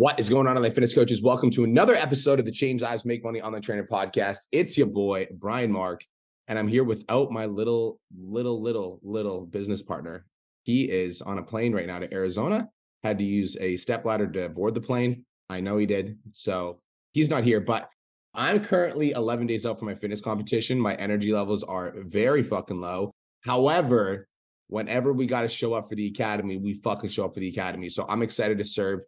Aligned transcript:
What 0.00 0.18
is 0.18 0.30
going 0.30 0.46
on, 0.46 0.56
online 0.56 0.72
fitness 0.72 0.94
coaches? 0.94 1.22
Welcome 1.22 1.50
to 1.50 1.64
another 1.64 1.94
episode 1.94 2.38
of 2.38 2.46
the 2.46 2.50
Change 2.50 2.80
Lives 2.80 3.04
Make 3.04 3.22
Money 3.22 3.42
Online 3.42 3.60
Trainer 3.60 3.84
podcast. 3.86 4.38
It's 4.50 4.78
your 4.78 4.86
boy, 4.86 5.26
Brian 5.30 5.70
Mark, 5.70 6.02
and 6.48 6.58
I'm 6.58 6.68
here 6.68 6.84
without 6.84 7.30
my 7.30 7.44
little, 7.44 8.00
little, 8.18 8.62
little, 8.62 8.98
little 9.02 9.44
business 9.44 9.82
partner. 9.82 10.24
He 10.62 10.84
is 10.84 11.20
on 11.20 11.36
a 11.36 11.42
plane 11.42 11.74
right 11.74 11.86
now 11.86 11.98
to 11.98 12.10
Arizona, 12.14 12.70
had 13.04 13.18
to 13.18 13.24
use 13.24 13.58
a 13.60 13.76
stepladder 13.76 14.26
to 14.28 14.48
board 14.48 14.72
the 14.72 14.80
plane. 14.80 15.26
I 15.50 15.60
know 15.60 15.76
he 15.76 15.84
did. 15.84 16.18
So 16.32 16.80
he's 17.12 17.28
not 17.28 17.44
here, 17.44 17.60
but 17.60 17.90
I'm 18.32 18.64
currently 18.64 19.10
11 19.10 19.48
days 19.48 19.66
out 19.66 19.78
from 19.78 19.88
my 19.88 19.94
fitness 19.94 20.22
competition. 20.22 20.80
My 20.80 20.94
energy 20.94 21.30
levels 21.30 21.62
are 21.62 21.92
very 22.06 22.42
fucking 22.42 22.80
low. 22.80 23.12
However, 23.42 24.26
whenever 24.68 25.12
we 25.12 25.26
got 25.26 25.42
to 25.42 25.48
show 25.50 25.74
up 25.74 25.90
for 25.90 25.94
the 25.94 26.06
academy, 26.06 26.56
we 26.56 26.72
fucking 26.72 27.10
show 27.10 27.26
up 27.26 27.34
for 27.34 27.40
the 27.40 27.50
academy. 27.50 27.90
So 27.90 28.06
I'm 28.08 28.22
excited 28.22 28.56
to 28.56 28.64
serve 28.64 29.00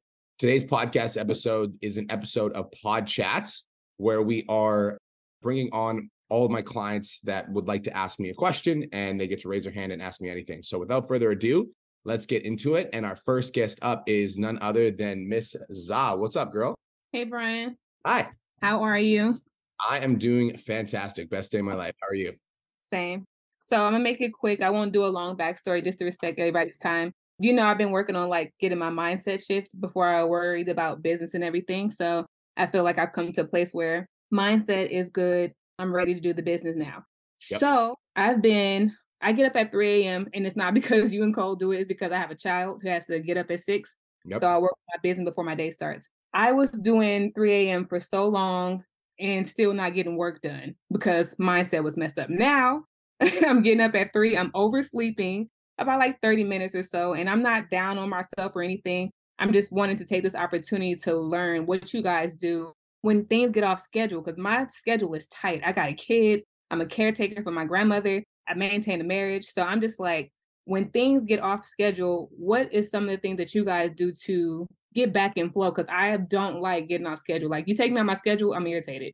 Today's 0.43 0.65
podcast 0.65 1.17
episode 1.17 1.79
is 1.83 1.99
an 1.99 2.07
episode 2.11 2.53
of 2.55 2.69
Pod 2.73 3.07
Chats 3.07 3.69
where 3.99 4.23
we 4.23 4.45
are 4.49 4.99
bringing 5.41 5.71
on 5.71 6.11
all 6.31 6.45
of 6.45 6.51
my 6.51 6.63
clients 6.63 7.21
that 7.21 7.49
would 7.53 7.69
like 7.69 7.85
to 7.85 7.97
ask 7.97 8.19
me 8.19 8.31
a 8.31 8.35
question 8.35 8.89
and 8.93 9.21
they 9.21 9.29
get 9.29 9.41
to 9.43 9.49
raise 9.49 9.63
their 9.63 9.73
hand 9.73 9.93
and 9.93 10.03
ask 10.03 10.21
me 10.21 10.29
anything. 10.29 10.61
So 10.65 10.81
without 10.81 11.07
further 11.07 11.31
ado, 11.31 11.71
let's 12.05 12.27
get 12.27 12.45
into 12.45 12.75
it. 12.75 12.91
And 12.93 13.07
our 13.07 13.15
first 13.25 13.55
guest 13.55 13.79
up 13.83 14.03
is 14.09 14.37
none 14.37 14.59
other 14.61 14.91
than 14.91 15.29
Miss 15.29 15.55
Za. 15.73 16.17
What's 16.17 16.35
up, 16.35 16.53
girl? 16.53 16.75
Hey, 17.13 17.23
Brian. 17.23 17.77
Hi. 18.05 18.29
How 18.61 18.83
are 18.83 18.99
you? 18.99 19.35
I 19.79 20.01
am 20.01 20.19
doing 20.19 20.57
fantastic. 20.57 21.31
Best 21.31 21.53
day 21.53 21.61
of 21.61 21.67
my 21.67 21.75
life. 21.75 21.95
How 22.01 22.09
are 22.09 22.15
you? 22.17 22.33
Same. 22.81 23.25
So 23.61 23.77
I'm 23.77 23.93
gonna 23.93 24.03
make 24.03 24.21
it 24.21 24.33
quick. 24.33 24.61
I 24.61 24.71
won't 24.71 24.91
do 24.91 25.05
a 25.05 25.07
long 25.07 25.37
backstory 25.37 25.85
just 25.85 26.01
to 26.01 26.05
respect 26.05 26.41
everybody's 26.41 26.79
time 26.79 27.15
you 27.43 27.53
know, 27.53 27.67
I've 27.67 27.79
been 27.79 27.91
working 27.91 28.15
on 28.15 28.29
like 28.29 28.55
getting 28.61 28.79
my 28.79 28.91
mindset 28.91 29.45
shift 29.45 29.79
before 29.81 30.07
I 30.07 30.23
worried 30.23 30.69
about 30.69 31.03
business 31.03 31.35
and 31.35 31.43
everything. 31.43 31.91
So 31.91 32.25
I 32.57 32.69
feel 32.69 32.85
like 32.85 32.99
I've 32.99 33.11
come 33.11 33.33
to 33.33 33.41
a 33.41 33.47
place 33.47 33.75
where 33.75 34.07
mindset 34.33 34.91
is 34.91 35.11
good. 35.11 35.53
I'm 35.77 35.93
ready 35.93 36.15
to 36.15 36.21
do 36.21 36.33
the 36.33 36.43
business 36.43 36.77
now. 36.77 37.03
Yep. 37.51 37.59
So 37.61 37.97
I've 38.15 38.41
been, 38.41 38.95
I 39.21 39.33
get 39.33 39.47
up 39.47 39.57
at 39.57 39.73
3 39.73 40.05
a.m. 40.05 40.29
and 40.33 40.47
it's 40.47 40.55
not 40.55 40.73
because 40.75 41.13
you 41.13 41.25
and 41.25 41.35
Cole 41.35 41.57
do 41.57 41.73
it, 41.73 41.81
it's 41.81 41.89
because 41.89 42.13
I 42.13 42.19
have 42.19 42.31
a 42.31 42.37
child 42.37 42.81
who 42.83 42.89
has 42.91 43.07
to 43.07 43.19
get 43.19 43.37
up 43.37 43.51
at 43.51 43.59
six. 43.59 43.97
Yep. 44.25 44.39
So 44.39 44.47
I 44.47 44.59
work 44.59 44.77
my 44.89 45.01
business 45.03 45.29
before 45.29 45.45
my 45.45 45.57
day 45.57 45.73
starts. 45.73 46.09
I 46.33 46.53
was 46.53 46.71
doing 46.71 47.33
3 47.35 47.53
a.m. 47.53 47.87
for 47.89 47.99
so 47.99 48.29
long 48.29 48.85
and 49.19 49.49
still 49.49 49.75
not 49.75 49.95
getting 49.95 50.17
work 50.17 50.41
done 50.43 50.77
because 50.93 51.35
mindset 51.37 51.83
was 51.83 51.97
messed 51.97 52.21
up. 52.21 52.31
Now 52.31 52.85
I'm 53.21 53.63
getting 53.63 53.81
up 53.81 53.97
at 53.97 54.13
three, 54.13 54.37
I'm 54.37 54.53
oversleeping 54.55 55.51
about 55.83 55.99
like 55.99 56.21
30 56.23 56.45
minutes 56.45 56.75
or 56.75 56.83
so. 56.83 57.15
And 57.15 57.29
I'm 57.29 57.43
not 57.43 57.71
down 57.71 57.99
on 57.99 58.09
myself 58.09 58.53
or 58.55 58.63
anything. 58.63 59.11
I'm 59.39 59.53
just 59.53 59.73
wanting 59.73 59.97
to 59.97 60.05
take 60.05 60.23
this 60.23 60.35
opportunity 60.35 60.95
to 60.97 61.17
learn 61.17 61.67
what 61.67 61.93
you 61.93 62.03
guys 62.03 62.35
do 62.35 62.73
when 63.01 63.27
things 63.27 63.51
get 63.51 63.65
off 63.65 63.81
schedule 63.81 64.23
because 64.23 64.39
my 64.39 64.67
schedule 64.69 65.15
is 65.15 65.27
tight. 65.29 65.63
I 65.65 65.73
got 65.73 65.89
a 65.89 65.95
kid, 65.95 66.43
I'm 66.71 66.81
a 66.81 66.87
caretaker 66.87 67.43
for 67.43 67.51
my 67.51 67.65
grandmother, 67.65 68.23
I 68.49 68.55
maintain 68.55 69.01
a 69.01 69.05
marriage. 69.05 69.47
So 69.47 69.63
I'm 69.63 69.81
just 69.81 69.99
like, 69.99 70.31
when 70.65 70.91
things 70.91 71.25
get 71.25 71.41
off 71.41 71.67
schedule, 71.67 72.31
what 72.37 72.73
is 72.73 72.91
some 72.91 73.05
of 73.05 73.11
the 73.11 73.17
things 73.17 73.39
that 73.39 73.53
you 73.53 73.65
guys 73.65 73.91
do 73.97 74.13
to 74.27 74.69
get 74.95 75.13
back 75.13 75.37
in 75.37 75.51
flow? 75.51 75.73
Because 75.73 75.89
I 75.91 76.17
don't 76.17 76.61
like 76.61 76.89
getting 76.89 77.07
off 77.07 77.19
schedule. 77.19 77.51
Like 77.51 77.67
you 77.67 77.75
take 77.75 77.93
me 77.93 77.99
on 77.99 78.07
my 78.07 78.15
schedule, 78.15 78.55
I'm 78.55 78.67
irritated. 78.67 79.13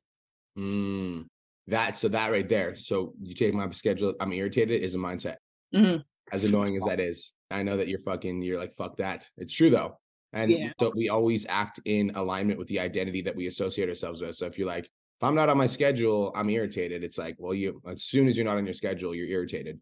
Mm, 0.59 1.25
that 1.69 1.97
so 1.97 2.09
that 2.09 2.31
right 2.31 2.49
there. 2.49 2.77
So 2.77 3.15
you 3.23 3.35
take 3.35 3.55
my 3.55 3.71
schedule, 3.71 4.13
I'm 4.21 4.35
irritated 4.35 4.83
is 4.83 4.95
a 4.95 4.99
mindset. 4.99 5.37
Mm-hmm 5.75 6.01
as 6.33 6.45
annoying 6.45 6.77
as 6.77 6.85
that 6.85 7.01
is. 7.01 7.33
I 7.51 7.63
know 7.63 7.77
that 7.77 7.89
you're 7.89 8.01
fucking, 8.01 8.43
you're 8.43 8.59
like, 8.59 8.77
fuck 8.77 8.97
that. 8.99 9.27
It's 9.37 9.55
true 9.55 9.71
though. 9.71 9.99
And 10.33 10.51
yeah. 10.51 10.73
so 10.79 10.93
we 10.95 11.09
always 11.09 11.47
act 11.49 11.81
in 11.85 12.13
alignment 12.15 12.59
with 12.59 12.69
the 12.69 12.81
identity 12.81 13.23
that 13.23 13.35
we 13.35 13.47
associate 13.47 13.89
ourselves 13.89 14.21
with. 14.21 14.37
So 14.37 14.47
if 14.47 14.59
you're 14.59 14.67
like, 14.67 14.85
if 14.85 15.23
I'm 15.23 15.35
not 15.35 15.49
on 15.49 15.57
my 15.57 15.67
schedule, 15.67 16.33
I'm 16.37 16.51
irritated. 16.51 17.03
It's 17.03 17.19
like, 17.19 17.37
well, 17.39 17.55
you 17.55 17.81
as 17.89 18.05
soon 18.05 18.29
as 18.29 18.37
you're 18.37 18.47
not 18.47 18.57
on 18.57 18.65
your 18.65 18.75
schedule, 18.75 19.15
you're 19.15 19.27
irritated. 19.27 19.81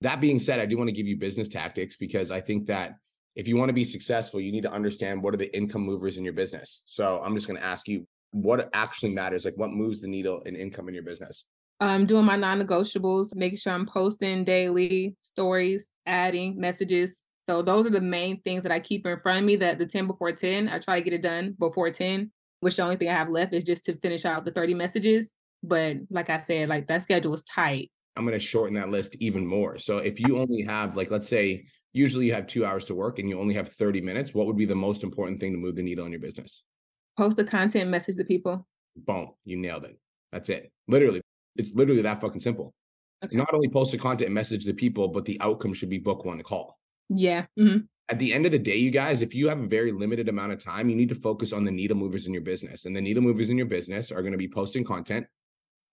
That 0.00 0.20
being 0.20 0.38
said, 0.38 0.60
I 0.60 0.66
do 0.66 0.78
want 0.78 0.88
to 0.88 0.94
give 0.94 1.06
you 1.06 1.18
business 1.18 1.48
tactics 1.48 1.96
because 1.96 2.30
I 2.30 2.40
think 2.40 2.66
that 2.66 2.94
if 3.34 3.46
you 3.46 3.56
want 3.56 3.68
to 3.68 3.74
be 3.74 3.84
successful, 3.84 4.40
you 4.40 4.52
need 4.52 4.62
to 4.62 4.72
understand 4.72 5.22
what 5.22 5.34
are 5.34 5.38
the 5.38 5.54
income 5.56 5.82
movers 5.82 6.16
in 6.16 6.24
your 6.24 6.32
business. 6.32 6.82
So 6.86 7.20
I'm 7.24 7.34
just 7.34 7.46
going 7.46 7.58
to 7.58 7.64
ask 7.64 7.88
you 7.88 8.06
what 8.30 8.70
actually 8.72 9.10
matters, 9.10 9.44
like 9.44 9.56
what 9.56 9.70
moves 9.70 10.00
the 10.00 10.08
needle 10.08 10.42
in 10.42 10.56
income 10.56 10.88
in 10.88 10.94
your 10.94 11.04
business. 11.04 11.44
I'm 11.80 12.06
doing 12.06 12.24
my 12.24 12.36
non 12.36 12.60
negotiables, 12.60 13.34
making 13.34 13.58
sure 13.58 13.72
I'm 13.72 13.86
posting 13.86 14.44
daily 14.44 15.16
stories, 15.20 15.94
adding 16.06 16.58
messages. 16.58 17.24
So 17.44 17.62
those 17.62 17.86
are 17.86 17.90
the 17.90 18.00
main 18.00 18.40
things 18.42 18.62
that 18.64 18.72
I 18.72 18.80
keep 18.80 19.06
in 19.06 19.18
front 19.20 19.38
of 19.38 19.44
me. 19.44 19.56
That 19.56 19.78
the 19.78 19.86
10 19.86 20.06
before 20.06 20.32
10, 20.32 20.68
I 20.68 20.78
try 20.78 20.96
to 20.96 21.04
get 21.04 21.12
it 21.14 21.22
done 21.22 21.54
before 21.58 21.90
10, 21.90 22.30
which 22.60 22.76
the 22.76 22.82
only 22.82 22.96
thing 22.96 23.08
I 23.08 23.14
have 23.14 23.30
left 23.30 23.54
is 23.54 23.64
just 23.64 23.84
to 23.84 23.96
finish 23.96 24.24
out 24.24 24.44
the 24.44 24.50
30 24.50 24.74
messages. 24.74 25.34
But 25.62 25.96
like 26.10 26.30
I 26.30 26.38
said, 26.38 26.68
like 26.68 26.88
that 26.88 27.02
schedule 27.02 27.34
is 27.34 27.42
tight. 27.42 27.90
I'm 28.16 28.24
going 28.24 28.38
to 28.38 28.44
shorten 28.44 28.74
that 28.74 28.90
list 28.90 29.16
even 29.20 29.46
more. 29.46 29.78
So 29.78 29.98
if 29.98 30.18
you 30.18 30.38
only 30.38 30.62
have, 30.62 30.96
like, 30.96 31.10
let's 31.10 31.28
say, 31.28 31.66
usually 31.92 32.26
you 32.26 32.34
have 32.34 32.48
two 32.48 32.66
hours 32.66 32.84
to 32.86 32.94
work 32.94 33.20
and 33.20 33.28
you 33.28 33.38
only 33.38 33.54
have 33.54 33.68
30 33.68 34.00
minutes, 34.00 34.34
what 34.34 34.46
would 34.46 34.56
be 34.56 34.66
the 34.66 34.74
most 34.74 35.04
important 35.04 35.38
thing 35.38 35.52
to 35.52 35.58
move 35.58 35.76
the 35.76 35.82
needle 35.82 36.04
in 36.04 36.10
your 36.10 36.20
business? 36.20 36.64
Post 37.16 37.36
the 37.36 37.44
content 37.44 37.88
message 37.90 38.16
to 38.16 38.24
people. 38.24 38.66
Boom, 38.96 39.30
you 39.44 39.56
nailed 39.56 39.84
it. 39.84 39.98
That's 40.32 40.48
it. 40.48 40.72
Literally, 40.88 41.22
it's 41.58 41.74
literally 41.74 42.02
that 42.02 42.20
fucking 42.20 42.40
simple. 42.40 42.72
Okay. 43.24 43.36
Not 43.36 43.52
only 43.52 43.68
post 43.68 43.92
the 43.92 43.98
content 43.98 44.26
and 44.26 44.34
message 44.34 44.64
the 44.64 44.72
people, 44.72 45.08
but 45.08 45.24
the 45.24 45.40
outcome 45.40 45.74
should 45.74 45.90
be 45.90 45.98
book 45.98 46.24
one 46.24 46.40
call. 46.42 46.78
Yeah. 47.08 47.46
Mm-hmm. 47.58 47.78
At 48.10 48.18
the 48.18 48.32
end 48.32 48.46
of 48.46 48.52
the 48.52 48.58
day, 48.58 48.76
you 48.76 48.90
guys, 48.90 49.20
if 49.20 49.34
you 49.34 49.48
have 49.48 49.60
a 49.60 49.66
very 49.66 49.92
limited 49.92 50.28
amount 50.28 50.52
of 50.52 50.62
time, 50.62 50.88
you 50.88 50.96
need 50.96 51.10
to 51.10 51.14
focus 51.14 51.52
on 51.52 51.64
the 51.64 51.70
needle 51.70 51.96
movers 51.96 52.26
in 52.26 52.32
your 52.32 52.42
business. 52.42 52.86
And 52.86 52.96
the 52.96 53.00
needle 53.00 53.22
movers 53.22 53.50
in 53.50 53.58
your 53.58 53.66
business 53.66 54.10
are 54.10 54.22
going 54.22 54.32
to 54.32 54.38
be 54.38 54.48
posting 54.48 54.84
content 54.84 55.26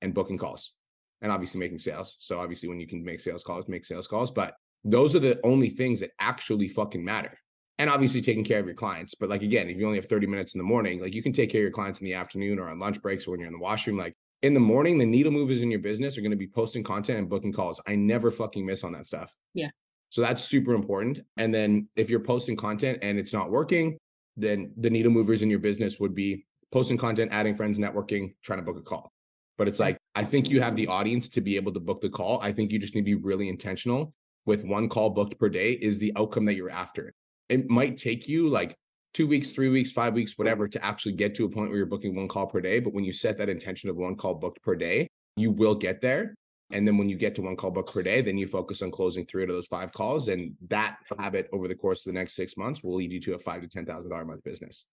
and 0.01 0.13
booking 0.13 0.37
calls 0.37 0.73
and 1.21 1.31
obviously 1.31 1.59
making 1.59 1.79
sales. 1.79 2.15
So 2.19 2.39
obviously 2.39 2.69
when 2.69 2.79
you 2.79 2.87
can 2.87 3.03
make 3.03 3.19
sales 3.19 3.43
calls, 3.43 3.67
make 3.67 3.85
sales 3.85 4.07
calls, 4.07 4.31
but 4.31 4.53
those 4.83 5.15
are 5.15 5.19
the 5.19 5.39
only 5.43 5.69
things 5.69 5.99
that 6.01 6.11
actually 6.19 6.69
fucking 6.69 7.03
matter. 7.03 7.37
And 7.79 7.89
obviously 7.89 8.21
taking 8.21 8.45
care 8.45 8.59
of 8.59 8.65
your 8.65 8.75
clients. 8.75 9.15
But 9.15 9.29
like 9.29 9.41
again, 9.41 9.67
if 9.67 9.77
you 9.77 9.85
only 9.85 9.97
have 9.97 10.05
30 10.05 10.27
minutes 10.27 10.53
in 10.53 10.59
the 10.59 10.63
morning, 10.63 11.01
like 11.01 11.13
you 11.13 11.23
can 11.23 11.33
take 11.33 11.49
care 11.49 11.59
of 11.59 11.63
your 11.63 11.71
clients 11.71 11.99
in 11.99 12.05
the 12.05 12.13
afternoon 12.13 12.59
or 12.59 12.69
on 12.69 12.79
lunch 12.79 13.01
breaks 13.01 13.27
or 13.27 13.31
when 13.31 13.41
you're 13.41 13.47
in 13.47 13.53
the 13.53 13.59
washroom. 13.59 13.97
Like 13.97 14.15
in 14.41 14.53
the 14.53 14.59
morning, 14.59 14.97
the 14.97 15.05
needle 15.05 15.31
movers 15.31 15.61
in 15.61 15.71
your 15.71 15.79
business 15.79 16.17
are 16.17 16.21
going 16.21 16.31
to 16.31 16.37
be 16.37 16.47
posting 16.47 16.83
content 16.83 17.19
and 17.19 17.29
booking 17.29 17.53
calls. 17.53 17.81
I 17.87 17.95
never 17.95 18.31
fucking 18.31 18.65
miss 18.65 18.83
on 18.83 18.91
that 18.93 19.07
stuff. 19.07 19.33
Yeah. 19.53 19.69
So 20.09 20.21
that's 20.21 20.43
super 20.43 20.73
important. 20.73 21.21
And 21.37 21.53
then 21.53 21.87
if 21.95 22.09
you're 22.09 22.19
posting 22.19 22.55
content 22.55 22.99
and 23.01 23.17
it's 23.17 23.33
not 23.33 23.49
working, 23.49 23.97
then 24.37 24.71
the 24.77 24.89
needle 24.89 25.11
movers 25.11 25.41
in 25.41 25.49
your 25.49 25.59
business 25.59 25.99
would 25.99 26.13
be 26.13 26.45
posting 26.71 26.97
content, 26.97 27.31
adding 27.33 27.55
friends, 27.55 27.79
networking, 27.79 28.33
trying 28.43 28.59
to 28.59 28.65
book 28.65 28.77
a 28.77 28.81
call. 28.81 29.11
But 29.57 29.67
it's 29.67 29.79
like, 29.79 29.97
I 30.15 30.23
think 30.23 30.49
you 30.49 30.61
have 30.61 30.75
the 30.75 30.87
audience 30.87 31.29
to 31.29 31.41
be 31.41 31.55
able 31.55 31.71
to 31.73 31.79
book 31.79 32.01
the 32.01 32.09
call. 32.09 32.39
I 32.41 32.51
think 32.51 32.71
you 32.71 32.79
just 32.79 32.93
need 32.93 33.01
to 33.01 33.05
be 33.05 33.15
really 33.15 33.49
intentional 33.49 34.13
with 34.45 34.63
one 34.63 34.89
call 34.89 35.09
booked 35.09 35.39
per 35.39 35.49
day 35.49 35.71
is 35.71 35.97
the 35.97 36.11
outcome 36.15 36.45
that 36.45 36.55
you're 36.55 36.69
after. 36.69 37.13
It 37.49 37.69
might 37.69 37.97
take 37.97 38.27
you 38.27 38.47
like 38.49 38.75
two 39.15 39.25
weeks, 39.25 39.51
three 39.51 39.69
weeks, 39.69 39.91
five 39.91 40.13
weeks, 40.13 40.37
whatever, 40.37 40.67
to 40.67 40.85
actually 40.85 41.13
get 41.13 41.33
to 41.33 41.45
a 41.45 41.49
point 41.49 41.69
where 41.69 41.77
you're 41.77 41.85
booking 41.85 42.13
one 42.13 42.27
call 42.27 42.45
per 42.45 42.59
day. 42.59 42.79
But 42.81 42.93
when 42.93 43.05
you 43.05 43.13
set 43.13 43.37
that 43.37 43.47
intention 43.47 43.89
of 43.89 43.95
one 43.95 44.17
call 44.17 44.35
booked 44.35 44.61
per 44.61 44.75
day, 44.75 45.07
you 45.37 45.51
will 45.51 45.73
get 45.73 46.01
there. 46.01 46.35
And 46.71 46.85
then 46.85 46.97
when 46.97 47.07
you 47.07 47.15
get 47.15 47.33
to 47.35 47.41
one 47.41 47.55
call 47.55 47.71
book 47.71 47.93
per 47.93 48.03
day, 48.03 48.21
then 48.21 48.37
you 48.37 48.45
focus 48.45 48.81
on 48.81 48.91
closing 48.91 49.25
three 49.25 49.43
out 49.43 49.49
of 49.49 49.55
those 49.55 49.67
five 49.67 49.93
calls. 49.93 50.27
And 50.27 50.53
that 50.67 50.97
habit 51.17 51.47
over 51.53 51.69
the 51.69 51.75
course 51.75 52.05
of 52.05 52.13
the 52.13 52.19
next 52.19 52.35
six 52.35 52.57
months 52.57 52.83
will 52.83 52.95
lead 52.95 53.11
you 53.11 53.21
to 53.21 53.35
a 53.35 53.39
five 53.39 53.61
to 53.61 53.69
ten 53.69 53.85
thousand 53.85 54.09
dollar 54.09 54.25
month 54.25 54.43
business. 54.43 54.85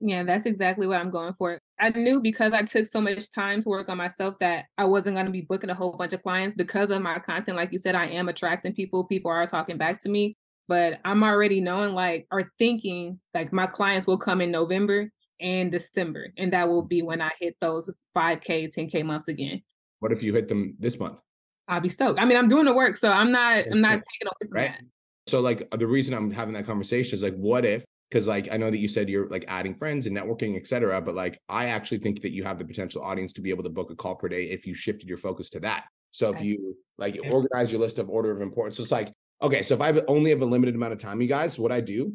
Yeah, 0.00 0.22
that's 0.22 0.46
exactly 0.46 0.86
what 0.86 1.00
I'm 1.00 1.10
going 1.10 1.34
for. 1.34 1.58
I 1.80 1.90
knew 1.90 2.20
because 2.20 2.52
I 2.52 2.62
took 2.62 2.86
so 2.86 3.00
much 3.00 3.28
time 3.32 3.60
to 3.62 3.68
work 3.68 3.88
on 3.88 3.96
myself 3.96 4.36
that 4.38 4.66
I 4.76 4.84
wasn't 4.84 5.16
going 5.16 5.26
to 5.26 5.32
be 5.32 5.40
booking 5.40 5.70
a 5.70 5.74
whole 5.74 5.96
bunch 5.96 6.12
of 6.12 6.22
clients 6.22 6.54
because 6.54 6.90
of 6.90 7.02
my 7.02 7.18
content. 7.18 7.56
Like 7.56 7.72
you 7.72 7.78
said, 7.78 7.96
I 7.96 8.06
am 8.06 8.28
attracting 8.28 8.74
people. 8.74 9.02
People 9.04 9.32
are 9.32 9.44
talking 9.48 9.76
back 9.76 10.00
to 10.02 10.08
me 10.08 10.36
but 10.68 11.00
I'm 11.04 11.24
already 11.24 11.60
knowing 11.60 11.94
like 11.94 12.26
or 12.30 12.52
thinking 12.58 13.18
like 13.34 13.52
my 13.52 13.66
clients 13.66 14.06
will 14.06 14.18
come 14.18 14.40
in 14.40 14.50
November 14.50 15.10
and 15.40 15.72
December, 15.72 16.28
and 16.36 16.52
that 16.52 16.68
will 16.68 16.82
be 16.82 17.02
when 17.02 17.22
I 17.22 17.30
hit 17.40 17.56
those 17.60 17.90
5K, 18.16 18.74
10K 18.74 19.04
months 19.04 19.28
again. 19.28 19.62
What 20.00 20.12
if 20.12 20.22
you 20.22 20.34
hit 20.34 20.48
them 20.48 20.76
this 20.78 20.98
month? 20.98 21.18
I'll 21.66 21.80
be 21.80 21.88
stoked. 21.88 22.20
I 22.20 22.24
mean, 22.24 22.38
I'm 22.38 22.48
doing 22.48 22.64
the 22.64 22.74
work, 22.74 22.96
so 22.96 23.10
I'm 23.10 23.32
not 23.32 23.64
I'm 23.70 23.80
not 23.80 23.94
taking 23.94 24.26
away 24.26 24.48
from 24.48 24.52
right? 24.52 24.70
that. 24.70 24.84
So 25.26 25.40
like 25.40 25.68
the 25.70 25.86
reason 25.86 26.14
I'm 26.14 26.30
having 26.30 26.54
that 26.54 26.66
conversation 26.66 27.16
is 27.16 27.22
like, 27.22 27.34
what 27.34 27.64
if? 27.64 27.84
Because 28.10 28.26
like 28.26 28.48
I 28.50 28.56
know 28.56 28.70
that 28.70 28.78
you 28.78 28.88
said 28.88 29.08
you're 29.08 29.28
like 29.28 29.44
adding 29.48 29.74
friends 29.74 30.06
and 30.06 30.16
networking, 30.16 30.56
etc. 30.56 31.00
But 31.00 31.14
like 31.14 31.38
I 31.48 31.66
actually 31.66 31.98
think 31.98 32.22
that 32.22 32.32
you 32.32 32.44
have 32.44 32.58
the 32.58 32.64
potential 32.64 33.02
audience 33.02 33.32
to 33.34 33.42
be 33.42 33.50
able 33.50 33.64
to 33.64 33.70
book 33.70 33.90
a 33.90 33.96
call 33.96 34.16
per 34.16 34.28
day 34.28 34.44
if 34.44 34.66
you 34.66 34.74
shifted 34.74 35.08
your 35.08 35.18
focus 35.18 35.50
to 35.50 35.60
that. 35.60 35.84
So 36.12 36.32
if 36.32 36.40
you 36.40 36.74
like 36.96 37.18
organize 37.30 37.70
your 37.70 37.80
list 37.80 37.98
of 37.98 38.08
order 38.08 38.30
of 38.30 38.40
importance, 38.40 38.78
so 38.78 38.82
it's 38.82 38.92
like 38.92 39.12
Okay, 39.40 39.62
so 39.62 39.74
if 39.74 39.80
I 39.80 39.92
only 40.08 40.30
have 40.30 40.42
a 40.42 40.46
limited 40.46 40.74
amount 40.74 40.92
of 40.92 40.98
time, 40.98 41.20
you 41.20 41.28
guys, 41.28 41.58
what 41.58 41.70
I 41.70 41.80
do 41.80 42.12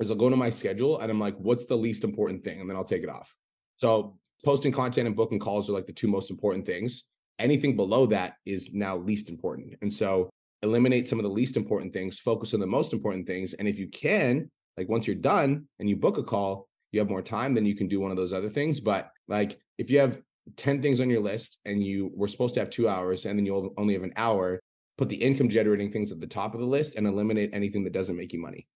is 0.00 0.10
I'll 0.10 0.16
go 0.16 0.28
to 0.28 0.36
my 0.36 0.50
schedule 0.50 0.98
and 0.98 1.10
I'm 1.10 1.20
like, 1.20 1.36
what's 1.36 1.66
the 1.66 1.76
least 1.76 2.02
important 2.02 2.42
thing? 2.42 2.60
And 2.60 2.68
then 2.68 2.76
I'll 2.76 2.84
take 2.84 3.02
it 3.02 3.08
off. 3.08 3.32
So 3.76 4.18
posting 4.44 4.72
content 4.72 5.06
and 5.06 5.16
booking 5.16 5.38
calls 5.38 5.68
are 5.68 5.72
like 5.72 5.86
the 5.86 5.92
two 5.92 6.08
most 6.08 6.30
important 6.30 6.66
things. 6.66 7.04
Anything 7.38 7.76
below 7.76 8.06
that 8.06 8.34
is 8.44 8.72
now 8.72 8.96
least 8.96 9.28
important. 9.28 9.74
And 9.82 9.92
so 9.92 10.30
eliminate 10.62 11.08
some 11.08 11.20
of 11.20 11.22
the 11.22 11.30
least 11.30 11.56
important 11.56 11.92
things, 11.92 12.18
focus 12.18 12.54
on 12.54 12.60
the 12.60 12.66
most 12.66 12.92
important 12.92 13.26
things. 13.26 13.54
And 13.54 13.68
if 13.68 13.78
you 13.78 13.86
can, 13.88 14.50
like 14.76 14.88
once 14.88 15.06
you're 15.06 15.16
done 15.16 15.66
and 15.78 15.88
you 15.88 15.96
book 15.96 16.18
a 16.18 16.24
call, 16.24 16.68
you 16.90 16.98
have 16.98 17.08
more 17.08 17.22
time, 17.22 17.54
then 17.54 17.66
you 17.66 17.76
can 17.76 17.86
do 17.86 18.00
one 18.00 18.10
of 18.10 18.16
those 18.16 18.32
other 18.32 18.50
things. 18.50 18.80
But 18.80 19.10
like 19.28 19.60
if 19.76 19.90
you 19.90 20.00
have 20.00 20.20
10 20.56 20.82
things 20.82 21.00
on 21.00 21.10
your 21.10 21.20
list 21.20 21.58
and 21.64 21.84
you 21.84 22.10
were 22.14 22.28
supposed 22.28 22.54
to 22.54 22.60
have 22.60 22.70
two 22.70 22.88
hours 22.88 23.26
and 23.26 23.38
then 23.38 23.46
you 23.46 23.74
only 23.76 23.94
have 23.94 24.02
an 24.02 24.14
hour, 24.16 24.60
put 24.98 25.08
the 25.08 25.16
income 25.16 25.48
generating 25.48 25.90
things 25.90 26.12
at 26.12 26.20
the 26.20 26.26
top 26.26 26.52
of 26.52 26.60
the 26.60 26.66
list 26.66 26.96
and 26.96 27.06
eliminate 27.06 27.50
anything 27.52 27.84
that 27.84 27.92
doesn't 27.92 28.16
make 28.16 28.32
you 28.32 28.40
money. 28.40 28.66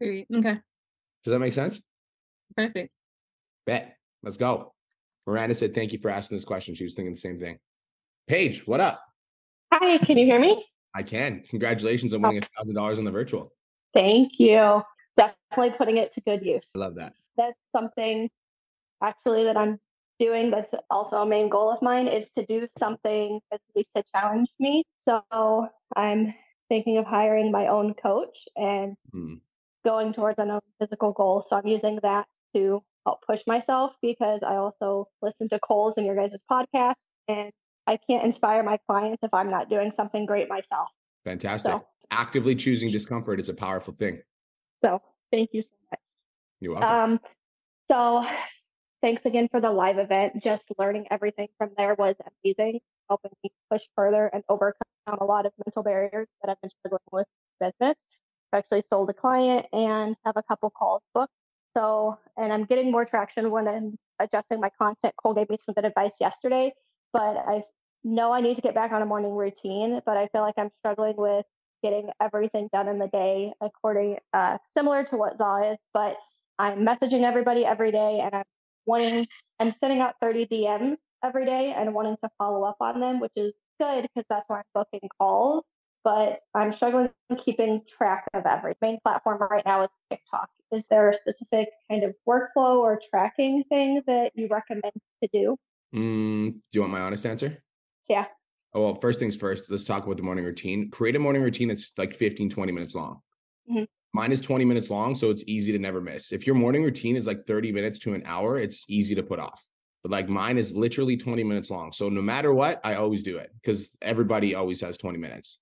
Okay. 0.00 0.24
Does 0.30 1.32
that 1.32 1.40
make 1.40 1.52
sense? 1.52 1.80
Perfect. 2.56 2.90
Bet. 3.66 3.96
Let's 4.22 4.36
go. 4.36 4.72
Miranda 5.26 5.54
said, 5.54 5.74
Thank 5.74 5.92
you 5.92 5.98
for 5.98 6.10
asking 6.10 6.36
this 6.36 6.44
question. 6.44 6.74
She 6.74 6.84
was 6.84 6.94
thinking 6.94 7.12
the 7.12 7.20
same 7.20 7.38
thing. 7.38 7.58
Paige, 8.28 8.66
what 8.66 8.80
up? 8.80 9.02
Hi, 9.72 9.98
can 9.98 10.16
you 10.16 10.24
hear 10.24 10.38
me? 10.38 10.64
I 10.94 11.02
can. 11.02 11.42
Congratulations 11.48 12.14
on 12.14 12.22
winning 12.22 12.42
a 12.42 12.46
thousand 12.56 12.74
dollars 12.74 12.98
on 12.98 13.04
the 13.04 13.10
virtual. 13.10 13.52
Thank 13.94 14.38
you. 14.38 14.82
Definitely 15.16 15.76
putting 15.76 15.96
it 15.96 16.12
to 16.14 16.20
good 16.22 16.44
use. 16.44 16.64
I 16.74 16.78
love 16.78 16.94
that. 16.96 17.14
That's 17.36 17.58
something 17.74 18.30
actually 19.02 19.44
that 19.44 19.56
I'm 19.56 19.78
doing 20.22 20.50
that's 20.52 20.72
also 20.88 21.16
a 21.22 21.26
main 21.26 21.48
goal 21.48 21.68
of 21.72 21.82
mine 21.82 22.06
is 22.06 22.30
to 22.38 22.46
do 22.46 22.68
something 22.78 23.40
least 23.74 23.88
to 23.96 24.04
challenge 24.14 24.48
me. 24.60 24.84
So 25.04 25.22
I'm 25.96 26.32
thinking 26.68 26.96
of 26.98 27.04
hiring 27.06 27.50
my 27.50 27.66
own 27.66 27.94
coach 27.94 28.38
and 28.56 28.96
Hmm. 29.12 29.34
going 29.84 30.12
towards 30.12 30.38
an 30.38 30.50
own 30.50 30.60
physical 30.78 31.12
goal. 31.12 31.44
So 31.48 31.56
I'm 31.56 31.66
using 31.66 31.98
that 32.02 32.26
to 32.54 32.82
help 33.04 33.18
push 33.26 33.40
myself 33.48 33.94
because 34.00 34.40
I 34.46 34.54
also 34.56 35.08
listen 35.20 35.48
to 35.48 35.58
Cole's 35.58 35.94
and 35.96 36.06
your 36.06 36.14
guys' 36.14 36.40
podcast 36.48 36.94
and 37.26 37.50
I 37.88 37.96
can't 37.96 38.24
inspire 38.24 38.62
my 38.62 38.78
clients 38.86 39.24
if 39.24 39.34
I'm 39.34 39.50
not 39.50 39.68
doing 39.68 39.90
something 39.90 40.24
great 40.24 40.48
myself. 40.48 40.88
Fantastic. 41.24 41.72
So, 41.72 41.86
Actively 42.12 42.54
choosing 42.54 42.92
discomfort 42.92 43.40
is 43.40 43.48
a 43.48 43.54
powerful 43.54 43.94
thing. 43.94 44.22
so 44.84 45.00
thank 45.32 45.48
you 45.52 45.62
so 45.62 45.74
much. 45.90 46.00
You're 46.60 46.74
welcome. 46.74 47.12
Um, 47.14 47.20
so 47.90 48.24
thanks 49.02 49.26
again 49.26 49.48
for 49.50 49.60
the 49.60 49.70
live 49.70 49.98
event. 49.98 50.42
Just 50.42 50.64
learning 50.78 51.06
everything 51.10 51.48
from 51.58 51.70
there 51.76 51.94
was 51.98 52.16
amazing, 52.44 52.80
helping 53.08 53.32
me 53.44 53.50
push 53.70 53.82
further 53.96 54.30
and 54.32 54.42
overcome 54.48 54.86
a 55.20 55.24
lot 55.24 55.44
of 55.44 55.52
mental 55.66 55.82
barriers 55.82 56.28
that 56.40 56.50
I've 56.50 56.60
been 56.62 56.70
struggling 56.70 57.00
with 57.10 57.26
business. 57.60 57.96
I've 58.52 58.60
actually 58.60 58.84
sold 58.90 59.10
a 59.10 59.12
client 59.12 59.66
and 59.72 60.16
have 60.24 60.36
a 60.36 60.42
couple 60.44 60.70
calls 60.70 61.02
booked. 61.14 61.32
So, 61.76 62.18
and 62.36 62.52
I'm 62.52 62.64
getting 62.64 62.90
more 62.90 63.04
traction 63.04 63.50
when 63.50 63.66
I'm 63.66 63.98
adjusting 64.20 64.60
my 64.60 64.70
content. 64.80 65.14
Cole 65.22 65.34
gave 65.34 65.50
me 65.50 65.58
some 65.64 65.74
good 65.74 65.84
advice 65.84 66.12
yesterday, 66.20 66.72
but 67.12 67.36
I 67.36 67.62
know 68.04 68.32
I 68.32 68.40
need 68.40 68.56
to 68.56 68.62
get 68.62 68.74
back 68.74 68.92
on 68.92 69.02
a 69.02 69.06
morning 69.06 69.34
routine, 69.34 70.00
but 70.04 70.16
I 70.16 70.28
feel 70.28 70.42
like 70.42 70.54
I'm 70.58 70.70
struggling 70.80 71.14
with 71.16 71.46
getting 71.82 72.10
everything 72.20 72.68
done 72.72 72.88
in 72.88 72.98
the 72.98 73.08
day 73.08 73.52
according 73.60 74.18
uh, 74.32 74.58
similar 74.76 75.02
to 75.04 75.16
what 75.16 75.38
Zaw 75.38 75.72
is, 75.72 75.78
but 75.92 76.16
I'm 76.58 76.80
messaging 76.86 77.24
everybody 77.24 77.64
every 77.64 77.90
day 77.90 78.20
and 78.22 78.34
I'm 78.34 78.44
wanting 78.86 79.26
I'm 79.60 79.74
sending 79.80 80.00
out 80.00 80.14
30 80.20 80.46
DMs 80.46 80.96
every 81.24 81.46
day 81.46 81.74
and 81.76 81.94
wanting 81.94 82.16
to 82.22 82.30
follow 82.38 82.64
up 82.64 82.76
on 82.80 83.00
them, 83.00 83.20
which 83.20 83.32
is 83.36 83.52
good 83.80 84.02
because 84.02 84.26
that's 84.28 84.48
where 84.48 84.58
I'm 84.58 84.64
booking 84.74 85.08
calls. 85.18 85.64
But 86.04 86.40
I'm 86.54 86.72
struggling 86.72 87.10
keeping 87.44 87.82
track 87.96 88.24
of 88.34 88.44
every 88.44 88.74
main 88.82 88.98
platform 89.04 89.38
right 89.50 89.64
now 89.64 89.84
is 89.84 89.90
TikTok. 90.10 90.48
Is 90.72 90.84
there 90.90 91.10
a 91.10 91.14
specific 91.14 91.68
kind 91.88 92.02
of 92.02 92.14
workflow 92.28 92.78
or 92.78 93.00
tracking 93.10 93.62
thing 93.68 94.02
that 94.06 94.32
you 94.34 94.48
recommend 94.50 94.92
to 95.22 95.28
do? 95.32 95.56
Mm, 95.94 96.52
do 96.52 96.60
you 96.72 96.80
want 96.80 96.92
my 96.92 97.00
honest 97.00 97.24
answer? 97.24 97.62
Yeah. 98.08 98.26
Oh, 98.74 98.82
well, 98.82 98.94
first 98.96 99.18
things 99.20 99.36
first, 99.36 99.70
let's 99.70 99.84
talk 99.84 100.04
about 100.04 100.16
the 100.16 100.22
morning 100.22 100.44
routine. 100.44 100.90
Create 100.90 101.14
a 101.14 101.18
morning 101.18 101.42
routine 101.42 101.68
that's 101.68 101.92
like 101.98 102.16
15, 102.16 102.48
20 102.50 102.72
minutes 102.72 102.94
long. 102.94 103.20
Mhm. 103.70 103.86
Mine 104.14 104.32
is 104.32 104.42
20 104.42 104.64
minutes 104.66 104.90
long, 104.90 105.14
so 105.14 105.30
it's 105.30 105.42
easy 105.46 105.72
to 105.72 105.78
never 105.78 106.00
miss. 106.00 106.32
If 106.32 106.46
your 106.46 106.54
morning 106.54 106.82
routine 106.84 107.16
is 107.16 107.26
like 107.26 107.46
30 107.46 107.72
minutes 107.72 107.98
to 108.00 108.12
an 108.14 108.22
hour, 108.26 108.58
it's 108.58 108.84
easy 108.88 109.14
to 109.14 109.22
put 109.22 109.38
off. 109.38 109.64
But 110.02 110.12
like 110.12 110.28
mine 110.28 110.58
is 110.58 110.74
literally 110.74 111.16
20 111.16 111.44
minutes 111.44 111.70
long. 111.70 111.92
So 111.92 112.08
no 112.08 112.20
matter 112.20 112.52
what, 112.52 112.80
I 112.84 112.94
always 112.94 113.22
do 113.22 113.38
it 113.38 113.50
because 113.54 113.96
everybody 114.02 114.54
always 114.54 114.80
has 114.82 114.98
20 114.98 115.16
minutes. 115.18 115.60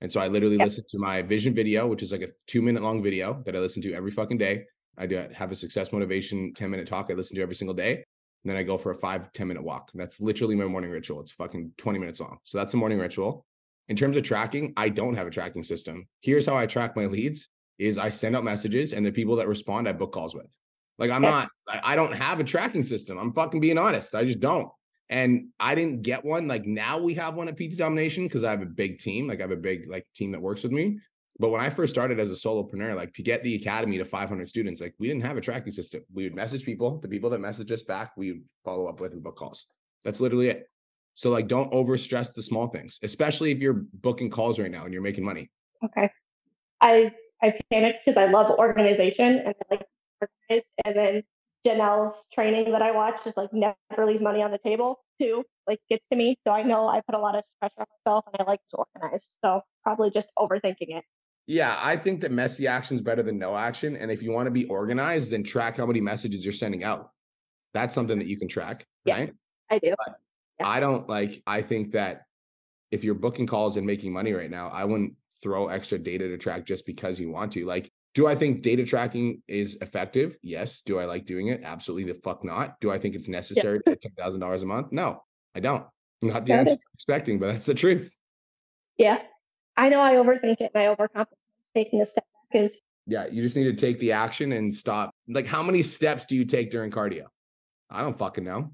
And 0.00 0.12
so 0.12 0.20
I 0.20 0.28
literally 0.28 0.56
Yep. 0.56 0.64
listen 0.64 0.84
to 0.88 0.98
my 0.98 1.22
vision 1.22 1.54
video, 1.54 1.86
which 1.86 2.02
is 2.02 2.10
like 2.10 2.22
a 2.22 2.30
two 2.46 2.62
minute 2.62 2.82
long 2.82 3.02
video 3.02 3.42
that 3.44 3.54
I 3.54 3.60
listen 3.60 3.82
to 3.82 3.94
every 3.94 4.10
fucking 4.10 4.38
day. 4.38 4.64
I 4.98 5.06
do 5.06 5.16
have 5.32 5.52
a 5.52 5.56
success 5.56 5.92
motivation 5.92 6.52
10 6.54 6.70
minute 6.70 6.88
talk 6.88 7.10
I 7.10 7.14
listen 7.14 7.36
to 7.36 7.42
every 7.42 7.54
single 7.54 7.74
day. 7.74 7.94
And 7.96 8.50
then 8.50 8.56
I 8.56 8.62
go 8.64 8.76
for 8.76 8.90
a 8.90 8.94
five 8.96 9.32
10 9.32 9.46
minute 9.46 9.62
walk. 9.62 9.90
That's 9.94 10.20
literally 10.20 10.56
my 10.56 10.64
morning 10.66 10.90
ritual. 10.90 11.20
It's 11.20 11.32
fucking 11.32 11.72
20 11.76 11.98
minutes 11.98 12.20
long. 12.20 12.38
So 12.42 12.58
that's 12.58 12.72
the 12.72 12.78
morning 12.78 12.98
ritual. 12.98 13.46
In 13.88 13.96
terms 13.96 14.16
of 14.16 14.22
tracking, 14.24 14.72
I 14.76 14.88
don't 14.88 15.14
have 15.14 15.26
a 15.26 15.30
tracking 15.30 15.62
system. 15.62 16.08
Here's 16.20 16.46
how 16.46 16.56
I 16.56 16.66
track 16.66 16.96
my 16.96 17.06
leads 17.06 17.48
is 17.78 17.98
I 17.98 18.08
send 18.08 18.36
out 18.36 18.44
messages 18.44 18.92
and 18.92 19.04
the 19.04 19.12
people 19.12 19.36
that 19.36 19.48
respond, 19.48 19.88
I 19.88 19.92
book 19.92 20.12
calls 20.12 20.34
with. 20.34 20.46
Like 20.98 21.10
I'm 21.10 21.22
not, 21.22 21.48
I 21.68 21.96
don't 21.96 22.12
have 22.12 22.40
a 22.40 22.44
tracking 22.44 22.84
system. 22.84 23.18
I'm 23.18 23.32
fucking 23.32 23.60
being 23.60 23.78
honest. 23.78 24.14
I 24.14 24.24
just 24.24 24.40
don't. 24.40 24.68
And 25.10 25.48
I 25.58 25.74
didn't 25.74 26.02
get 26.02 26.24
one. 26.24 26.46
Like 26.48 26.66
now 26.66 26.98
we 26.98 27.14
have 27.14 27.34
one 27.34 27.48
at 27.48 27.56
PT 27.56 27.76
Domination 27.76 28.24
because 28.24 28.44
I 28.44 28.50
have 28.50 28.62
a 28.62 28.66
big 28.66 28.98
team. 28.98 29.26
Like 29.26 29.40
I 29.40 29.42
have 29.42 29.50
a 29.50 29.56
big 29.56 29.88
like 29.88 30.06
team 30.14 30.30
that 30.32 30.40
works 30.40 30.62
with 30.62 30.72
me. 30.72 30.98
But 31.40 31.48
when 31.48 31.60
I 31.60 31.68
first 31.68 31.92
started 31.92 32.20
as 32.20 32.30
a 32.30 32.34
solopreneur, 32.34 32.94
like 32.94 33.12
to 33.14 33.22
get 33.22 33.42
the 33.42 33.56
academy 33.56 33.98
to 33.98 34.04
500 34.04 34.48
students, 34.48 34.80
like 34.80 34.94
we 35.00 35.08
didn't 35.08 35.24
have 35.24 35.36
a 35.36 35.40
tracking 35.40 35.72
system. 35.72 36.02
We 36.12 36.24
would 36.24 36.34
message 36.34 36.64
people, 36.64 36.98
the 37.00 37.08
people 37.08 37.28
that 37.30 37.40
message 37.40 37.72
us 37.72 37.82
back, 37.82 38.12
we 38.16 38.32
would 38.32 38.42
follow 38.64 38.86
up 38.86 39.00
with 39.00 39.12
and 39.12 39.22
book 39.22 39.36
calls. 39.36 39.66
That's 40.04 40.20
literally 40.20 40.48
it. 40.48 40.68
So 41.14 41.30
like 41.30 41.48
don't 41.48 41.72
over 41.72 41.98
stress 41.98 42.30
the 42.30 42.42
small 42.42 42.68
things, 42.68 42.98
especially 43.02 43.50
if 43.50 43.58
you're 43.58 43.84
booking 43.94 44.30
calls 44.30 44.60
right 44.60 44.70
now 44.70 44.84
and 44.84 44.92
you're 44.92 45.02
making 45.02 45.24
money. 45.24 45.50
Okay. 45.84 46.10
I 46.80 47.12
I 47.44 47.52
panicked 47.70 48.04
because 48.04 48.16
I 48.16 48.30
love 48.30 48.50
organization 48.58 49.38
and 49.38 49.48
I 49.48 49.74
like 49.74 49.86
organized. 50.20 50.66
And 50.84 50.96
then 50.96 51.22
Janelle's 51.66 52.14
training 52.32 52.72
that 52.72 52.80
I 52.80 52.90
watch 52.90 53.18
is 53.26 53.34
like 53.36 53.50
never 53.52 54.06
leave 54.06 54.22
money 54.22 54.42
on 54.42 54.50
the 54.50 54.58
table 54.58 55.00
too. 55.20 55.44
Like 55.66 55.78
gets 55.90 56.04
to 56.10 56.16
me. 56.16 56.38
So 56.46 56.52
I 56.52 56.62
know 56.62 56.88
I 56.88 57.02
put 57.06 57.14
a 57.14 57.18
lot 57.18 57.36
of 57.36 57.44
pressure 57.60 57.80
on 57.80 57.86
myself 58.06 58.24
and 58.32 58.40
I 58.40 58.50
like 58.50 58.60
to 58.70 58.78
organize. 58.78 59.26
So 59.44 59.60
probably 59.82 60.10
just 60.10 60.28
overthinking 60.38 60.96
it. 60.96 61.04
Yeah, 61.46 61.78
I 61.82 61.98
think 61.98 62.22
that 62.22 62.32
messy 62.32 62.66
action 62.66 62.96
is 62.96 63.02
better 63.02 63.22
than 63.22 63.38
no 63.38 63.54
action. 63.54 63.96
And 63.98 64.10
if 64.10 64.22
you 64.22 64.32
want 64.32 64.46
to 64.46 64.50
be 64.50 64.64
organized, 64.64 65.30
then 65.30 65.44
track 65.44 65.76
how 65.76 65.84
many 65.84 66.00
messages 66.00 66.44
you're 66.44 66.54
sending 66.54 66.84
out. 66.84 67.10
That's 67.74 67.94
something 67.94 68.18
that 68.18 68.26
you 68.26 68.38
can 68.38 68.48
track, 68.48 68.86
Yeah. 69.04 69.16
right? 69.16 69.34
I 69.70 69.78
do. 69.78 69.94
Yeah. 70.58 70.66
I 70.68 70.80
don't 70.80 71.06
like, 71.08 71.42
I 71.46 71.60
think 71.60 71.92
that 71.92 72.22
if 72.90 73.04
you're 73.04 73.14
booking 73.14 73.46
calls 73.46 73.76
and 73.76 73.86
making 73.86 74.12
money 74.12 74.32
right 74.32 74.50
now, 74.50 74.68
I 74.68 74.84
wouldn't 74.84 75.14
throw 75.44 75.68
extra 75.68 75.98
data 75.98 76.26
to 76.26 76.38
track 76.38 76.64
just 76.64 76.86
because 76.86 77.20
you 77.20 77.30
want 77.30 77.52
to. 77.52 77.64
Like, 77.66 77.92
do 78.14 78.26
I 78.26 78.34
think 78.34 78.62
data 78.62 78.84
tracking 78.84 79.42
is 79.46 79.76
effective? 79.82 80.38
Yes. 80.42 80.80
Do 80.82 80.98
I 80.98 81.04
like 81.04 81.26
doing 81.26 81.48
it? 81.48 81.60
Absolutely 81.62 82.10
the 82.12 82.18
fuck 82.24 82.42
not. 82.44 82.80
Do 82.80 82.90
I 82.90 82.98
think 82.98 83.14
it's 83.14 83.28
necessary 83.28 83.80
to 83.86 83.94
ten 83.94 84.12
thousand 84.12 84.40
dollars 84.40 84.62
a 84.62 84.66
month? 84.66 84.90
No, 84.90 85.22
I 85.54 85.60
don't. 85.60 85.84
Not 86.22 86.46
the 86.46 86.54
answer. 86.54 86.72
I'm 86.72 86.78
expecting, 86.94 87.38
but 87.38 87.48
that's 87.52 87.66
the 87.66 87.74
truth. 87.74 88.12
Yeah. 88.96 89.18
I 89.76 89.90
know 89.90 90.00
I 90.00 90.14
overthink 90.14 90.60
it 90.60 90.70
and 90.74 90.82
I 90.82 90.94
overcomplicate. 90.94 91.26
Taking 91.74 92.00
a 92.00 92.06
step 92.06 92.24
back 92.52 92.62
is 92.62 92.80
Yeah, 93.06 93.26
you 93.26 93.42
just 93.42 93.56
need 93.56 93.64
to 93.64 93.74
take 93.74 93.98
the 93.98 94.12
action 94.12 94.52
and 94.52 94.74
stop. 94.74 95.10
Like, 95.28 95.46
how 95.46 95.62
many 95.62 95.82
steps 95.82 96.24
do 96.24 96.34
you 96.36 96.44
take 96.44 96.70
during 96.70 96.90
cardio? 96.90 97.24
I 97.90 98.00
don't 98.00 98.16
fucking 98.16 98.44
know. 98.44 98.72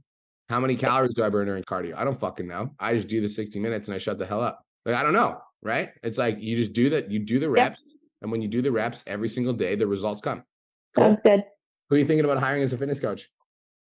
How 0.49 0.61
many 0.61 0.77
calories 0.77 1.15
do 1.15 1.25
I 1.25 1.31
burn 1.31 1.47
during 1.47 1.65
cardio? 1.65 1.97
I 1.97 2.05
don't 2.05 2.19
fucking 2.19 2.47
know. 2.47 2.71
I 2.79 2.95
just 2.95 3.09
do 3.09 3.21
the 3.21 3.29
60 3.29 3.59
minutes 3.59 3.89
and 3.89 3.95
I 3.95 3.99
shut 3.99 4.19
the 4.19 4.27
hell 4.27 4.43
up. 4.43 4.61
Like, 4.85 4.95
I 4.95 5.03
don't 5.03 5.13
know. 5.13 5.41
Right. 5.63 5.91
It's 6.03 6.19
like 6.19 6.41
you 6.41 6.57
just 6.57 6.73
do 6.73 6.91
that. 6.91 7.11
You 7.11 7.19
do 7.19 7.39
the 7.39 7.51
reps. 7.51 7.81
And 8.23 8.31
when 8.31 8.43
you 8.43 8.49
do 8.49 8.63
the 8.63 8.73
reps 8.73 9.05
every 9.07 9.29
single 9.29 9.53
day, 9.53 9.75
the 9.77 9.87
results 9.87 10.21
come. 10.21 10.43
Cool. 10.95 11.05
sounds 11.05 11.19
good. 11.25 11.45
Who 11.89 11.97
are 11.97 11.99
you 11.99 12.05
thinking 12.05 12.25
about 12.25 12.39
hiring 12.39 12.63
as 12.63 12.73
a 12.73 12.79
fitness 12.79 13.01
coach? 13.01 13.29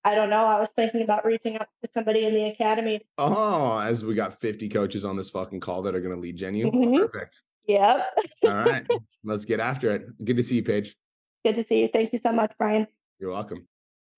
I 0.04 0.14
don't 0.14 0.30
know. 0.30 0.44
I 0.46 0.58
was 0.58 0.68
thinking 0.74 1.02
about 1.02 1.24
reaching 1.24 1.56
out 1.56 1.68
to 1.84 1.90
somebody 1.94 2.26
in 2.26 2.34
the 2.34 2.46
academy. 2.46 3.00
Oh, 3.18 3.78
as 3.78 4.04
we 4.04 4.14
got 4.14 4.40
50 4.40 4.68
coaches 4.68 5.04
on 5.04 5.16
this 5.16 5.30
fucking 5.30 5.60
call 5.60 5.82
that 5.82 5.94
are 5.94 6.00
going 6.00 6.14
to 6.14 6.20
lead 6.20 6.36
gen 6.36 6.54
you. 6.54 6.66
Mhm. 6.70 6.98
Perfect. 7.10 7.36
Yep. 7.68 8.06
All 8.44 8.54
right. 8.54 8.84
Let's 9.22 9.44
get 9.44 9.60
after 9.60 9.94
it. 9.94 10.24
Good 10.24 10.36
to 10.38 10.42
see 10.42 10.56
you, 10.56 10.64
Paige. 10.64 10.96
Good 11.44 11.54
to 11.56 11.64
see 11.64 11.82
you. 11.82 11.88
Thank 11.92 12.12
you 12.12 12.18
so 12.18 12.32
much, 12.32 12.52
Brian. 12.58 12.86
You're 13.20 13.30
welcome. 13.30 13.68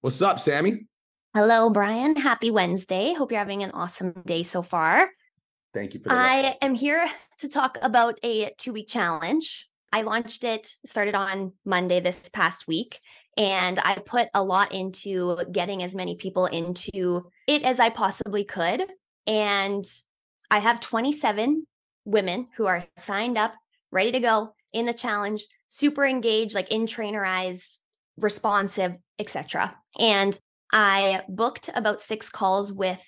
What's 0.01 0.23
up, 0.23 0.41
Sammy? 0.41 0.87
Hello, 1.35 1.69
Brian. 1.69 2.17
Happy 2.17 2.51
Wednesday. 2.51 3.13
Hope 3.13 3.31
you're 3.33 3.39
having 3.39 3.63
an 3.63 3.73
awesome 3.73 4.15
day 4.25 4.43
so 4.43 4.63
far. 4.63 5.11
Thank 5.75 5.93
you 5.93 6.01
for 6.01 6.09
the 6.09 6.15
I 6.15 6.57
am 6.63 6.75
here 6.75 7.07
to 7.39 7.49
talk 7.49 7.77
about 7.83 8.19
a 8.23 8.53
two 8.57 8.73
week 8.73 8.89
challenge. 8.89 9.69
I 9.93 10.03
launched 10.03 10.45
it, 10.45 10.75
started 10.87 11.15
on 11.15 11.53
Monday 11.65 12.01
this 12.01 12.29
past 12.29 12.67
week, 12.67 13.01
and 13.37 13.79
I 13.79 13.97
put 13.97 14.29
a 14.35 14.43
lot 14.43 14.73
into 14.73 15.39
getting 15.53 15.83
as 15.83 15.95
many 15.95 16.17
people 16.17 16.47
into 16.47 17.31
it 17.47 17.63
as 17.63 17.79
I 17.79 17.91
possibly 17.91 18.45
could. 18.45 18.85
And 19.27 19.85
I 20.51 20.59
have 20.59 20.81
27 20.81 21.67
women 22.05 22.49
who 22.57 22.67
are 22.67 22.83
signed 22.97 23.39
up, 23.39 23.55
ready 23.91 24.13
to 24.13 24.21
go 24.21 24.55
in 24.73 24.87
the 24.87 24.93
challenge, 24.93 25.47
super 25.69 26.05
engaged, 26.05 26.55
like 26.55 26.71
in 26.71 26.87
Trainerize, 26.87 27.77
responsive, 28.17 28.95
etc. 29.19 29.77
And 29.99 30.39
I 30.73 31.23
booked 31.29 31.71
about 31.75 32.01
six 32.01 32.29
calls 32.29 32.73
with 32.73 33.03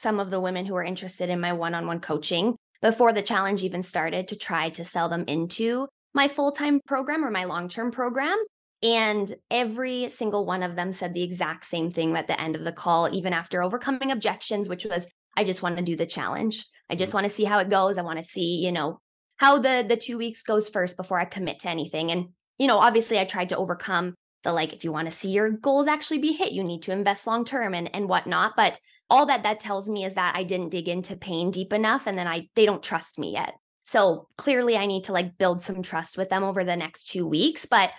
some 0.00 0.18
of 0.18 0.30
the 0.30 0.40
women 0.40 0.66
who 0.66 0.74
are 0.74 0.84
interested 0.84 1.28
in 1.28 1.40
my 1.40 1.52
one 1.52 1.74
on 1.74 1.86
one 1.86 2.00
coaching 2.00 2.56
before 2.80 3.12
the 3.12 3.22
challenge 3.22 3.62
even 3.62 3.82
started 3.82 4.28
to 4.28 4.36
try 4.36 4.70
to 4.70 4.84
sell 4.84 5.08
them 5.08 5.24
into 5.26 5.86
my 6.14 6.28
full 6.28 6.52
time 6.52 6.80
program 6.86 7.24
or 7.24 7.30
my 7.30 7.44
long 7.44 7.68
term 7.68 7.90
program. 7.90 8.36
And 8.82 9.34
every 9.50 10.08
single 10.08 10.46
one 10.46 10.62
of 10.62 10.74
them 10.74 10.92
said 10.92 11.12
the 11.12 11.22
exact 11.22 11.66
same 11.66 11.90
thing 11.90 12.16
at 12.16 12.26
the 12.26 12.40
end 12.40 12.56
of 12.56 12.64
the 12.64 12.72
call, 12.72 13.14
even 13.14 13.34
after 13.34 13.62
overcoming 13.62 14.10
objections, 14.10 14.70
which 14.70 14.86
was, 14.86 15.06
I 15.36 15.44
just 15.44 15.62
want 15.62 15.76
to 15.76 15.82
do 15.82 15.96
the 15.96 16.06
challenge. 16.06 16.64
I 16.88 16.94
just 16.94 17.10
mm-hmm. 17.10 17.18
want 17.18 17.24
to 17.26 17.34
see 17.34 17.44
how 17.44 17.58
it 17.58 17.68
goes. 17.68 17.98
I 17.98 18.02
want 18.02 18.18
to 18.18 18.24
see, 18.24 18.56
you 18.64 18.72
know, 18.72 18.98
how 19.36 19.58
the 19.58 19.84
the 19.86 19.96
two 19.96 20.16
weeks 20.16 20.42
goes 20.42 20.68
first 20.68 20.96
before 20.96 21.20
I 21.20 21.26
commit 21.26 21.60
to 21.60 21.68
anything. 21.68 22.10
And, 22.10 22.28
you 22.58 22.66
know, 22.66 22.78
obviously 22.78 23.18
I 23.18 23.26
tried 23.26 23.50
to 23.50 23.56
overcome 23.56 24.14
the 24.44 24.52
like, 24.52 24.72
if 24.72 24.84
you 24.84 24.92
want 24.92 25.10
to 25.10 25.16
see 25.16 25.30
your 25.30 25.50
goals 25.50 25.86
actually 25.86 26.18
be 26.18 26.32
hit, 26.32 26.52
you 26.52 26.64
need 26.64 26.82
to 26.82 26.92
invest 26.92 27.26
long 27.26 27.44
term 27.44 27.74
and 27.74 27.94
and 27.94 28.08
whatnot. 28.08 28.52
But 28.56 28.80
all 29.10 29.26
that 29.26 29.42
that 29.42 29.60
tells 29.60 29.88
me 29.88 30.04
is 30.04 30.14
that 30.14 30.36
I 30.36 30.44
didn't 30.44 30.70
dig 30.70 30.88
into 30.88 31.16
pain 31.16 31.50
deep 31.50 31.72
enough 31.72 32.06
and 32.06 32.16
then 32.16 32.28
I 32.28 32.48
they 32.54 32.64
don't 32.64 32.82
trust 32.82 33.18
me 33.18 33.32
yet. 33.32 33.54
So 33.84 34.28
clearly 34.38 34.76
I 34.76 34.86
need 34.86 35.04
to 35.04 35.12
like 35.12 35.36
build 35.36 35.60
some 35.60 35.82
trust 35.82 36.16
with 36.16 36.30
them 36.30 36.44
over 36.44 36.64
the 36.64 36.76
next 36.76 37.08
2 37.08 37.26
weeks, 37.26 37.66
but 37.66 37.90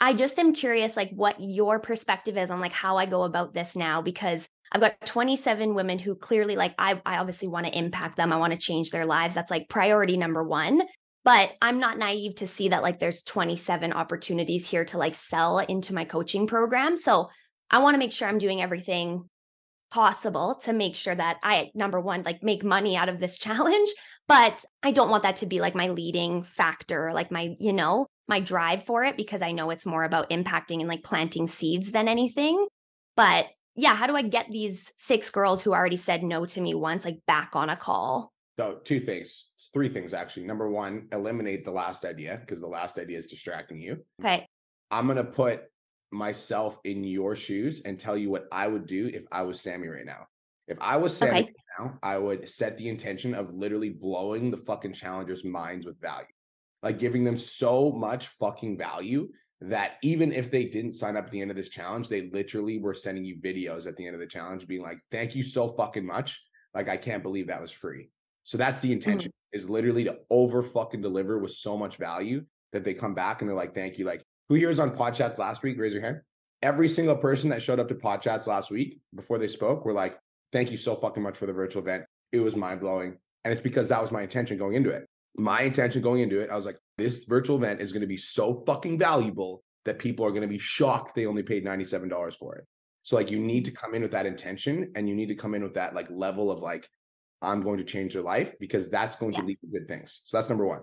I 0.00 0.12
just 0.14 0.38
am 0.38 0.52
curious 0.52 0.96
like 0.96 1.10
what 1.10 1.36
your 1.38 1.80
perspective 1.80 2.36
is 2.36 2.50
on 2.50 2.60
like 2.60 2.72
how 2.72 2.98
I 2.98 3.06
go 3.06 3.22
about 3.22 3.54
this 3.54 3.76
now 3.76 4.02
because 4.02 4.48
I've 4.70 4.80
got 4.80 5.00
27 5.06 5.74
women 5.74 5.98
who 5.98 6.14
clearly 6.14 6.56
like 6.56 6.74
I 6.78 7.00
I 7.06 7.18
obviously 7.18 7.48
want 7.48 7.66
to 7.66 7.78
impact 7.78 8.16
them. 8.16 8.32
I 8.32 8.36
want 8.36 8.52
to 8.52 8.58
change 8.58 8.90
their 8.90 9.06
lives. 9.06 9.34
That's 9.34 9.50
like 9.50 9.68
priority 9.68 10.16
number 10.16 10.44
1. 10.44 10.82
But 11.24 11.52
I'm 11.60 11.78
not 11.78 11.98
naive 11.98 12.36
to 12.36 12.46
see 12.46 12.70
that 12.70 12.82
like 12.82 12.98
there's 13.00 13.22
27 13.22 13.92
opportunities 13.92 14.68
here 14.68 14.84
to 14.86 14.98
like 14.98 15.14
sell 15.14 15.58
into 15.58 15.94
my 15.94 16.04
coaching 16.04 16.46
program. 16.46 16.96
So 16.96 17.28
I 17.70 17.80
want 17.80 17.94
to 17.94 17.98
make 17.98 18.12
sure 18.12 18.28
I'm 18.28 18.38
doing 18.38 18.62
everything 18.62 19.28
possible 19.90 20.56
to 20.62 20.72
make 20.72 20.94
sure 20.94 21.14
that 21.14 21.38
I 21.42 21.70
number 21.74 22.00
one 22.00 22.22
like 22.22 22.42
make 22.42 22.62
money 22.62 22.96
out 22.96 23.08
of 23.08 23.20
this 23.20 23.38
challenge 23.38 23.88
but 24.28 24.64
I 24.82 24.90
don't 24.90 25.10
want 25.10 25.22
that 25.22 25.36
to 25.36 25.46
be 25.46 25.60
like 25.60 25.74
my 25.74 25.88
leading 25.88 26.42
factor 26.42 27.12
like 27.14 27.30
my 27.30 27.56
you 27.58 27.72
know 27.72 28.06
my 28.26 28.40
drive 28.40 28.84
for 28.84 29.04
it 29.04 29.16
because 29.16 29.40
I 29.40 29.52
know 29.52 29.70
it's 29.70 29.86
more 29.86 30.04
about 30.04 30.28
impacting 30.30 30.80
and 30.80 30.88
like 30.88 31.02
planting 31.02 31.46
seeds 31.46 31.92
than 31.92 32.08
anything. 32.08 32.66
But 33.16 33.46
yeah 33.74 33.94
how 33.94 34.06
do 34.06 34.16
I 34.16 34.22
get 34.22 34.46
these 34.50 34.92
six 34.98 35.30
girls 35.30 35.62
who 35.62 35.72
already 35.72 35.96
said 35.96 36.22
no 36.22 36.44
to 36.44 36.60
me 36.60 36.74
once 36.74 37.04
like 37.04 37.20
back 37.26 37.50
on 37.54 37.70
a 37.70 37.76
call? 37.76 38.32
So 38.58 38.80
two 38.84 39.00
things 39.00 39.48
three 39.72 39.88
things 39.88 40.14
actually. 40.14 40.46
Number 40.46 40.68
one 40.68 41.08
eliminate 41.12 41.64
the 41.64 41.70
last 41.70 42.04
idea 42.04 42.38
because 42.40 42.60
the 42.60 42.66
last 42.66 42.98
idea 42.98 43.18
is 43.18 43.26
distracting 43.26 43.80
you. 43.80 44.04
Okay. 44.20 44.46
I'm 44.90 45.06
going 45.06 45.16
to 45.16 45.24
put 45.24 45.62
myself 46.10 46.78
in 46.84 47.04
your 47.04 47.36
shoes 47.36 47.82
and 47.84 47.98
tell 47.98 48.16
you 48.16 48.30
what 48.30 48.48
I 48.52 48.66
would 48.66 48.86
do 48.86 49.10
if 49.12 49.24
I 49.30 49.42
was 49.42 49.60
Sammy 49.60 49.88
right 49.88 50.06
now. 50.06 50.26
If 50.66 50.78
I 50.80 50.96
was 50.96 51.16
Sammy 51.16 51.30
Okay. 51.30 51.40
right 51.40 51.54
now, 51.78 51.98
I 52.02 52.18
would 52.18 52.48
set 52.48 52.76
the 52.76 52.88
intention 52.88 53.34
of 53.34 53.54
literally 53.54 53.90
blowing 53.90 54.50
the 54.50 54.56
fucking 54.56 54.92
challengers' 54.92 55.44
minds 55.44 55.86
with 55.86 56.00
value. 56.00 56.26
Like 56.82 56.98
giving 56.98 57.24
them 57.24 57.36
so 57.36 57.90
much 57.90 58.28
fucking 58.28 58.78
value 58.78 59.28
that 59.60 59.94
even 60.02 60.32
if 60.32 60.50
they 60.50 60.64
didn't 60.64 60.92
sign 60.92 61.16
up 61.16 61.24
at 61.24 61.30
the 61.30 61.40
end 61.40 61.50
of 61.50 61.56
this 61.56 61.68
challenge, 61.68 62.08
they 62.08 62.30
literally 62.30 62.78
were 62.78 62.94
sending 62.94 63.24
you 63.24 63.36
videos 63.36 63.86
at 63.86 63.96
the 63.96 64.06
end 64.06 64.14
of 64.14 64.20
the 64.20 64.26
challenge 64.26 64.68
being 64.68 64.82
like, 64.82 65.00
thank 65.10 65.34
you 65.34 65.42
so 65.42 65.68
fucking 65.68 66.06
much. 66.06 66.40
Like, 66.74 66.88
I 66.88 66.96
can't 66.96 67.22
believe 67.22 67.48
that 67.48 67.60
was 67.60 67.72
free. 67.72 68.10
So 68.44 68.56
that's 68.56 68.80
the 68.80 68.88
mm-hmm. 68.88 68.94
intention 68.94 69.32
is 69.52 69.68
literally 69.68 70.04
to 70.04 70.18
over 70.30 70.62
fucking 70.62 71.00
deliver 71.00 71.38
with 71.38 71.52
so 71.52 71.76
much 71.76 71.96
value 71.96 72.44
that 72.72 72.84
they 72.84 72.94
come 72.94 73.14
back 73.14 73.40
and 73.40 73.48
they're 73.48 73.56
like, 73.56 73.74
thank 73.74 73.98
you. 73.98 74.04
Like, 74.04 74.22
who 74.48 74.54
here 74.54 74.68
was 74.68 74.80
on 74.80 74.96
pod 74.96 75.14
chats 75.14 75.38
last 75.38 75.62
week? 75.62 75.78
Raise 75.78 75.92
your 75.92 76.02
hand. 76.02 76.20
Every 76.62 76.88
single 76.88 77.16
person 77.16 77.50
that 77.50 77.62
showed 77.62 77.78
up 77.78 77.88
to 77.88 77.94
pod 77.94 78.22
chats 78.22 78.46
last 78.46 78.70
week 78.70 78.98
before 79.14 79.38
they 79.38 79.48
spoke 79.48 79.84
were 79.84 79.92
like, 79.92 80.18
thank 80.52 80.70
you 80.70 80.76
so 80.76 80.94
fucking 80.94 81.22
much 81.22 81.36
for 81.36 81.46
the 81.46 81.52
virtual 81.52 81.82
event. 81.82 82.04
It 82.32 82.40
was 82.40 82.56
mind 82.56 82.80
blowing. 82.80 83.16
And 83.44 83.52
it's 83.52 83.60
because 83.60 83.88
that 83.90 84.02
was 84.02 84.10
my 84.10 84.22
intention 84.22 84.58
going 84.58 84.74
into 84.74 84.90
it. 84.90 85.06
My 85.36 85.62
intention 85.62 86.02
going 86.02 86.20
into 86.20 86.40
it, 86.40 86.50
I 86.50 86.56
was 86.56 86.66
like, 86.66 86.78
this 86.96 87.24
virtual 87.24 87.56
event 87.56 87.80
is 87.80 87.92
going 87.92 88.00
to 88.00 88.08
be 88.08 88.16
so 88.16 88.64
fucking 88.66 88.98
valuable 88.98 89.62
that 89.84 89.98
people 89.98 90.26
are 90.26 90.30
going 90.30 90.42
to 90.42 90.48
be 90.48 90.58
shocked 90.58 91.14
they 91.14 91.26
only 91.26 91.42
paid 91.42 91.64
$97 91.64 92.34
for 92.36 92.56
it. 92.56 92.64
So 93.02 93.16
like 93.16 93.30
you 93.30 93.38
need 93.38 93.64
to 93.66 93.70
come 93.70 93.94
in 93.94 94.02
with 94.02 94.10
that 94.10 94.26
intention 94.26 94.90
and 94.96 95.08
you 95.08 95.14
need 95.14 95.28
to 95.28 95.34
come 95.34 95.54
in 95.54 95.62
with 95.62 95.74
that 95.74 95.94
like 95.94 96.10
level 96.10 96.50
of 96.50 96.60
like, 96.60 96.88
I'm 97.40 97.62
going 97.62 97.78
to 97.78 97.84
change 97.84 98.14
their 98.14 98.22
life 98.22 98.54
because 98.58 98.90
that's 98.90 99.16
going 99.16 99.32
Yeah. 99.34 99.40
to 99.40 99.46
lead 99.46 99.60
to 99.60 99.66
good 99.68 99.86
things. 99.88 100.22
So 100.24 100.36
that's 100.36 100.48
number 100.48 100.66
one. 100.66 100.82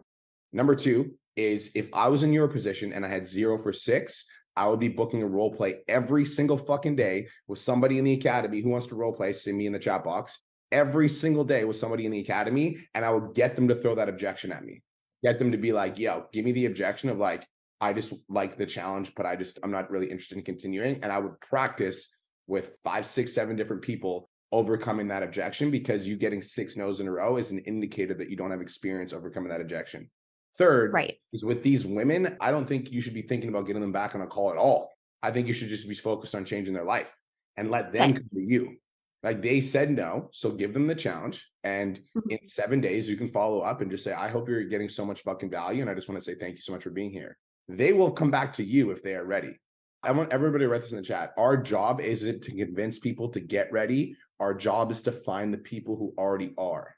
Number 0.53 0.75
two 0.75 1.15
is 1.35 1.71
if 1.75 1.89
I 1.93 2.07
was 2.07 2.23
in 2.23 2.33
your 2.33 2.47
position 2.47 2.93
and 2.93 3.05
I 3.05 3.09
had 3.09 3.27
zero 3.27 3.57
for 3.57 3.73
six, 3.73 4.25
I 4.55 4.67
would 4.67 4.79
be 4.79 4.87
booking 4.87 5.21
a 5.21 5.27
role 5.27 5.53
play 5.53 5.81
every 5.87 6.25
single 6.25 6.57
fucking 6.57 6.95
day 6.95 7.27
with 7.47 7.59
somebody 7.59 7.99
in 7.99 8.05
the 8.05 8.13
academy 8.13 8.61
who 8.61 8.69
wants 8.69 8.87
to 8.87 8.95
role 8.95 9.13
play, 9.13 9.33
See 9.33 9.51
me 9.51 9.67
in 9.67 9.73
the 9.73 9.79
chat 9.79 10.03
box 10.03 10.39
every 10.71 11.07
single 11.07 11.43
day 11.43 11.63
with 11.65 11.77
somebody 11.77 12.05
in 12.05 12.11
the 12.11 12.19
academy. 12.19 12.77
And 12.93 13.05
I 13.05 13.11
would 13.11 13.33
get 13.33 13.55
them 13.55 13.67
to 13.67 13.75
throw 13.75 13.95
that 13.95 14.09
objection 14.09 14.51
at 14.51 14.63
me, 14.63 14.81
get 15.23 15.39
them 15.39 15.51
to 15.51 15.57
be 15.57 15.73
like, 15.73 15.99
yo, 15.99 16.25
give 16.31 16.45
me 16.45 16.51
the 16.51 16.65
objection 16.65 17.09
of 17.09 17.17
like, 17.17 17.45
I 17.81 17.93
just 17.93 18.13
like 18.29 18.57
the 18.57 18.65
challenge, 18.65 19.13
but 19.15 19.25
I 19.25 19.35
just, 19.35 19.59
I'm 19.61 19.71
not 19.71 19.91
really 19.91 20.09
interested 20.09 20.37
in 20.37 20.43
continuing. 20.43 20.99
And 21.03 21.11
I 21.11 21.19
would 21.19 21.39
practice 21.41 22.15
with 22.47 22.77
five, 22.83 23.05
six, 23.05 23.33
seven 23.33 23.55
different 23.55 23.81
people 23.81 24.29
overcoming 24.51 25.09
that 25.09 25.23
objection 25.23 25.71
because 25.71 26.07
you 26.07 26.15
getting 26.15 26.41
six 26.41 26.77
no's 26.77 26.99
in 26.99 27.07
a 27.07 27.11
row 27.11 27.37
is 27.37 27.51
an 27.51 27.59
indicator 27.59 28.13
that 28.13 28.29
you 28.29 28.37
don't 28.37 28.51
have 28.51 28.61
experience 28.61 29.11
overcoming 29.11 29.49
that 29.49 29.61
objection. 29.61 30.09
Third, 30.57 30.93
right 30.93 31.17
is 31.33 31.43
with 31.43 31.63
these 31.63 31.85
women, 31.85 32.37
I 32.39 32.51
don't 32.51 32.65
think 32.65 32.91
you 32.91 33.01
should 33.01 33.13
be 33.13 33.21
thinking 33.21 33.49
about 33.49 33.65
getting 33.67 33.81
them 33.81 33.91
back 33.91 34.15
on 34.15 34.21
a 34.21 34.27
call 34.27 34.51
at 34.51 34.57
all. 34.57 34.91
I 35.21 35.31
think 35.31 35.47
you 35.47 35.53
should 35.53 35.69
just 35.69 35.87
be 35.89 35.95
focused 35.95 36.35
on 36.35 36.45
changing 36.45 36.73
their 36.73 36.83
life 36.85 37.13
and 37.57 37.69
let 37.71 37.91
them 37.91 38.11
Okay. 38.11 38.19
come 38.19 38.29
to 38.33 38.41
you. 38.41 38.77
Like 39.23 39.41
they 39.41 39.59
said 39.59 39.89
no, 39.91 40.29
so 40.31 40.51
give 40.51 40.73
them 40.73 40.87
the 40.87 40.95
challenge. 40.95 41.49
And 41.63 41.99
Mhm. 42.15 42.31
in 42.41 42.47
seven 42.47 42.79
days, 42.79 43.09
you 43.09 43.17
can 43.17 43.27
follow 43.27 43.59
up 43.61 43.81
and 43.81 43.89
just 43.89 44.03
say, 44.03 44.13
I 44.13 44.27
hope 44.27 44.47
you're 44.47 44.63
getting 44.65 44.87
so 44.87 45.03
much 45.03 45.23
fucking 45.23 45.49
value. 45.49 45.81
And 45.81 45.89
I 45.89 45.95
just 45.95 46.07
want 46.07 46.21
to 46.21 46.25
say 46.25 46.35
thank 46.39 46.55
you 46.55 46.61
so 46.61 46.71
much 46.73 46.83
for 46.83 46.91
being 46.91 47.11
here. 47.11 47.37
They 47.67 47.91
will 47.91 48.11
come 48.11 48.29
back 48.29 48.53
to 48.53 48.63
you 48.63 48.91
if 48.91 49.01
they 49.01 49.15
are 49.15 49.25
ready. 49.25 49.57
I 50.03 50.11
want 50.11 50.31
everybody 50.31 50.65
to 50.65 50.69
write 50.69 50.81
this 50.83 50.91
in 50.91 50.97
the 50.97 51.03
chat. 51.03 51.33
Our 51.37 51.57
job 51.57 51.99
isn't 51.99 52.43
to 52.43 52.51
convince 52.55 52.99
people 52.99 53.29
to 53.29 53.39
get 53.39 53.71
ready. 53.71 54.15
Our 54.39 54.53
job 54.53 54.91
is 54.91 55.01
to 55.03 55.11
find 55.11 55.51
the 55.51 55.57
people 55.57 55.95
who 55.97 56.13
already 56.17 56.53
are. 56.59 56.94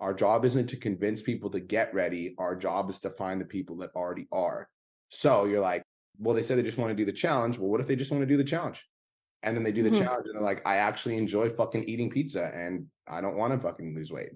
Our 0.00 0.12
job 0.14 0.44
isn't 0.44 0.66
to 0.68 0.76
convince 0.76 1.22
people 1.22 1.50
to 1.50 1.60
get 1.60 1.94
ready. 1.94 2.34
Our 2.38 2.56
job 2.56 2.90
is 2.90 2.98
to 3.00 3.10
find 3.10 3.40
the 3.40 3.44
people 3.46 3.76
that 3.76 3.90
already 3.94 4.26
are. 4.32 4.68
So 5.08 5.44
you're 5.44 5.60
like, 5.60 5.82
well, 6.18 6.34
they 6.34 6.42
said 6.42 6.58
they 6.58 6.62
just 6.62 6.78
want 6.78 6.90
to 6.90 6.94
do 6.96 7.04
the 7.04 7.12
challenge. 7.12 7.58
Well, 7.58 7.70
what 7.70 7.80
if 7.80 7.86
they 7.86 7.96
just 7.96 8.10
want 8.10 8.22
to 8.22 8.26
do 8.26 8.36
the 8.36 8.44
challenge? 8.44 8.84
And 9.42 9.56
then 9.56 9.62
they 9.62 9.72
do 9.72 9.82
the 9.82 9.90
Mhm. 9.90 9.98
challenge 9.98 10.26
and 10.26 10.34
they're 10.36 10.42
like, 10.42 10.62
I 10.66 10.76
actually 10.76 11.16
enjoy 11.16 11.50
fucking 11.50 11.84
eating 11.84 12.10
pizza 12.10 12.50
and 12.54 12.86
I 13.06 13.20
don't 13.20 13.36
want 13.36 13.52
to 13.52 13.58
fucking 13.60 13.94
lose 13.94 14.10
weight. 14.10 14.32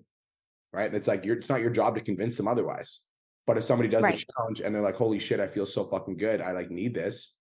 Right. 0.72 0.92
It's 0.92 1.08
like 1.08 1.24
you're 1.24 1.38
it's 1.38 1.48
not 1.48 1.62
your 1.62 1.70
job 1.70 1.94
to 1.94 2.00
convince 2.02 2.36
them 2.36 2.46
otherwise. 2.46 3.00
But 3.46 3.56
if 3.56 3.64
somebody 3.64 3.88
does 3.88 4.04
Right. 4.04 4.18
the 4.18 4.32
challenge 4.36 4.60
and 4.60 4.74
they're 4.74 4.82
like, 4.82 4.96
holy 4.96 5.18
shit, 5.18 5.40
I 5.40 5.46
feel 5.48 5.64
so 5.64 5.84
fucking 5.84 6.18
good. 6.18 6.42
I 6.42 6.52
like 6.52 6.70
need 6.70 6.92
this. 6.92 7.36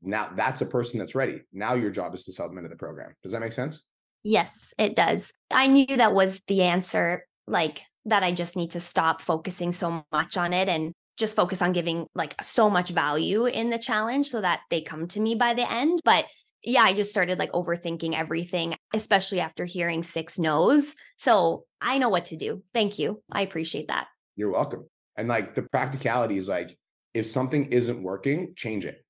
Now 0.00 0.32
that's 0.34 0.60
a 0.60 0.66
person 0.66 1.00
that's 1.00 1.16
ready. 1.16 1.42
Now 1.52 1.74
your 1.74 1.90
job 1.90 2.14
is 2.14 2.24
to 2.26 2.32
sell 2.32 2.48
them 2.48 2.58
into 2.58 2.70
the 2.70 2.76
program. 2.76 3.14
Does 3.24 3.32
that 3.32 3.40
make 3.40 3.52
sense? 3.52 3.82
Yes, 4.22 4.72
it 4.78 4.94
does. 4.94 5.32
I 5.50 5.66
knew 5.66 5.86
that 5.86 6.14
was 6.14 6.40
the 6.46 6.62
answer, 6.62 7.26
like 7.48 7.80
that 8.04 8.22
I 8.22 8.32
just 8.32 8.56
need 8.56 8.72
to 8.72 8.80
stop 8.80 9.20
focusing 9.20 9.72
so 9.72 10.04
much 10.12 10.36
on 10.36 10.52
it 10.52 10.68
and 10.68 10.92
just 11.16 11.36
focus 11.36 11.60
on 11.62 11.72
giving 11.72 12.06
like 12.14 12.34
so 12.42 12.70
much 12.70 12.90
value 12.90 13.46
in 13.46 13.70
the 13.70 13.78
challenge 13.78 14.30
so 14.30 14.40
that 14.40 14.60
they 14.70 14.80
come 14.80 15.08
to 15.08 15.20
me 15.20 15.34
by 15.34 15.52
the 15.54 15.70
end. 15.70 16.00
But 16.04 16.26
yeah, 16.62 16.82
I 16.82 16.92
just 16.92 17.10
started 17.10 17.38
like 17.38 17.52
overthinking 17.52 18.14
everything, 18.14 18.74
especially 18.94 19.40
after 19.40 19.64
hearing 19.64 20.02
six 20.02 20.38
no's. 20.38 20.94
So 21.16 21.64
I 21.80 21.98
know 21.98 22.08
what 22.08 22.26
to 22.26 22.36
do. 22.36 22.62
Thank 22.72 22.98
you. 22.98 23.22
I 23.30 23.42
appreciate 23.42 23.88
that. 23.88 24.06
You're 24.36 24.50
welcome. 24.52 24.88
And 25.16 25.28
like 25.28 25.54
the 25.54 25.62
practicality 25.62 26.38
is 26.38 26.48
like, 26.48 26.76
if 27.14 27.26
something 27.26 27.66
isn't 27.72 28.02
working, 28.02 28.54
change 28.56 28.86
it. 28.86 29.04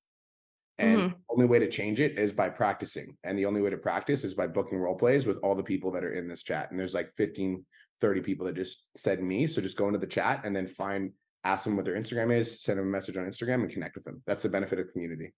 And 0.79 1.01
Mhm. 1.01 1.09
the 1.11 1.15
only 1.29 1.45
way 1.45 1.59
to 1.59 1.69
change 1.69 1.99
it 1.99 2.17
is 2.17 2.31
by 2.31 2.49
practicing. 2.49 3.17
And 3.23 3.37
the 3.37 3.45
only 3.45 3.61
way 3.61 3.69
to 3.69 3.77
practice 3.77 4.23
is 4.23 4.33
by 4.33 4.47
booking 4.47 4.79
role 4.79 4.95
plays 4.95 5.27
with 5.27 5.37
all 5.43 5.53
the 5.53 5.63
people 5.63 5.91
that 5.91 6.03
are 6.03 6.13
in 6.13 6.27
this 6.27 6.41
chat. 6.41 6.71
And 6.71 6.79
there's 6.79 6.93
like 6.95 7.11
15, 7.17 7.65
30 8.01 8.21
people 8.21 8.45
that 8.45 8.55
just 8.55 8.85
said 8.95 9.21
me. 9.21 9.47
So 9.47 9.61
just 9.61 9.77
go 9.77 9.87
into 9.87 9.99
the 9.99 10.07
chat 10.07 10.41
and 10.43 10.55
then 10.55 10.67
find, 10.67 11.11
ask 11.43 11.65
them 11.65 11.75
what 11.75 11.85
their 11.85 11.95
Instagram 11.95 12.31
is, 12.31 12.61
send 12.61 12.79
them 12.79 12.87
a 12.87 12.89
message 12.89 13.17
on 13.17 13.25
Instagram 13.25 13.61
and 13.61 13.69
connect 13.69 13.95
with 13.95 14.05
them. 14.05 14.21
That's 14.25 14.43
the 14.43 14.49
benefit 14.49 14.79
of 14.79 14.91
community. 14.91 15.33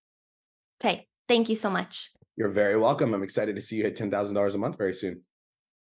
Okay. 0.84 1.08
Thank 1.28 1.50
you 1.50 1.56
so 1.56 1.70
much. 1.70 2.12
You're 2.36 2.50
very 2.50 2.78
welcome. 2.78 3.14
I'm 3.14 3.24
excited 3.24 3.56
to 3.56 3.62
see 3.62 3.78
you 3.78 3.84
hit 3.84 3.96
$10,000 3.96 4.56
a 4.56 4.58
month 4.58 4.78
very 4.78 4.94
soon. 4.94 5.22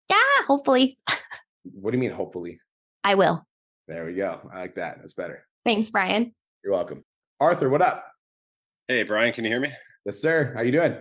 Yeah, 0.08 0.16
hopefully 0.46 0.96
What 1.74 1.90
do 1.90 1.96
you 1.96 2.00
mean, 2.00 2.12
hopefully? 2.12 2.60
I 3.04 3.14
will. 3.14 3.46
There 3.88 4.04
we 4.04 4.14
go. 4.14 4.40
I 4.52 4.60
like 4.60 4.74
that. 4.76 4.98
That's 4.98 5.14
better. 5.14 5.46
Thanks, 5.64 5.90
Brian. 5.90 6.34
You're 6.64 6.72
welcome. 6.72 7.04
Arthur, 7.40 7.68
what 7.68 7.82
up? 7.82 8.06
Hey, 8.88 9.02
Brian, 9.02 9.32
can 9.32 9.44
you 9.44 9.50
hear 9.50 9.60
me? 9.60 9.72
Yes, 10.04 10.18
sir. 10.18 10.52
How 10.56 10.62
you 10.62 10.72
doing? 10.72 10.96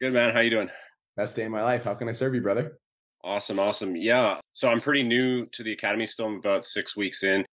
Good, 0.00 0.12
man. 0.12 0.34
How 0.34 0.40
you 0.40 0.50
doing? 0.50 0.70
Best 1.16 1.36
day 1.36 1.44
of 1.44 1.50
my 1.50 1.62
life. 1.62 1.84
How 1.84 1.94
can 1.94 2.08
I 2.08 2.12
serve 2.12 2.34
you, 2.34 2.42
brother? 2.42 2.78
Awesome, 3.24 3.58
awesome. 3.58 3.96
Yeah. 3.96 4.38
So 4.52 4.68
I'm 4.68 4.80
pretty 4.80 5.02
new 5.02 5.46
to 5.46 5.62
the 5.62 5.72
academy 5.72 6.04
still. 6.06 6.26
I'm 6.26 6.36
about 6.36 6.66
six 6.66 6.94
weeks 6.94 7.22
in. 7.22 7.44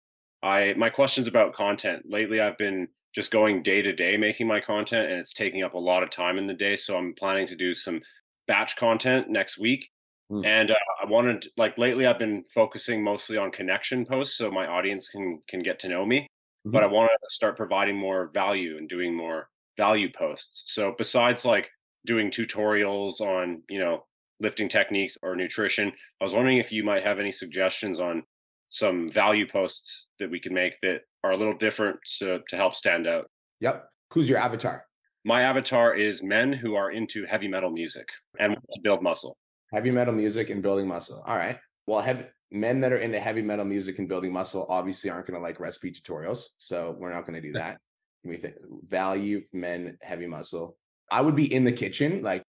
I 0.44 0.74
my 0.76 0.90
question's 0.90 1.28
about 1.28 1.54
content. 1.54 2.04
Lately 2.10 2.42
I've 2.42 2.58
been 2.58 2.90
just 3.16 3.32
going 3.32 3.64
day 3.64 3.82
to 3.82 3.94
day 3.94 4.18
making 4.18 4.48
my 4.48 4.60
content 4.60 5.10
and 5.10 5.20
it's 5.20 5.34
taking 5.34 5.64
up 5.64 5.74
a 5.74 5.80
lot 5.80 6.04
of 6.04 6.10
time 6.10 6.38
in 6.38 6.46
the 6.46 6.54
day. 6.54 6.76
So 6.76 6.98
I'm 6.98 7.14
planning 7.18 7.48
to 7.48 7.56
do 7.56 7.74
some 7.74 8.02
batch 8.48 8.76
content 8.76 9.30
next 9.30 9.58
week. 9.58 9.88
Hmm. 10.30 10.44
And 10.44 10.72
uh, 10.72 10.76
I 11.02 11.10
wanted 11.10 11.48
like 11.56 11.78
lately 11.78 12.06
I've 12.06 12.20
been 12.20 12.44
focusing 12.54 13.02
mostly 13.02 13.38
on 13.38 13.52
connection 13.52 14.06
posts 14.06 14.38
so 14.38 14.52
my 14.52 14.68
audience 14.68 15.08
can 15.08 15.40
can 15.48 15.62
get 15.62 15.80
to 15.80 15.90
know 15.90 16.06
me. 16.06 16.28
But 16.64 16.84
I 16.84 16.88
want 16.88 17.10
to 17.10 17.36
start 17.36 17.58
providing 17.58 17.98
more 17.98 18.30
value 18.36 18.78
and 18.78 18.88
doing 18.88 19.16
more 19.16 19.50
value 19.78 20.10
posts. 20.16 20.64
So 20.68 20.94
besides 20.96 21.44
like 21.44 21.72
doing 22.06 22.30
tutorials 22.30 23.20
on, 23.20 23.64
you 23.68 23.80
know, 23.80 24.04
lifting 24.42 24.68
techniques 24.68 25.18
or 25.22 25.36
nutrition, 25.36 25.92
I 26.20 26.24
was 26.24 26.34
wondering 26.34 26.58
if 26.58 26.72
you 26.72 26.84
might 26.84 27.04
have 27.04 27.20
any 27.20 27.32
suggestions 27.32 28.00
on 28.00 28.24
some 28.70 29.10
value 29.12 29.48
posts 29.48 30.08
that 30.20 30.32
we 30.32 30.40
can 30.40 30.54
make 30.54 30.78
that 30.82 31.02
are 31.24 31.32
a 31.32 31.38
little 31.38 31.58
different 31.58 31.98
to, 32.20 32.40
to 32.50 32.56
help 32.56 32.76
stand 32.76 33.08
out. 33.08 33.30
Yep. 33.60 33.86
Who's 34.14 34.30
your 34.30 34.40
avatar? 34.40 34.86
My 35.24 35.44
avatar 35.44 35.94
is 35.94 36.24
men 36.24 36.52
who 36.52 36.76
are 36.76 36.92
into 36.92 37.26
heavy 37.26 37.48
metal 37.48 37.70
music 37.70 38.08
and 38.40 38.58
build 38.84 39.04
muscle. 39.04 39.38
Heavy 39.72 39.92
metal 39.92 40.14
music 40.14 40.50
and 40.50 40.64
building 40.64 40.88
muscle. 40.88 41.24
All 41.26 41.38
right. 41.38 41.58
Well, 41.86 42.02
heavy, 42.02 42.26
men 42.52 42.80
that 42.82 42.92
are 42.92 42.98
into 42.98 43.20
heavy 43.20 43.42
metal 43.42 43.66
music 43.66 44.00
and 44.00 44.10
building 44.10 44.34
muscle 44.34 44.66
obviously 44.68 45.10
aren't 45.10 45.28
going 45.28 45.38
to 45.38 45.42
like 45.42 45.60
recipe 45.60 45.92
tutorials. 45.92 46.46
So 46.58 46.96
we're 47.00 47.14
not 47.14 47.26
going 47.26 47.42
to 47.42 47.48
do 47.48 47.54
that. 47.54 47.78
We 48.24 48.38
think 48.38 48.56
value 48.88 49.44
men, 49.54 49.98
heavy 50.02 50.28
muscle. 50.28 50.78
I 51.12 51.22
would 51.22 51.36
be 51.36 51.54
in 51.54 51.64
the 51.64 51.72
kitchen. 51.72 52.22
Like 52.22 52.44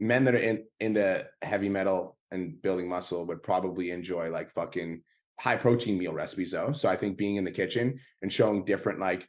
men 0.00 0.24
that 0.24 0.34
are 0.34 0.38
in 0.38 0.64
into 0.80 1.26
heavy 1.42 1.68
metal 1.68 2.16
and 2.30 2.60
building 2.60 2.88
muscle 2.88 3.24
would 3.26 3.42
probably 3.42 3.90
enjoy 3.90 4.30
like 4.30 4.50
fucking 4.50 5.02
high 5.38 5.56
protein 5.56 5.98
meal 5.98 6.12
recipes 6.12 6.52
though. 6.52 6.72
So 6.72 6.88
I 6.88 6.96
think 6.96 7.16
being 7.16 7.36
in 7.36 7.44
the 7.44 7.50
kitchen 7.50 7.98
and 8.22 8.32
showing 8.32 8.64
different 8.64 8.98
like 8.98 9.28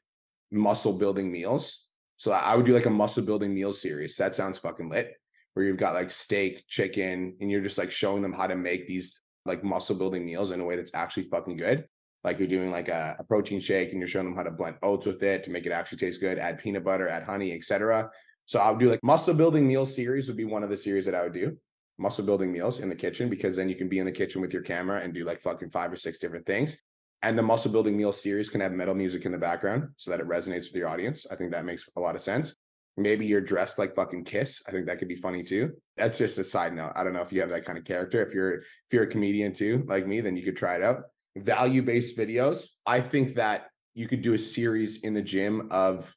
muscle 0.52 0.94
building 0.94 1.32
meals. 1.32 1.88
So 2.18 2.32
I 2.32 2.56
would 2.56 2.66
do 2.66 2.74
like 2.74 2.86
a 2.86 2.92
muscle 2.92 3.24
building 3.24 3.54
meal 3.54 3.74
series. 3.74 4.16
That 4.16 4.36
sounds 4.36 4.60
fucking 4.60 4.90
lit. 4.90 5.14
Where 5.54 5.66
you've 5.66 5.78
got 5.78 5.96
like 5.96 6.12
steak, 6.12 6.64
chicken, 6.68 7.36
and 7.42 7.50
you're 7.50 7.62
just 7.62 7.80
like 7.80 7.92
showing 7.92 8.22
them 8.22 8.34
how 8.34 8.48
to 8.48 8.56
make 8.56 8.86
these 8.86 9.22
like 9.46 9.64
muscle 9.64 9.96
building 9.96 10.26
meals 10.26 10.52
in 10.52 10.60
a 10.60 10.66
way 10.66 10.76
that's 10.76 10.94
actually 10.94 11.24
fucking 11.24 11.58
good. 11.58 11.86
Like 12.24 12.40
you're 12.40 12.48
doing 12.48 12.72
like 12.72 12.90
a, 12.90 13.16
a 13.20 13.24
protein 13.24 13.60
shake 13.60 13.92
and 13.92 14.00
you're 14.00 14.08
showing 14.08 14.26
them 14.26 14.36
how 14.36 14.44
to 14.44 14.52
blend 14.52 14.78
oats 14.84 15.08
with 15.08 15.24
it 15.24 15.44
to 15.44 15.52
make 15.52 15.66
it 15.66 15.72
actually 15.72 15.98
taste 16.00 16.20
good, 16.20 16.38
add 16.38 16.60
peanut 16.60 16.84
butter, 16.84 17.08
add 17.08 17.24
honey, 17.24 17.54
etc. 17.54 18.10
So 18.48 18.60
I 18.60 18.72
would 18.72 18.80
do 18.80 18.90
like 18.90 19.04
muscle 19.04 19.34
building 19.34 19.68
meal 19.68 19.86
series 19.86 20.28
would 20.28 20.38
be 20.38 20.46
one 20.46 20.64
of 20.64 20.70
the 20.70 20.78
series 20.78 21.06
that 21.06 21.16
I 21.16 21.24
would 21.24 21.34
do 21.34 21.56
muscle 21.98 22.26
building 22.26 22.52
meals 22.52 22.80
in 22.80 22.90
the 22.90 22.96
kitchen 22.96 23.30
because 23.30 23.56
then 23.56 23.70
you 23.70 23.76
can 23.76 23.90
be 23.90 24.00
in 24.00 24.06
the 24.06 24.12
kitchen 24.12 24.42
with 24.42 24.54
your 24.54 24.62
camera 24.62 25.02
and 25.02 25.14
do 25.14 25.24
like 25.24 25.42
fucking 25.42 25.70
five 25.70 25.92
or 25.92 25.96
six 25.96 26.20
different 26.20 26.46
things. 26.46 26.78
And 27.24 27.38
the 27.38 27.44
muscle 27.44 27.72
building 27.72 27.98
meal 27.98 28.12
series 28.12 28.50
can 28.50 28.62
have 28.62 28.72
metal 28.72 28.94
music 28.94 29.26
in 29.26 29.32
the 29.32 29.38
background 29.38 29.90
so 29.98 30.12
that 30.12 30.20
it 30.20 30.28
resonates 30.28 30.68
with 30.68 30.76
your 30.76 30.88
audience. 30.88 31.26
I 31.32 31.36
think 31.36 31.52
that 31.52 31.66
makes 31.66 31.90
a 31.96 32.00
lot 32.00 32.16
of 32.16 32.22
sense. 32.22 32.56
Maybe 32.96 33.26
you're 33.26 33.42
dressed 33.42 33.80
like 33.80 33.96
fucking 33.96 34.24
Kiss. 34.24 34.64
I 34.68 34.72
think 34.72 34.86
that 34.88 35.00
could 35.00 35.08
be 35.08 35.16
funny 35.16 35.44
too. 35.44 35.74
That's 35.98 36.18
just 36.18 36.38
a 36.38 36.44
side 36.44 36.74
note. 36.74 36.94
I 36.96 37.04
don't 37.04 37.14
know 37.14 37.22
if 37.22 37.34
you 37.34 37.42
have 37.42 37.50
that 37.50 37.66
kind 37.66 37.78
of 37.78 37.84
character. 37.84 38.24
If 38.26 38.34
you're 38.34 38.56
if 38.58 38.94
you're 38.94 39.04
a 39.04 39.08
comedian 39.08 39.54
too, 39.54 39.84
like 39.88 40.08
me, 40.08 40.22
then 40.22 40.38
you 40.38 40.44
could 40.44 40.58
try 40.58 40.76
it 40.76 40.84
out. 40.84 41.04
Value-based 41.36 42.18
videos. 42.18 42.70
I 42.86 43.02
think 43.02 43.36
that 43.36 43.68
you 43.94 44.08
could 44.08 44.22
do 44.22 44.34
a 44.34 44.40
series 44.40 45.04
in 45.04 45.14
the 45.14 45.22
gym 45.22 45.68
of 45.72 46.16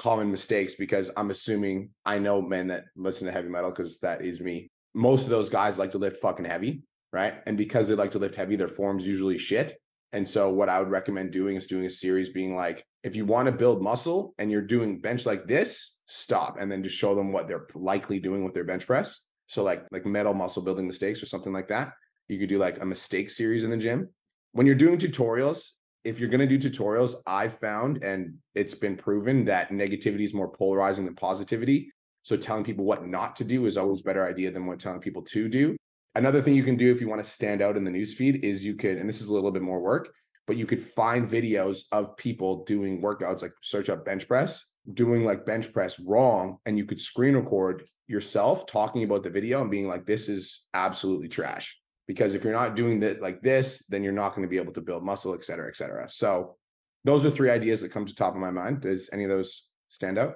common 0.00 0.30
mistakes 0.30 0.74
because 0.74 1.10
I'm 1.16 1.30
assuming 1.30 1.90
I 2.06 2.18
know 2.18 2.40
men 2.40 2.68
that 2.68 2.84
listen 2.96 3.26
to 3.26 3.32
heavy 3.32 3.50
metal 3.50 3.70
because 3.70 4.00
that 4.00 4.22
is 4.22 4.40
me 4.40 4.70
most 4.94 5.24
of 5.24 5.30
those 5.30 5.48
guys 5.48 5.78
like 5.78 5.90
to 5.92 5.98
lift 5.98 6.20
fucking 6.20 6.44
heavy, 6.44 6.82
right? 7.12 7.34
And 7.46 7.56
because 7.56 7.88
they 7.88 7.94
like 7.94 8.10
to 8.12 8.18
lift 8.18 8.34
heavy, 8.34 8.56
their 8.56 8.68
form's 8.68 9.06
usually 9.06 9.38
shit. 9.38 9.78
And 10.12 10.28
so 10.28 10.50
what 10.50 10.68
I 10.68 10.80
would 10.80 10.90
recommend 10.90 11.30
doing 11.30 11.56
is 11.56 11.66
doing 11.66 11.86
a 11.86 11.90
series 11.90 12.30
being 12.30 12.56
like, 12.56 12.84
if 13.04 13.14
you 13.14 13.24
want 13.24 13.46
to 13.46 13.52
build 13.52 13.82
muscle 13.82 14.34
and 14.38 14.50
you're 14.50 14.62
doing 14.62 15.00
bench 15.00 15.24
like 15.24 15.46
this, 15.46 16.00
stop 16.06 16.56
and 16.58 16.70
then 16.70 16.82
just 16.82 16.96
show 16.96 17.14
them 17.14 17.32
what 17.32 17.46
they're 17.46 17.68
likely 17.74 18.18
doing 18.18 18.42
with 18.42 18.52
their 18.52 18.64
bench 18.64 18.86
press. 18.86 19.26
So 19.46 19.62
like 19.62 19.86
like 19.92 20.04
metal 20.06 20.34
muscle 20.34 20.62
building 20.62 20.86
mistakes 20.86 21.22
or 21.22 21.26
something 21.26 21.52
like 21.52 21.68
that. 21.68 21.92
You 22.28 22.38
could 22.38 22.48
do 22.48 22.58
like 22.58 22.80
a 22.80 22.84
mistake 22.86 23.30
series 23.30 23.64
in 23.64 23.70
the 23.70 23.76
gym. 23.76 24.08
When 24.52 24.66
you're 24.66 24.74
doing 24.74 24.98
tutorials, 24.98 25.70
if 26.04 26.18
you're 26.18 26.28
going 26.28 26.46
to 26.46 26.58
do 26.58 26.70
tutorials, 26.70 27.14
I've 27.26 27.56
found 27.56 28.02
and 28.02 28.34
it's 28.54 28.74
been 28.74 28.96
proven 28.96 29.44
that 29.46 29.70
negativity 29.70 30.22
is 30.22 30.34
more 30.34 30.50
polarizing 30.50 31.04
than 31.04 31.14
positivity. 31.14 31.92
So 32.22 32.36
telling 32.36 32.64
people 32.64 32.84
what 32.84 33.06
not 33.06 33.36
to 33.36 33.44
do 33.44 33.66
is 33.66 33.76
always 33.76 34.00
a 34.00 34.04
better 34.04 34.26
idea 34.26 34.50
than 34.50 34.66
what 34.66 34.78
telling 34.78 35.00
people 35.00 35.22
to 35.22 35.48
do. 35.48 35.76
Another 36.14 36.42
thing 36.42 36.54
you 36.54 36.64
can 36.64 36.76
do 36.76 36.90
if 36.90 37.00
you 37.00 37.08
want 37.08 37.22
to 37.22 37.30
stand 37.30 37.62
out 37.62 37.76
in 37.76 37.84
the 37.84 37.90
newsfeed 37.90 38.42
is 38.42 38.64
you 38.64 38.74
could, 38.74 38.98
and 38.98 39.08
this 39.08 39.20
is 39.20 39.28
a 39.28 39.32
little 39.32 39.50
bit 39.50 39.62
more 39.62 39.80
work, 39.80 40.12
but 40.46 40.56
you 40.56 40.66
could 40.66 40.80
find 40.80 41.28
videos 41.28 41.84
of 41.92 42.16
people 42.16 42.64
doing 42.64 43.00
workouts, 43.00 43.42
like 43.42 43.52
search 43.62 43.88
up 43.88 44.04
bench 44.04 44.26
press, 44.26 44.74
doing 44.94 45.24
like 45.24 45.46
bench 45.46 45.72
press 45.72 46.00
wrong, 46.00 46.58
and 46.66 46.76
you 46.76 46.84
could 46.84 47.00
screen 47.00 47.36
record 47.36 47.84
yourself 48.08 48.66
talking 48.66 49.04
about 49.04 49.22
the 49.22 49.30
video 49.30 49.60
and 49.62 49.70
being 49.70 49.86
like, 49.86 50.04
this 50.04 50.28
is 50.28 50.64
absolutely 50.74 51.28
trash. 51.28 51.78
Because 52.10 52.34
if 52.34 52.42
you're 52.42 52.52
not 52.52 52.74
doing 52.74 52.98
that 52.98 53.22
like 53.22 53.40
this, 53.40 53.86
then 53.86 54.02
you're 54.02 54.12
not 54.12 54.30
going 54.34 54.42
to 54.42 54.48
be 54.48 54.56
able 54.56 54.72
to 54.72 54.80
build 54.80 55.04
muscle, 55.04 55.32
et 55.32 55.44
cetera, 55.44 55.68
et 55.68 55.76
cetera. 55.76 56.08
So 56.08 56.56
those 57.04 57.24
are 57.24 57.30
three 57.30 57.50
ideas 57.50 57.82
that 57.82 57.92
come 57.92 58.04
to 58.04 58.12
top 58.12 58.34
of 58.34 58.40
my 58.40 58.50
mind. 58.50 58.80
Does 58.80 59.08
any 59.12 59.22
of 59.22 59.30
those 59.30 59.68
stand 59.90 60.18
out? 60.18 60.34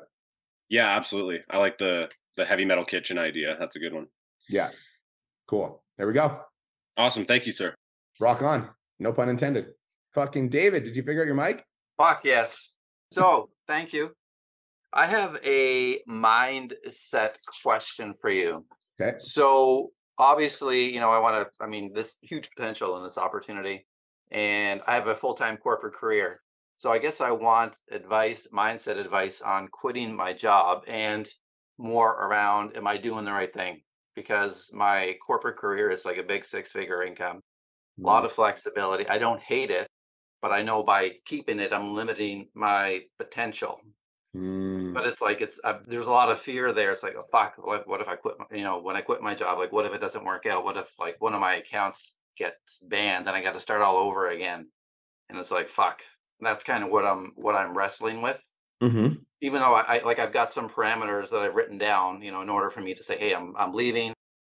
Yeah, 0.68 0.88
absolutely. 0.96 1.40
I 1.50 1.58
like 1.58 1.76
the 1.78 2.10
the 2.36 2.44
heavy 2.44 2.64
metal 2.64 2.84
kitchen 2.84 3.18
idea. 3.18 3.56
That's 3.58 3.74
a 3.74 3.80
good 3.80 3.92
one. 3.92 4.06
Yeah. 4.48 4.70
Cool. 5.48 5.82
There 5.98 6.06
we 6.06 6.12
go. 6.12 6.42
Awesome. 6.96 7.24
Thank 7.24 7.44
you, 7.44 7.50
sir. 7.50 7.74
Rock 8.20 8.40
on. 8.42 8.70
No 9.00 9.12
pun 9.12 9.28
intended. 9.28 9.66
Fucking 10.12 10.50
David, 10.50 10.84
did 10.84 10.94
you 10.94 11.02
figure 11.02 11.22
out 11.22 11.26
your 11.26 11.34
mic? 11.34 11.64
Fuck 11.98 12.20
yes. 12.24 12.76
So 13.10 13.50
thank 13.66 13.92
you. 13.92 14.12
I 14.92 15.06
have 15.06 15.38
a 15.44 16.04
mindset 16.08 17.34
question 17.62 18.14
for 18.20 18.30
you. 18.30 18.64
Okay. 19.00 19.18
So 19.18 19.90
obviously, 20.18 20.92
you 20.92 21.00
know, 21.00 21.10
I 21.10 21.18
want 21.18 21.46
to, 21.46 21.64
I 21.64 21.66
mean, 21.66 21.92
this 21.92 22.16
huge 22.22 22.50
potential 22.50 22.96
in 22.96 23.04
this 23.04 23.18
opportunity. 23.18 23.86
And 24.30 24.80
I 24.86 24.94
have 24.94 25.06
a 25.06 25.16
full 25.16 25.34
time 25.34 25.56
corporate 25.56 25.94
career. 25.94 26.40
So 26.76 26.90
I 26.92 26.98
guess 26.98 27.20
I 27.20 27.30
want 27.30 27.76
advice, 27.90 28.48
mindset 28.52 28.98
advice 28.98 29.40
on 29.42 29.68
quitting 29.68 30.14
my 30.14 30.32
job 30.32 30.82
and 30.88 31.28
more 31.78 32.10
around 32.10 32.76
am 32.76 32.86
I 32.86 32.96
doing 32.96 33.24
the 33.24 33.32
right 33.32 33.52
thing? 33.52 33.82
Because 34.16 34.70
my 34.72 35.16
corporate 35.24 35.56
career 35.56 35.90
is 35.90 36.04
like 36.04 36.18
a 36.18 36.22
big 36.22 36.44
six 36.44 36.70
figure 36.72 37.02
income, 37.02 37.40
a 37.98 38.06
lot 38.06 38.22
mm. 38.22 38.26
of 38.26 38.32
flexibility. 38.32 39.08
I 39.08 39.18
don't 39.18 39.40
hate 39.40 39.70
it, 39.70 39.88
but 40.42 40.52
I 40.52 40.62
know 40.62 40.82
by 40.82 41.12
keeping 41.26 41.60
it, 41.60 41.72
I'm 41.72 41.94
limiting 41.94 42.48
my 42.54 43.02
potential. 43.18 43.80
Mm. 44.34 44.92
But 44.92 45.06
it's 45.06 45.20
like 45.20 45.40
it's 45.40 45.60
uh, 45.62 45.78
there's 45.86 46.06
a 46.06 46.12
lot 46.12 46.30
of 46.30 46.40
fear 46.40 46.72
there. 46.72 46.90
It's 46.90 47.02
like, 47.02 47.14
oh, 47.16 47.24
fuck, 47.30 47.54
what, 47.56 47.86
what 47.86 48.00
if 48.00 48.08
I 48.08 48.16
quit? 48.16 48.34
My, 48.38 48.56
you 48.56 48.64
know, 48.64 48.80
when 48.80 48.96
I 48.96 49.00
quit 49.00 49.22
my 49.22 49.34
job, 49.34 49.58
like, 49.58 49.72
what 49.72 49.86
if 49.86 49.94
it 49.94 50.00
doesn't 50.00 50.24
work 50.24 50.46
out? 50.46 50.64
What 50.64 50.76
if 50.76 50.88
like 50.98 51.20
one 51.20 51.34
of 51.34 51.40
my 51.40 51.54
accounts 51.54 52.16
gets 52.36 52.78
banned 52.78 53.28
and 53.28 53.36
I 53.36 53.42
got 53.42 53.52
to 53.52 53.60
start 53.60 53.82
all 53.82 53.96
over 53.96 54.28
again? 54.28 54.68
And 55.28 55.38
it's 55.38 55.52
like, 55.52 55.68
fuck, 55.68 56.02
that's 56.40 56.64
kind 56.64 56.82
of 56.82 56.90
what 56.90 57.04
I'm 57.04 57.32
what 57.36 57.54
I'm 57.54 57.76
wrestling 57.76 58.22
with. 58.22 58.42
Mm-hmm. 58.82 59.14
Even 59.40 59.60
though 59.60 59.74
I, 59.74 59.98
I 59.98 60.02
like 60.04 60.18
I've 60.18 60.32
got 60.32 60.52
some 60.52 60.68
parameters 60.68 61.30
that 61.30 61.40
I've 61.40 61.54
written 61.54 61.78
down, 61.78 62.20
you 62.20 62.32
know, 62.32 62.42
in 62.42 62.50
order 62.50 62.70
for 62.70 62.80
me 62.80 62.94
to 62.94 63.02
say, 63.02 63.16
hey, 63.16 63.34
I'm 63.34 63.54
I'm 63.56 63.72
leaving. 63.72 64.12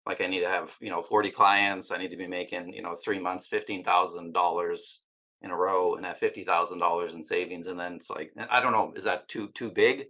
Like 0.06 0.20
I 0.22 0.26
need 0.26 0.40
to 0.40 0.48
have 0.48 0.74
you 0.80 0.88
know 0.88 1.02
40 1.02 1.32
clients. 1.32 1.90
I 1.90 1.98
need 1.98 2.10
to 2.10 2.16
be 2.16 2.28
making 2.28 2.72
you 2.72 2.82
know 2.82 2.94
three 2.94 3.18
months, 3.18 3.46
fifteen 3.46 3.84
thousand 3.84 4.32
dollars 4.32 5.02
in 5.42 5.50
a 5.50 5.56
row, 5.56 5.94
and 5.94 6.06
have 6.06 6.18
fifty 6.18 6.44
thousand 6.44 6.78
dollars 6.78 7.14
in 7.14 7.22
savings. 7.22 7.66
And 7.66 7.78
then 7.78 7.94
it's 7.94 8.10
like 8.10 8.32
I 8.50 8.60
don't 8.60 8.72
know, 8.72 8.92
is 8.96 9.04
that 9.04 9.28
too 9.28 9.48
too 9.54 9.70
big? 9.70 10.06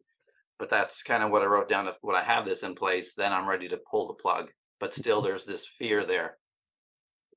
But 0.59 0.71
that's 0.71 1.03
kind 1.03 1.23
of 1.23 1.31
what 1.31 1.43
I 1.43 1.47
wrote 1.47 1.69
down. 1.69 1.89
When 2.01 2.17
I 2.17 2.23
have 2.23 2.47
this 2.47 2.63
in 2.63 2.75
place, 2.75 3.15
then 3.15 3.33
I'm 3.33 3.49
ready 3.49 3.69
to 3.69 3.81
pull 3.91 4.09
the 4.09 4.15
plug. 4.15 4.49
But 4.81 4.95
still, 4.95 5.21
there's 5.21 5.45
this 5.45 5.67
fear 5.67 6.05
there. 6.05 6.39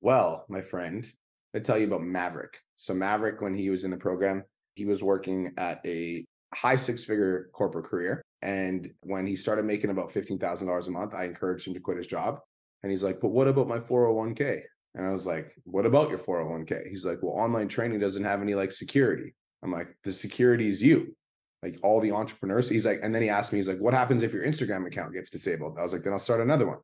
Well, 0.00 0.46
my 0.48 0.62
friend, 0.62 1.06
I 1.54 1.58
tell 1.58 1.78
you 1.78 1.86
about 1.86 2.02
Maverick. 2.02 2.58
So 2.76 2.94
Maverick, 2.94 3.40
when 3.40 3.54
he 3.54 3.68
was 3.70 3.84
in 3.84 3.90
the 3.90 3.96
program, 3.96 4.44
he 4.74 4.86
was 4.86 5.02
working 5.02 5.52
at 5.58 5.80
a 5.84 6.24
high 6.54 6.76
six 6.76 7.04
figure 7.04 7.50
corporate 7.52 7.86
career. 7.86 8.22
And 8.42 8.90
when 9.00 9.26
he 9.26 9.36
started 9.36 9.64
making 9.64 9.90
about 9.90 10.10
$15,000 10.10 10.88
a 10.88 10.90
month, 10.90 11.14
I 11.14 11.24
encouraged 11.24 11.66
him 11.66 11.74
to 11.74 11.80
quit 11.80 11.98
his 11.98 12.06
job. 12.06 12.40
And 12.82 12.90
he's 12.90 13.02
like, 13.02 13.20
but 13.20 13.28
what 13.28 13.48
about 13.48 13.68
my 13.68 13.78
401k? 13.78 14.62
And 14.94 15.06
I 15.06 15.10
was 15.10 15.26
like, 15.26 15.52
what 15.64 15.86
about 15.86 16.10
your 16.10 16.18
401k? 16.18 16.88
He's 16.88 17.04
like, 17.04 17.18
well, 17.22 17.32
online 17.32 17.68
training 17.68 18.00
doesn't 18.00 18.24
have 18.24 18.42
any 18.42 18.54
like 18.54 18.72
security. 18.72 19.34
I'm 19.62 19.72
like, 19.72 19.88
the 20.04 20.12
security 20.12 20.68
is 20.68 20.82
you. 20.82 21.16
Like 21.62 21.78
all 21.82 22.00
the 22.00 22.12
entrepreneurs. 22.12 22.68
He's 22.68 22.86
like, 22.86 23.00
and 23.02 23.14
then 23.14 23.22
he 23.22 23.28
asked 23.28 23.52
me, 23.52 23.58
he's 23.58 23.68
like, 23.68 23.78
what 23.78 23.94
happens 23.94 24.22
if 24.22 24.32
your 24.32 24.44
Instagram 24.44 24.86
account 24.86 25.12
gets 25.12 25.30
disabled? 25.30 25.76
I 25.78 25.82
was 25.82 25.92
like, 25.92 26.02
then 26.02 26.12
I'll 26.12 26.18
start 26.18 26.40
another 26.40 26.66
one, 26.66 26.78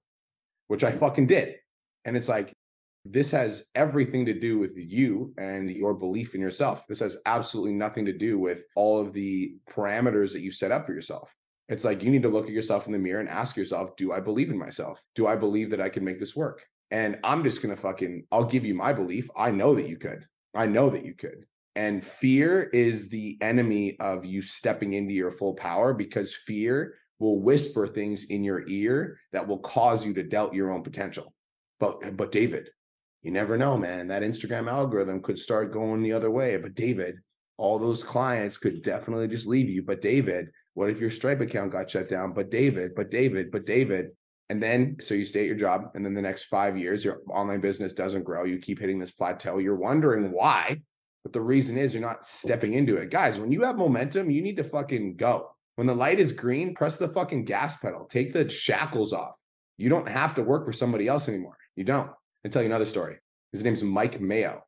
which 0.68 0.84
I 0.84 0.90
mm-hmm. 0.90 1.00
fucking 1.00 1.26
did. 1.26 1.56
And 2.04 2.16
it's 2.16 2.28
like, 2.28 2.52
this 3.04 3.30
has 3.30 3.66
everything 3.74 4.26
to 4.26 4.38
do 4.38 4.58
with 4.58 4.76
you 4.76 5.32
and 5.38 5.70
your 5.70 5.94
belief 5.94 6.34
in 6.34 6.40
yourself. 6.40 6.86
This 6.88 7.00
has 7.00 7.16
absolutely 7.24 7.72
nothing 7.72 8.04
to 8.06 8.12
do 8.12 8.38
with 8.38 8.64
all 8.74 9.00
of 9.00 9.12
the 9.12 9.54
parameters 9.70 10.32
that 10.32 10.40
you 10.40 10.50
set 10.50 10.72
up 10.72 10.86
for 10.86 10.92
yourself. 10.92 11.34
It's 11.68 11.84
like 11.84 12.02
you 12.02 12.10
need 12.10 12.22
to 12.22 12.28
look 12.28 12.46
at 12.46 12.52
yourself 12.52 12.86
in 12.86 12.92
the 12.92 12.98
mirror 12.98 13.20
and 13.20 13.28
ask 13.28 13.56
yourself, 13.56 13.96
do 13.96 14.12
I 14.12 14.20
believe 14.20 14.50
in 14.50 14.58
myself? 14.58 15.02
Do 15.14 15.26
I 15.26 15.36
believe 15.36 15.70
that 15.70 15.80
I 15.80 15.88
can 15.88 16.04
make 16.04 16.18
this 16.18 16.36
work? 16.36 16.64
And 16.90 17.18
I'm 17.24 17.42
just 17.42 17.62
going 17.62 17.74
to 17.74 17.80
fucking, 17.80 18.24
I'll 18.30 18.44
give 18.44 18.64
you 18.64 18.74
my 18.74 18.92
belief. 18.92 19.28
I 19.36 19.50
know 19.50 19.74
that 19.74 19.88
you 19.88 19.96
could. 19.96 20.24
I 20.54 20.66
know 20.66 20.90
that 20.90 21.04
you 21.04 21.14
could. 21.14 21.44
And 21.74 22.02
fear 22.02 22.62
is 22.62 23.08
the 23.08 23.36
enemy 23.40 23.98
of 24.00 24.24
you 24.24 24.40
stepping 24.40 24.94
into 24.94 25.12
your 25.12 25.30
full 25.30 25.54
power 25.54 25.92
because 25.92 26.34
fear 26.34 26.94
will 27.18 27.40
whisper 27.40 27.86
things 27.86 28.24
in 28.24 28.44
your 28.44 28.66
ear 28.68 29.18
that 29.32 29.46
will 29.46 29.58
cause 29.58 30.06
you 30.06 30.14
to 30.14 30.22
doubt 30.22 30.54
your 30.54 30.70
own 30.70 30.82
potential. 30.82 31.34
But 31.78 32.16
but 32.16 32.32
David, 32.32 32.70
you 33.22 33.30
never 33.30 33.58
know, 33.58 33.76
man. 33.76 34.08
That 34.08 34.22
Instagram 34.22 34.70
algorithm 34.70 35.20
could 35.20 35.38
start 35.38 35.72
going 35.72 36.02
the 36.02 36.12
other 36.12 36.30
way. 36.30 36.56
But 36.56 36.74
David, 36.74 37.16
all 37.58 37.78
those 37.78 38.02
clients 38.02 38.56
could 38.56 38.82
definitely 38.82 39.28
just 39.28 39.46
leave 39.46 39.68
you. 39.68 39.82
But 39.82 40.00
David, 40.00 40.48
What 40.72 40.90
if 40.90 41.00
your 41.00 41.10
Stripe 41.10 41.40
account 41.40 41.72
got 41.72 41.90
shut 41.90 42.08
down? 42.08 42.32
But 42.34 42.50
David, 42.50 42.94
but 42.94 43.10
David, 43.10 43.50
but 43.50 43.66
David. 43.66 44.10
And 44.48 44.62
then, 44.62 44.96
so 45.00 45.14
you 45.14 45.24
stay 45.24 45.40
at 45.40 45.46
your 45.46 45.56
job, 45.56 45.90
and 45.94 46.04
then 46.04 46.14
the 46.14 46.22
next 46.22 46.44
five 46.44 46.78
years, 46.78 47.04
your 47.04 47.22
online 47.28 47.60
business 47.60 47.92
doesn't 47.92 48.22
grow. 48.22 48.44
You 48.44 48.58
keep 48.58 48.78
hitting 48.78 48.98
this 48.98 49.10
plateau. 49.10 49.58
You're 49.58 49.74
wondering 49.74 50.30
why. 50.30 50.80
But 51.24 51.32
the 51.32 51.40
reason 51.40 51.76
is 51.76 51.92
you're 51.92 52.00
not 52.00 52.24
stepping 52.24 52.74
into 52.74 52.96
it. 52.98 53.10
Guys, 53.10 53.40
when 53.40 53.50
you 53.50 53.62
have 53.62 53.76
momentum, 53.76 54.30
you 54.30 54.42
need 54.42 54.56
to 54.58 54.64
fucking 54.64 55.16
go. 55.16 55.50
When 55.74 55.88
the 55.88 55.94
light 55.94 56.20
is 56.20 56.30
green, 56.30 56.74
press 56.74 56.96
the 56.96 57.08
fucking 57.08 57.44
gas 57.44 57.78
pedal, 57.78 58.06
take 58.06 58.32
the 58.32 58.48
shackles 58.48 59.12
off. 59.12 59.36
You 59.76 59.88
don't 59.88 60.08
have 60.08 60.34
to 60.36 60.42
work 60.42 60.64
for 60.64 60.72
somebody 60.72 61.08
else 61.08 61.28
anymore. 61.28 61.56
You 61.74 61.84
don't. 61.84 62.10
I'll 62.44 62.50
tell 62.50 62.62
you 62.62 62.66
another 62.66 62.86
story. 62.86 63.18
His 63.52 63.64
name's 63.64 63.82
Mike 63.82 64.20
Mayo. 64.20 64.62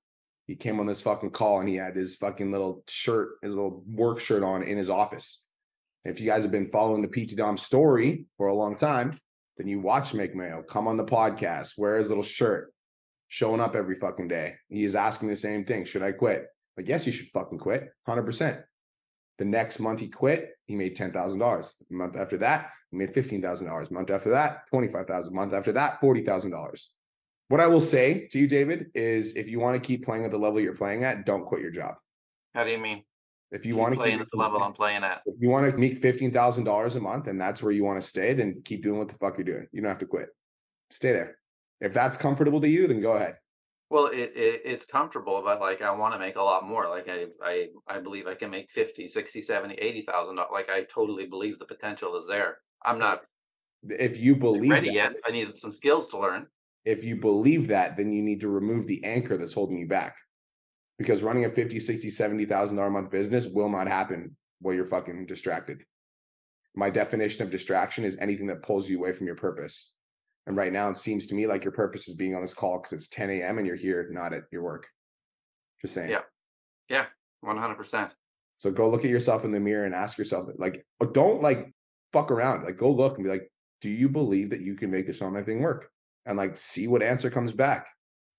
He 0.49 0.57
came 0.57 0.81
on 0.81 0.87
this 0.87 1.01
fucking 1.01 1.31
call 1.31 1.61
and 1.61 1.69
he 1.69 1.77
had 1.77 1.95
his 1.95 2.17
fucking 2.17 2.51
little 2.51 2.83
shirt, 2.89 3.37
his 3.43 3.55
little 3.55 3.85
work 3.87 4.19
shirt 4.19 4.43
on 4.43 4.63
in 4.63 4.77
his 4.77 4.91
office. 4.91 5.47
If 6.05 6.21
you 6.21 6.27
guys 6.27 6.43
have 6.43 6.53
been 6.53 6.71
following 6.71 7.03
the 7.03 7.09
PT 7.09 7.37
Dom 7.37 7.57
story 7.57 8.27
for 8.37 8.49
a 8.49 8.55
long 8.55 8.75
time, 8.75 9.13
then 9.59 9.69
you 9.69 9.81
watch 9.81 10.15
Mike 10.15 10.35
Mayo 10.35 10.63
come 10.63 10.89
on 10.89 10.97
the 10.97 11.05
podcast, 11.05 11.77
wear 11.77 11.97
his 11.97 12.09
little 12.09 12.23
shirt, 12.23 12.73
showing 13.27 13.61
up 13.61 13.75
every 13.75 13.97
fucking 13.97 14.29
day. 14.29 14.55
He 14.69 14.85
is 14.85 14.95
asking 14.95 15.29
the 15.29 15.37
same 15.37 15.65
thing 15.65 15.85
Should 15.85 16.03
I 16.03 16.13
quit? 16.13 16.47
Like, 16.77 16.89
yes, 16.89 17.07
you 17.07 17.13
should 17.13 17.29
fucking 17.29 17.59
quit 17.59 17.91
100%. 18.09 18.63
The 19.39 19.45
next 19.45 19.79
month 19.79 20.01
he 20.01 20.09
quit, 20.09 20.51
he 20.67 20.75
made 20.75 20.97
$10,000. 20.97 21.13
The 21.91 21.97
month 21.97 22.17
after 22.17 22.39
that, 22.39 22.71
he 22.91 22.97
made 22.97 23.13
$15,000. 23.13 23.91
Month 23.91 24.11
after 24.11 24.31
that, 24.31 24.63
$25,000. 24.73 25.33
Month 25.33 25.55
after 25.55 25.73
that, 25.73 26.01
$40,000. 26.01 26.87
What 27.49 27.61
I 27.61 27.67
will 27.67 27.81
say 27.81 28.29
to 28.31 28.39
you, 28.39 28.47
David, 28.47 28.91
is 28.95 29.35
if 29.35 29.49
you 29.49 29.59
want 29.59 29.81
to 29.81 29.87
keep 29.87 30.05
playing 30.05 30.25
at 30.25 30.31
the 30.31 30.39
level 30.39 30.61
you're 30.61 30.75
playing 30.75 31.05
at, 31.05 31.25
don't 31.25 31.47
quit 31.47 31.63
your 31.63 31.71
job. 31.71 31.95
How 32.55 32.65
do 32.65 32.71
you 32.71 32.79
mean? 32.79 33.05
If 33.51 33.65
you 33.67 33.75
Keep 33.75 33.81
want 33.81 33.95
to 33.95 34.01
playing 34.01 34.19
keep 34.19 34.21
at 34.21 34.31
the 34.31 34.37
level 34.39 34.63
I'm 34.63 34.73
playing 34.75 35.05
at. 35.05 35.23
if 35.27 35.35
you 35.41 35.49
want 35.49 35.71
to 35.71 35.79
make 35.79 35.99
fifteen 35.99 36.33
thousand 36.33 36.65
dollars 36.65 36.97
a 36.97 37.01
month 37.01 37.27
and 37.29 37.41
that's 37.41 37.63
where 37.63 37.73
you 37.73 37.85
want 37.85 38.01
to 38.01 38.07
stay, 38.07 38.35
then 38.35 38.63
keep 38.65 38.83
doing 38.83 38.99
what 38.99 39.09
the 39.09 39.15
fuck 39.15 39.39
you're 39.39 39.45
doing. 39.45 39.67
You 39.73 39.81
don't 39.83 39.89
have 39.91 39.99
to 39.99 40.07
quit. 40.07 40.29
Stay 40.91 41.13
there. 41.13 41.39
If 41.81 41.93
that's 41.95 42.19
comfortable 42.19 42.61
to 42.61 42.69
you, 42.69 42.89
then 42.89 43.01
go 43.01 43.13
ahead. 43.13 43.37
Well, 43.91 44.07
it, 44.07 44.33
it 44.37 44.63
it's 44.65 44.85
comfortable, 44.85 45.41
but 45.45 45.61
like 45.61 45.81
I 45.81 45.91
want 45.93 46.15
to 46.15 46.19
make 46.19 46.37
a 46.37 46.43
lot 46.43 46.65
more. 46.65 46.89
Like 46.89 47.09
I 47.09 47.27
I 47.43 47.69
I 47.87 48.01
believe 48.01 48.27
I 48.27 48.35
can 48.35 48.51
make 48.51 48.71
50, 48.71 49.09
60, 49.09 49.41
70, 49.43 49.75
80,000. 49.77 50.37
Like 50.53 50.69
I 50.71 50.85
totally 50.85 51.27
believe 51.27 51.59
the 51.59 51.65
potential 51.65 52.17
is 52.17 52.27
there. 52.29 52.59
I'm 52.85 52.99
not 52.99 53.23
If 53.89 54.19
you 54.19 54.37
believe 54.37 54.71
ready 54.71 54.89
that, 54.89 54.95
yet. 54.95 55.13
I 55.27 55.31
need 55.31 55.57
some 55.59 55.73
skills 55.73 56.09
to 56.09 56.19
learn. 56.19 56.49
if 56.85 57.05
you 57.05 57.17
believe 57.17 57.69
that, 57.69 57.97
then 57.97 58.13
you 58.13 58.23
need 58.23 58.41
to 58.41 58.49
remove 58.49 58.87
the 58.87 59.03
anchor 59.05 59.37
that's 59.37 59.55
holding 59.55 59.79
you 59.79 59.87
back. 59.87 60.17
Because 60.99 61.23
running 61.23 61.45
a 61.45 61.51
50, 61.51 61.79
60, 61.79 62.11
70,000 62.11 62.77
dollar 62.77 62.89
a 62.89 62.91
month 62.91 63.11
business 63.11 63.47
will 63.47 63.69
not 63.69 63.87
happen 63.87 64.37
while 64.61 64.75
you're 64.75 64.87
fucking 64.87 65.27
distracted. 65.27 65.85
My 66.75 66.91
definition 66.91 67.45
of 67.45 67.51
distraction 67.51 68.05
is 68.05 68.19
anything 68.19 68.47
that 68.49 68.63
pulls 68.63 68.89
you 68.89 68.99
away 68.99 69.13
from 69.13 69.27
your 69.27 69.37
purpose. 69.37 69.93
And 70.47 70.57
right 70.57 70.73
now, 70.73 70.91
it 70.91 70.99
seems 70.99 71.27
to 71.29 71.35
me 71.35 71.47
like 71.47 71.63
your 71.63 71.73
purpose 71.73 72.09
is 72.09 72.15
being 72.15 72.35
on 72.35 72.43
this 72.43 72.55
call 72.55 72.79
because 72.79 72.93
it's 72.93 73.09
10 73.09 73.31
a.m. 73.31 73.59
and 73.59 73.67
you're 73.67 73.77
here, 73.77 74.09
not 74.11 74.33
at 74.33 74.45
your 74.51 74.63
work. 74.63 74.87
Just 75.83 75.95
saying. 75.95 76.11
Yeah. 76.11 76.23
Yeah, 76.89 77.05
100%. 77.45 78.11
So 78.57 78.71
go 78.71 78.91
look 78.91 79.05
at 79.05 79.11
yourself 79.11 79.45
in 79.45 79.53
the 79.53 79.61
mirror 79.61 79.85
and 79.85 79.95
ask 79.95 80.19
yourself, 80.19 80.49
like, 80.57 80.85
oh, 81.01 81.07
don't 81.07 81.43
like 81.43 81.73
fuck 82.13 82.31
around. 82.31 82.65
Like, 82.65 82.77
go 82.77 82.91
look 82.91 83.17
and 83.17 83.25
be 83.25 83.31
like, 83.31 83.53
do 83.81 83.89
you 83.89 84.09
believe 84.09 84.51
that 84.51 84.63
you 84.63 84.75
can 84.75 84.91
make 84.91 85.07
this 85.07 85.23
online 85.23 85.45
thing 85.45 85.61
work? 85.61 85.91
And 86.27 86.37
like, 86.37 86.57
see 86.57 86.89
what 86.89 87.03
answer 87.03 87.31
comes 87.31 87.53
back. 87.53 87.87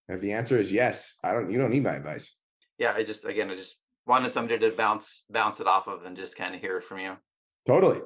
And 0.08 0.16
if 0.16 0.22
the 0.22 0.34
answer 0.34 0.58
is 0.58 0.72
yes, 0.72 1.14
I 1.24 1.34
don't, 1.34 1.52
you 1.52 1.60
don't 1.60 1.70
need 1.70 1.84
my 1.84 1.94
advice. 1.94 2.39
Yeah, 2.80 2.94
I 2.94 3.04
just 3.04 3.26
again 3.26 3.52
I 3.52 3.56
just 3.56 3.82
wanted 4.08 4.32
somebody 4.32 4.60
to 4.60 4.76
bounce 4.76 5.26
bounce 5.30 5.60
it 5.60 5.68
off 5.68 5.88
of 5.88 6.06
and 6.06 6.18
just 6.18 6.36
kind 6.36 6.56
of 6.56 6.62
hear 6.62 6.78
it 6.78 6.84
from 6.84 7.00
you. 7.00 7.18
Totally. 7.66 8.02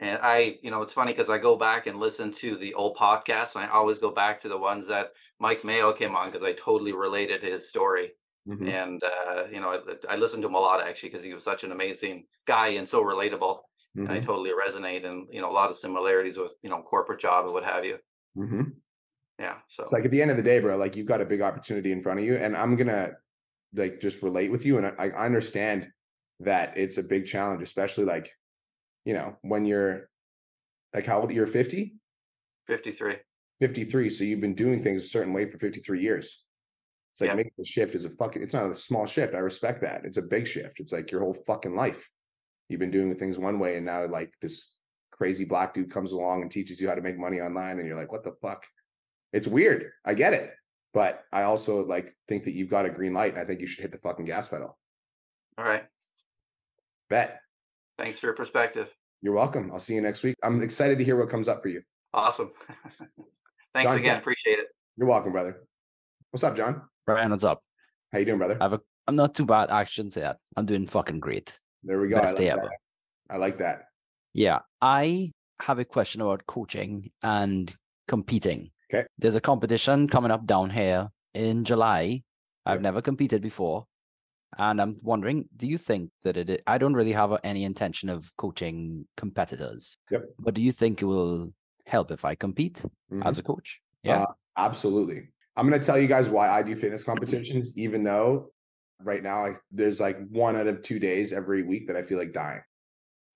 And 0.00 0.18
I, 0.20 0.58
you 0.62 0.70
know, 0.70 0.82
it's 0.82 0.92
funny 0.92 1.12
because 1.12 1.30
I 1.30 1.38
go 1.38 1.56
back 1.56 1.86
and 1.86 1.98
listen 1.98 2.32
to 2.32 2.56
the 2.56 2.74
old 2.74 2.96
podcasts, 2.96 3.54
and 3.54 3.64
I 3.64 3.68
always 3.68 3.98
go 3.98 4.10
back 4.10 4.40
to 4.40 4.48
the 4.48 4.58
ones 4.58 4.86
that 4.88 5.12
Mike 5.38 5.64
Mayo 5.64 5.92
came 5.92 6.16
on 6.16 6.30
because 6.30 6.44
I 6.44 6.54
totally 6.54 6.92
related 6.92 7.40
to 7.42 7.46
his 7.50 7.68
story. 7.68 8.12
Mhm. 8.46 8.72
And 8.72 9.02
uh, 9.04 9.46
you 9.50 9.60
know, 9.60 9.70
I, 10.08 10.14
I 10.14 10.16
listened 10.16 10.42
to 10.42 10.48
him 10.48 10.54
a 10.54 10.60
lot 10.60 10.80
actually 10.82 11.10
because 11.10 11.24
he 11.24 11.34
was 11.34 11.44
such 11.44 11.62
an 11.64 11.72
amazing 11.72 12.26
guy 12.46 12.68
and 12.68 12.88
so 12.88 13.04
relatable. 13.04 13.62
And 14.04 14.12
I 14.12 14.18
Mhm. 14.18 14.20
totally 14.20 14.50
resonate, 14.50 15.04
and 15.04 15.28
you 15.32 15.40
know, 15.40 15.50
a 15.50 15.52
lot 15.52 15.70
of 15.70 15.76
similarities 15.76 16.36
with 16.36 16.52
you 16.62 16.70
know 16.70 16.82
corporate 16.82 17.20
job 17.20 17.44
and 17.44 17.54
what 17.54 17.64
have 17.64 17.84
you. 17.84 17.98
Mhm. 18.34 18.82
Yeah. 19.38 19.60
So 19.68 19.84
It's 19.84 19.92
like 19.92 20.04
at 20.04 20.10
the 20.10 20.22
end 20.22 20.30
of 20.30 20.36
the 20.36 20.42
day, 20.42 20.60
bro, 20.60 20.76
like 20.76 20.96
you've 20.96 21.06
got 21.06 21.20
a 21.20 21.26
big 21.26 21.40
opportunity 21.40 21.92
in 21.92 22.02
front 22.02 22.20
of 22.20 22.24
you. 22.26 22.36
And 22.36 22.56
I'm 22.56 22.76
gonna 22.76 23.14
like 23.74 24.00
just 24.00 24.22
relate 24.22 24.50
with 24.50 24.64
you. 24.64 24.78
And 24.78 24.86
I, 24.86 25.08
I 25.08 25.24
understand 25.26 25.88
that 26.40 26.76
it's 26.76 26.98
a 26.98 27.02
big 27.02 27.26
challenge, 27.26 27.62
especially 27.62 28.04
like, 28.04 28.30
you 29.04 29.14
know, 29.14 29.36
when 29.42 29.64
you're 29.64 30.08
like 30.94 31.06
how 31.06 31.20
old 31.20 31.30
you're 31.32 31.46
50? 31.46 31.94
53. 32.66 33.16
53. 33.60 34.10
So 34.10 34.24
you've 34.24 34.40
been 34.40 34.54
doing 34.54 34.82
things 34.82 35.04
a 35.04 35.08
certain 35.08 35.32
way 35.32 35.46
for 35.46 35.58
53 35.58 36.00
years. 36.02 36.44
It's 37.12 37.20
like 37.20 37.28
Yeah. 37.28 37.34
making 37.34 37.52
the 37.58 37.64
shift 37.64 37.94
is 37.94 38.04
a 38.04 38.10
fucking, 38.10 38.42
it's 38.42 38.54
not 38.54 38.70
a 38.70 38.74
small 38.74 39.06
shift. 39.06 39.34
I 39.34 39.38
respect 39.38 39.82
that. 39.82 40.04
It's 40.04 40.16
a 40.16 40.22
big 40.22 40.46
shift. 40.46 40.80
It's 40.80 40.92
like 40.92 41.10
your 41.10 41.20
whole 41.20 41.34
fucking 41.46 41.74
life. 41.74 42.08
You've 42.68 42.80
been 42.80 42.90
doing 42.90 43.14
things 43.16 43.38
one 43.38 43.58
way 43.58 43.76
and 43.76 43.86
now 43.86 44.06
like 44.06 44.32
this 44.40 44.74
crazy 45.10 45.44
black 45.44 45.74
dude 45.74 45.90
comes 45.90 46.12
along 46.12 46.42
and 46.42 46.50
teaches 46.50 46.80
you 46.80 46.88
how 46.88 46.94
to 46.94 47.02
make 47.02 47.18
money 47.18 47.40
online 47.40 47.78
and 47.78 47.86
you're 47.86 47.98
like, 47.98 48.10
what 48.12 48.24
the 48.24 48.32
fuck? 48.40 48.64
It's 49.32 49.46
weird. 49.48 49.90
I 50.04 50.14
get 50.14 50.32
it. 50.32 50.52
But 50.94 51.24
I 51.32 51.42
also 51.44 51.84
like 51.84 52.14
think 52.28 52.44
that 52.44 52.52
you've 52.52 52.70
got 52.70 52.86
a 52.86 52.90
green 52.90 53.14
light. 53.14 53.32
And 53.32 53.40
I 53.40 53.44
think 53.44 53.60
you 53.60 53.66
should 53.66 53.82
hit 53.82 53.92
the 53.92 53.98
fucking 53.98 54.26
gas 54.26 54.48
pedal. 54.48 54.76
All 55.58 55.64
right. 55.64 55.84
Bet. 57.08 57.40
Thanks 57.98 58.18
for 58.18 58.26
your 58.26 58.34
perspective. 58.34 58.88
You're 59.20 59.34
welcome. 59.34 59.70
I'll 59.72 59.80
see 59.80 59.94
you 59.94 60.00
next 60.00 60.22
week. 60.22 60.36
I'm 60.42 60.62
excited 60.62 60.98
to 60.98 61.04
hear 61.04 61.16
what 61.16 61.30
comes 61.30 61.48
up 61.48 61.62
for 61.62 61.68
you. 61.68 61.82
Awesome. 62.12 62.50
Thanks 63.74 63.90
John, 63.90 63.98
again. 63.98 64.18
Appreciate 64.18 64.58
it. 64.58 64.66
You're 64.96 65.06
welcome, 65.06 65.32
brother. 65.32 65.62
What's 66.30 66.44
up, 66.44 66.56
John? 66.56 66.82
Brian, 67.06 67.30
what's 67.30 67.44
up? 67.44 67.60
How 68.12 68.18
you 68.18 68.24
doing, 68.24 68.38
brother? 68.38 68.58
I 68.60 68.64
have 68.64 68.74
a, 68.74 68.80
I'm 69.06 69.16
not 69.16 69.34
too 69.34 69.46
bad. 69.46 69.70
I 69.70 69.84
shouldn't 69.84 70.12
say 70.12 70.22
that. 70.22 70.38
I'm 70.56 70.66
doing 70.66 70.86
fucking 70.86 71.20
great. 71.20 71.58
There 71.84 72.00
we 72.00 72.08
go. 72.08 72.16
I 72.16 72.20
Best 72.20 72.34
like 72.34 72.44
day 72.44 72.50
that. 72.50 72.58
ever. 72.58 72.70
I 73.30 73.36
like 73.36 73.58
that. 73.58 73.84
Yeah. 74.34 74.58
I 74.80 75.30
have 75.60 75.78
a 75.78 75.84
question 75.84 76.20
about 76.20 76.44
coaching 76.46 77.10
and 77.22 77.74
competing. 78.08 78.71
Okay. 78.92 79.06
There's 79.18 79.34
a 79.34 79.40
competition 79.40 80.08
coming 80.08 80.30
up 80.30 80.46
down 80.46 80.70
here 80.70 81.08
in 81.34 81.64
July. 81.64 82.22
I've 82.66 82.82
never 82.82 83.00
competed 83.00 83.40
before. 83.42 83.86
And 84.58 84.80
I'm 84.82 84.94
wondering, 85.02 85.48
do 85.56 85.66
you 85.66 85.78
think 85.78 86.10
that 86.24 86.36
it, 86.36 86.62
I 86.66 86.76
don't 86.76 86.92
really 86.92 87.12
have 87.12 87.38
any 87.42 87.64
intention 87.64 88.10
of 88.10 88.30
coaching 88.36 89.06
competitors. 89.16 89.96
Yep. 90.10 90.24
But 90.38 90.54
do 90.54 90.62
you 90.62 90.72
think 90.72 91.00
it 91.00 91.06
will 91.06 91.54
help 91.86 92.10
if 92.10 92.24
I 92.24 92.34
compete 92.34 92.84
Mhm. 93.10 93.24
as 93.24 93.38
a 93.38 93.42
coach? 93.42 93.80
Yeah. 94.02 94.22
Uh, 94.22 94.32
absolutely. 94.58 95.28
I'm 95.56 95.68
going 95.68 95.80
to 95.80 95.84
tell 95.84 95.98
you 95.98 96.06
guys 96.06 96.28
why 96.28 96.50
I 96.50 96.62
do 96.62 96.76
fitness 96.76 97.02
competitions, 97.02 97.72
even 97.76 98.04
though 98.04 98.52
right 99.02 99.22
now 99.22 99.46
I, 99.46 99.54
there's 99.70 100.00
like 100.00 100.18
one 100.28 100.54
out 100.54 100.66
of 100.66 100.82
two 100.82 100.98
days 100.98 101.32
every 101.32 101.62
week 101.62 101.86
that 101.86 101.96
I 101.96 102.02
feel 102.02 102.18
like 102.18 102.32
dying. 102.32 102.60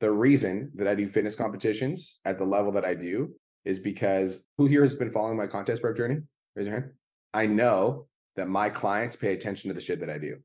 The 0.00 0.10
reason 0.10 0.70
that 0.74 0.86
I 0.86 0.94
do 0.94 1.08
fitness 1.08 1.34
competitions 1.34 2.20
at 2.26 2.36
the 2.36 2.44
level 2.44 2.72
that 2.72 2.84
I 2.84 2.92
do 2.94 3.34
is 3.66 3.78
because 3.78 4.46
who 4.56 4.66
here 4.66 4.82
has 4.82 4.94
been 4.94 5.10
following 5.12 5.36
my 5.36 5.46
contest 5.46 5.82
prep 5.82 5.96
journey? 5.96 6.18
Raise 6.54 6.66
your 6.66 6.74
hand. 6.80 6.92
I 7.34 7.46
know 7.46 8.06
that 8.36 8.48
my 8.48 8.70
clients 8.70 9.16
pay 9.16 9.32
attention 9.34 9.68
to 9.68 9.74
the 9.74 9.80
shit 9.80 10.00
that 10.00 10.10
I 10.10 10.18
do. 10.18 10.36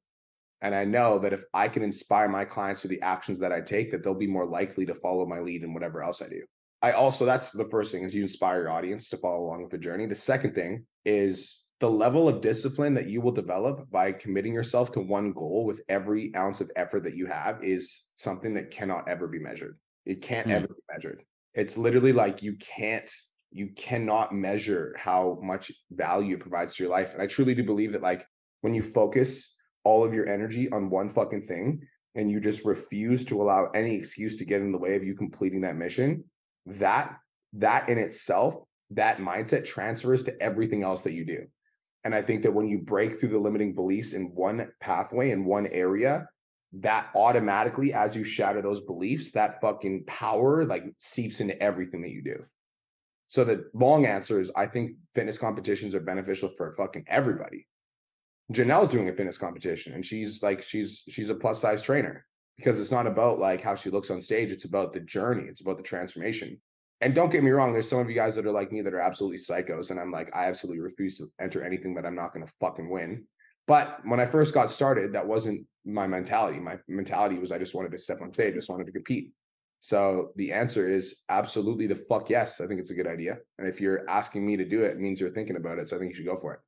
And 0.62 0.76
I 0.76 0.86
know 0.86 1.20
that 1.20 1.34
if 1.34 1.44
I 1.54 1.68
can 1.68 1.84
inspire 1.84 2.28
my 2.28 2.46
clients 2.46 2.82
through 2.82 2.90
the 2.92 3.02
actions 3.02 3.40
that 3.40 3.52
I 3.52 3.62
take, 3.62 3.92
that 3.92 4.04
they'll 4.04 4.14
be 4.14 4.28
more 4.28 4.46
likely 4.46 4.86
to 4.86 4.96
follow 4.96 5.26
my 5.26 5.40
lead 5.40 5.64
in 5.64 5.74
whatever 5.74 6.04
else 6.04 6.22
I 6.22 6.30
do. 6.30 6.44
I 6.82 6.94
also 6.94 7.26
that's 7.26 7.50
the 7.52 7.66
first 7.66 7.92
thing 7.92 8.04
is 8.04 8.16
you 8.16 8.24
inspire 8.24 8.62
your 8.62 8.72
audience 8.72 9.10
to 9.10 9.18
follow 9.18 9.44
along 9.46 9.62
with 9.62 9.72
the 9.72 9.78
journey. 9.78 10.08
The 10.08 10.16
second 10.16 10.56
thing 10.56 10.86
is 11.06 11.68
the 11.80 11.90
level 11.90 12.28
of 12.28 12.42
discipline 12.42 12.94
that 12.96 13.08
you 13.08 13.22
will 13.22 13.32
develop 13.32 13.90
by 13.90 14.12
committing 14.12 14.54
yourself 14.54 14.92
to 14.94 15.00
one 15.00 15.32
goal 15.32 15.66
with 15.66 15.82
every 15.90 16.34
ounce 16.36 16.62
of 16.62 16.72
effort 16.76 17.04
that 17.04 17.16
you 17.16 17.28
have 17.28 17.64
is 17.64 18.10
something 18.16 18.54
that 18.56 18.72
cannot 18.72 19.08
ever 19.08 19.28
be 19.28 19.40
measured. 19.40 19.80
It 20.06 20.22
can't 20.22 20.48
Mm. 20.48 20.52
ever 20.52 20.68
be 20.68 20.82
measured. 20.92 21.24
It's 21.54 21.78
literally 21.78 22.14
like 22.14 22.42
you 22.42 22.56
can't 22.56 23.10
you 23.52 23.68
cannot 23.76 24.34
measure 24.34 24.96
how 24.98 25.38
much 25.42 25.72
value 25.92 26.36
it 26.36 26.40
provides 26.40 26.76
to 26.76 26.84
your 26.84 26.92
life. 26.92 27.14
And 27.14 27.22
I 27.22 27.28
truly 27.28 27.54
do 27.54 27.64
believe 27.64 27.92
that 27.92 28.02
like 28.02 28.26
when 28.62 28.74
you 28.74 28.82
focus 28.82 29.58
all 29.84 30.04
of 30.06 30.14
your 30.14 30.28
energy 30.28 30.72
on 30.72 30.90
one 30.90 31.10
fucking 31.10 31.48
thing 31.48 31.82
and 32.16 32.32
you 32.32 32.40
just 32.40 32.64
refuse 32.64 33.26
to 33.26 33.42
allow 33.42 33.70
any 33.76 33.96
excuse 33.96 34.38
to 34.38 34.46
get 34.46 34.62
in 34.62 34.72
the 34.72 34.78
way 34.78 34.96
of 34.96 35.04
you 35.04 35.16
completing 35.16 35.62
that 35.62 35.76
mission, 35.76 36.24
that 36.66 37.18
that 37.54 37.90
in 37.90 37.98
itself, 37.98 38.56
that 38.92 39.18
mindset 39.18 39.66
transfers 39.66 40.24
to 40.24 40.42
everything 40.42 40.84
else 40.84 41.04
that 41.04 41.14
you 41.14 41.26
do. 41.26 41.46
And 42.04 42.16
I 42.16 42.22
think 42.22 42.44
that 42.44 42.54
when 42.54 42.68
you 42.68 42.80
break 42.80 43.20
through 43.20 43.30
the 43.30 43.40
limiting 43.40 43.76
beliefs 43.76 44.14
in 44.14 44.34
one 44.34 44.70
pathway 44.80 45.32
in 45.32 45.46
one 45.46 45.68
area, 45.68 46.28
that 46.74 47.10
automatically, 47.16 47.94
as 47.94 48.16
you 48.16 48.24
shatter 48.24 48.62
those 48.62 48.82
beliefs, 48.82 49.32
that 49.32 49.60
fucking 49.62 50.06
power 50.08 50.64
like 50.64 50.86
seeps 50.98 51.42
into 51.42 51.62
everything 51.62 52.02
that 52.02 52.12
you 52.12 52.24
do. 52.24 52.46
So 53.28 53.44
the 53.44 53.70
long 53.74 54.06
answer 54.06 54.40
is 54.40 54.52
I 54.56 54.68
think 54.68 54.98
fitness 55.16 55.38
competitions 55.38 55.96
are 55.96 56.00
beneficial 56.02 56.50
for 56.58 56.72
fucking 56.74 57.06
everybody. 57.08 57.68
Janelle's 58.54 58.90
doing 58.90 59.10
a 59.10 59.14
fitness 59.14 59.38
competition 59.38 59.94
and 59.94 60.06
she's 60.06 60.44
like 60.44 60.62
she's 60.64 61.04
she's 61.10 61.30
a 61.30 61.36
plus 61.36 61.60
size 61.62 61.82
trainer. 61.82 62.26
because 62.58 62.80
it's 62.80 62.92
not 62.92 63.08
about 63.08 63.40
like 63.40 63.62
how 63.62 63.76
she 63.76 63.90
looks 63.90 64.12
on 64.12 64.22
stage. 64.22 64.52
It's 64.52 64.66
about 64.66 64.94
the 64.94 65.00
journey. 65.00 65.46
It's 65.48 65.62
about 65.62 65.78
the 65.78 65.84
transformation. 65.84 66.60
And 67.02 67.16
don't 67.16 67.32
get 67.32 67.44
me 67.44 67.50
wrong, 67.50 67.74
there's 67.74 67.90
some 67.90 68.00
of 68.00 68.10
you 68.10 68.16
guys 68.16 68.36
that 68.36 68.46
are 68.46 68.52
like 68.52 68.72
me 68.72 68.82
that 68.82 68.94
are 68.94 69.00
absolutely 69.00 69.40
psychos. 69.40 69.90
And 69.90 70.00
I'm 70.00 70.12
like, 70.12 70.30
I 70.36 70.46
absolutely 70.46 70.82
refuse 70.82 71.18
to 71.18 71.26
enter 71.40 71.64
anything 71.64 71.96
that 71.96 72.06
I'm 72.06 72.16
not 72.16 72.34
going 72.34 72.46
to 72.46 72.54
fucking 72.60 72.90
win. 72.90 73.26
But 73.68 74.00
when 74.04 74.20
I 74.20 74.26
first 74.26 74.54
got 74.54 74.72
started, 74.72 75.14
that 75.14 75.28
wasn't 75.28 75.66
my 75.86 76.08
mentality. 76.08 76.60
My 76.60 76.78
mentality 76.88 77.38
was 77.38 77.52
I 77.52 77.58
just 77.58 77.76
wanted 77.76 77.92
to 77.92 78.00
step 78.00 78.22
on 78.22 78.34
stage, 78.34 78.56
just 78.56 78.70
wanted 78.70 78.86
to 78.86 78.92
compete. 78.92 79.32
So 79.80 80.32
the 80.36 80.54
answer 80.54 80.88
is 80.88 81.16
absolutely 81.30 81.88
the 81.88 81.96
fuck 81.96 82.30
yes. 82.30 82.62
I 82.62 82.68
think 82.68 82.80
it's 82.80 82.92
a 82.92 82.96
good 82.96 83.08
idea. 83.08 83.38
And 83.58 83.68
if 83.68 83.82
you're 83.82 84.08
asking 84.10 84.46
me 84.46 84.58
to 84.58 84.66
do 84.66 84.84
it, 84.84 84.92
it 84.92 85.00
means 85.00 85.20
you're 85.20 85.32
thinking 85.32 85.56
about 85.56 85.80
it. 85.80 85.90
So 85.90 85.96
I 85.96 86.00
think 86.00 86.12
you 86.12 86.18
should 86.18 86.26
go 86.26 86.38
for 86.38 86.54
it. 86.54 86.60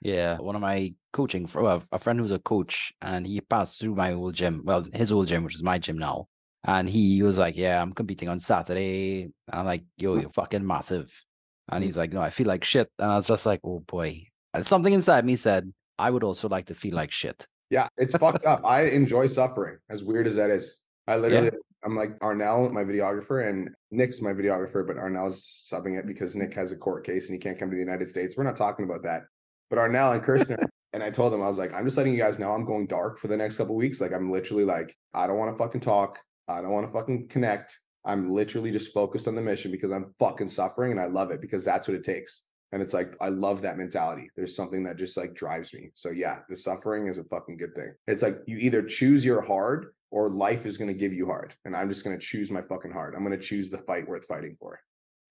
Yeah, 0.00 0.38
one 0.38 0.54
of 0.54 0.60
my 0.60 0.94
coaching, 1.12 1.48
well, 1.54 1.82
a 1.90 1.98
friend 1.98 2.20
who's 2.20 2.30
a 2.30 2.38
coach, 2.38 2.92
and 3.00 3.26
he 3.26 3.40
passed 3.40 3.80
through 3.80 3.94
my 3.94 4.12
old 4.12 4.34
gym, 4.34 4.62
well, 4.64 4.84
his 4.92 5.10
old 5.10 5.26
gym, 5.26 5.42
which 5.42 5.54
is 5.54 5.62
my 5.62 5.78
gym 5.78 5.96
now. 5.96 6.28
And 6.66 6.88
he 6.88 7.22
was 7.22 7.38
like, 7.38 7.56
Yeah, 7.56 7.80
I'm 7.80 7.92
competing 7.92 8.28
on 8.28 8.40
Saturday. 8.40 9.22
And 9.22 9.32
I'm 9.52 9.64
like, 9.64 9.84
Yo, 9.96 10.16
you're 10.16 10.30
fucking 10.30 10.66
massive. 10.66 11.24
And 11.68 11.82
he's 11.82 11.94
mm-hmm. 11.94 12.00
like, 12.00 12.12
No, 12.12 12.20
I 12.20 12.30
feel 12.30 12.46
like 12.46 12.64
shit. 12.64 12.88
And 12.98 13.10
I 13.10 13.14
was 13.14 13.28
just 13.28 13.46
like, 13.46 13.60
Oh 13.64 13.80
boy. 13.80 14.26
And 14.52 14.66
something 14.66 14.92
inside 14.92 15.24
me 15.24 15.36
said, 15.36 15.72
I 15.98 16.10
would 16.10 16.24
also 16.24 16.48
like 16.48 16.66
to 16.66 16.74
feel 16.74 16.94
like 16.94 17.12
shit. 17.12 17.46
Yeah, 17.70 17.88
it's 17.96 18.16
fucked 18.16 18.44
up. 18.44 18.64
I 18.64 18.82
enjoy 18.82 19.26
suffering, 19.26 19.78
as 19.90 20.04
weird 20.04 20.26
as 20.26 20.36
that 20.36 20.50
is. 20.50 20.78
I 21.08 21.16
literally, 21.16 21.46
yeah. 21.46 21.58
I'm 21.84 21.96
like 21.96 22.18
Arnell, 22.20 22.70
my 22.72 22.84
videographer, 22.84 23.48
and 23.48 23.70
Nick's 23.90 24.20
my 24.20 24.32
videographer, 24.32 24.86
but 24.86 24.96
Arnell's 24.96 25.68
subbing 25.70 25.98
it 25.98 26.06
because 26.06 26.34
Nick 26.34 26.54
has 26.54 26.72
a 26.72 26.76
court 26.76 27.04
case 27.04 27.26
and 27.26 27.34
he 27.34 27.38
can't 27.38 27.58
come 27.58 27.70
to 27.70 27.76
the 27.76 27.80
United 27.80 28.08
States. 28.08 28.36
We're 28.36 28.44
not 28.44 28.56
talking 28.56 28.84
about 28.84 29.02
that. 29.04 29.22
But 29.70 29.78
Arnell 29.78 30.14
and 30.14 30.22
Kirsten, 30.22 30.58
and 30.92 31.02
I 31.02 31.10
told 31.10 31.32
them, 31.32 31.42
I 31.42 31.48
was 31.48 31.58
like, 31.58 31.72
I'm 31.72 31.84
just 31.84 31.96
letting 31.96 32.12
you 32.12 32.18
guys 32.18 32.38
know 32.38 32.52
I'm 32.52 32.64
going 32.64 32.86
dark 32.86 33.18
for 33.18 33.28
the 33.28 33.36
next 33.36 33.56
couple 33.56 33.74
weeks. 33.74 34.00
Like, 34.00 34.12
I'm 34.12 34.30
literally 34.30 34.64
like, 34.64 34.96
I 35.14 35.26
don't 35.26 35.38
want 35.38 35.52
to 35.52 35.58
fucking 35.58 35.80
talk. 35.80 36.18
I 36.48 36.60
don't 36.60 36.70
want 36.70 36.86
to 36.86 36.92
fucking 36.92 37.28
connect. 37.28 37.78
I'm 38.04 38.32
literally 38.32 38.70
just 38.70 38.94
focused 38.94 39.26
on 39.26 39.34
the 39.34 39.42
mission 39.42 39.72
because 39.72 39.90
I'm 39.90 40.14
fucking 40.20 40.48
suffering 40.48 40.92
and 40.92 41.00
I 41.00 41.06
love 41.06 41.32
it 41.32 41.40
because 41.40 41.64
that's 41.64 41.88
what 41.88 41.96
it 41.96 42.04
takes. 42.04 42.42
And 42.72 42.82
it's 42.82 42.94
like, 42.94 43.14
I 43.20 43.28
love 43.28 43.62
that 43.62 43.78
mentality. 43.78 44.28
There's 44.36 44.56
something 44.56 44.82
that 44.84 44.96
just 44.96 45.16
like 45.16 45.34
drives 45.34 45.72
me. 45.72 45.90
So, 45.94 46.10
yeah, 46.10 46.40
the 46.48 46.56
suffering 46.56 47.06
is 47.06 47.18
a 47.18 47.24
fucking 47.24 47.56
good 47.56 47.74
thing. 47.74 47.94
It's 48.06 48.22
like 48.22 48.38
you 48.46 48.58
either 48.58 48.82
choose 48.82 49.24
your 49.24 49.40
hard 49.40 49.92
or 50.10 50.30
life 50.30 50.66
is 50.66 50.76
going 50.76 50.88
to 50.88 50.98
give 50.98 51.12
you 51.12 51.26
hard. 51.26 51.54
And 51.64 51.76
I'm 51.76 51.88
just 51.88 52.04
going 52.04 52.18
to 52.18 52.24
choose 52.24 52.50
my 52.50 52.62
fucking 52.62 52.90
hard. 52.90 53.14
I'm 53.14 53.24
going 53.24 53.38
to 53.38 53.44
choose 53.44 53.70
the 53.70 53.78
fight 53.78 54.08
worth 54.08 54.26
fighting 54.26 54.56
for. 54.58 54.80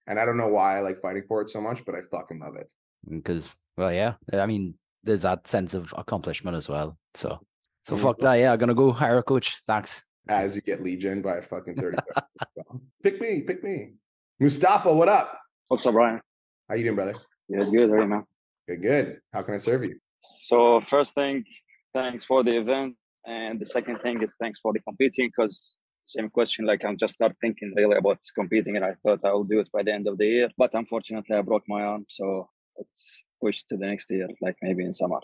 And 0.07 0.19
I 0.19 0.25
don't 0.25 0.37
know 0.37 0.47
why 0.47 0.77
I 0.77 0.81
like 0.81 1.01
fighting 1.01 1.23
for 1.27 1.41
it 1.41 1.49
so 1.49 1.59
much, 1.59 1.83
but 1.85 1.95
I 1.95 1.99
fucking 2.09 2.39
love 2.39 2.55
it. 2.55 2.71
Because, 3.09 3.55
well, 3.75 3.91
yeah, 3.91 4.13
I 4.31 4.45
mean, 4.45 4.75
there's 5.03 5.23
that 5.23 5.47
sense 5.47 5.73
of 5.73 5.93
accomplishment 5.97 6.55
as 6.55 6.69
well. 6.69 6.97
So, 7.15 7.39
so 7.83 7.95
mm-hmm. 7.95 8.03
fuck 8.03 8.19
that. 8.19 8.35
Yeah, 8.35 8.53
I'm 8.53 8.59
going 8.59 8.69
to 8.69 8.75
go 8.75 8.91
hire 8.91 9.17
a 9.17 9.23
coach. 9.23 9.61
Thanks 9.67 10.05
as 10.27 10.55
you 10.55 10.61
get 10.61 10.83
lead 10.83 10.99
gen 10.99 11.21
by 11.21 11.37
a 11.37 11.41
fucking 11.41 11.75
30. 11.75 11.97
pick 13.03 13.21
me, 13.21 13.41
pick 13.41 13.63
me. 13.63 13.93
Mustafa, 14.39 14.93
what 14.93 15.09
up? 15.09 15.39
What's 15.67 15.85
up, 15.85 15.93
Brian? 15.93 16.21
How 16.67 16.73
you 16.73 16.83
doing, 16.83 16.95
brother? 16.95 17.13
Good, 17.47 17.69
good. 17.71 17.89
How 17.89 17.95
are 17.95 18.01
you, 18.01 18.07
man? 18.07 18.23
Good, 18.67 18.81
good. 18.81 19.19
How 19.31 19.43
can 19.43 19.53
I 19.53 19.57
serve 19.57 19.83
you? 19.83 19.99
So 20.19 20.81
first 20.81 21.13
thing, 21.13 21.43
thanks 21.93 22.25
for 22.25 22.43
the 22.43 22.57
event. 22.57 22.95
And 23.27 23.59
the 23.59 23.65
second 23.65 23.99
thing 23.99 24.21
is 24.23 24.35
thanks 24.39 24.59
for 24.59 24.73
the 24.73 24.79
competing 24.79 25.27
because 25.27 25.75
same 26.05 26.29
question, 26.29 26.65
like 26.65 26.83
I'm 26.83 26.97
just 26.97 27.13
start 27.13 27.35
thinking 27.39 27.71
really 27.75 27.97
about 27.97 28.17
competing 28.33 28.75
and 28.77 28.85
I 28.85 28.95
thought 29.03 29.19
I 29.23 29.31
will 29.33 29.43
do 29.43 29.59
it 29.59 29.69
by 29.71 29.83
the 29.83 29.93
end 29.93 30.07
of 30.07 30.17
the 30.17 30.25
year. 30.25 30.49
But 30.57 30.71
unfortunately 30.73 31.35
I 31.35 31.41
broke 31.41 31.63
my 31.67 31.83
arm. 31.83 32.05
So 32.09 32.49
it's 32.77 33.23
pushed 33.39 33.69
to 33.69 33.77
the 33.77 33.85
next 33.85 34.09
year, 34.09 34.27
like 34.41 34.55
maybe 34.63 34.85
in 34.85 34.93
summer. 34.93 35.19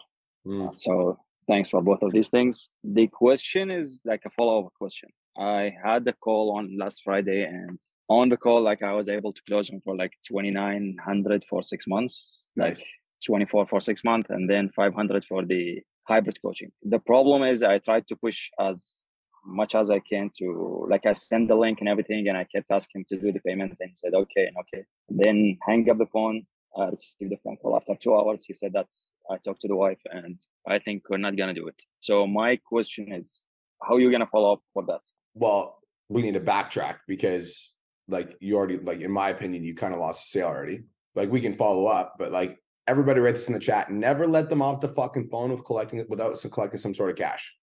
Mm. 0.46 0.78
So 0.78 1.18
thanks 1.48 1.70
for 1.70 1.82
both 1.82 2.04
of 2.04 2.12
these 2.12 2.30
things. 2.30 2.70
The 2.84 3.08
question 3.08 3.72
is 3.72 4.02
like 4.06 4.22
a 4.26 4.30
follow-up 4.30 4.74
question. 4.78 5.10
I 5.36 5.74
had 5.84 6.08
a 6.08 6.14
call 6.14 6.56
on 6.58 6.78
last 6.78 7.02
Friday 7.04 7.46
and 7.46 7.80
on 8.12 8.30
the 8.30 8.38
call, 8.38 8.62
like 8.62 8.84
I 8.84 8.94
was 8.94 9.08
able 9.08 9.32
to 9.32 9.42
close 9.48 9.68
them 9.70 9.82
for 9.86 9.96
like 9.96 10.12
2,900 10.28 11.46
for 11.50 11.64
six 11.64 11.88
months, 11.88 12.50
nice. 12.56 12.80
like 12.80 12.88
24 13.26 13.68
for 13.68 13.80
six 13.80 14.04
months, 14.04 14.30
and 14.30 14.50
then 14.50 14.70
500 14.76 15.26
for 15.26 15.46
the 15.46 15.82
hybrid 16.08 16.38
coaching. 16.42 16.72
The 16.84 17.00
problem 17.00 17.44
is 17.44 17.64
I 17.64 17.78
tried 17.78 18.08
to 18.10 18.16
push 18.18 18.50
as 18.60 19.06
much 19.46 19.76
as 19.76 19.90
I 19.90 20.00
can 20.00 20.30
to 20.40 20.86
like 20.90 21.06
I 21.06 21.14
sent 21.14 21.48
the 21.48 21.56
link 21.56 21.80
and 21.80 21.88
everything, 21.88 22.28
and 22.28 22.38
I 22.38 22.46
kept 22.54 22.70
asking 22.70 23.06
to 23.10 23.18
do 23.18 23.32
the 23.32 23.40
payment, 23.40 23.78
and 23.80 23.90
he 23.90 23.96
said 23.96 24.14
okay 24.14 24.46
and 24.48 24.58
okay. 24.64 24.84
Then 25.10 25.58
hang 25.68 25.90
up 25.90 25.98
the 25.98 26.06
phone. 26.06 26.44
I 26.78 26.86
received 26.86 27.32
the 27.32 27.38
phone 27.44 27.58
call 27.58 27.76
after 27.78 27.96
two 27.96 28.14
hours. 28.16 28.44
He 28.46 28.54
said 28.54 28.74
that 28.74 28.88
I 29.30 29.38
talked 29.38 29.62
to 29.62 29.70
the 29.70 29.76
wife, 29.76 30.02
and 30.12 30.40
I 30.68 30.80
think 30.80 31.04
we're 31.10 31.18
not 31.18 31.38
gonna 31.38 31.54
do 31.54 31.68
it. 31.68 31.80
So 32.00 32.28
my 32.28 32.58
question 32.58 33.14
is, 33.14 33.46
how 33.82 33.96
are 33.96 34.02
you 34.02 34.12
gonna 34.12 34.28
follow 34.36 34.54
up 34.54 34.62
for 34.74 34.84
that? 34.88 35.02
Well, 35.34 35.78
we 36.10 36.22
need 36.22 36.34
to 36.34 36.42
backtrack 36.42 36.98
because, 37.08 37.76
like, 38.12 38.36
you 38.40 38.56
already, 38.56 38.78
like, 38.78 39.02
in 39.02 39.12
my 39.12 39.30
opinion, 39.30 39.64
you 39.64 39.74
kind 39.76 39.94
of 39.94 40.00
lost 40.00 40.26
the 40.26 40.40
sale 40.40 40.48
already. 40.48 40.84
Like, 41.16 41.32
we 41.32 41.42
can 41.42 41.56
follow 41.56 41.88
up, 41.88 42.16
but 42.20 42.32
like, 42.32 42.58
everybody 42.88 43.20
write 43.20 43.36
this 43.36 43.48
in 43.48 43.54
the 43.54 43.60
chat. 43.60 43.92
Never 43.92 44.28
let 44.28 44.50
them 44.50 44.62
off 44.62 44.82
the 44.82 44.90
fucking 44.90 45.30
phone 45.30 45.52
with 45.52 45.66
collecting 45.66 46.00
it 46.00 46.10
without 46.10 46.44
collecting 46.52 46.80
some 46.80 46.94
sort 46.94 47.10
of 47.10 47.16
cash. 47.16 47.56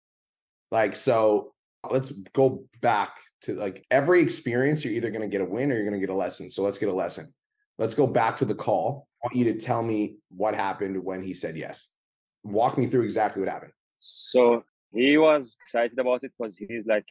Like, 0.70 0.96
so 0.96 1.52
let's 1.90 2.12
go 2.32 2.64
back 2.80 3.18
to 3.42 3.54
like 3.54 3.84
every 3.90 4.20
experience. 4.20 4.84
You're 4.84 4.94
either 4.94 5.10
going 5.10 5.22
to 5.22 5.28
get 5.28 5.40
a 5.40 5.44
win 5.44 5.70
or 5.70 5.74
you're 5.74 5.84
going 5.84 6.00
to 6.00 6.04
get 6.04 6.12
a 6.12 6.16
lesson. 6.16 6.50
So 6.50 6.62
let's 6.62 6.78
get 6.78 6.88
a 6.88 6.94
lesson. 6.94 7.32
Let's 7.78 7.94
go 7.94 8.06
back 8.06 8.36
to 8.38 8.44
the 8.44 8.54
call. 8.54 9.06
I 9.22 9.28
want 9.28 9.36
you 9.36 9.52
to 9.52 9.58
tell 9.58 9.82
me 9.82 10.16
what 10.30 10.54
happened 10.54 11.02
when 11.02 11.22
he 11.22 11.34
said 11.34 11.56
yes. 11.56 11.88
Walk 12.44 12.78
me 12.78 12.86
through 12.86 13.02
exactly 13.02 13.40
what 13.40 13.50
happened. 13.50 13.72
So 13.98 14.64
he 14.92 15.18
was 15.18 15.56
excited 15.60 15.98
about 15.98 16.24
it 16.24 16.32
because 16.38 16.56
he's 16.56 16.86
like 16.86 17.06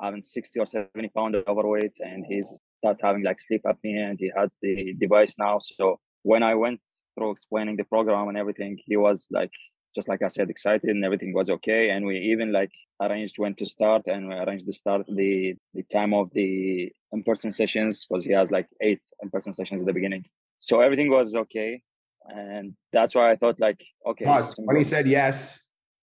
having 0.00 0.22
60 0.22 0.60
or 0.60 0.66
70 0.66 1.08
pound 1.08 1.36
overweight 1.46 1.96
and 2.00 2.24
he's 2.26 2.56
start 2.78 2.98
having 3.02 3.22
like 3.22 3.40
sleep 3.40 3.62
apnea 3.64 4.10
and 4.10 4.18
he 4.18 4.30
has 4.36 4.50
the 4.62 4.94
device 4.94 5.34
now. 5.38 5.58
So 5.58 5.98
when 6.22 6.42
I 6.42 6.54
went 6.54 6.80
through 7.14 7.32
explaining 7.32 7.76
the 7.76 7.84
program 7.84 8.28
and 8.28 8.38
everything, 8.38 8.78
he 8.86 8.96
was 8.96 9.28
like 9.30 9.52
just 9.94 10.08
like 10.08 10.22
I 10.22 10.28
said, 10.28 10.48
excited 10.50 10.90
and 10.90 11.04
everything 11.04 11.32
was 11.32 11.50
okay. 11.50 11.90
And 11.90 12.06
we 12.06 12.16
even 12.32 12.52
like 12.52 12.70
arranged 13.02 13.36
when 13.38 13.54
to 13.56 13.66
start 13.66 14.02
and 14.06 14.28
we 14.28 14.34
arranged 14.34 14.66
the 14.66 14.72
start 14.72 15.06
the 15.08 15.56
the 15.74 15.82
time 15.84 16.12
of 16.14 16.30
the 16.32 16.92
in-person 17.12 17.52
sessions 17.52 18.06
because 18.06 18.24
he 18.24 18.32
has 18.32 18.50
like 18.50 18.68
eight 18.80 19.02
in-person 19.22 19.52
sessions 19.52 19.80
at 19.80 19.86
the 19.86 19.92
beginning. 19.92 20.24
So 20.58 20.80
everything 20.80 21.10
was 21.10 21.34
okay. 21.34 21.82
And 22.26 22.74
that's 22.92 23.14
why 23.14 23.30
I 23.32 23.36
thought 23.36 23.58
like, 23.58 23.80
okay. 24.06 24.26
Pause. 24.26 24.54
When 24.58 24.76
he 24.76 24.84
said 24.84 25.08
yes 25.08 25.58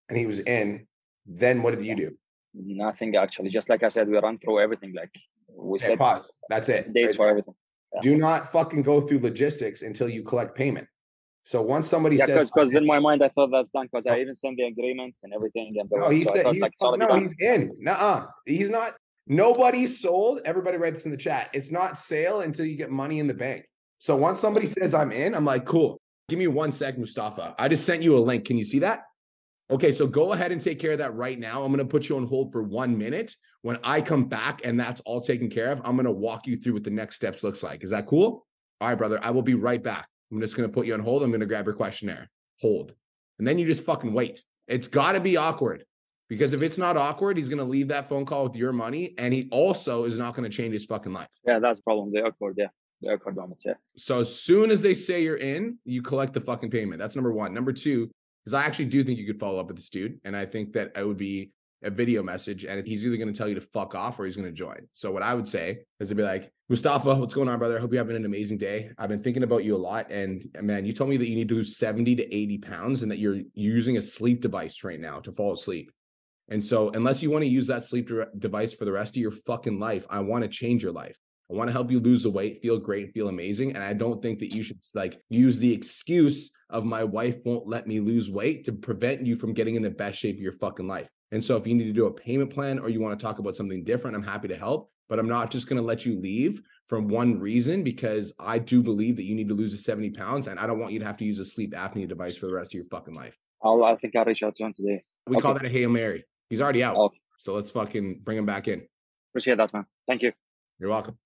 and 0.09 0.17
he 0.17 0.25
was 0.25 0.39
in, 0.39 0.87
then 1.25 1.61
what 1.61 1.75
did 1.75 1.85
you 1.85 1.95
do? 1.95 2.09
Nothing 2.53 3.15
actually. 3.15 3.49
Just 3.49 3.69
like 3.69 3.83
I 3.83 3.89
said, 3.89 4.07
we 4.07 4.17
run 4.17 4.37
through 4.39 4.59
everything. 4.59 4.93
Like 4.93 5.13
we 5.57 5.77
okay, 5.77 5.87
said 5.87 5.97
pause. 5.97 6.31
That's 6.49 6.69
it. 6.69 6.93
Days 6.93 7.15
for 7.15 7.29
everything. 7.29 7.53
Yeah. 7.93 8.01
Do 8.01 8.17
not 8.17 8.51
fucking 8.51 8.83
go 8.83 9.01
through 9.01 9.19
logistics 9.19 9.81
until 9.81 10.09
you 10.09 10.23
collect 10.23 10.55
payment. 10.55 10.87
So 11.43 11.61
once 11.61 11.87
somebody 11.87 12.15
yeah, 12.15 12.25
says, 12.25 12.51
because 12.51 12.73
in 12.73 12.85
my 12.85 12.99
mind 12.99 13.23
I 13.23 13.29
thought 13.29 13.51
that's 13.51 13.69
done 13.69 13.85
because 13.85 14.07
I 14.07 14.17
oh. 14.17 14.21
even 14.21 14.33
sent 14.33 14.57
the 14.57 14.63
agreements 14.63 15.23
and 15.23 15.33
everything. 15.33 15.75
And 15.79 15.89
no, 15.91 16.09
he 16.09 16.21
so 16.21 16.33
said, 16.33 16.47
he's, 16.47 16.61
like, 16.61 16.73
no, 16.81 17.19
he's 17.19 17.35
in. 17.39 17.71
Nuh-uh. 17.79 18.25
He's 18.45 18.69
not. 18.69 18.95
Nobody's 19.27 19.99
sold. 19.99 20.41
Everybody 20.45 20.77
write 20.77 20.93
this 20.93 21.05
in 21.05 21.11
the 21.11 21.17
chat. 21.17 21.49
It's 21.53 21.71
not 21.71 21.97
sale 21.97 22.41
until 22.41 22.65
you 22.65 22.75
get 22.75 22.91
money 22.91 23.19
in 23.19 23.27
the 23.27 23.33
bank. 23.33 23.65
So 23.99 24.15
once 24.15 24.39
somebody 24.39 24.67
says 24.67 24.93
I'm 24.93 25.11
in, 25.11 25.33
I'm 25.33 25.45
like, 25.45 25.65
cool. 25.65 25.99
Give 26.29 26.39
me 26.39 26.47
one 26.47 26.71
sec, 26.71 26.97
Mustafa. 26.97 27.55
I 27.57 27.67
just 27.67 27.85
sent 27.85 28.01
you 28.01 28.17
a 28.17 28.19
link. 28.19 28.45
Can 28.45 28.57
you 28.57 28.63
see 28.63 28.79
that? 28.79 29.03
Okay, 29.69 29.91
so 29.91 30.05
go 30.05 30.33
ahead 30.33 30.51
and 30.51 30.61
take 30.61 30.79
care 30.79 30.91
of 30.91 30.99
that 30.99 31.15
right 31.15 31.39
now. 31.39 31.63
I'm 31.63 31.71
going 31.71 31.85
to 31.85 31.91
put 31.91 32.07
you 32.07 32.17
on 32.17 32.27
hold 32.27 32.51
for 32.51 32.61
one 32.61 32.97
minute. 32.97 33.35
When 33.65 33.79
I 33.83 33.99
come 33.99 34.25
back 34.25 34.61
and 34.63 34.79
that's 34.79 35.01
all 35.07 35.19
taken 35.19 35.49
care 35.49 35.71
of, 35.71 35.81
I'm 35.83 35.95
going 35.95 36.05
to 36.05 36.11
walk 36.11 36.45
you 36.45 36.55
through 36.55 36.73
what 36.73 36.83
the 36.83 36.91
next 36.91 37.15
steps 37.15 37.43
looks 37.43 37.63
like. 37.63 37.83
Is 37.83 37.89
that 37.89 38.05
cool? 38.05 38.45
All 38.79 38.89
right, 38.89 38.95
brother. 38.95 39.19
I 39.23 39.31
will 39.31 39.41
be 39.41 39.55
right 39.55 39.81
back. 39.81 40.07
I'm 40.31 40.39
just 40.39 40.55
going 40.55 40.69
to 40.69 40.71
put 40.71 40.85
you 40.85 40.93
on 40.93 40.99
hold. 40.99 41.23
I'm 41.23 41.31
going 41.31 41.39
to 41.39 41.47
grab 41.47 41.65
your 41.65 41.73
questionnaire. 41.73 42.29
Hold. 42.61 42.93
And 43.39 43.47
then 43.47 43.57
you 43.57 43.65
just 43.65 43.83
fucking 43.83 44.13
wait. 44.13 44.43
It's 44.67 44.87
got 44.87 45.13
to 45.13 45.19
be 45.19 45.35
awkward 45.35 45.83
because 46.29 46.53
if 46.53 46.61
it's 46.61 46.77
not 46.77 46.95
awkward, 46.95 47.37
he's 47.37 47.49
going 47.49 47.57
to 47.57 47.63
leave 47.63 47.87
that 47.87 48.07
phone 48.07 48.23
call 48.23 48.43
with 48.43 48.55
your 48.55 48.71
money. 48.71 49.15
And 49.17 49.33
he 49.33 49.49
also 49.51 50.03
is 50.03 50.19
not 50.19 50.35
going 50.35 50.47
to 50.47 50.55
change 50.55 50.73
his 50.73 50.85
fucking 50.85 51.11
life. 51.11 51.29
Yeah, 51.43 51.57
that's 51.57 51.79
the 51.79 51.83
problem. 51.85 52.11
The 52.13 52.23
awkward. 52.23 52.57
Yeah. 52.59 52.67
The 53.01 53.13
awkward 53.13 53.35
moments. 53.35 53.63
Yeah. 53.65 53.73
So 53.97 54.19
as 54.19 54.39
soon 54.39 54.69
as 54.69 54.83
they 54.83 54.93
say 54.93 55.23
you're 55.23 55.37
in, 55.37 55.79
you 55.85 56.03
collect 56.03 56.33
the 56.33 56.41
fucking 56.41 56.69
payment. 56.69 56.99
That's 56.99 57.15
number 57.15 57.31
one. 57.31 57.51
Number 57.51 57.73
two, 57.73 58.11
because 58.43 58.53
I 58.53 58.63
actually 58.63 58.85
do 58.85 59.03
think 59.03 59.17
you 59.17 59.25
could 59.25 59.39
follow 59.39 59.59
up 59.59 59.69
with 59.69 59.77
this 59.77 59.89
dude. 59.89 60.19
And 60.23 60.37
I 60.37 60.45
think 60.45 60.73
that 60.73 60.91
it 60.95 61.03
would 61.03 61.17
be 61.17 61.49
a 61.85 61.89
video 61.89 62.23
message 62.23 62.65
and 62.65 62.85
he's 62.85 63.05
either 63.05 63.17
going 63.17 63.31
to 63.31 63.37
tell 63.37 63.47
you 63.47 63.55
to 63.55 63.61
fuck 63.61 63.95
off 63.95 64.19
or 64.19 64.25
he's 64.25 64.35
going 64.35 64.47
to 64.47 64.53
join. 64.53 64.87
So 64.91 65.11
what 65.11 65.23
I 65.23 65.33
would 65.33 65.47
say 65.47 65.79
is 65.99 66.09
to 66.09 66.15
be 66.15 66.23
like, 66.23 66.51
Mustafa, 66.67 67.15
what's 67.15 67.35
going 67.35 67.47
on, 67.47 67.59
brother? 67.59 67.77
I 67.77 67.81
hope 67.81 67.93
you're 67.93 67.99
having 67.99 68.15
an 68.15 68.25
amazing 68.25 68.57
day. 68.57 68.89
I've 68.97 69.09
been 69.09 69.21
thinking 69.21 69.43
about 69.43 69.63
you 69.63 69.75
a 69.75 69.77
lot. 69.77 70.11
And 70.11 70.45
man, 70.61 70.85
you 70.85 70.93
told 70.93 71.11
me 71.11 71.17
that 71.17 71.29
you 71.29 71.35
need 71.35 71.49
to 71.49 71.55
lose 71.55 71.77
70 71.77 72.15
to 72.15 72.35
80 72.35 72.57
pounds 72.57 73.03
and 73.03 73.11
that 73.11 73.19
you're 73.19 73.41
using 73.53 73.97
a 73.97 74.01
sleep 74.01 74.41
device 74.41 74.83
right 74.83 74.99
now 74.99 75.19
to 75.19 75.31
fall 75.31 75.53
asleep. 75.53 75.91
And 76.49 76.63
so 76.63 76.89
unless 76.89 77.21
you 77.21 77.29
want 77.29 77.43
to 77.43 77.49
use 77.49 77.67
that 77.67 77.85
sleep 77.85 78.07
de- 78.07 78.27
device 78.37 78.73
for 78.73 78.85
the 78.85 78.91
rest 78.91 79.15
of 79.15 79.21
your 79.21 79.31
fucking 79.31 79.79
life, 79.79 80.05
I 80.09 80.19
want 80.21 80.43
to 80.43 80.47
change 80.47 80.81
your 80.83 80.91
life. 80.91 81.17
I 81.51 81.55
want 81.55 81.67
to 81.67 81.73
help 81.73 81.91
you 81.91 81.99
lose 81.99 82.23
the 82.23 82.31
weight, 82.31 82.61
feel 82.61 82.79
great, 82.79 83.13
feel 83.13 83.29
amazing. 83.29 83.75
And 83.75 83.83
I 83.83 83.93
don't 83.93 84.21
think 84.21 84.39
that 84.39 84.53
you 84.53 84.63
should 84.63 84.79
like 84.95 85.21
use 85.29 85.59
the 85.59 85.71
excuse 85.71 86.49
of 86.75 86.83
my 86.83 87.05
wife 87.05 87.37
won't 87.45 87.67
let 87.67 87.87
me 87.87 88.01
lose 88.01 88.29
weight 88.29 88.65
to 88.65 88.73
prevent 88.73 89.25
you 89.25 89.37
from 89.37 89.53
getting 89.53 89.75
in 89.75 89.81
the 89.81 89.89
best 89.89 90.19
shape 90.19 90.35
of 90.35 90.41
your 90.41 90.51
fucking 90.51 90.87
life. 90.87 91.07
And 91.31 91.43
so 91.43 91.55
if 91.55 91.65
you 91.65 91.73
need 91.73 91.85
to 91.85 91.93
do 91.93 92.07
a 92.07 92.11
payment 92.11 92.53
plan 92.53 92.79
or 92.79 92.89
you 92.89 92.99
want 92.99 93.17
to 93.17 93.25
talk 93.25 93.39
about 93.39 93.55
something 93.55 93.85
different, 93.85 94.13
I'm 94.13 94.23
happy 94.23 94.49
to 94.49 94.57
help. 94.57 94.91
But 95.07 95.17
I'm 95.17 95.27
not 95.27 95.51
just 95.51 95.69
going 95.69 95.81
to 95.81 95.87
let 95.87 96.05
you 96.05 96.19
leave 96.19 96.61
from 96.87 97.07
one 97.07 97.39
reason 97.39 97.81
because 97.81 98.33
I 98.39 98.59
do 98.59 98.83
believe 98.83 99.15
that 99.15 99.23
you 99.23 99.35
need 99.35 99.47
to 99.47 99.53
lose 99.53 99.71
the 99.71 99.77
70 99.77 100.09
pounds 100.11 100.47
and 100.47 100.59
I 100.59 100.67
don't 100.67 100.79
want 100.79 100.91
you 100.91 100.99
to 100.99 101.05
have 101.05 101.15
to 101.17 101.25
use 101.25 101.39
a 101.39 101.45
sleep 101.45 101.73
apnea 101.73 102.09
device 102.09 102.35
for 102.35 102.47
the 102.47 102.53
rest 102.53 102.71
of 102.71 102.73
your 102.73 102.85
fucking 102.91 103.15
life. 103.15 103.37
I'll, 103.63 103.83
I 103.85 103.95
think 103.95 104.15
I'll 104.17 104.25
reach 104.25 104.43
out 104.43 104.55
to 104.57 104.65
him 104.65 104.73
today. 104.73 105.01
We 105.27 105.37
call 105.37 105.53
that 105.53 105.65
a 105.65 105.69
Hail 105.69 105.89
Mary. 105.89 106.25
He's 106.49 106.59
already 106.59 106.83
out. 106.83 106.97
Okay. 106.97 107.17
So 107.39 107.53
let's 107.53 107.71
fucking 107.71 108.19
bring 108.23 108.37
him 108.37 108.45
back 108.45 108.67
in. 108.67 108.85
Appreciate 109.31 109.57
that, 109.57 109.73
man. 109.73 109.85
Thank 110.07 110.23
you. 110.23 110.33
You're 110.79 110.89
welcome. 110.89 111.17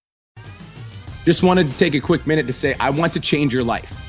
Just 1.26 1.42
wanted 1.42 1.68
to 1.68 1.76
take 1.76 1.96
a 1.96 2.00
quick 2.00 2.28
minute 2.28 2.46
to 2.48 2.54
say 2.54 2.76
I 2.80 2.92
want 2.92 3.14
to 3.14 3.20
change 3.20 3.54
your 3.54 3.64
life. 3.64 4.09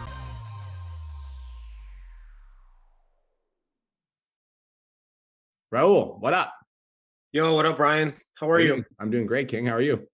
Raul, 5.73 6.19
what 6.19 6.33
up? 6.33 6.53
Yo, 7.31 7.55
what 7.55 7.65
up, 7.65 7.77
Brian? 7.77 8.13
How 8.37 8.49
are 8.49 8.59
you? 8.59 8.83
I'm 8.99 9.09
doing 9.09 9.25
great, 9.25 9.47
King. 9.47 9.67
How 9.67 9.75
are 9.75 9.81
you? 9.81 10.05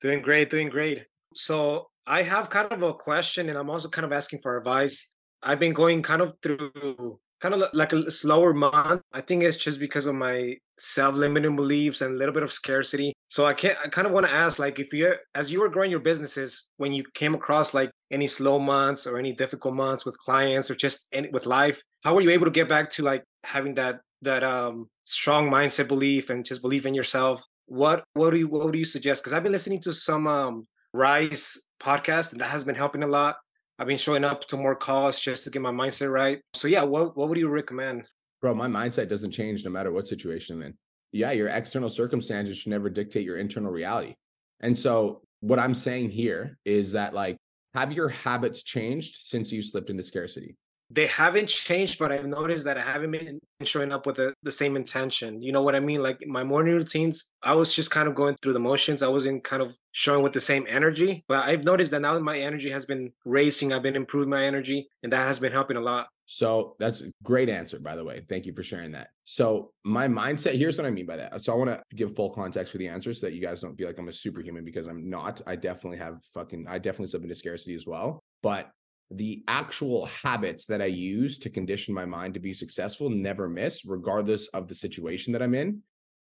Doing 0.00 0.20
great, 0.20 0.50
doing 0.50 0.68
great. 0.68 1.04
So 1.32 1.86
I 2.08 2.22
have 2.22 2.50
kind 2.50 2.72
of 2.72 2.82
a 2.82 2.92
question, 2.92 3.48
and 3.50 3.56
I'm 3.56 3.70
also 3.70 3.88
kind 3.88 4.04
of 4.04 4.10
asking 4.10 4.40
for 4.40 4.58
advice. 4.58 5.08
I've 5.44 5.60
been 5.60 5.74
going 5.74 6.02
kind 6.02 6.22
of 6.22 6.32
through 6.42 7.20
kind 7.40 7.54
of 7.54 7.62
like 7.72 7.92
a 7.92 8.10
slower 8.10 8.52
month. 8.52 9.02
I 9.12 9.20
think 9.20 9.44
it's 9.44 9.56
just 9.56 9.78
because 9.78 10.06
of 10.06 10.16
my 10.16 10.56
self-limiting 10.76 11.54
beliefs 11.54 12.00
and 12.00 12.14
a 12.14 12.18
little 12.18 12.34
bit 12.34 12.42
of 12.42 12.50
scarcity. 12.50 13.12
So 13.28 13.46
I 13.46 13.54
can't. 13.54 13.78
I 13.84 13.88
kind 13.90 14.08
of 14.08 14.12
want 14.12 14.26
to 14.26 14.32
ask, 14.32 14.58
like, 14.58 14.80
if 14.80 14.92
you, 14.92 15.14
as 15.36 15.52
you 15.52 15.60
were 15.60 15.68
growing 15.68 15.92
your 15.92 16.00
businesses, 16.00 16.68
when 16.78 16.92
you 16.92 17.04
came 17.14 17.36
across 17.36 17.74
like 17.74 17.92
any 18.10 18.26
slow 18.26 18.58
months 18.58 19.06
or 19.06 19.18
any 19.18 19.34
difficult 19.34 19.74
months 19.74 20.04
with 20.04 20.18
clients 20.18 20.68
or 20.68 20.74
just 20.74 21.06
any, 21.12 21.28
with 21.28 21.46
life, 21.46 21.80
how 22.02 22.12
were 22.12 22.22
you 22.22 22.30
able 22.30 22.46
to 22.46 22.50
get 22.50 22.68
back 22.68 22.90
to 22.90 23.04
like 23.04 23.22
having 23.44 23.76
that 23.76 24.00
that 24.22 24.44
um 24.44 24.88
strong 25.04 25.50
mindset 25.50 25.88
belief 25.88 26.30
and 26.30 26.44
just 26.44 26.62
believe 26.62 26.86
in 26.86 26.94
yourself? 26.94 27.40
What 27.66 28.04
what 28.14 28.30
do 28.30 28.38
you 28.38 28.48
what 28.48 28.72
do 28.72 28.78
you 28.78 28.84
suggest? 28.84 29.22
Because 29.22 29.32
I've 29.32 29.42
been 29.42 29.52
listening 29.52 29.80
to 29.82 29.92
some 29.92 30.26
um 30.26 30.66
Rise 30.92 31.60
podcast 31.80 32.32
and 32.32 32.40
that 32.40 32.50
has 32.50 32.64
been 32.64 32.74
helping 32.74 33.02
a 33.02 33.06
lot. 33.06 33.36
I've 33.78 33.86
been 33.86 33.96
showing 33.96 34.24
up 34.24 34.46
to 34.48 34.56
more 34.56 34.74
calls 34.74 35.20
just 35.20 35.44
to 35.44 35.50
get 35.50 35.62
my 35.62 35.70
mindset 35.70 36.12
right. 36.12 36.40
So 36.54 36.68
yeah, 36.68 36.82
what 36.82 37.16
what 37.16 37.28
would 37.28 37.38
you 37.38 37.48
recommend? 37.48 38.06
Bro, 38.40 38.54
my 38.54 38.68
mindset 38.68 39.08
doesn't 39.08 39.32
change 39.32 39.64
no 39.64 39.70
matter 39.70 39.92
what 39.92 40.06
situation 40.06 40.56
I'm 40.56 40.62
in. 40.62 40.74
Yeah, 41.12 41.32
your 41.32 41.48
external 41.48 41.88
circumstances 41.88 42.56
should 42.56 42.70
never 42.70 42.88
dictate 42.88 43.24
your 43.24 43.38
internal 43.38 43.70
reality. 43.70 44.14
And 44.60 44.78
so, 44.78 45.22
what 45.40 45.58
I'm 45.58 45.74
saying 45.74 46.10
here 46.10 46.58
is 46.64 46.92
that, 46.92 47.14
like, 47.14 47.36
have 47.74 47.92
your 47.92 48.08
habits 48.08 48.62
changed 48.62 49.16
since 49.22 49.50
you 49.50 49.62
slipped 49.62 49.90
into 49.90 50.02
scarcity? 50.02 50.56
They 50.90 51.06
haven't 51.06 51.48
changed, 51.48 51.98
but 51.98 52.10
I've 52.10 52.26
noticed 52.26 52.64
that 52.64 52.76
I 52.76 52.82
haven't 52.82 53.12
been 53.12 53.40
showing 53.62 53.92
up 53.92 54.06
with 54.06 54.16
the, 54.16 54.34
the 54.42 54.52
same 54.52 54.76
intention. 54.76 55.40
You 55.42 55.52
know 55.52 55.62
what 55.62 55.76
I 55.76 55.80
mean? 55.80 56.02
Like 56.02 56.18
my 56.26 56.42
morning 56.42 56.74
routines, 56.74 57.30
I 57.42 57.54
was 57.54 57.74
just 57.74 57.90
kind 57.90 58.08
of 58.08 58.14
going 58.14 58.36
through 58.42 58.54
the 58.54 58.60
motions. 58.60 59.02
I 59.02 59.08
wasn't 59.08 59.44
kind 59.44 59.62
of 59.62 59.72
showing 59.92 60.22
with 60.22 60.32
the 60.32 60.40
same 60.40 60.66
energy. 60.68 61.24
But 61.28 61.44
I've 61.48 61.64
noticed 61.64 61.90
that 61.92 62.02
now 62.02 62.18
my 62.18 62.38
energy 62.38 62.70
has 62.70 62.86
been 62.86 63.12
racing, 63.24 63.72
I've 63.72 63.82
been 63.82 63.96
improving 63.96 64.30
my 64.30 64.44
energy, 64.44 64.88
and 65.02 65.12
that 65.12 65.26
has 65.26 65.38
been 65.38 65.52
helping 65.52 65.76
a 65.76 65.80
lot. 65.80 66.08
So, 66.26 66.76
that's 66.78 67.00
a 67.00 67.10
great 67.24 67.48
answer, 67.48 67.80
by 67.80 67.96
the 67.96 68.04
way. 68.04 68.24
Thank 68.28 68.46
you 68.46 68.52
for 68.52 68.62
sharing 68.62 68.92
that. 68.92 69.08
So, 69.24 69.72
my 69.84 70.06
mindset 70.06 70.56
here's 70.56 70.78
what 70.78 70.86
I 70.86 70.90
mean 70.90 71.06
by 71.06 71.16
that. 71.16 71.40
So, 71.40 71.52
I 71.52 71.56
want 71.56 71.70
to 71.70 71.82
give 71.96 72.14
full 72.14 72.30
context 72.30 72.70
for 72.70 72.78
the 72.78 72.86
answer 72.86 73.12
so 73.12 73.26
that 73.26 73.32
you 73.32 73.42
guys 73.42 73.60
don't 73.60 73.76
feel 73.76 73.88
like 73.88 73.98
I'm 73.98 74.08
a 74.08 74.12
superhuman 74.12 74.64
because 74.64 74.86
I'm 74.86 75.10
not. 75.10 75.40
I 75.46 75.56
definitely 75.56 75.98
have 75.98 76.20
fucking, 76.32 76.66
I 76.68 76.78
definitely 76.78 77.08
slip 77.08 77.24
into 77.24 77.34
scarcity 77.34 77.74
as 77.74 77.84
well. 77.84 78.20
But 78.44 78.70
the 79.10 79.42
actual 79.48 80.06
habits 80.06 80.64
that 80.66 80.80
I 80.80 80.86
use 80.86 81.38
to 81.40 81.50
condition 81.50 81.92
my 81.94 82.04
mind 82.04 82.34
to 82.34 82.40
be 82.40 82.52
successful 82.52 83.10
never 83.10 83.48
miss, 83.48 83.84
regardless 83.84 84.48
of 84.48 84.68
the 84.68 84.74
situation 84.74 85.32
that 85.32 85.42
I'm 85.42 85.54
in. 85.54 85.82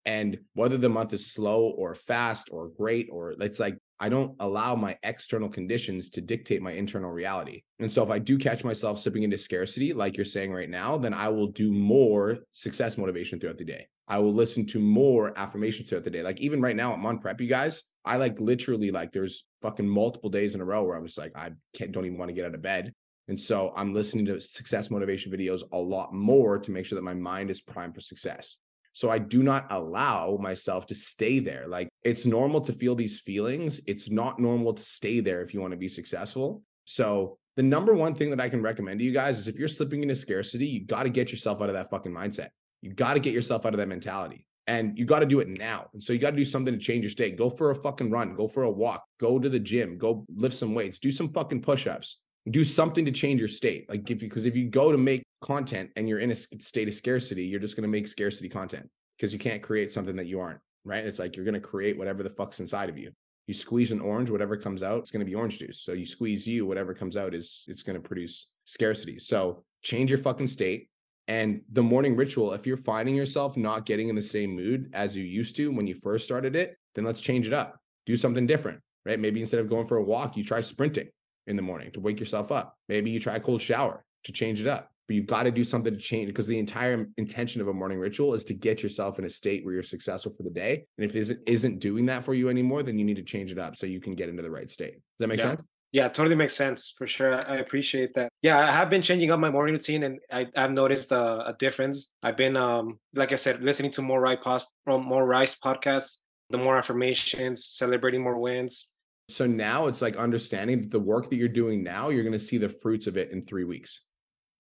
And 0.07 0.39
whether 0.53 0.77
the 0.77 0.91
month 0.91 1.15
is 1.15 1.33
slow 1.33 1.71
or 1.71 1.95
fast 1.95 2.51
or 2.53 2.69
great, 2.69 3.09
or 3.11 3.33
it's 3.41 3.59
like 3.59 3.79
I 3.99 4.11
don't 4.11 4.37
allow 4.41 4.75
my 4.75 4.99
external 5.03 5.49
conditions 5.49 6.11
to 6.11 6.21
dictate 6.21 6.61
my 6.61 6.73
internal 6.73 7.11
reality. 7.11 7.63
And 7.79 7.91
so 7.91 8.03
if 8.03 8.11
I 8.11 8.19
do 8.19 8.37
catch 8.37 8.65
myself 8.65 9.01
slipping 9.01 9.23
into 9.23 9.39
scarcity, 9.39 9.95
like 9.95 10.17
you're 10.17 10.27
saying 10.27 10.53
right 10.53 10.69
now, 10.69 10.99
then 10.99 11.15
I 11.15 11.31
will 11.31 11.47
do 11.47 11.73
more 11.73 12.41
success 12.53 12.99
motivation 12.99 13.41
throughout 13.41 13.57
the 13.57 13.65
day. 13.65 13.87
I 14.07 14.19
will 14.19 14.35
listen 14.35 14.67
to 14.67 14.79
more 14.79 15.33
affirmations 15.39 15.89
throughout 15.89 16.05
the 16.05 16.11
day. 16.11 16.23
Like 16.23 16.39
even 16.39 16.61
right 16.61 16.77
now, 16.77 16.93
I'm 16.93 17.07
on 17.07 17.19
prep, 17.19 17.41
you 17.41 17.49
guys. 17.49 17.83
I 18.05 18.17
like 18.17 18.39
literally 18.39 18.91
like 18.91 19.13
there's 19.13 19.45
fucking 19.63 19.89
multiple 19.89 20.31
days 20.31 20.55
in 20.55 20.61
a 20.61 20.65
row 20.65 20.85
where 20.85 20.97
I 20.97 21.01
was 21.01 21.17
like, 21.17 21.33
I 21.37 21.53
can't 21.75 21.93
don't 21.93 22.05
even 22.05 22.19
want 22.19 22.29
to 22.29 22.35
get 22.35 22.45
out 22.45 22.55
of 22.55 22.63
bed. 22.63 22.93
And 23.29 23.41
so 23.41 23.73
I'm 23.75 23.95
listening 23.95 24.27
to 24.27 24.41
success 24.41 24.91
motivation 24.91 25.33
videos 25.33 25.63
a 25.73 25.79
lot 25.79 26.13
more 26.13 26.59
to 26.59 26.71
make 26.71 26.85
sure 26.85 26.97
that 26.97 27.03
my 27.03 27.15
mind 27.15 27.51
is 27.51 27.63
primed 27.63 27.95
for 27.95 28.03
success. 28.03 28.59
So 28.93 29.11
I 29.11 29.19
do 29.19 29.43
not 29.43 29.67
allow 29.71 30.39
myself 30.41 30.87
to 30.89 30.95
stay 30.95 31.41
there. 31.41 31.67
Like 31.67 31.89
it's 32.03 32.27
normal 32.27 32.61
to 32.63 32.73
feel 32.73 32.95
these 32.95 33.21
feelings. 33.21 33.81
It's 33.87 34.11
not 34.11 34.39
normal 34.39 34.75
to 34.75 34.85
stay 34.85 35.21
there 35.21 35.41
if 35.41 35.55
you 35.55 35.61
want 35.61 35.73
to 35.73 35.79
be 35.79 35.89
successful. 35.89 36.63
So 36.85 37.39
the 37.57 37.63
number 37.63 37.95
one 37.95 38.15
thing 38.15 38.31
that 38.31 38.41
I 38.41 38.49
can 38.49 38.63
recommend 38.63 39.01
to 39.01 39.05
you 39.05 39.13
guys 39.13 39.39
is 39.39 39.49
if 39.49 39.57
you're 39.57 39.69
slipping 39.69 40.03
into 40.03 40.15
scarcity, 40.15 40.67
you 40.67 40.85
got 40.85 41.05
to 41.05 41.11
get 41.11 41.33
yourself 41.33 41.63
out 41.63 41.69
of 41.69 41.75
that 41.75 41.91
fucking 41.91 42.13
mindset. 42.13 42.49
You 42.83 42.93
got 42.93 43.15
to 43.15 43.21
get 43.21 43.33
yourself 43.33 43.65
out 43.65 43.73
of 43.75 43.79
that 43.79 43.89
mentality. 43.89 44.47
And 44.67 44.99
you 44.99 45.05
got 45.05 45.19
to 45.19 45.27
do 45.27 45.41
it 45.41 45.49
now. 45.49 45.89
And 45.93 46.03
so 46.03 46.13
you 46.13 46.19
got 46.19 46.31
to 46.31 46.37
do 46.37 46.45
something 46.45 46.73
to 46.73 46.81
change 46.81 47.03
your 47.03 47.11
state. 47.11 47.37
Go 47.37 47.51
for 47.51 47.71
a 47.71 47.77
fucking 47.77 48.11
run, 48.11 48.35
go 48.35 48.49
for 48.49 48.63
a 48.63 48.71
walk, 48.71 49.05
go 49.21 49.39
to 49.39 49.49
the 49.49 49.59
gym, 49.59 49.99
go 49.99 50.25
lift 50.35 50.55
some 50.55 50.75
weights, 50.75 50.99
do 50.99 51.11
some 51.11 51.33
fucking 51.33 51.61
push-ups. 51.61 52.23
Do 52.51 52.63
something 52.63 53.07
to 53.07 53.11
change 53.11 53.39
your 53.39 53.49
state. 53.49 53.89
Like 53.89 54.11
if 54.11 54.23
you 54.23 54.29
because 54.29 54.45
if 54.45 54.55
you 54.55 54.69
go 54.69 54.93
to 54.93 54.99
make 54.99 55.23
content 55.41 55.91
and 55.97 56.07
you're 56.07 56.19
in 56.19 56.31
a 56.31 56.37
state 56.37 56.89
of 56.89 56.95
scarcity, 56.95 57.45
you're 57.45 57.61
just 57.61 57.75
going 57.75 57.85
to 57.85 57.89
make 57.89 58.07
scarcity 58.07 58.51
content 58.51 58.89
because 59.17 59.33
you 59.33 59.39
can't 59.39 59.63
create 59.63 59.95
something 59.95 60.17
that 60.17 60.27
you 60.27 60.41
aren't, 60.41 60.61
right? 60.85 61.05
It's 61.05 61.19
like 61.19 61.37
you're 61.37 61.45
going 61.47 61.55
to 61.55 61.61
create 61.61 61.97
whatever 61.97 62.23
the 62.23 62.29
fuck's 62.29 62.61
inside 62.61 62.91
of 62.91 62.99
you. 62.99 63.13
You 63.47 63.55
squeeze 63.55 63.93
an 63.93 64.01
orange, 64.01 64.31
whatever 64.31 64.57
comes 64.57 64.83
out, 64.83 64.99
it's 64.99 65.11
going 65.11 65.21
to 65.21 65.27
be 65.27 65.35
orange 65.35 65.59
juice. 65.59 65.81
So 65.81 65.93
you 65.93 66.07
squeeze 66.07 66.47
you, 66.47 66.67
whatever 66.67 66.95
comes 66.95 67.17
out 67.17 67.35
is 67.35 67.65
it's 67.67 67.83
going 67.83 68.01
to 68.01 68.07
produce 68.07 68.49
scarcity. 68.65 69.19
So 69.19 69.65
change 69.83 70.11
your 70.11 70.19
fucking 70.19 70.49
state. 70.49 70.89
And 71.27 71.63
the 71.73 71.83
morning 71.83 72.17
ritual, 72.17 72.53
if 72.53 72.67
you're 72.67 72.77
finding 72.77 73.15
yourself 73.15 73.57
not 73.57 73.87
getting 73.87 74.09
in 74.09 74.15
the 74.15 74.23
same 74.23 74.55
mood 74.55 74.91
as 74.93 75.17
you 75.17 75.25
used 75.25 75.57
to 75.57 75.73
when 75.73 75.87
you 75.87 75.95
first 75.95 76.25
started 76.25 76.55
it, 76.55 76.77
then 76.95 77.05
let's 77.05 77.21
change 77.21 77.47
it 77.47 77.53
up. 77.53 77.79
Do 78.07 78.17
something 78.17 78.47
different, 78.47 78.81
right? 79.07 79.19
Maybe 79.19 79.41
instead 79.41 79.61
of 79.61 79.69
going 79.69 79.87
for 79.87 79.97
a 79.97 80.03
walk, 80.03 80.37
you 80.37 80.45
try 80.45 80.61
sprinting 80.61 81.09
in 81.47 81.57
the 81.57 81.63
morning 81.63 81.91
to 81.93 82.01
wake 82.01 82.21
yourself 82.21 82.53
up. 82.53 82.77
Maybe 82.89 83.11
you 83.11 83.21
try 83.21 83.37
a 83.37 83.41
cold 83.41 83.63
shower 83.63 84.05
to 84.25 84.33
change 84.33 84.61
it 84.61 84.67
up. 84.67 84.91
But 85.07 85.17
you've 85.17 85.27
got 85.27 85.43
to 85.43 85.51
do 85.51 85.65
something 85.65 85.93
to 85.93 86.01
change 86.01 86.29
because 86.29 86.47
the 86.47 86.59
entire 86.59 87.07
intention 87.19 87.61
of 87.61 87.69
a 87.69 87.75
morning 87.75 87.99
ritual 87.99 88.33
is 88.33 88.43
to 88.45 88.55
get 88.55 88.83
yourself 88.83 89.19
in 89.19 89.27
a 89.27 89.31
state 89.31 89.63
where 89.63 89.75
you're 89.75 89.83
successful 89.83 90.33
for 90.33 90.45
the 90.45 90.51
day. 90.51 90.87
And 90.97 91.05
if 91.05 91.15
it 91.15 91.19
isn't, 91.21 91.41
isn't 91.47 91.79
doing 91.79 92.07
that 92.07 92.25
for 92.25 92.33
you 92.33 92.49
anymore, 92.49 92.83
then 92.83 92.99
you 92.99 93.05
need 93.05 93.17
to 93.17 93.23
change 93.23 93.53
it 93.53 93.59
up 93.59 93.77
so 93.77 93.85
you 93.87 94.01
can 94.01 94.15
get 94.15 94.31
into 94.31 94.43
the 94.43 94.51
right 94.51 94.71
state. 94.71 94.95
Does 94.95 95.01
that 95.19 95.27
make 95.27 95.39
Yeah. 95.41 95.57
sense? 95.57 95.65
Yeah, 95.95 96.09
totally 96.09 96.35
makes 96.35 96.57
sense 96.57 96.93
for 96.99 97.07
sure. 97.07 97.49
I 97.49 97.59
appreciate 97.59 98.15
that. 98.15 98.29
Yeah, 98.43 98.59
I 98.59 98.73
have 98.73 98.91
been 98.91 99.01
changing 99.01 99.31
up 99.31 99.39
my 99.39 99.49
morning 99.49 99.77
routine, 99.77 100.03
and 100.03 100.19
I, 100.29 100.49
I've 100.57 100.73
noticed 100.73 101.13
a, 101.13 101.47
a 101.47 101.55
difference. 101.57 102.15
I've 102.21 102.37
been, 102.37 102.57
um, 102.57 102.99
like 103.15 103.31
I 103.31 103.37
said, 103.37 103.63
listening 103.63 103.93
to 103.93 104.03
more 104.03 104.21
right 104.21 104.43
post, 104.43 104.75
more 104.89 105.25
Rise 105.25 105.55
podcasts, 105.55 106.17
the 106.51 106.59
more 106.59 106.77
affirmations, 106.77 107.65
celebrating 107.67 108.25
more 108.25 108.37
wins. 108.41 108.91
So 109.29 109.47
now 109.47 109.87
it's 109.87 110.03
like 110.03 110.17
understanding 110.17 110.81
that 110.81 110.91
the 110.91 110.99
work 110.99 111.31
that 111.31 111.37
you're 111.37 111.49
doing 111.49 111.85
now, 111.85 112.09
you're 112.09 112.25
going 112.25 112.33
to 112.33 112.41
see 112.41 112.59
the 112.59 112.69
fruits 112.69 113.07
of 113.07 113.17
it 113.17 113.31
in 113.31 113.47
three 113.47 113.65
weeks. 113.65 114.01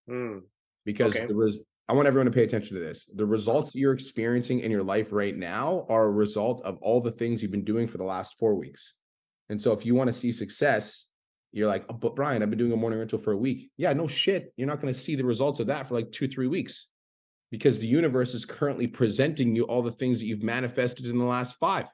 Mm, 0.08 0.42
because 0.84 1.16
Okay. 1.16 1.26
the 1.26 1.34
res- 1.34 1.58
I 1.88 1.94
want 1.94 2.06
everyone 2.06 2.26
to 2.26 2.32
pay 2.32 2.44
attention 2.44 2.76
to 2.76 2.80
this. 2.80 3.06
The 3.12 3.26
results 3.26 3.74
you're 3.74 3.92
experiencing 3.92 4.60
in 4.60 4.70
your 4.70 4.84
life 4.84 5.08
right 5.10 5.36
now 5.36 5.84
are 5.88 6.06
a 6.06 6.12
result 6.12 6.62
of 6.64 6.78
all 6.80 7.00
the 7.00 7.10
things 7.10 7.42
you've 7.42 7.50
been 7.50 7.64
doing 7.64 7.88
for 7.88 7.98
the 7.98 8.04
last 8.04 8.38
four 8.38 8.54
weeks. 8.54 8.94
And 9.48 9.60
so 9.60 9.72
if 9.72 9.84
you 9.84 9.96
want 9.96 10.06
to 10.06 10.14
see 10.14 10.30
success, 10.30 11.06
you're 11.54 11.68
like, 11.68 11.84
oh, 11.88 11.94
but 11.94 12.16
Brian, 12.16 12.42
I've 12.42 12.50
been 12.50 12.58
doing 12.58 12.72
a 12.72 12.76
morning 12.76 12.98
ritual 12.98 13.20
for 13.20 13.32
a 13.32 13.36
week. 13.36 13.70
Yeah, 13.76 13.92
no 13.92 14.08
shit. 14.08 14.52
You're 14.56 14.66
not 14.66 14.80
going 14.80 14.92
to 14.92 14.98
see 14.98 15.14
the 15.14 15.24
results 15.24 15.60
of 15.60 15.68
that 15.68 15.86
for 15.86 15.94
like 15.94 16.10
two, 16.10 16.26
three 16.26 16.48
weeks 16.48 16.88
because 17.52 17.78
the 17.78 17.86
universe 17.86 18.34
is 18.34 18.44
currently 18.44 18.88
presenting 18.88 19.54
you 19.54 19.62
all 19.64 19.80
the 19.80 19.92
things 19.92 20.18
that 20.18 20.26
you've 20.26 20.42
manifested 20.42 21.06
in 21.06 21.16
the 21.16 21.24
last 21.24 21.54
five. 21.56 21.86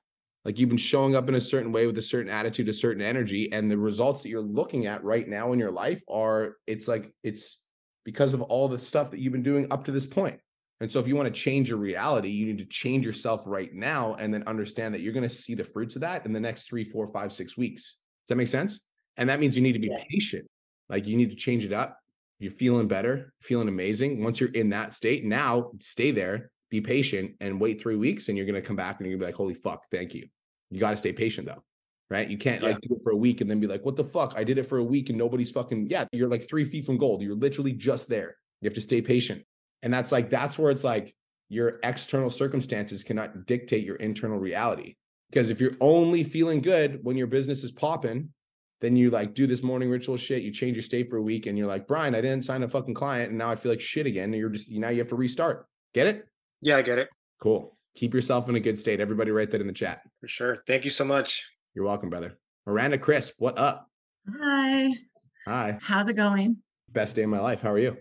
Like 0.47 0.59
you've 0.59 0.71
been 0.71 0.79
showing 0.79 1.15
up 1.15 1.29
in 1.29 1.35
a 1.35 1.41
certain 1.41 1.73
way 1.73 1.87
with 1.87 1.99
a 1.99 2.03
certain 2.03 2.33
attitude, 2.33 2.71
a 2.71 2.75
certain 2.75 3.03
energy, 3.03 3.53
and 3.53 3.71
the 3.71 3.77
results 3.77 4.23
that 4.23 4.31
you're 4.31 4.41
looking 4.41 4.87
at 4.87 5.05
right 5.05 5.29
now 5.29 5.53
in 5.53 5.59
your 5.59 5.71
life 5.71 6.03
are 6.09 6.57
it's 6.67 6.89
like 6.89 7.13
it's 7.23 7.67
because 8.07 8.33
of 8.33 8.41
all 8.41 8.67
the 8.67 8.79
stuff 8.79 9.11
that 9.11 9.21
you've 9.21 9.35
been 9.35 9.43
doing 9.43 9.67
up 9.71 9.85
to 9.85 9.93
this 9.93 10.07
point. 10.07 10.41
And 10.81 10.91
so 10.91 10.99
if 10.99 11.07
you 11.07 11.15
want 11.15 11.27
to 11.27 11.39
change 11.39 11.69
your 11.69 11.77
reality, 11.77 12.31
you 12.31 12.47
need 12.47 12.59
to 12.59 12.65
change 12.65 13.05
yourself 13.05 13.43
right 13.45 13.75
now 13.75 14.15
and 14.15 14.33
then 14.33 14.43
understand 14.47 14.95
that 14.95 15.03
you're 15.03 15.13
going 15.13 15.29
to 15.29 15.35
see 15.35 15.55
the 15.55 15.65
fruits 15.65 15.95
of 15.95 16.01
that 16.01 16.25
in 16.25 16.33
the 16.33 16.41
next 16.41 16.67
three, 16.67 16.85
four, 16.85 17.13
five, 17.13 17.35
six 17.35 17.59
weeks. 17.59 17.99
Does 18.25 18.29
that 18.31 18.37
make 18.37 18.49
sense? 18.49 18.81
And 19.21 19.29
that 19.29 19.39
means 19.39 19.55
you 19.55 19.63
need 19.63 19.75
to 19.75 19.79
be 19.79 19.89
Yeah. 19.89 20.03
patient. 20.09 20.49
Like 20.89 21.07
you 21.07 21.17
need 21.17 21.31
to 21.31 21.37
change 21.37 21.65
it 21.65 21.73
up. 21.73 21.99
You're 22.41 22.51
feeling 22.51 22.89
better, 22.89 23.33
feeling 23.41 23.69
amazing. 23.69 24.25
Once 24.25 24.41
you're 24.41 24.51
in 24.51 24.71
that 24.71 24.95
state, 24.95 25.25
now 25.25 25.73
stay 25.79 26.11
there, 26.11 26.51
be 26.71 26.81
patient, 26.81 27.37
and 27.41 27.61
wait 27.61 27.81
three 27.81 27.97
weeks, 27.97 28.29
and 28.29 28.37
you're 28.37 28.47
gonna 28.47 28.63
come 28.63 28.77
back 28.77 28.99
and 28.99 29.07
you're 29.07 29.17
gonna 29.17 29.27
be 29.27 29.29
like, 29.33 29.37
"Holy 29.37 29.55
fuck, 29.55 29.85
thank 29.91 30.15
you." 30.15 30.27
You 30.71 30.81
got 30.81 30.93
to 30.93 30.97
stay 30.97 31.13
patient 31.13 31.47
though, 31.47 31.63
right? 32.09 32.29
You 32.29 32.39
can't 32.39 32.63
like 32.63 32.81
do 32.81 32.95
it 32.95 33.03
for 33.03 33.11
a 33.11 33.17
week 33.17 33.41
and 33.43 33.51
then 33.51 33.61
be 33.61 33.67
like, 33.67 33.85
"What 33.85 33.97
the 33.97 34.05
fuck? 34.05 34.33
I 34.37 34.45
did 34.45 34.57
it 34.57 34.63
for 34.65 34.79
a 34.79 34.85
week 34.85 35.11
and 35.11 35.19
nobody's 35.19 35.51
fucking 35.51 35.89
yeah." 35.91 36.07
You're 36.13 36.29
like 36.29 36.49
three 36.49 36.65
feet 36.65 36.87
from 36.87 36.97
gold. 36.97 37.21
You're 37.21 37.35
literally 37.35 37.73
just 37.73 38.09
there. 38.09 38.37
You 38.63 38.69
have 38.69 38.75
to 38.75 38.81
stay 38.81 39.03
patient, 39.03 39.45
and 39.83 39.93
that's 39.93 40.11
like 40.11 40.31
that's 40.31 40.59
where 40.59 40.71
it's 40.71 40.85
like 40.85 41.15
your 41.51 41.79
external 41.83 42.31
circumstances 42.31 43.05
cannot 43.05 43.47
dictate 43.47 43.85
your 43.85 43.97
internal 43.97 44.39
reality. 44.39 44.95
Because 45.31 45.51
if 45.51 45.61
you're 45.61 45.77
only 45.81 46.25
feeling 46.25 46.61
good 46.63 47.01
when 47.03 47.17
your 47.17 47.27
business 47.27 47.65
is 47.65 47.73
popping, 47.73 48.33
then 48.81 48.97
you 48.97 49.11
like 49.11 49.35
do 49.35 49.47
this 49.47 49.63
morning 49.63 49.91
ritual 49.91 50.17
shit, 50.17 50.43
you 50.43 50.51
change 50.53 50.75
your 50.77 50.83
state 50.83 51.09
for 51.11 51.17
a 51.17 51.23
week, 51.23 51.47
and 51.47 51.57
you're 51.59 51.67
like, 51.67 51.87
Brian, 51.87 52.15
I 52.15 52.21
didn't 52.21 52.45
sign 52.45 52.63
a 52.63 52.69
fucking 52.69 52.95
client, 52.95 53.29
and 53.31 53.39
now 53.39 53.51
I 53.51 53.57
feel 53.57 53.71
like 53.71 53.81
shit 53.81 54.07
again. 54.07 54.25
And 54.25 54.35
you're 54.37 54.49
just 54.51 54.71
now 54.71 54.89
you 54.89 54.99
have 54.99 55.09
to 55.09 55.17
restart. 55.17 55.67
Get 55.95 56.07
it? 56.07 56.27
Yeah, 56.61 56.77
I 56.77 56.83
get 56.83 56.99
it 56.99 57.09
Cool. 57.41 57.77
Keep 57.97 58.15
yourself 58.15 58.49
in 58.49 58.55
a 58.55 58.61
good 58.61 58.79
state. 58.79 59.01
Everybody 59.01 59.31
write 59.31 59.51
that 59.51 59.61
in 59.61 59.67
the 59.67 59.73
chat. 59.73 60.03
for 60.21 60.29
sure. 60.29 60.63
Thank 60.67 60.85
you 60.85 60.91
so 60.91 61.05
much. 61.05 61.49
You're 61.75 61.85
welcome, 61.85 62.11
brother. 62.11 62.39
Miranda 62.67 62.99
Crisp, 62.99 63.35
what 63.39 63.59
up? 63.59 63.89
Hi, 64.41 64.91
Hi. 65.47 65.79
how's 65.81 66.07
it 66.09 66.15
going? 66.15 66.59
Best 66.93 67.17
day 67.17 67.23
of 67.23 67.31
my 67.31 67.41
life. 67.41 67.61
How 67.63 67.73
are 67.73 67.79
you? 67.79 67.97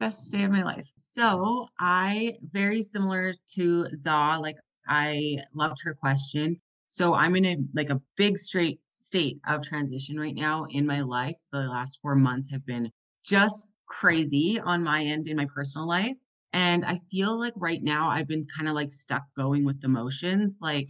Best 0.00 0.32
day 0.32 0.44
of 0.44 0.50
my 0.50 0.62
life. 0.64 0.90
So 0.96 1.68
I 1.78 2.34
very 2.52 2.82
similar 2.82 3.34
to 3.54 3.86
Za, 3.96 4.38
like 4.40 4.56
I 4.86 5.36
loved 5.54 5.78
her 5.82 5.94
question. 5.94 6.60
So 6.88 7.14
I'm 7.14 7.36
in 7.36 7.44
a 7.44 7.56
like 7.74 7.90
a 7.90 8.00
big 8.16 8.38
straight 8.38 8.80
state 8.90 9.38
of 9.46 9.62
transition 9.62 10.18
right 10.18 10.34
now 10.34 10.66
in 10.70 10.86
my 10.86 11.02
life. 11.02 11.36
The 11.52 11.60
last 11.60 11.98
four 12.02 12.16
months 12.16 12.50
have 12.50 12.64
been 12.66 12.90
just 13.24 13.68
crazy 13.86 14.58
on 14.58 14.82
my 14.82 15.02
end 15.04 15.26
in 15.26 15.36
my 15.36 15.46
personal 15.54 15.86
life. 15.86 16.16
And 16.54 16.84
I 16.84 17.00
feel 17.10 17.38
like 17.38 17.52
right 17.56 17.82
now 17.82 18.08
I've 18.08 18.26
been 18.26 18.46
kind 18.56 18.68
of 18.68 18.74
like 18.74 18.90
stuck 18.90 19.22
going 19.36 19.64
with 19.64 19.80
the 19.82 19.88
motions. 19.88 20.58
Like 20.62 20.88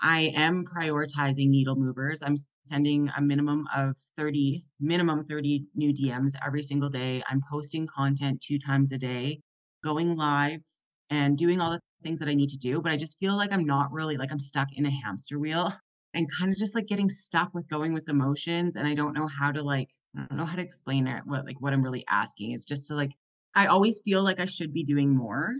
I 0.00 0.32
am 0.34 0.64
prioritizing 0.64 1.48
needle 1.48 1.76
movers. 1.76 2.22
I'm 2.22 2.36
sending 2.64 3.08
a 3.16 3.22
minimum 3.22 3.66
of 3.74 3.96
30, 4.18 4.64
minimum 4.80 5.24
30 5.24 5.66
new 5.76 5.94
DMs 5.94 6.34
every 6.44 6.62
single 6.62 6.90
day. 6.90 7.22
I'm 7.28 7.40
posting 7.50 7.86
content 7.86 8.40
two 8.40 8.58
times 8.58 8.90
a 8.92 8.98
day, 8.98 9.40
going 9.84 10.16
live 10.16 10.60
and 11.08 11.38
doing 11.38 11.60
all 11.60 11.70
the 11.70 11.80
things 12.02 12.18
that 12.18 12.28
I 12.28 12.34
need 12.34 12.50
to 12.50 12.58
do. 12.58 12.80
But 12.80 12.92
I 12.92 12.96
just 12.96 13.18
feel 13.18 13.36
like 13.36 13.52
I'm 13.52 13.64
not 13.64 13.92
really 13.92 14.16
like 14.16 14.32
I'm 14.32 14.38
stuck 14.38 14.68
in 14.72 14.86
a 14.86 14.90
hamster 14.90 15.38
wheel 15.38 15.72
and 16.14 16.28
kind 16.38 16.52
of 16.52 16.58
just 16.58 16.74
like 16.74 16.86
getting 16.86 17.08
stuck 17.08 17.52
with 17.54 17.68
going 17.68 17.92
with 17.92 18.06
the 18.06 18.14
motions. 18.14 18.76
And 18.76 18.86
I 18.86 18.94
don't 18.94 19.14
know 19.14 19.26
how 19.26 19.52
to 19.52 19.62
like, 19.62 19.90
I 20.16 20.24
don't 20.26 20.38
know 20.38 20.44
how 20.46 20.56
to 20.56 20.62
explain 20.62 21.06
it. 21.06 21.22
What 21.26 21.44
like 21.44 21.60
what 21.60 21.72
I'm 21.72 21.82
really 21.82 22.04
asking 22.08 22.52
is 22.52 22.64
just 22.64 22.86
to 22.88 22.94
like, 22.94 23.12
I 23.54 23.66
always 23.66 24.00
feel 24.04 24.22
like 24.22 24.40
I 24.40 24.46
should 24.46 24.72
be 24.72 24.84
doing 24.84 25.14
more 25.14 25.54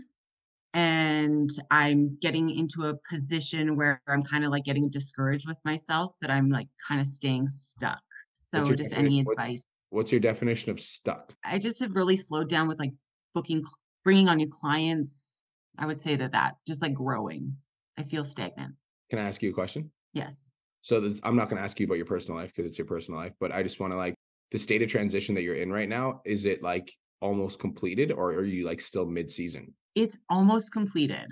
and 0.73 1.49
I'm 1.71 2.17
getting 2.21 2.51
into 2.51 2.83
a 2.85 2.95
position 3.09 3.75
where 3.75 4.01
I'm 4.07 4.23
kind 4.23 4.45
of 4.45 4.51
like 4.51 4.63
getting 4.63 4.89
discouraged 4.89 5.47
with 5.47 5.57
myself 5.65 6.13
that 6.21 6.29
I'm 6.29 6.49
like 6.49 6.67
kind 6.87 7.01
of 7.01 7.07
staying 7.07 7.47
stuck. 7.47 8.01
So 8.45 8.73
just 8.73 8.93
any 8.93 9.21
advice? 9.21 9.65
What's 9.89 10.11
your 10.11 10.21
definition 10.21 10.71
of 10.71 10.79
stuck? 10.79 11.33
I 11.43 11.57
just 11.57 11.79
have 11.79 11.95
really 11.95 12.15
slowed 12.15 12.49
down 12.49 12.67
with 12.67 12.79
like 12.79 12.91
booking, 13.33 13.63
bringing 14.03 14.29
on 14.29 14.37
new 14.37 14.49
clients. 14.49 15.43
I 15.77 15.85
would 15.85 15.99
say 15.99 16.15
that 16.15 16.31
that 16.31 16.55
just 16.67 16.81
like 16.81 16.93
growing. 16.93 17.55
I 17.97 18.03
feel 18.03 18.23
stagnant. 18.23 18.75
Can 19.09 19.19
I 19.19 19.23
ask 19.23 19.41
you 19.41 19.49
a 19.49 19.53
question? 19.53 19.91
Yes. 20.13 20.49
So 20.81 20.99
this, 21.01 21.19
I'm 21.23 21.35
not 21.35 21.49
going 21.49 21.57
to 21.57 21.63
ask 21.63 21.79
you 21.79 21.85
about 21.85 21.97
your 21.97 22.05
personal 22.05 22.39
life 22.39 22.51
because 22.55 22.69
it's 22.69 22.77
your 22.77 22.87
personal 22.87 23.19
life, 23.19 23.33
but 23.39 23.51
I 23.51 23.63
just 23.63 23.79
want 23.79 23.93
to 23.93 23.97
like 23.97 24.15
the 24.51 24.59
state 24.59 24.81
of 24.81 24.89
transition 24.89 25.35
that 25.35 25.41
you're 25.41 25.55
in 25.55 25.71
right 25.71 25.89
now. 25.89 26.21
Is 26.25 26.45
it 26.45 26.61
like 26.61 26.91
almost 27.21 27.59
completed 27.59 28.11
or 28.11 28.29
are 28.33 28.43
you 28.43 28.65
like 28.65 28.81
still 28.81 29.05
mid 29.05 29.31
season? 29.31 29.73
It's 29.95 30.17
almost 30.29 30.71
completed. 30.71 31.27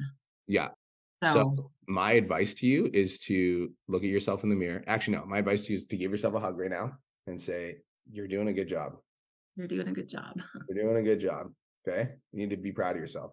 Yeah. 0.48 0.70
So, 1.24 1.34
So 1.34 1.72
my 1.88 2.14
advice 2.14 2.54
to 2.56 2.68
you 2.68 2.90
is 2.94 3.20
to 3.20 3.72
look 3.88 4.04
at 4.04 4.10
yourself 4.10 4.44
in 4.44 4.50
the 4.50 4.56
mirror. 4.56 4.84
Actually, 4.88 5.18
no, 5.18 5.26
my 5.26 5.38
advice 5.38 5.66
to 5.68 5.74
you 5.74 5.78
is 5.78 5.86
to 5.88 5.98
give 5.98 6.12
yourself 6.12 6.34
a 6.34 6.40
hug 6.40 6.58
right 6.58 6.72
now 6.72 6.94
and 7.28 7.40
say, 7.40 7.78
You're 8.12 8.28
doing 8.28 8.48
a 8.48 8.54
good 8.54 8.68
job. 8.68 8.94
you're 9.56 9.68
doing 9.68 9.88
a 9.88 9.94
good 9.94 10.10
job. 10.10 10.34
You're 10.70 10.84
doing 10.84 10.98
a 10.98 11.04
good 11.04 11.20
job. 11.20 11.52
Okay. 11.88 12.10
You 12.34 12.40
need 12.40 12.50
to 12.50 12.58
be 12.58 12.72
proud 12.72 12.96
of 12.96 13.02
yourself. 13.02 13.32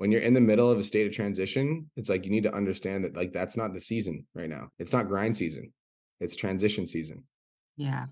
When 0.00 0.10
you're 0.10 0.22
in 0.22 0.32
the 0.32 0.40
middle 0.40 0.70
of 0.70 0.78
a 0.78 0.82
state 0.82 1.06
of 1.06 1.12
transition, 1.12 1.90
it's 1.94 2.08
like 2.08 2.24
you 2.24 2.30
need 2.30 2.44
to 2.44 2.54
understand 2.54 3.04
that 3.04 3.14
like 3.14 3.34
that's 3.34 3.54
not 3.54 3.74
the 3.74 3.80
season 3.82 4.24
right 4.34 4.48
now. 4.48 4.70
It's 4.78 4.94
not 4.94 5.08
grind 5.08 5.36
season. 5.36 5.74
It's 6.20 6.36
transition 6.36 6.86
season. 6.86 7.24
yeah. 7.76 8.06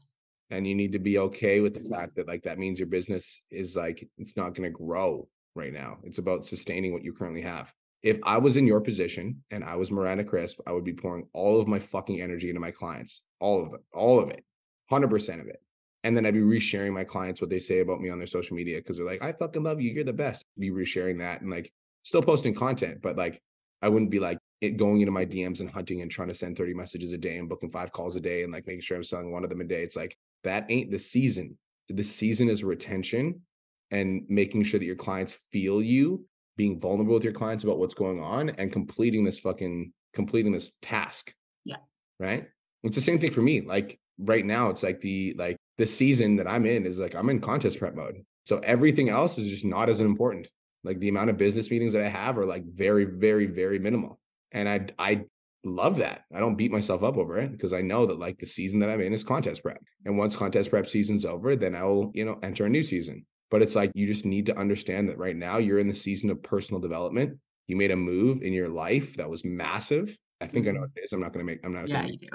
And 0.51 0.67
you 0.67 0.75
need 0.75 0.93
to 0.93 0.99
be 0.99 1.17
okay 1.19 1.61
with 1.61 1.73
the 1.73 1.81
mm-hmm. 1.81 1.95
fact 1.95 2.17
that 2.17 2.29
like 2.29 2.43
that 2.43 2.59
means 2.59 2.79
your 2.79 2.89
business 2.89 3.41
is 3.51 3.75
like 3.75 4.07
it's 4.19 4.37
not 4.37 4.55
going 4.55 4.71
to 4.71 4.79
grow 4.79 5.29
right 5.55 5.73
now. 5.73 5.97
It's 6.03 6.19
about 6.19 6.47
sustaining 6.47 6.93
what 6.93 7.05
you 7.05 7.15
currently 7.15 7.41
have. 7.41 7.73
If 8.03 8.19
I 8.23 8.37
was 8.37 8.59
in 8.59 8.67
your 8.67 8.83
position 8.83 9.43
and 9.51 9.65
I 9.65 9.77
was 9.77 9.91
Miranda 9.91 10.25
Crisp, 10.25 10.61
I 10.67 10.73
would 10.73 10.85
be 10.85 10.93
pouring 10.93 11.27
all 11.33 11.59
of 11.59 11.69
my 11.69 11.79
fucking 11.79 12.21
energy 12.21 12.51
into 12.51 12.61
my 12.61 12.71
clients, 12.71 13.23
all 13.41 13.65
of 13.65 13.73
it, 13.73 13.81
all 13.95 14.19
of 14.19 14.29
it, 14.29 14.45
100% 14.93 15.41
of 15.41 15.47
it. 15.47 15.63
And 16.05 16.15
then 16.15 16.27
I'd 16.27 16.35
be 16.35 16.41
resharing 16.41 16.93
my 16.93 17.05
clients 17.05 17.41
what 17.41 17.49
they 17.49 17.59
say 17.59 17.81
about 17.81 18.03
me 18.03 18.11
on 18.11 18.19
their 18.19 18.27
social 18.27 18.57
media 18.57 18.77
because 18.77 18.99
they're 18.99 19.07
like, 19.07 19.25
I 19.25 19.33
fucking 19.33 19.63
love 19.63 19.81
you. 19.81 19.91
You're 19.91 20.05
the 20.05 20.13
best. 20.13 20.45
Be 20.59 20.71
resharing 20.71 21.19
that 21.21 21.41
and 21.41 21.51
like 21.51 21.73
still 22.03 22.23
posting 22.23 22.55
content, 22.55 23.01
but 23.03 23.17
like 23.17 23.41
I 23.83 23.89
wouldn't 23.89 24.11
be 24.11 24.21
like 24.21 24.39
it 24.61 24.77
going 24.77 25.01
into 25.01 25.13
my 25.13 25.25
DMs 25.25 25.61
and 25.61 25.71
hunting 25.71 26.03
and 26.03 26.11
trying 26.11 26.29
to 26.29 26.35
send 26.35 26.57
30 26.57 26.75
messages 26.75 27.13
a 27.13 27.19
day 27.19 27.39
and 27.39 27.49
booking 27.49 27.71
five 27.71 27.93
calls 27.93 28.17
a 28.17 28.21
day 28.21 28.43
and 28.43 28.53
like 28.53 28.67
making 28.67 28.83
sure 28.83 28.97
I'm 28.97 29.05
selling 29.05 29.31
one 29.31 29.45
of 29.45 29.51
them 29.51 29.61
a 29.61 29.65
day. 29.65 29.83
It's 29.83 29.97
like 29.97 30.17
that 30.45 30.67
ain't 30.69 30.91
the 30.91 30.99
season. 30.99 31.57
The 31.89 32.03
season 32.03 32.49
is 32.49 32.65
retention 32.65 33.43
and 33.91 34.23
making 34.29 34.65
sure 34.65 34.81
that 34.81 34.87
your 34.87 34.97
clients 34.97 35.39
feel 35.53 35.81
you, 35.81 36.27
being 36.57 36.81
vulnerable 36.81 37.15
with 37.15 37.25
your 37.25 37.33
clients 37.33 37.65
about 37.65 37.79
what's 37.79 37.95
going 37.95 38.21
on 38.21 38.51
and 38.51 38.73
completing 38.73 39.25
this 39.25 39.39
fucking 39.39 39.93
completing 40.13 40.53
this 40.53 40.73
task. 40.83 41.33
Yeah. 41.65 41.77
Right. 42.19 42.49
It's 42.83 42.97
the 42.97 43.03
same 43.03 43.19
thing 43.19 43.31
for 43.31 43.43
me. 43.43 43.61
Like 43.61 43.99
right 44.19 44.45
now, 44.45 44.71
it's 44.71 44.83
like 44.83 45.01
the 45.01 45.35
like 45.39 45.57
the 45.79 45.87
season 45.87 46.37
that 46.37 46.49
I'm 46.49 46.67
in 46.67 46.85
is 46.85 46.99
like 46.99 47.15
I'm 47.15 47.31
in 47.31 47.41
contest 47.41 47.79
prep 47.79 47.95
mode. 47.95 48.25
So 48.47 48.59
everything 48.59 49.09
else 49.09 49.39
is 49.39 49.49
just 49.49 49.65
not 49.65 49.89
as 49.89 50.01
important. 50.01 50.49
Like 50.85 51.01
the 51.01 51.09
amount 51.09 51.31
of 51.31 51.37
business 51.37 51.71
meetings 51.71 51.93
that 51.93 52.03
I 52.03 52.09
have 52.09 52.39
are 52.39 52.47
like 52.47 52.65
very, 52.65 53.05
very, 53.05 53.47
very 53.47 53.79
minimal. 53.79 54.21
And 54.53 54.69
I 54.69 54.87
I 54.99 55.25
love 55.65 55.99
that. 55.99 56.25
I 56.35 56.41
don't 56.41 56.57
beat 56.57 56.71
myself 56.71 57.03
up 57.03 57.17
over 57.17 57.39
it 57.39 57.53
because 57.53 57.73
I 57.73 57.81
know 57.81 58.07
that 58.07 58.19
like 58.19 58.39
the 58.39 58.47
season 58.47 58.79
that 58.81 58.91
I'm 58.91 59.01
in 59.01 59.13
is 59.13 59.25
contest 59.25 59.63
prep. 59.63 59.83
And 60.05 60.17
once 60.17 60.37
contest 60.37 60.71
prep 60.71 60.89
season's 60.89 61.25
over, 61.25 61.57
then 61.57 61.75
I'll, 61.75 62.11
you 62.15 62.25
know, 62.25 62.39
enter 62.43 62.67
a 62.67 62.69
new 62.69 62.83
season. 62.83 63.27
But 63.51 63.63
it's 63.63 63.75
like 63.75 63.91
you 63.95 64.07
just 64.07 64.25
need 64.25 64.47
to 64.47 64.59
understand 64.59 65.09
that 65.09 65.19
right 65.19 65.37
now 65.37 65.59
you're 65.59 65.79
in 65.79 65.89
the 65.89 65.95
season 65.95 66.31
of 66.31 66.43
personal 66.43 66.81
development. 66.81 67.39
You 67.67 67.77
made 67.77 67.91
a 67.91 67.97
move 67.97 68.43
in 68.43 68.53
your 68.53 68.69
life 68.69 69.17
that 69.17 69.29
was 69.29 69.45
massive. 69.45 70.17
I 70.41 70.47
think 70.47 70.67
I 70.67 70.71
know 70.71 70.75
mm-hmm. 70.75 70.83
what 70.83 70.91
it 70.97 71.05
is. 71.05 71.13
I'm 71.13 71.21
not 71.21 71.33
going 71.33 71.45
to 71.47 71.53
make, 71.53 71.61
I'm 71.65 71.73
not 71.73 71.89
Yeah, 71.89 72.07
you 72.07 72.19
do. 72.19 72.29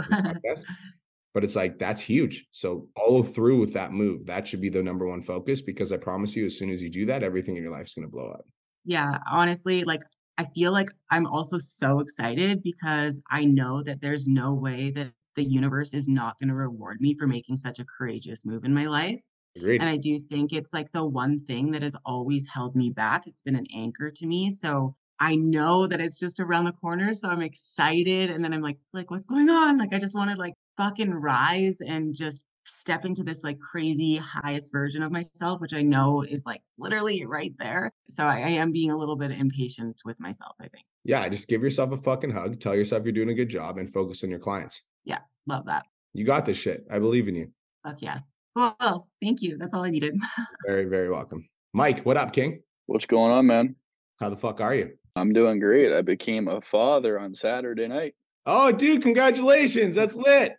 Make 1.36 1.44
a 1.44 1.48
podcast, 1.48 1.56
but 1.56 1.56
it's 1.56 1.56
like 1.56 1.80
that's 1.80 2.02
huge. 2.02 2.48
So 2.52 2.88
follow 2.96 3.24
through 3.24 3.60
with 3.60 3.74
that 3.74 3.92
move. 3.92 4.26
That 4.26 4.48
should 4.48 4.62
be 4.62 4.70
the 4.70 4.84
number 4.84 5.08
one 5.08 5.24
focus 5.24 5.62
because 5.62 5.92
I 5.92 5.98
promise 5.98 6.36
you, 6.36 6.46
as 6.46 6.58
soon 6.58 6.70
as 6.70 6.82
you 6.82 6.90
do 6.90 7.06
that, 7.08 7.24
everything 7.24 7.58
in 7.58 7.64
your 7.64 7.72
life 7.72 7.88
is 7.88 7.94
going 7.94 8.08
to 8.08 8.12
blow 8.12 8.30
up. 8.32 8.46
Yeah, 8.86 9.18
honestly, 9.32 9.84
like 9.84 10.02
I 10.38 10.46
feel 10.56 10.72
like 10.72 10.90
I'm 11.12 11.28
also 11.28 11.58
so 11.58 12.00
excited 12.00 12.64
because 12.64 13.22
I 13.30 13.46
know 13.46 13.84
that 13.84 14.02
there's 14.02 14.28
no 14.28 14.54
way 14.54 14.92
that 14.92 15.12
the 15.36 15.44
universe 15.44 15.94
is 15.94 16.08
not 16.08 16.38
going 16.40 16.50
to 16.50 16.56
reward 16.56 17.02
me 17.02 17.16
for 17.18 17.28
making 17.28 17.58
such 17.58 17.80
a 17.80 17.86
courageous 17.86 18.46
move 18.46 18.66
in 18.66 18.74
my 18.74 18.86
life. 18.86 19.20
Agreed. 19.56 19.82
And 19.82 19.90
I 19.90 19.98
do 19.98 20.20
think 20.32 20.52
it's 20.52 20.74
like 20.74 20.92
the 20.92 21.06
one 21.06 21.44
thing 21.46 21.72
that 21.72 21.84
has 21.84 21.96
always 22.06 22.48
held 22.48 22.76
me 22.76 22.90
back. 22.90 23.28
It's 23.28 23.42
been 23.42 23.56
an 23.56 23.68
anchor 23.76 24.12
to 24.12 24.26
me. 24.26 24.52
So 24.52 24.96
I 25.20 25.36
know 25.36 25.86
that 25.88 26.02
it's 26.02 26.20
just 26.20 26.40
around 26.40 26.66
the 26.66 26.72
corner. 26.72 27.14
So 27.14 27.30
I'm 27.30 27.42
excited. 27.42 28.32
And 28.32 28.44
then 28.44 28.54
I'm 28.54 28.62
like, 28.62 28.78
like, 28.94 29.12
what's 29.12 29.26
going 29.26 29.50
on? 29.50 29.78
Like, 29.78 29.94
I 29.94 30.00
just 30.00 30.16
want 30.16 30.32
to 30.32 30.38
like 30.38 30.54
fucking 30.78 31.14
rise 31.14 31.80
and 31.82 32.16
just 32.16 32.46
step 32.66 33.04
into 33.04 33.24
this 33.24 33.44
like 33.44 33.60
crazy 33.60 34.16
highest 34.16 34.72
version 34.72 35.04
of 35.04 35.12
myself, 35.12 35.60
which 35.60 35.74
I 35.74 35.82
know 35.82 36.22
is 36.22 36.46
like 36.46 36.62
literally 36.78 37.26
right 37.26 37.54
there. 37.60 37.92
So 38.10 38.26
I, 38.26 38.38
I 38.38 38.50
am 38.50 38.72
being 38.72 38.92
a 38.92 38.98
little 38.98 39.16
bit 39.16 39.32
impatient 39.32 39.98
with 40.06 40.20
myself, 40.20 40.56
I 40.60 40.68
think. 40.70 40.86
yeah, 41.04 41.28
just 41.30 41.48
give 41.48 41.62
yourself 41.62 41.92
a 41.92 41.98
fucking 41.98 42.32
hug. 42.32 42.60
Tell 42.60 42.76
yourself 42.76 43.04
you're 43.04 43.12
doing 43.12 43.30
a 43.30 43.34
good 43.34 43.50
job 43.50 43.78
and 43.78 43.92
focus 43.92 44.24
on 44.24 44.30
your 44.30 44.40
clients. 44.40 44.82
Yeah, 45.04 45.20
love 45.46 45.66
that. 45.66 45.86
You 46.14 46.24
got 46.26 46.46
this 46.46 46.58
shit. 46.58 46.86
I 46.90 47.00
believe 47.00 47.28
in 47.28 47.36
you. 47.36 47.52
Fuck 47.86 48.02
yeah. 48.02 48.20
Well, 48.56 49.10
thank 49.22 49.42
you. 49.42 49.58
That's 49.58 49.74
all 49.74 49.84
I 49.84 49.90
needed. 49.90 50.16
Very, 50.68 50.86
very 50.86 51.10
welcome. 51.10 51.50
Mike, 51.74 52.06
what 52.06 52.18
up, 52.18 52.32
King? 52.34 52.62
What's 52.86 53.08
going 53.08 53.32
on, 53.32 53.48
man? 53.48 53.76
How 54.20 54.30
the 54.30 54.38
fuck 54.38 54.62
are 54.62 54.76
you? 54.76 54.92
I'm 55.16 55.34
doing 55.34 55.60
great. 55.60 55.92
I 55.92 56.04
became 56.04 56.48
a 56.48 56.62
father 56.62 57.20
on 57.20 57.34
Saturday 57.34 57.88
night. 57.88 58.14
Oh, 58.46 58.72
dude, 58.72 59.02
congratulations. 59.02 59.96
That's 59.96 60.16
lit. 60.16 60.54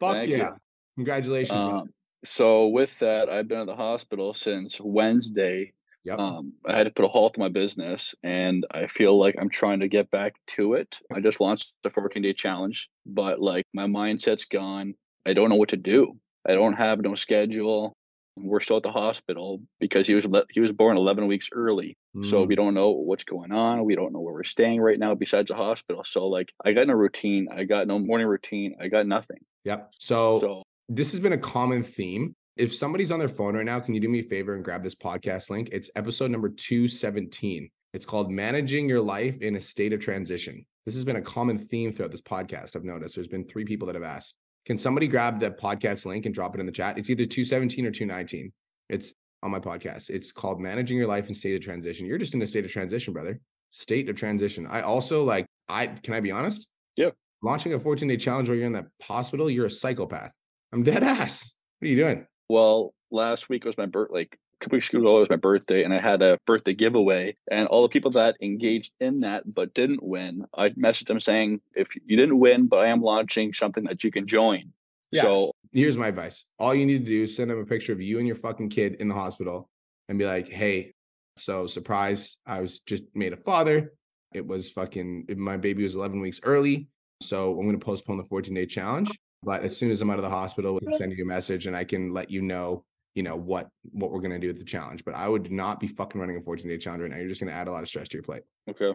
Fuck 0.00 0.12
Thank 0.12 0.30
you. 0.30 0.36
yeah. 0.38 0.50
Congratulations. 0.96 1.58
Um, 1.58 1.88
so 2.24 2.68
with 2.68 2.96
that, 3.00 3.28
I've 3.28 3.48
been 3.48 3.60
at 3.60 3.66
the 3.66 3.76
hospital 3.76 4.34
since 4.34 4.80
Wednesday 4.80 5.72
Yep. 6.04 6.18
Um, 6.18 6.52
I 6.66 6.76
had 6.76 6.84
to 6.84 6.90
put 6.90 7.06
a 7.06 7.08
halt 7.08 7.34
to 7.34 7.40
my 7.40 7.48
business, 7.48 8.14
and 8.22 8.66
I 8.70 8.86
feel 8.86 9.18
like 9.18 9.36
I'm 9.40 9.48
trying 9.48 9.80
to 9.80 9.88
get 9.88 10.10
back 10.10 10.34
to 10.48 10.74
it. 10.74 10.98
I 11.12 11.20
just 11.20 11.40
launched 11.40 11.72
the 11.82 11.90
14 11.90 12.22
day 12.22 12.34
challenge, 12.34 12.90
but 13.06 13.40
like 13.40 13.66
my 13.72 13.86
mindset's 13.86 14.44
gone. 14.44 14.94
I 15.24 15.32
don't 15.32 15.48
know 15.48 15.56
what 15.56 15.70
to 15.70 15.78
do. 15.78 16.18
I 16.46 16.52
don't 16.52 16.74
have 16.74 17.00
no 17.00 17.14
schedule. 17.14 17.96
We're 18.36 18.60
still 18.60 18.78
at 18.78 18.82
the 18.82 18.90
hospital 18.90 19.60
because 19.78 20.06
he 20.08 20.14
was 20.14 20.24
le- 20.24 20.44
he 20.50 20.58
was 20.60 20.72
born 20.72 20.96
11 20.96 21.26
weeks 21.28 21.48
early, 21.52 21.96
so 22.24 22.44
Mm. 22.44 22.48
we 22.48 22.56
don't 22.56 22.74
know 22.74 22.90
what's 22.90 23.22
going 23.24 23.52
on. 23.52 23.84
We 23.84 23.94
don't 23.94 24.12
know 24.12 24.20
where 24.20 24.34
we're 24.34 24.42
staying 24.44 24.80
right 24.80 24.98
now 24.98 25.14
besides 25.14 25.48
the 25.48 25.54
hospital. 25.54 26.02
So 26.04 26.26
like 26.26 26.48
I 26.64 26.72
got 26.72 26.88
no 26.88 26.94
routine. 26.94 27.46
I 27.50 27.62
got 27.64 27.86
no 27.86 27.98
morning 27.98 28.26
routine. 28.26 28.74
I 28.80 28.88
got 28.88 29.06
nothing. 29.06 29.38
Yep. 29.64 29.92
So, 30.00 30.40
So 30.40 30.62
this 30.88 31.12
has 31.12 31.20
been 31.20 31.32
a 31.32 31.38
common 31.38 31.84
theme. 31.84 32.34
If 32.56 32.74
somebody's 32.74 33.10
on 33.12 33.18
their 33.20 33.28
phone 33.28 33.54
right 33.56 33.64
now, 33.64 33.78
can 33.80 33.94
you 33.94 34.00
do 34.00 34.08
me 34.08 34.20
a 34.20 34.24
favor 34.24 34.54
and 34.54 34.64
grab 34.64 34.82
this 34.82 34.94
podcast 34.96 35.48
link? 35.50 35.68
It's 35.72 35.90
episode 35.96 36.30
number 36.30 36.48
217. 36.48 37.70
It's 37.92 38.06
called 38.06 38.30
Managing 38.30 38.88
Your 38.88 39.00
Life 39.00 39.40
in 39.42 39.54
a 39.56 39.60
State 39.60 39.92
of 39.92 40.00
Transition. 40.00 40.64
This 40.86 40.94
has 40.96 41.04
been 41.04 41.16
a 41.16 41.22
common 41.22 41.58
theme 41.58 41.92
throughout 41.92 42.10
this 42.12 42.20
podcast. 42.20 42.74
I've 42.76 42.84
noticed 42.84 43.14
there's 43.14 43.28
been 43.28 43.46
three 43.46 43.64
people 43.64 43.86
that 43.86 43.94
have 43.94 44.02
asked. 44.04 44.34
Can 44.66 44.78
somebody 44.78 45.06
grab 45.08 45.40
the 45.40 45.50
podcast 45.50 46.06
link 46.06 46.24
and 46.24 46.34
drop 46.34 46.54
it 46.54 46.60
in 46.60 46.66
the 46.66 46.72
chat? 46.72 46.96
It's 46.98 47.10
either 47.10 47.26
217 47.26 47.86
or 47.86 47.90
219. 47.90 48.52
It's 48.88 49.12
on 49.42 49.50
my 49.50 49.60
podcast. 49.60 50.08
It's 50.08 50.32
called 50.32 50.58
Managing 50.60 50.96
Your 50.96 51.06
Life 51.06 51.28
in 51.28 51.34
State 51.34 51.54
of 51.54 51.62
Transition. 51.62 52.06
You're 52.06 52.18
just 52.18 52.32
in 52.32 52.40
a 52.40 52.46
state 52.46 52.64
of 52.64 52.70
transition, 52.70 53.12
brother. 53.12 53.40
State 53.70 54.08
of 54.08 54.16
transition. 54.16 54.66
I 54.66 54.80
also 54.80 55.22
like, 55.22 55.46
I 55.68 55.86
can 55.86 56.14
I 56.14 56.20
be 56.20 56.30
honest? 56.30 56.66
Yeah. 56.96 57.10
Launching 57.42 57.74
a 57.74 57.78
14 57.78 58.08
day 58.08 58.16
challenge 58.16 58.48
while 58.48 58.56
you're 58.56 58.66
in 58.66 58.72
the 58.72 58.86
hospital, 59.02 59.50
you're 59.50 59.66
a 59.66 59.70
psychopath. 59.70 60.32
I'm 60.72 60.82
dead 60.82 61.02
ass. 61.02 61.50
What 61.78 61.86
are 61.86 61.90
you 61.90 61.96
doing? 61.96 62.26
Well, 62.48 62.94
last 63.10 63.50
week 63.50 63.64
was 63.64 63.76
my 63.76 63.86
birth, 63.86 64.10
like 64.10 64.38
a 64.60 64.64
couple 64.64 64.76
weeks 64.76 64.88
ago 64.88 65.20
was 65.20 65.30
my 65.30 65.36
birthday, 65.36 65.84
and 65.84 65.92
I 65.92 66.00
had 66.00 66.22
a 66.22 66.38
birthday 66.46 66.74
giveaway. 66.74 67.36
And 67.50 67.66
all 67.68 67.82
the 67.82 67.88
people 67.88 68.10
that 68.12 68.36
engaged 68.40 68.92
in 69.00 69.20
that 69.20 69.42
but 69.52 69.74
didn't 69.74 70.02
win, 70.02 70.44
I 70.56 70.70
messaged 70.70 71.06
them 71.06 71.20
saying, 71.20 71.60
if 71.74 71.88
you 72.04 72.16
didn't 72.16 72.38
win, 72.38 72.66
but 72.66 72.78
I 72.78 72.88
am 72.88 73.02
launching 73.02 73.52
something 73.52 73.84
that 73.84 74.04
you 74.04 74.10
can 74.10 74.26
join. 74.26 74.72
Yeah. 75.10 75.22
So 75.22 75.52
Here's 75.74 75.96
my 75.96 76.06
advice. 76.06 76.44
All 76.60 76.72
you 76.72 76.86
need 76.86 77.04
to 77.04 77.10
do 77.10 77.24
is 77.24 77.34
send 77.34 77.50
them 77.50 77.58
a 77.58 77.64
picture 77.64 77.92
of 77.92 78.00
you 78.00 78.18
and 78.18 78.26
your 78.28 78.36
fucking 78.36 78.68
kid 78.68 78.94
in 79.00 79.08
the 79.08 79.14
hospital 79.14 79.68
and 80.08 80.18
be 80.18 80.24
like, 80.24 80.48
hey, 80.48 80.92
so 81.36 81.66
surprise, 81.66 82.36
I 82.46 82.60
was 82.60 82.78
just 82.86 83.02
made 83.12 83.32
a 83.32 83.36
father. 83.36 83.92
It 84.32 84.46
was 84.46 84.70
fucking, 84.70 85.26
my 85.36 85.56
baby 85.56 85.82
was 85.82 85.96
11 85.96 86.20
weeks 86.20 86.38
early. 86.44 86.86
So 87.20 87.58
I'm 87.58 87.66
going 87.66 87.78
to 87.78 87.84
postpone 87.84 88.18
the 88.18 88.24
14 88.24 88.54
day 88.54 88.66
challenge. 88.66 89.10
But 89.42 89.64
as 89.64 89.76
soon 89.76 89.90
as 89.90 90.00
I'm 90.00 90.10
out 90.10 90.18
of 90.18 90.24
the 90.24 90.30
hospital, 90.30 90.78
we'll 90.80 90.96
send 90.96 91.12
you 91.12 91.24
a 91.24 91.26
message 91.26 91.66
and 91.66 91.76
I 91.76 91.82
can 91.82 92.12
let 92.12 92.30
you 92.30 92.40
know, 92.40 92.84
you 93.14 93.22
know, 93.22 93.36
what, 93.36 93.68
what 93.92 94.10
we're 94.10 94.20
going 94.20 94.32
to 94.32 94.38
do 94.38 94.48
with 94.48 94.58
the 94.58 94.64
challenge. 94.64 95.04
But 95.04 95.14
I 95.14 95.28
would 95.28 95.50
not 95.50 95.80
be 95.80 95.88
fucking 95.88 96.20
running 96.20 96.36
a 96.36 96.40
14 96.40 96.68
day 96.68 96.78
challenge 96.78 97.02
right 97.02 97.10
now. 97.10 97.18
You're 97.18 97.28
just 97.28 97.40
going 97.40 97.52
to 97.52 97.56
add 97.56 97.68
a 97.68 97.72
lot 97.72 97.82
of 97.82 97.88
stress 97.88 98.08
to 98.08 98.16
your 98.16 98.22
plate. 98.22 98.42
okay. 98.68 98.94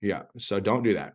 Yeah. 0.00 0.22
So 0.38 0.60
don't 0.60 0.84
do 0.84 0.94
that. 0.94 1.14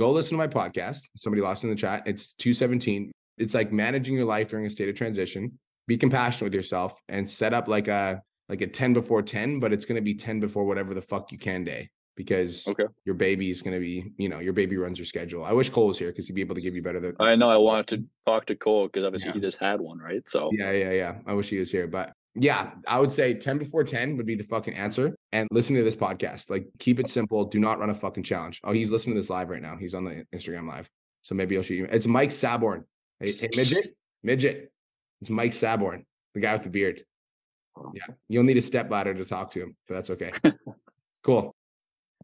Go 0.00 0.10
listen 0.10 0.36
to 0.36 0.36
my 0.36 0.48
podcast. 0.48 1.00
Somebody 1.16 1.42
lost 1.42 1.64
in 1.64 1.70
the 1.70 1.76
chat. 1.76 2.02
It's 2.06 2.34
217. 2.34 3.12
It's 3.38 3.54
like 3.54 3.72
managing 3.72 4.14
your 4.14 4.24
life 4.24 4.50
during 4.50 4.66
a 4.66 4.70
state 4.70 4.88
of 4.88 4.96
transition. 4.96 5.58
Be 5.86 5.96
compassionate 5.96 6.50
with 6.50 6.54
yourself 6.54 7.00
and 7.08 7.30
set 7.30 7.54
up 7.54 7.68
like 7.68 7.88
a 7.88 8.22
like 8.48 8.60
a 8.60 8.66
10 8.66 8.92
before 8.92 9.22
10, 9.22 9.60
but 9.60 9.72
it's 9.72 9.84
gonna 9.84 10.02
be 10.02 10.14
10 10.14 10.40
before 10.40 10.64
whatever 10.64 10.92
the 10.92 11.02
fuck 11.02 11.30
you 11.30 11.38
can 11.38 11.64
day 11.64 11.88
because 12.16 12.66
Okay. 12.66 12.84
your 13.04 13.14
baby 13.14 13.50
is 13.50 13.62
gonna 13.62 13.78
be, 13.78 14.12
you 14.18 14.28
know, 14.28 14.38
your 14.40 14.52
baby 14.52 14.76
runs 14.76 14.98
your 14.98 15.06
schedule. 15.06 15.44
I 15.44 15.52
wish 15.52 15.70
Cole 15.70 15.86
was 15.88 15.98
here 15.98 16.08
because 16.08 16.26
he'd 16.26 16.32
be 16.34 16.40
able 16.40 16.54
to 16.54 16.60
give 16.60 16.74
you 16.74 16.82
better 16.82 16.98
than 17.00 17.14
I 17.20 17.36
know 17.36 17.48
I 17.50 17.56
wanted 17.58 17.86
to 17.88 18.04
talk 18.26 18.46
to 18.46 18.56
Cole 18.56 18.86
because 18.86 19.04
obviously 19.04 19.28
Yeah. 19.28 19.34
he 19.34 19.40
just 19.40 19.58
had 19.58 19.80
one, 19.80 19.98
right? 19.98 20.28
So 20.28 20.50
Yeah, 20.52 20.72
yeah, 20.72 20.90
yeah. 20.92 21.18
I 21.26 21.34
wish 21.34 21.48
he 21.48 21.58
was 21.58 21.70
here. 21.70 21.86
But 21.86 22.12
yeah, 22.34 22.72
I 22.86 22.98
would 23.00 23.12
say 23.12 23.32
10 23.34 23.58
before 23.58 23.82
10 23.84 24.16
would 24.16 24.26
be 24.26 24.34
the 24.34 24.44
fucking 24.44 24.74
answer. 24.74 25.14
And 25.32 25.48
listen 25.50 25.74
to 25.76 25.82
this 25.82 25.96
podcast. 25.96 26.50
Like, 26.50 26.66
keep 26.78 26.98
it 27.00 27.08
simple. 27.08 27.44
Do 27.46 27.58
not 27.58 27.78
run 27.78 27.88
a 27.90 27.94
fucking 27.94 28.24
challenge. 28.24 28.60
Oh, 28.64 28.72
he's 28.72 28.90
listening 28.90 29.14
to 29.16 29.20
this 29.20 29.30
live 29.30 29.48
right 29.48 29.62
now. 29.62 29.76
He's 29.78 29.94
on 29.94 30.04
the 30.04 30.24
Instagram 30.34 30.68
live. 30.68 30.88
So 31.22 31.34
maybe 31.34 31.56
I'll 31.56 31.62
shoot 31.62 31.76
you. 31.76 31.88
It's 31.90 32.06
Mike 32.06 32.30
Saborn. 32.30 32.84
Hey, 33.20 33.32
hey, 33.32 33.48
midget, 33.56 33.96
midget. 34.22 34.70
It's 35.22 35.30
Mike 35.30 35.52
Saborn, 35.52 36.04
the 36.34 36.40
guy 36.40 36.52
with 36.52 36.62
the 36.64 36.68
beard. 36.68 37.04
Yeah. 37.94 38.02
You'll 38.28 38.44
need 38.44 38.58
a 38.58 38.62
step 38.62 38.90
ladder 38.90 39.14
to 39.14 39.24
talk 39.24 39.50
to 39.52 39.62
him, 39.62 39.76
but 39.88 39.94
that's 39.94 40.10
okay. 40.10 40.32
cool. 41.22 41.55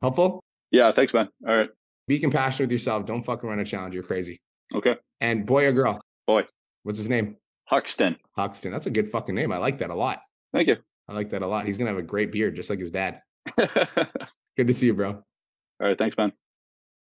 Helpful? 0.03 0.43
yeah, 0.71 0.93
thanks, 0.93 1.15
man. 1.15 1.29
All 1.47 1.57
right. 1.57 1.71
Be 2.09 2.19
compassionate 2.19 2.69
with 2.69 2.73
yourself. 2.73 3.07
Don't 3.07 3.23
fucking 3.23 3.49
run 3.49 3.61
a 3.61 3.65
challenge. 3.65 3.95
You're 3.95 4.03
crazy. 4.03 4.41
Okay. 4.75 4.97
And 5.21 5.47
boy 5.47 5.65
or 5.67 5.73
girl? 5.73 6.01
Boy. 6.27 6.45
What's 6.83 6.99
his 6.99 7.09
name? 7.09 7.37
Huxton. 7.67 8.17
Huxton. 8.37 8.73
That's 8.73 8.87
a 8.87 8.91
good 8.91 9.09
fucking 9.11 9.35
name. 9.35 9.53
I 9.53 9.59
like 9.59 9.79
that 9.79 9.91
a 9.91 9.95
lot. 9.95 10.21
Thank 10.53 10.69
you. 10.69 10.77
I 11.09 11.13
like 11.15 11.31
that 11.31 11.43
a 11.43 11.47
lot. 11.47 11.67
He's 11.67 11.79
gonna 11.79 11.91
have 11.91 11.99
a 11.99 12.03
great 12.03 12.33
beard, 12.33 12.57
just 12.57 12.69
like 12.71 12.81
his 12.81 12.91
dad. 12.91 13.21
Good 14.57 14.67
to 14.67 14.75
see 14.75 14.87
you, 14.87 14.95
bro. 14.95 15.11
All 15.11 15.23
right. 15.81 15.99
thanks, 15.99 16.17
man. 16.17 16.33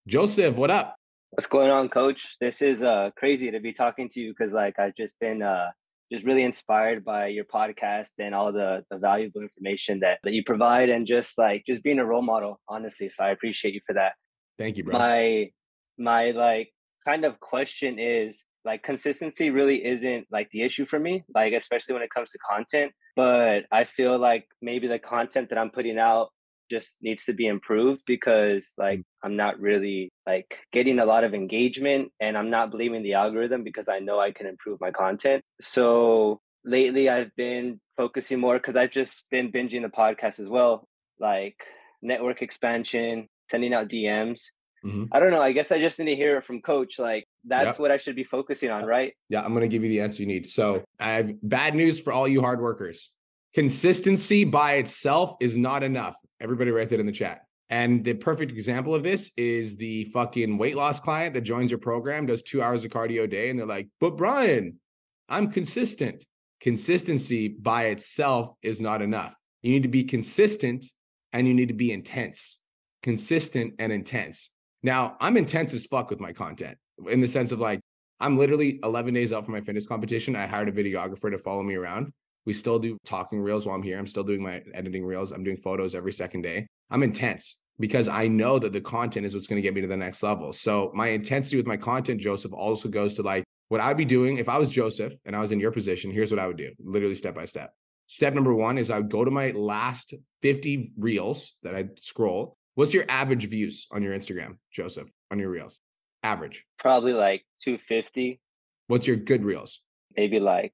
Joseph, 0.07 0.55
what 0.55 0.71
up? 0.71 0.95
What's 1.31 1.47
going 1.47 1.69
on, 1.69 1.89
coach? 1.89 2.35
This 2.39 2.61
is 2.61 2.81
uh 2.81 3.11
crazy 3.17 3.51
to 3.51 3.59
be 3.59 3.73
talking 3.73 4.09
to 4.09 4.19
you 4.21 4.33
because 4.37 4.53
like 4.53 4.79
I've 4.79 4.95
just 4.95 5.15
been 5.19 5.41
uh 5.41 5.67
just 6.11 6.25
really 6.25 6.43
inspired 6.43 7.03
by 7.03 7.27
your 7.27 7.45
podcast 7.45 8.11
and 8.19 8.33
all 8.33 8.51
the, 8.51 8.83
the 8.89 8.97
valuable 8.97 9.41
information 9.41 9.99
that, 9.99 10.19
that 10.23 10.33
you 10.33 10.43
provide 10.45 10.89
and 10.89 11.05
just 11.05 11.37
like 11.37 11.63
just 11.67 11.83
being 11.83 11.99
a 11.99 12.05
role 12.05 12.21
model, 12.21 12.59
honestly. 12.69 13.09
So 13.09 13.23
I 13.23 13.31
appreciate 13.31 13.73
you 13.73 13.81
for 13.85 13.93
that. 13.93 14.13
Thank 14.57 14.77
you, 14.77 14.83
bro. 14.83 14.97
My 14.97 15.49
my 15.97 16.31
like 16.31 16.71
kind 17.05 17.25
of 17.25 17.39
question 17.39 17.99
is 17.99 18.43
like 18.65 18.83
consistency 18.83 19.49
really 19.49 19.83
isn't 19.85 20.27
like 20.31 20.49
the 20.51 20.61
issue 20.61 20.85
for 20.85 20.99
me, 20.99 21.23
like 21.33 21.53
especially 21.53 21.93
when 21.93 22.03
it 22.03 22.09
comes 22.09 22.31
to 22.31 22.37
content. 22.39 22.91
But 23.15 23.65
I 23.71 23.85
feel 23.85 24.17
like 24.19 24.45
maybe 24.61 24.87
the 24.87 24.99
content 24.99 25.49
that 25.49 25.57
I'm 25.57 25.71
putting 25.71 25.97
out 25.97 26.29
just 26.69 26.97
needs 27.01 27.25
to 27.25 27.33
be 27.33 27.47
improved 27.47 28.01
because 28.05 28.73
like 28.77 29.01
I'm 29.23 29.35
not 29.35 29.59
really 29.59 30.09
like 30.25 30.57
getting 30.71 30.99
a 30.99 31.05
lot 31.05 31.23
of 31.23 31.33
engagement 31.33 32.11
and 32.19 32.37
I'm 32.37 32.49
not 32.49 32.71
believing 32.71 33.03
the 33.03 33.13
algorithm 33.13 33.63
because 33.63 33.87
I 33.87 33.99
know 33.99 34.19
I 34.19 34.31
can 34.31 34.47
improve 34.47 34.79
my 34.81 34.91
content. 34.91 35.43
So 35.61 36.41
lately 36.63 37.09
I've 37.09 37.35
been 37.35 37.79
focusing 37.95 38.39
more 38.39 38.57
because 38.57 38.75
I've 38.75 38.91
just 38.91 39.23
been 39.31 39.51
binging 39.51 39.81
the 39.81 39.89
podcast 39.89 40.39
as 40.39 40.49
well, 40.49 40.87
like 41.19 41.63
network 42.01 42.41
expansion, 42.41 43.27
sending 43.49 43.73
out 43.73 43.87
DMs. 43.87 44.41
Mhm. 44.85 45.07
I 45.11 45.19
don't 45.19 45.31
know. 45.31 45.41
I 45.41 45.53
guess 45.53 45.71
I 45.71 45.79
just 45.79 45.97
need 45.97 46.05
to 46.05 46.15
hear 46.15 46.37
it 46.37 46.45
from 46.45 46.61
coach. 46.61 46.99
Like 46.99 47.25
that's 47.45 47.79
what 47.79 47.91
I 47.91 47.97
should 47.97 48.15
be 48.15 48.23
focusing 48.23 48.69
on, 48.69 48.85
right? 48.85 49.13
Yeah, 49.29 49.43
I'm 49.43 49.53
gonna 49.53 49.67
give 49.67 49.83
you 49.83 49.89
the 49.89 50.01
answer 50.01 50.21
you 50.21 50.27
need. 50.27 50.49
So 50.49 50.83
I 50.99 51.13
have 51.13 51.33
bad 51.41 51.75
news 51.75 51.99
for 51.99 52.13
all 52.13 52.27
you 52.27 52.41
hard 52.41 52.61
workers. 52.61 53.09
Consistency 53.53 54.43
by 54.43 54.73
itself 54.75 55.35
is 55.39 55.57
not 55.57 55.81
enough. 55.81 56.15
Everybody 56.39 56.71
write 56.71 56.89
that 56.89 56.99
in 56.99 57.05
the 57.05 57.11
chat. 57.11 57.41
And 57.69 58.03
the 58.03 58.13
perfect 58.13 58.51
example 58.51 58.95
of 58.95 59.03
this 59.03 59.31
is 59.35 59.75
the 59.75 60.05
fucking 60.05 60.57
weight 60.57 60.77
loss 60.77 60.99
client 60.99 61.33
that 61.33 61.41
joins 61.41 61.69
your 61.69 61.79
program, 61.79 62.25
does 62.25 62.41
two 62.41 62.61
hours 62.61 62.85
of 62.85 62.91
cardio 62.91 63.23
a 63.23 63.27
day, 63.27 63.49
and 63.49 63.59
they're 63.59 63.65
like, 63.65 63.89
but 63.99 64.15
Brian, 64.15 64.79
I'm 65.27 65.51
consistent. 65.51 66.23
Consistency 66.61 67.49
by 67.49 67.85
itself 67.87 68.53
is 68.61 68.79
not 68.79 69.01
enough. 69.01 69.35
You 69.61 69.71
need 69.71 69.83
to 69.83 69.89
be 69.89 70.05
consistent 70.05 70.85
and 71.33 71.47
you 71.47 71.53
need 71.53 71.67
to 71.67 71.73
be 71.73 71.91
intense. 71.91 72.59
Consistent 73.03 73.73
and 73.79 73.91
intense. 73.91 74.49
Now, 74.81 75.17
I'm 75.19 75.37
intense 75.37 75.73
as 75.73 75.85
fuck 75.85 76.09
with 76.09 76.19
my 76.19 76.33
content 76.33 76.77
in 77.09 77.21
the 77.21 77.27
sense 77.27 77.51
of 77.51 77.59
like, 77.59 77.81
I'm 78.19 78.37
literally 78.37 78.79
11 78.83 79.13
days 79.13 79.33
out 79.33 79.45
from 79.45 79.53
my 79.53 79.61
fitness 79.61 79.85
competition. 79.85 80.35
I 80.35 80.47
hired 80.47 80.69
a 80.69 80.71
videographer 80.71 81.29
to 81.29 81.37
follow 81.37 81.61
me 81.61 81.75
around. 81.75 82.13
We 82.47 82.53
still 82.53 82.79
do 82.79 82.97
talking 83.05 83.41
reels 83.41 83.65
while 83.65 83.75
I'm 83.75 83.83
here. 83.83 83.99
I'm 83.99 84.07
still 84.07 84.23
doing 84.23 84.41
my 84.41 84.63
editing 84.73 85.05
reels. 85.05 85.33
I'm 85.33 85.43
doing 85.43 85.57
photos 85.57 85.93
every 85.93 86.13
second 86.13 86.43
day. 86.43 86.65
I'm 86.89 87.03
intense 87.03 87.59
because 87.77 88.07
I 88.07 88.29
know 88.29 88.57
that 88.57 88.71
the 88.71 88.79
content 88.79 89.25
is 89.25 89.33
what's 89.35 89.47
going 89.47 89.57
to 89.57 89.61
get 89.61 89.73
me 89.73 89.81
to 89.81 89.87
the 89.87 89.97
next 89.97 90.23
level. 90.23 90.53
So 90.53 90.89
my 90.95 91.09
intensity 91.09 91.57
with 91.57 91.65
my 91.67 91.75
content, 91.75 92.21
Joseph, 92.21 92.53
also 92.53 92.87
goes 92.87 93.15
to 93.15 93.21
like 93.21 93.43
what 93.67 93.81
I'd 93.81 93.97
be 93.97 94.05
doing 94.05 94.37
if 94.37 94.47
I 94.47 94.57
was 94.59 94.71
Joseph 94.71 95.13
and 95.25 95.35
I 95.35 95.41
was 95.41 95.51
in 95.51 95.59
your 95.59 95.71
position. 95.71 96.09
Here's 96.09 96.31
what 96.31 96.39
I 96.39 96.47
would 96.47 96.55
do, 96.55 96.71
literally 96.79 97.15
step 97.15 97.35
by 97.35 97.43
step. 97.43 97.73
Step 98.07 98.33
number 98.33 98.53
one 98.53 98.77
is 98.77 98.89
I 98.89 98.99
would 98.99 99.11
go 99.11 99.25
to 99.25 99.31
my 99.31 99.51
last 99.51 100.13
50 100.41 100.93
reels 100.97 101.55
that 101.63 101.75
I 101.75 101.89
scroll. 101.99 102.55
What's 102.75 102.93
your 102.93 103.03
average 103.09 103.49
views 103.49 103.87
on 103.91 104.01
your 104.01 104.17
Instagram, 104.17 104.55
Joseph, 104.71 105.09
on 105.31 105.37
your 105.37 105.49
reels? 105.49 105.77
Average. 106.23 106.63
Probably 106.79 107.11
like 107.11 107.43
250, 107.63 108.39
What's 108.87 109.05
your 109.05 109.17
good 109.17 109.43
reels? 109.43 109.81
maybe 110.15 110.39
like 110.39 110.73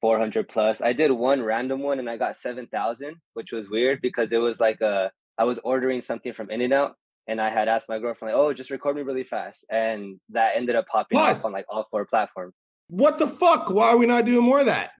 400 0.00 0.48
plus. 0.48 0.80
I 0.80 0.92
did 0.92 1.10
one 1.10 1.42
random 1.42 1.80
one 1.80 1.98
and 1.98 2.08
I 2.08 2.16
got 2.16 2.36
7,000, 2.36 3.16
which 3.34 3.52
was 3.52 3.70
weird 3.70 4.00
because 4.00 4.32
it 4.32 4.38
was 4.38 4.60
like 4.60 4.80
a, 4.80 5.10
I 5.38 5.44
was 5.44 5.58
ordering 5.64 6.02
something 6.02 6.32
from 6.32 6.50
In-N-Out 6.50 6.94
and 7.28 7.40
I 7.40 7.50
had 7.50 7.68
asked 7.68 7.88
my 7.88 7.98
girlfriend, 7.98 8.34
like, 8.34 8.40
oh, 8.40 8.52
just 8.52 8.70
record 8.70 8.96
me 8.96 9.02
really 9.02 9.24
fast. 9.24 9.64
And 9.70 10.18
that 10.30 10.56
ended 10.56 10.76
up 10.76 10.86
popping 10.88 11.18
Plus- 11.18 11.40
up 11.40 11.46
on 11.46 11.52
like 11.52 11.66
all 11.68 11.86
four 11.90 12.06
platforms. 12.06 12.54
What 12.88 13.18
the 13.18 13.28
fuck? 13.28 13.70
Why 13.70 13.90
are 13.90 13.96
we 13.96 14.06
not 14.06 14.24
doing 14.24 14.44
more 14.44 14.60
of 14.60 14.66
that? 14.66 14.90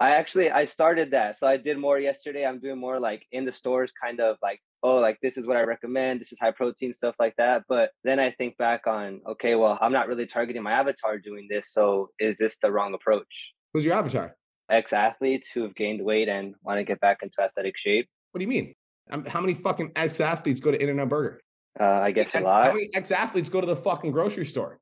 I 0.00 0.10
actually 0.10 0.50
I 0.50 0.64
started 0.64 1.10
that. 1.10 1.38
So 1.38 1.46
I 1.46 1.56
did 1.56 1.76
more 1.78 1.98
yesterday. 1.98 2.46
I'm 2.46 2.60
doing 2.60 2.78
more 2.78 3.00
like 3.00 3.26
in 3.32 3.44
the 3.44 3.50
stores 3.50 3.92
kind 4.00 4.20
of 4.20 4.36
like, 4.42 4.60
oh, 4.82 4.98
like 4.98 5.18
this 5.22 5.36
is 5.36 5.46
what 5.46 5.56
I 5.56 5.62
recommend. 5.62 6.20
This 6.20 6.30
is 6.30 6.38
high 6.38 6.52
protein 6.52 6.94
stuff 6.94 7.16
like 7.18 7.34
that. 7.36 7.64
But 7.68 7.90
then 8.04 8.20
I 8.20 8.30
think 8.30 8.56
back 8.58 8.86
on, 8.86 9.20
okay, 9.28 9.56
well, 9.56 9.76
I'm 9.80 9.92
not 9.92 10.06
really 10.06 10.26
targeting 10.26 10.62
my 10.62 10.72
avatar 10.72 11.18
doing 11.18 11.48
this. 11.50 11.72
So 11.72 12.10
is 12.20 12.38
this 12.38 12.58
the 12.58 12.70
wrong 12.70 12.94
approach? 12.94 13.26
Who's 13.74 13.84
your 13.84 13.94
avatar? 13.94 14.36
Ex 14.70 14.92
athletes 14.92 15.48
who 15.52 15.62
have 15.62 15.74
gained 15.74 16.02
weight 16.02 16.28
and 16.28 16.54
want 16.62 16.78
to 16.78 16.84
get 16.84 17.00
back 17.00 17.22
into 17.22 17.40
athletic 17.40 17.76
shape. 17.76 18.08
What 18.32 18.38
do 18.38 18.44
you 18.44 18.48
mean? 18.48 18.74
Um, 19.10 19.24
how 19.24 19.40
many 19.40 19.54
fucking 19.54 19.92
ex 19.96 20.20
athletes 20.20 20.60
go 20.60 20.70
to 20.70 20.80
In-N-Out 20.80 21.08
Burger? 21.08 21.40
Uh, 21.80 21.84
I 21.84 22.10
guess 22.10 22.34
a 22.34 22.40
lot. 22.40 22.64
How 22.64 22.68
lot. 22.68 22.74
many 22.74 22.90
ex 22.94 23.10
athletes 23.10 23.48
go 23.48 23.60
to 23.60 23.66
the 23.66 23.76
fucking 23.76 24.12
grocery 24.12 24.44
store? 24.44 24.78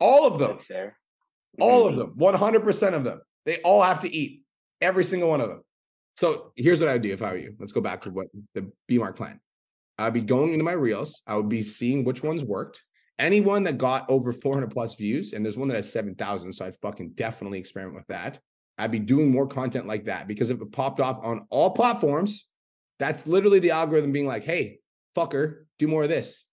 All 0.00 0.26
of 0.26 0.38
them. 0.38 0.52
That's 0.52 0.66
fair. 0.66 0.96
All 1.60 1.88
of 1.88 1.96
them. 1.96 2.14
100% 2.16 2.94
of 2.94 3.04
them. 3.04 3.20
They 3.44 3.56
all 3.62 3.82
have 3.82 4.00
to 4.00 4.14
eat. 4.14 4.42
Every 4.80 5.02
single 5.02 5.28
one 5.28 5.40
of 5.40 5.48
them. 5.48 5.62
So 6.16 6.52
here's 6.56 6.80
what 6.80 6.88
I 6.88 6.92
would 6.92 7.02
do 7.02 7.12
if 7.12 7.22
I 7.22 7.30
were 7.32 7.38
you. 7.38 7.54
Let's 7.58 7.72
go 7.72 7.80
back 7.80 8.02
to 8.02 8.10
what 8.10 8.26
the 8.54 8.70
B 8.86 8.98
Mark 8.98 9.16
plan. 9.16 9.40
I'd 9.98 10.12
be 10.12 10.20
going 10.20 10.52
into 10.52 10.64
my 10.64 10.72
reels. 10.72 11.22
I 11.26 11.34
would 11.34 11.48
be 11.48 11.62
seeing 11.62 12.04
which 12.04 12.22
ones 12.22 12.44
worked. 12.44 12.82
Anyone 13.18 13.64
that 13.64 13.78
got 13.78 14.08
over 14.08 14.32
400 14.32 14.70
plus 14.70 14.94
views, 14.94 15.32
and 15.32 15.44
there's 15.44 15.58
one 15.58 15.68
that 15.68 15.74
has 15.74 15.92
7,000. 15.92 16.52
So 16.52 16.64
I'd 16.64 16.76
fucking 16.76 17.10
definitely 17.10 17.58
experiment 17.58 17.96
with 17.96 18.06
that. 18.08 18.38
I'd 18.78 18.92
be 18.92 19.00
doing 19.00 19.30
more 19.30 19.46
content 19.46 19.86
like 19.86 20.04
that 20.04 20.28
because 20.28 20.50
if 20.50 20.60
it 20.60 20.72
popped 20.72 21.00
off 21.00 21.18
on 21.22 21.46
all 21.50 21.70
platforms, 21.70 22.46
that's 23.00 23.26
literally 23.26 23.58
the 23.58 23.72
algorithm 23.72 24.12
being 24.12 24.26
like, 24.26 24.44
hey, 24.44 24.78
fucker, 25.16 25.64
do 25.78 25.88
more 25.88 26.04
of 26.04 26.08
this. 26.08 26.44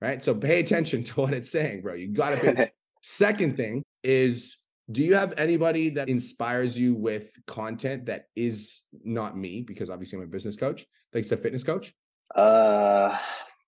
Right. 0.00 0.22
So 0.22 0.34
pay 0.34 0.60
attention 0.60 1.04
to 1.04 1.20
what 1.20 1.32
it's 1.32 1.50
saying, 1.50 1.82
bro. 1.82 1.94
You 1.94 2.08
got 2.08 2.30
to 2.30 2.36
pay. 2.36 2.70
Second 3.02 3.56
thing 3.56 3.82
is 4.02 4.58
do 4.90 5.02
you 5.02 5.14
have 5.14 5.34
anybody 5.36 5.90
that 5.90 6.08
inspires 6.08 6.76
you 6.76 6.94
with 6.94 7.30
content 7.46 8.06
that 8.06 8.24
is 8.34 8.82
not 9.04 9.36
me? 9.36 9.62
Because 9.62 9.88
obviously 9.88 10.18
I'm 10.18 10.24
a 10.24 10.26
business 10.26 10.56
coach, 10.56 10.84
like 11.14 11.30
a 11.30 11.36
fitness 11.36 11.62
coach. 11.62 11.94
Uh, 12.34 13.16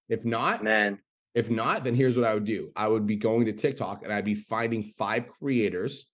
If 0.08 0.24
not, 0.24 0.64
man, 0.64 0.98
if 1.34 1.50
not, 1.50 1.84
then 1.84 1.94
here's 1.94 2.16
what 2.16 2.26
I 2.26 2.34
would 2.34 2.44
do. 2.44 2.70
I 2.76 2.88
would 2.88 3.06
be 3.06 3.16
going 3.16 3.46
to 3.46 3.52
TikTok 3.52 4.02
and 4.04 4.12
I'd 4.12 4.24
be 4.24 4.34
finding 4.34 4.82
five 4.82 5.28
creators 5.28 6.06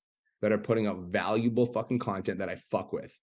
that 0.43 0.53
are 0.53 0.59
putting 0.59 0.87
up 0.87 0.99
valuable 0.99 1.67
fucking 1.67 1.99
content 1.99 2.39
that 2.39 2.49
I 2.49 2.57
fuck 2.71 2.93
with. 2.93 3.17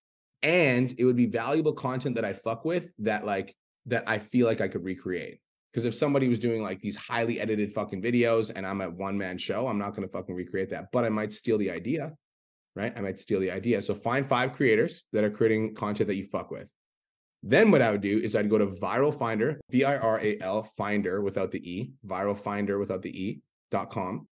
And 0.44 0.94
it 0.98 1.06
would 1.06 1.16
be 1.16 1.28
valuable 1.28 1.74
content 1.74 2.16
that 2.16 2.26
I 2.26 2.34
fuck 2.34 2.66
with 2.66 2.88
that 3.00 3.26
like 3.26 3.56
that 3.88 4.04
I 4.08 4.20
feel 4.20 4.46
like 4.46 4.62
I 4.62 4.68
could 4.68 4.84
recreate. 4.84 5.40
Because 5.72 5.86
if 5.86 5.96
somebody 5.96 6.28
was 6.28 6.40
doing 6.40 6.62
like 6.62 6.82
these 6.82 6.96
highly 6.96 7.40
edited 7.40 7.74
fucking 7.74 8.02
videos 8.02 8.52
and 8.54 8.66
I'm 8.66 8.82
a 8.82 8.90
one 8.90 9.18
man 9.18 9.38
show, 9.38 9.68
I'm 9.68 9.78
not 9.78 9.96
going 9.96 10.08
to 10.08 10.12
fucking 10.12 10.36
recreate 10.36 10.70
that, 10.70 10.88
but 10.92 11.04
I 11.04 11.10
might 11.10 11.34
steal 11.34 11.58
the 11.58 11.72
idea, 11.72 12.14
right? 12.76 12.94
I 12.96 13.02
might 13.02 13.20
steal 13.20 13.40
the 13.40 13.52
idea. 13.52 13.82
So 13.82 13.94
find 13.94 14.28
five 14.28 14.54
creators 14.54 15.04
that 15.14 15.24
are 15.24 15.30
creating 15.30 15.76
content 15.76 16.08
that 16.08 16.16
you 16.16 16.26
fuck 16.26 16.52
with. 16.52 16.68
Then 17.48 17.70
what 17.70 17.84
I 17.84 17.92
would 17.92 18.02
do 18.02 18.20
is 18.20 18.36
I'd 18.36 18.50
go 18.50 18.58
to 18.58 18.66
Viral 18.66 19.16
Finder, 19.16 19.62
V 19.70 19.84
I 19.84 19.98
R 19.98 20.20
A 20.20 20.40
L 20.42 20.64
Finder 20.76 21.22
without 21.22 21.52
the 21.52 21.60
E, 21.60 21.92
Viral 22.06 22.38
Finder 22.38 22.80
without 22.80 23.04
the 23.04 23.12
E 23.12 23.40
dot 23.70 23.92
com. 23.92 24.28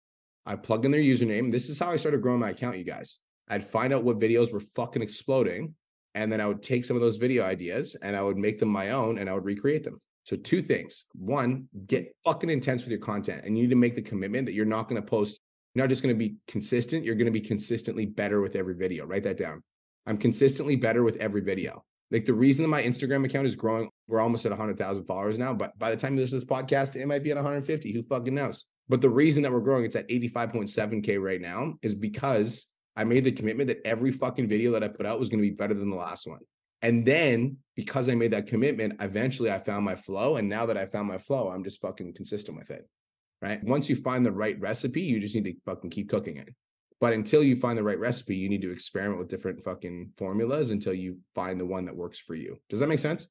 I 0.46 0.56
plug 0.56 0.86
in 0.86 0.90
their 0.90 1.02
username. 1.02 1.52
This 1.52 1.68
is 1.68 1.78
how 1.78 1.90
I 1.90 1.96
started 1.96 2.22
growing 2.22 2.40
my 2.40 2.50
account, 2.50 2.78
you 2.78 2.84
guys. 2.84 3.18
I'd 3.48 3.64
find 3.64 3.92
out 3.92 4.02
what 4.02 4.18
videos 4.18 4.50
were 4.50 4.60
fucking 4.60 5.02
exploding. 5.02 5.74
And 6.14 6.32
then 6.32 6.40
I 6.40 6.46
would 6.46 6.62
take 6.62 6.86
some 6.86 6.96
of 6.96 7.02
those 7.02 7.16
video 7.16 7.44
ideas 7.44 7.96
and 8.02 8.16
I 8.16 8.22
would 8.22 8.38
make 8.38 8.58
them 8.58 8.70
my 8.70 8.90
own 8.90 9.18
and 9.18 9.28
I 9.28 9.34
would 9.34 9.44
recreate 9.44 9.84
them. 9.84 10.00
So, 10.24 10.36
two 10.36 10.62
things. 10.62 11.04
One, 11.14 11.68
get 11.86 12.14
fucking 12.24 12.48
intense 12.48 12.82
with 12.82 12.92
your 12.92 13.00
content 13.00 13.42
and 13.44 13.58
you 13.58 13.64
need 13.64 13.70
to 13.70 13.76
make 13.76 13.94
the 13.94 14.02
commitment 14.02 14.46
that 14.46 14.52
you're 14.52 14.64
not 14.64 14.88
going 14.88 15.00
to 15.00 15.06
post, 15.06 15.40
you're 15.74 15.84
not 15.84 15.90
just 15.90 16.02
going 16.02 16.14
to 16.14 16.18
be 16.18 16.36
consistent, 16.48 17.04
you're 17.04 17.14
going 17.14 17.26
to 17.26 17.30
be 17.30 17.40
consistently 17.40 18.06
better 18.06 18.40
with 18.40 18.56
every 18.56 18.74
video. 18.74 19.04
Write 19.04 19.24
that 19.24 19.36
down. 19.36 19.62
I'm 20.06 20.16
consistently 20.16 20.76
better 20.76 21.02
with 21.02 21.16
every 21.16 21.42
video. 21.42 21.84
Like 22.12 22.26
the 22.26 22.34
reason 22.34 22.62
that 22.62 22.68
my 22.68 22.82
Instagram 22.82 23.24
account 23.24 23.46
is 23.46 23.56
growing, 23.56 23.88
we're 24.06 24.20
almost 24.20 24.44
at 24.44 24.52
100,000 24.52 25.04
followers 25.04 25.38
now. 25.38 25.54
But 25.54 25.78
by 25.78 25.90
the 25.90 25.96
time 25.96 26.14
you 26.14 26.20
listen 26.20 26.38
to 26.38 26.44
this 26.44 26.58
podcast, 26.58 26.94
it 26.94 27.06
might 27.06 27.22
be 27.22 27.30
at 27.30 27.36
150. 27.36 27.90
Who 27.90 28.02
fucking 28.02 28.34
knows? 28.34 28.66
But 28.88 29.00
the 29.00 29.08
reason 29.08 29.42
that 29.42 29.52
we're 29.52 29.60
growing, 29.60 29.86
it's 29.86 29.96
at 29.96 30.08
85.7K 30.08 31.18
right 31.22 31.40
now, 31.40 31.74
is 31.80 31.94
because 31.94 32.66
I 32.96 33.04
made 33.04 33.24
the 33.24 33.32
commitment 33.32 33.68
that 33.68 33.80
every 33.86 34.12
fucking 34.12 34.46
video 34.46 34.72
that 34.72 34.84
I 34.84 34.88
put 34.88 35.06
out 35.06 35.18
was 35.18 35.30
going 35.30 35.42
to 35.42 35.48
be 35.48 35.54
better 35.54 35.72
than 35.72 35.88
the 35.88 35.96
last 35.96 36.26
one. 36.26 36.40
And 36.82 37.06
then 37.06 37.56
because 37.76 38.10
I 38.10 38.14
made 38.14 38.32
that 38.32 38.46
commitment, 38.46 38.96
eventually 39.00 39.50
I 39.50 39.60
found 39.60 39.84
my 39.84 39.96
flow. 39.96 40.36
And 40.36 40.48
now 40.48 40.66
that 40.66 40.76
I 40.76 40.84
found 40.84 41.08
my 41.08 41.18
flow, 41.18 41.48
I'm 41.48 41.64
just 41.64 41.80
fucking 41.80 42.12
consistent 42.14 42.58
with 42.58 42.70
it. 42.70 42.86
Right. 43.40 43.64
Once 43.64 43.88
you 43.88 43.96
find 43.96 44.24
the 44.24 44.32
right 44.32 44.60
recipe, 44.60 45.00
you 45.00 45.18
just 45.18 45.34
need 45.34 45.44
to 45.44 45.54
fucking 45.64 45.90
keep 45.90 46.10
cooking 46.10 46.36
it. 46.36 46.48
But 47.02 47.14
until 47.14 47.42
you 47.42 47.56
find 47.56 47.76
the 47.76 47.82
right 47.82 47.98
recipe, 47.98 48.36
you 48.36 48.48
need 48.48 48.62
to 48.62 48.70
experiment 48.70 49.18
with 49.18 49.26
different 49.28 49.64
fucking 49.64 50.12
formulas 50.16 50.70
until 50.70 50.94
you 50.94 51.18
find 51.34 51.58
the 51.58 51.66
one 51.66 51.84
that 51.86 51.96
works 51.96 52.20
for 52.20 52.36
you. 52.36 52.60
Does 52.70 52.78
that 52.78 52.88
make 52.88 53.00
sense? 53.00 53.26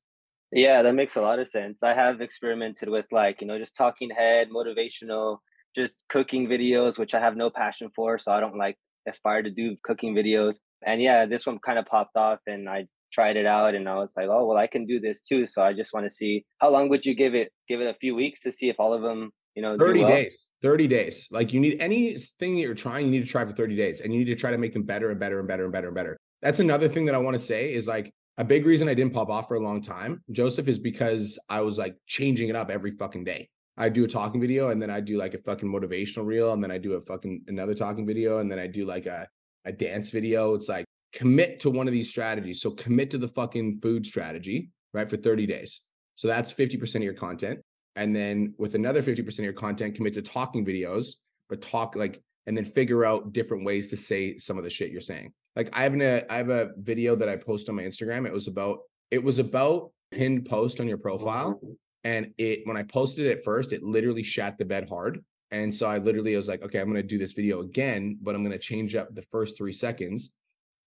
Yeah, 0.52 0.82
that 0.82 0.94
makes 0.94 1.16
a 1.16 1.22
lot 1.22 1.40
of 1.40 1.48
sense. 1.48 1.82
I 1.82 1.94
have 1.94 2.20
experimented 2.20 2.90
with 2.90 3.06
like, 3.14 3.40
you 3.40 3.48
know, 3.48 3.58
just 3.58 3.78
talking 3.78 4.10
head, 4.10 4.50
motivational, 4.54 5.38
just 5.74 6.04
cooking 6.10 6.48
videos, 6.48 7.00
which 7.00 7.14
I 7.14 7.22
have 7.22 7.38
no 7.38 7.50
passion 7.50 7.90
for. 7.96 8.20
So 8.20 8.34
I 8.34 8.42
don't 8.42 8.58
like 8.58 8.76
aspire 9.08 9.42
to 9.42 9.50
do 9.50 9.78
cooking 9.86 10.14
videos. 10.14 10.58
And 10.86 11.02
yeah, 11.02 11.26
this 11.26 11.46
one 11.46 11.58
kind 11.60 11.80
of 11.80 11.86
popped 11.86 12.18
off 12.18 12.40
and 12.48 12.68
I 12.68 12.88
tried 13.14 13.38
it 13.38 13.46
out 13.46 13.74
and 13.74 13.88
I 13.88 13.96
was 13.96 14.16
like, 14.18 14.28
oh, 14.30 14.48
well, 14.48 14.58
I 14.58 14.68
can 14.68 14.86
do 14.86 15.00
this 15.00 15.22
too. 15.22 15.48
So 15.48 15.62
I 15.62 15.72
just 15.72 15.94
want 15.94 16.06
to 16.06 16.14
see 16.14 16.44
how 16.60 16.72
long 16.72 16.90
would 16.90 17.06
you 17.06 17.16
give 17.16 17.36
it? 17.36 17.54
Give 17.70 17.80
it 17.80 17.88
a 17.88 18.00
few 18.02 18.16
weeks 18.16 18.42
to 18.42 18.52
see 18.52 18.68
if 18.68 18.82
all 18.82 18.94
of 18.94 19.02
them, 19.02 19.32
you 19.56 19.62
know, 19.62 19.78
30 19.78 20.00
well? 20.02 20.10
days 20.10 20.48
30 20.62 20.88
days. 20.88 21.28
Like 21.32 21.54
you 21.54 21.60
need 21.60 21.82
anything 21.82 22.56
that 22.56 22.62
you're 22.62 22.76
trying 22.76 23.06
you 23.06 23.12
need 23.12 23.26
to 23.26 23.32
try 23.32 23.46
for 23.46 23.52
30 23.52 23.76
days 23.76 24.02
and 24.02 24.14
you 24.14 24.20
need 24.20 24.26
to 24.26 24.36
try 24.36 24.52
to 24.52 24.58
make 24.58 24.74
them 24.74 24.84
better 24.84 25.10
and 25.10 25.20
better 25.20 25.40
and 25.40 25.48
better 25.48 25.64
and 25.64 25.74
better 25.74 25.88
and 25.88 25.96
better. 25.96 26.18
That's 26.42 26.60
another 26.60 26.88
thing 26.88 27.06
that 27.06 27.16
i 27.16 27.18
want 27.18 27.36
to 27.36 27.40
say 27.40 27.74
is 27.74 27.88
like 27.88 28.12
a 28.38 28.44
big 28.44 28.66
reason 28.66 28.88
i 28.88 28.94
didn't 28.94 29.14
pop 29.14 29.30
off 29.30 29.48
for 29.48 29.56
a 29.56 29.60
long 29.60 29.82
time 29.82 30.24
joseph 30.32 30.68
is 30.68 30.80
because 30.80 31.38
i 31.50 31.62
was 31.62 31.78
like 31.78 31.96
changing 32.08 32.50
it 32.50 32.56
up 32.56 32.70
every 32.70 32.92
fucking 32.92 33.24
day. 33.24 33.50
I 33.78 33.90
do 33.90 34.04
a 34.04 34.08
talking 34.08 34.42
video 34.42 34.70
and 34.70 34.82
then 34.82 34.90
i 34.90 35.00
do 35.00 35.18
like 35.18 35.34
a 35.34 35.40
fucking 35.40 35.70
motivational 35.70 36.26
reel 36.26 36.54
and 36.54 36.64
then 36.64 36.72
i 36.72 36.78
do 36.78 36.94
a 36.94 37.02
fucking 37.02 37.44
another 37.48 37.76
talking 37.76 38.06
video 38.06 38.40
and 38.40 38.52
then 38.52 38.60
i 38.60 38.68
do 38.68 38.86
like 38.86 39.06
a, 39.06 39.28
a 39.66 39.72
dance 39.72 40.10
video. 40.10 40.54
It's 40.56 40.70
like 40.70 40.86
commit 41.14 41.60
to 41.62 41.70
one 41.70 41.88
of 41.88 41.94
these 41.94 42.10
strategies. 42.10 42.62
So 42.62 42.72
commit 42.72 43.12
to 43.12 43.18
the 43.18 43.28
fucking 43.30 43.80
food 43.82 44.06
strategy 44.06 44.70
right 44.94 45.10
for 45.10 45.18
30 45.18 45.46
days. 45.46 45.82
So 46.16 46.28
that's 46.28 46.54
50% 46.54 46.96
of 46.96 47.04
your 47.04 47.14
content 47.14 47.60
and 47.96 48.16
then 48.16 48.54
with 48.58 48.76
another 48.76 49.04
50% 49.04 49.28
of 49.28 49.40
your 49.40 49.54
content 49.54 49.96
commit 49.96 50.14
to 50.14 50.22
talking 50.22 50.66
videos 50.66 51.16
but 51.50 51.62
talk 51.62 51.96
like 51.96 52.22
and 52.48 52.58
then 52.58 52.66
figure 52.66 53.06
out 53.06 53.34
different 53.34 53.66
ways 53.66 53.90
to 53.90 53.98
say 53.98 54.38
some 54.40 54.58
of 54.58 54.64
the 54.64 54.70
shit 54.70 54.92
you're 54.92 55.02
saying. 55.02 55.34
Like 55.56 55.70
i 55.74 55.84
have 55.84 55.94
a 55.96 56.32
i 56.32 56.38
have 56.38 56.50
a 56.50 56.72
video 56.78 57.16
that 57.16 57.30
i 57.30 57.36
post 57.36 57.70
on 57.70 57.76
my 57.76 57.84
instagram. 57.84 58.26
It 58.26 58.34
was 58.34 58.48
about 58.48 58.80
it 59.12 59.24
was 59.24 59.40
about 59.40 59.92
pinned 60.12 60.46
post 60.46 60.80
on 60.80 60.88
your 60.88 60.98
profile 60.98 61.56
mm-hmm. 61.56 61.74
and 62.04 62.34
it 62.38 62.62
when 62.66 62.78
i 62.78 62.84
posted 62.84 63.26
it 63.26 63.44
first 63.44 63.72
it 63.72 63.84
literally 63.84 64.24
shat 64.24 64.58
the 64.58 64.66
bed 64.66 64.88
hard. 64.90 65.24
And 65.52 65.74
so 65.76 65.88
i 65.88 65.98
literally 65.98 66.36
was 66.36 66.48
like 66.48 66.64
okay 66.64 66.80
i'm 66.80 66.90
going 66.90 67.02
to 67.02 67.08
do 67.08 67.18
this 67.18 67.34
video 67.34 67.62
again 67.62 68.18
but 68.22 68.34
i'm 68.34 68.44
going 68.44 68.58
to 68.58 68.60
change 68.60 68.96
up 68.96 69.14
the 69.14 69.22
first 69.24 69.58
three 69.58 69.74
seconds. 69.74 70.32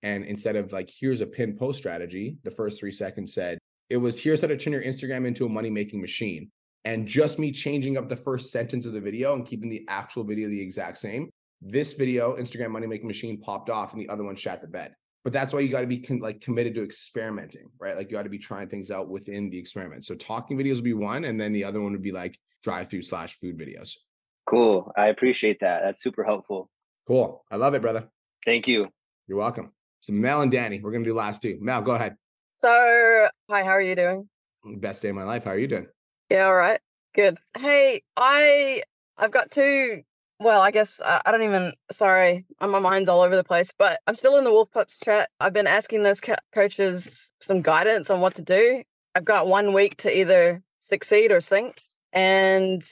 And 0.02 0.24
instead 0.24 0.56
of 0.56 0.72
like 0.72 0.90
here's 0.98 1.20
a 1.20 1.26
pin 1.26 1.56
post 1.56 1.78
strategy 1.78 2.36
the 2.42 2.50
first 2.50 2.80
three 2.80 2.92
seconds 2.92 3.32
said 3.34 3.58
it 3.90 3.96
was 3.96 4.18
here's 4.18 4.40
how 4.40 4.48
to 4.48 4.56
turn 4.56 4.72
your 4.72 4.82
instagram 4.82 5.26
into 5.26 5.46
a 5.46 5.48
money 5.48 5.70
making 5.70 6.00
machine 6.00 6.50
and 6.84 7.06
just 7.06 7.38
me 7.38 7.50
changing 7.50 7.96
up 7.96 8.08
the 8.08 8.16
first 8.16 8.50
sentence 8.50 8.86
of 8.86 8.92
the 8.92 9.00
video 9.00 9.34
and 9.34 9.46
keeping 9.46 9.70
the 9.70 9.84
actual 9.88 10.24
video 10.24 10.48
the 10.48 10.60
exact 10.60 10.98
same. 10.98 11.30
This 11.62 11.94
video, 11.94 12.36
Instagram 12.36 12.70
Money 12.70 12.86
Making 12.86 13.06
Machine, 13.06 13.40
popped 13.40 13.70
off, 13.70 13.92
and 13.92 14.00
the 14.02 14.08
other 14.08 14.24
one 14.24 14.36
shat 14.36 14.60
the 14.60 14.68
bed. 14.68 14.94
But 15.22 15.32
that's 15.32 15.54
why 15.54 15.60
you 15.60 15.68
got 15.68 15.80
to 15.80 15.86
be 15.86 15.98
con- 15.98 16.20
like 16.20 16.42
committed 16.42 16.74
to 16.74 16.82
experimenting, 16.82 17.70
right? 17.80 17.96
Like 17.96 18.10
you 18.10 18.16
got 18.16 18.24
to 18.24 18.28
be 18.28 18.38
trying 18.38 18.68
things 18.68 18.90
out 18.90 19.08
within 19.08 19.48
the 19.48 19.58
experiment. 19.58 20.04
So 20.04 20.14
talking 20.14 20.58
videos 20.58 20.74
would 20.74 20.84
be 20.84 20.92
one, 20.92 21.24
and 21.24 21.40
then 21.40 21.52
the 21.52 21.64
other 21.64 21.80
one 21.80 21.92
would 21.92 22.02
be 22.02 22.12
like 22.12 22.38
drive 22.62 22.90
through 22.90 23.02
slash 23.02 23.38
food 23.40 23.58
videos. 23.58 23.92
Cool. 24.46 24.92
I 24.98 25.06
appreciate 25.06 25.60
that. 25.60 25.80
That's 25.82 26.02
super 26.02 26.22
helpful. 26.22 26.68
Cool. 27.06 27.42
I 27.50 27.56
love 27.56 27.72
it, 27.72 27.80
brother. 27.80 28.08
Thank 28.44 28.68
you. 28.68 28.88
You're 29.26 29.38
welcome. 29.38 29.72
So 30.00 30.12
Mel 30.12 30.42
and 30.42 30.52
Danny, 30.52 30.80
we're 30.80 30.92
gonna 30.92 31.04
do 31.04 31.14
last 31.14 31.40
two. 31.40 31.56
Mel, 31.62 31.80
go 31.80 31.92
ahead. 31.92 32.16
So, 32.54 32.68
hi, 33.50 33.64
how 33.64 33.70
are 33.70 33.80
you 33.80 33.96
doing? 33.96 34.28
Best 34.76 35.00
day 35.00 35.08
of 35.08 35.16
my 35.16 35.24
life. 35.24 35.44
How 35.44 35.52
are 35.52 35.58
you 35.58 35.66
doing? 35.66 35.86
Yeah, 36.30 36.46
all 36.46 36.56
right. 36.56 36.80
Good. 37.14 37.38
Hey, 37.58 38.02
I 38.16 38.82
I've 39.16 39.30
got 39.30 39.50
two 39.50 40.02
well, 40.40 40.60
I 40.60 40.70
guess 40.72 41.00
I, 41.04 41.30
don't 41.30 41.42
even 41.42 41.72
sorry, 41.92 42.44
uh, 42.60 42.66
my 42.66 42.80
mind's 42.80 43.08
all 43.08 43.22
over 43.22 43.36
the 43.36 43.44
place, 43.44 43.72
but 43.78 44.00
I'm 44.06 44.16
still 44.16 44.36
in 44.36 44.44
the 44.44 44.50
Wolf 44.50 44.70
Pups 44.72 44.98
chat. 44.98 45.30
I've 45.40 45.52
been 45.52 45.66
asking 45.66 46.02
those 46.02 46.20
co- 46.20 46.34
coaches 46.52 47.32
some 47.40 47.62
guidance 47.62 48.10
on 48.10 48.20
what 48.20 48.34
to 48.34 48.42
do. 48.42 48.82
I've 49.14 49.24
got 49.24 49.46
one 49.46 49.72
week 49.72 49.96
to 49.98 50.18
either 50.18 50.60
succeed 50.80 51.30
or 51.30 51.40
sink, 51.40 51.82
and 52.12 52.82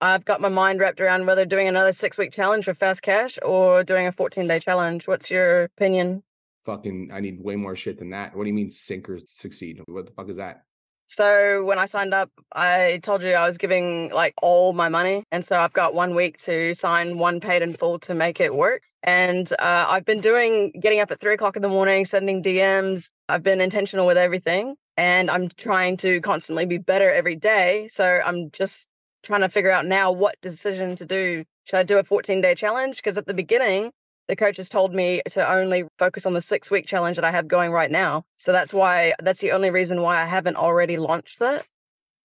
I've 0.00 0.24
got 0.24 0.40
my 0.40 0.48
mind 0.48 0.78
wrapped 0.78 1.00
around 1.00 1.26
whether 1.26 1.44
doing 1.44 1.66
another 1.66 1.92
six 1.92 2.18
week 2.18 2.32
challenge 2.32 2.66
with 2.66 2.78
fast 2.78 3.02
cash 3.02 3.38
or 3.42 3.82
doing 3.82 4.06
a 4.06 4.12
14 4.12 4.46
day 4.46 4.60
challenge. 4.60 5.08
What's 5.08 5.30
your 5.30 5.64
opinion? 5.64 6.22
Fucking, 6.64 7.10
I 7.12 7.20
need 7.20 7.42
way 7.42 7.56
more 7.56 7.76
shit 7.76 7.98
than 7.98 8.10
that. 8.10 8.36
What 8.36 8.44
do 8.44 8.48
you 8.48 8.54
mean 8.54 8.70
sink 8.70 9.08
or 9.08 9.18
succeed? 9.24 9.80
What 9.86 10.06
the 10.06 10.12
fuck 10.12 10.28
is 10.30 10.36
that? 10.36 10.62
So 11.06 11.64
when 11.64 11.78
I 11.78 11.86
signed 11.86 12.12
up, 12.14 12.30
I 12.52 12.98
told 13.02 13.22
you 13.22 13.30
I 13.30 13.46
was 13.46 13.58
giving 13.58 14.10
like 14.10 14.34
all 14.42 14.72
my 14.72 14.88
money, 14.88 15.24
and 15.30 15.44
so 15.44 15.56
I've 15.56 15.72
got 15.72 15.94
one 15.94 16.14
week 16.14 16.38
to 16.40 16.74
sign 16.74 17.18
one 17.18 17.40
paid 17.40 17.62
in 17.62 17.74
full 17.74 17.98
to 18.00 18.14
make 18.14 18.40
it 18.40 18.54
work. 18.54 18.82
And 19.04 19.50
uh, 19.58 19.86
I've 19.88 20.04
been 20.04 20.20
doing 20.20 20.72
getting 20.80 20.98
up 21.00 21.10
at 21.12 21.20
three 21.20 21.34
o'clock 21.34 21.54
in 21.56 21.62
the 21.62 21.68
morning, 21.68 22.04
sending 22.04 22.42
DMs. 22.42 23.08
I've 23.28 23.44
been 23.44 23.60
intentional 23.60 24.06
with 24.06 24.16
everything, 24.16 24.74
and 24.96 25.30
I'm 25.30 25.48
trying 25.48 25.96
to 25.98 26.20
constantly 26.20 26.66
be 26.66 26.78
better 26.78 27.12
every 27.12 27.36
day. 27.36 27.86
So 27.88 28.20
I'm 28.24 28.50
just 28.50 28.88
trying 29.22 29.42
to 29.42 29.48
figure 29.48 29.70
out 29.70 29.86
now 29.86 30.10
what 30.12 30.40
decision 30.40 30.96
to 30.96 31.06
do. 31.06 31.44
Should 31.66 31.76
I 31.78 31.82
do 31.84 31.98
a 31.98 32.04
14 32.04 32.40
day 32.40 32.54
challenge? 32.56 32.96
Because 32.96 33.16
at 33.16 33.26
the 33.26 33.34
beginning, 33.34 33.92
the 34.28 34.36
coaches 34.36 34.68
told 34.68 34.94
me 34.94 35.20
to 35.30 35.52
only 35.52 35.84
focus 35.98 36.26
on 36.26 36.32
the 36.32 36.42
six 36.42 36.70
week 36.70 36.86
challenge 36.86 37.16
that 37.16 37.24
I 37.24 37.30
have 37.30 37.48
going 37.48 37.70
right 37.70 37.90
now. 37.90 38.24
So 38.36 38.52
that's 38.52 38.74
why 38.74 39.12
that's 39.20 39.40
the 39.40 39.52
only 39.52 39.70
reason 39.70 40.02
why 40.02 40.20
I 40.20 40.24
haven't 40.24 40.56
already 40.56 40.96
launched 40.96 41.38
that. 41.38 41.66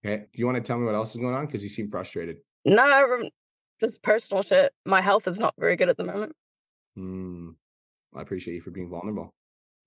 Okay. 0.06 0.18
Do 0.18 0.40
you 0.40 0.46
want 0.46 0.56
to 0.56 0.62
tell 0.62 0.80
me 0.80 0.86
what 0.86 0.96
else 0.96 1.12
is 1.12 1.22
going 1.22 1.36
on? 1.36 1.46
Because 1.46 1.64
you 1.64 1.70
seem 1.70 1.90
frustrated. 1.90 2.38
No, 2.66 3.30
just 3.80 4.02
personal 4.02 4.44
shit. 4.44 4.74
My 4.86 5.02
health 5.02 5.28
is 5.28 5.40
not 5.40 5.54
very 5.58 5.76
good 5.76 5.90
at 5.90 5.98
the 5.98 6.04
moment. 6.04 6.36
Hmm. 6.96 7.50
I 8.16 8.22
appreciate 8.22 8.56
you 8.56 8.62
for 8.62 8.72
being 8.72 8.90
vulnerable. 8.90 9.34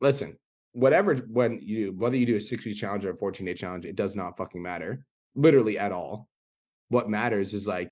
Listen, 0.00 0.36
whatever 0.72 1.16
when 1.16 1.60
you 1.62 1.94
whether 1.96 2.16
you 2.16 2.26
do 2.26 2.36
a 2.36 2.40
six 2.40 2.64
week 2.64 2.76
challenge 2.76 3.04
or 3.04 3.10
a 3.10 3.16
14 3.16 3.46
day 3.46 3.54
challenge, 3.54 3.84
it 3.84 3.96
does 3.96 4.16
not 4.16 4.36
fucking 4.36 4.62
matter. 4.62 5.04
Literally 5.34 5.78
at 5.78 5.92
all. 5.92 6.28
What 6.88 7.08
matters 7.08 7.54
is 7.54 7.66
like 7.66 7.88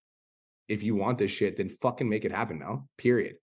if 0.68 0.82
you 0.82 0.94
want 0.94 1.18
this 1.18 1.30
shit, 1.30 1.56
then 1.56 1.68
fucking 1.68 2.08
make 2.08 2.24
it 2.24 2.32
happen 2.32 2.58
now. 2.58 2.86
Period. 2.98 3.36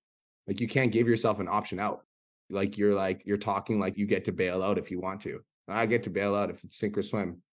Like 0.50 0.60
you 0.60 0.68
can't 0.68 0.92
give 0.92 1.08
yourself 1.08 1.40
an 1.40 1.48
option 1.48 1.80
out. 1.80 2.02
Like 2.50 2.76
you're 2.76 2.96
like 2.96 3.22
you're 3.24 3.38
talking 3.38 3.80
like 3.80 4.00
you 4.00 4.08
get 4.08 4.26
to 4.26 4.32
bail 4.32 4.64
out 4.64 4.80
if 4.80 4.90
you 4.90 5.00
want 5.00 5.22
to. 5.22 5.42
I 5.68 5.86
get 5.86 6.02
to 6.04 6.10
bail 6.10 6.34
out 6.34 6.50
if 6.50 6.64
it's 6.64 6.76
sink 6.76 6.98
or 6.98 7.04
swim. 7.04 7.44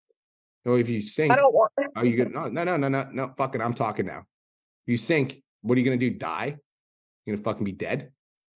No, 0.65 0.73
if 0.73 0.89
you 0.89 1.03
sink, 1.03 1.31
I 1.31 1.35
don't 1.35 1.53
want 1.53 1.71
are 1.95 2.03
you 2.03 2.17
gonna 2.17 2.31
no 2.31 2.47
no 2.47 2.63
no 2.63 2.77
no 2.77 2.87
no 2.87 3.09
no 3.13 3.33
fucking 3.37 3.61
I'm 3.61 3.75
talking 3.75 4.07
now. 4.07 4.23
You 4.87 4.97
sink, 4.97 5.43
what 5.61 5.77
are 5.77 5.79
you 5.79 5.85
gonna 5.85 5.97
do? 5.97 6.09
Die? 6.09 6.57
You're 7.25 7.35
gonna 7.35 7.43
fucking 7.43 7.65
be 7.65 7.71
dead? 7.71 8.09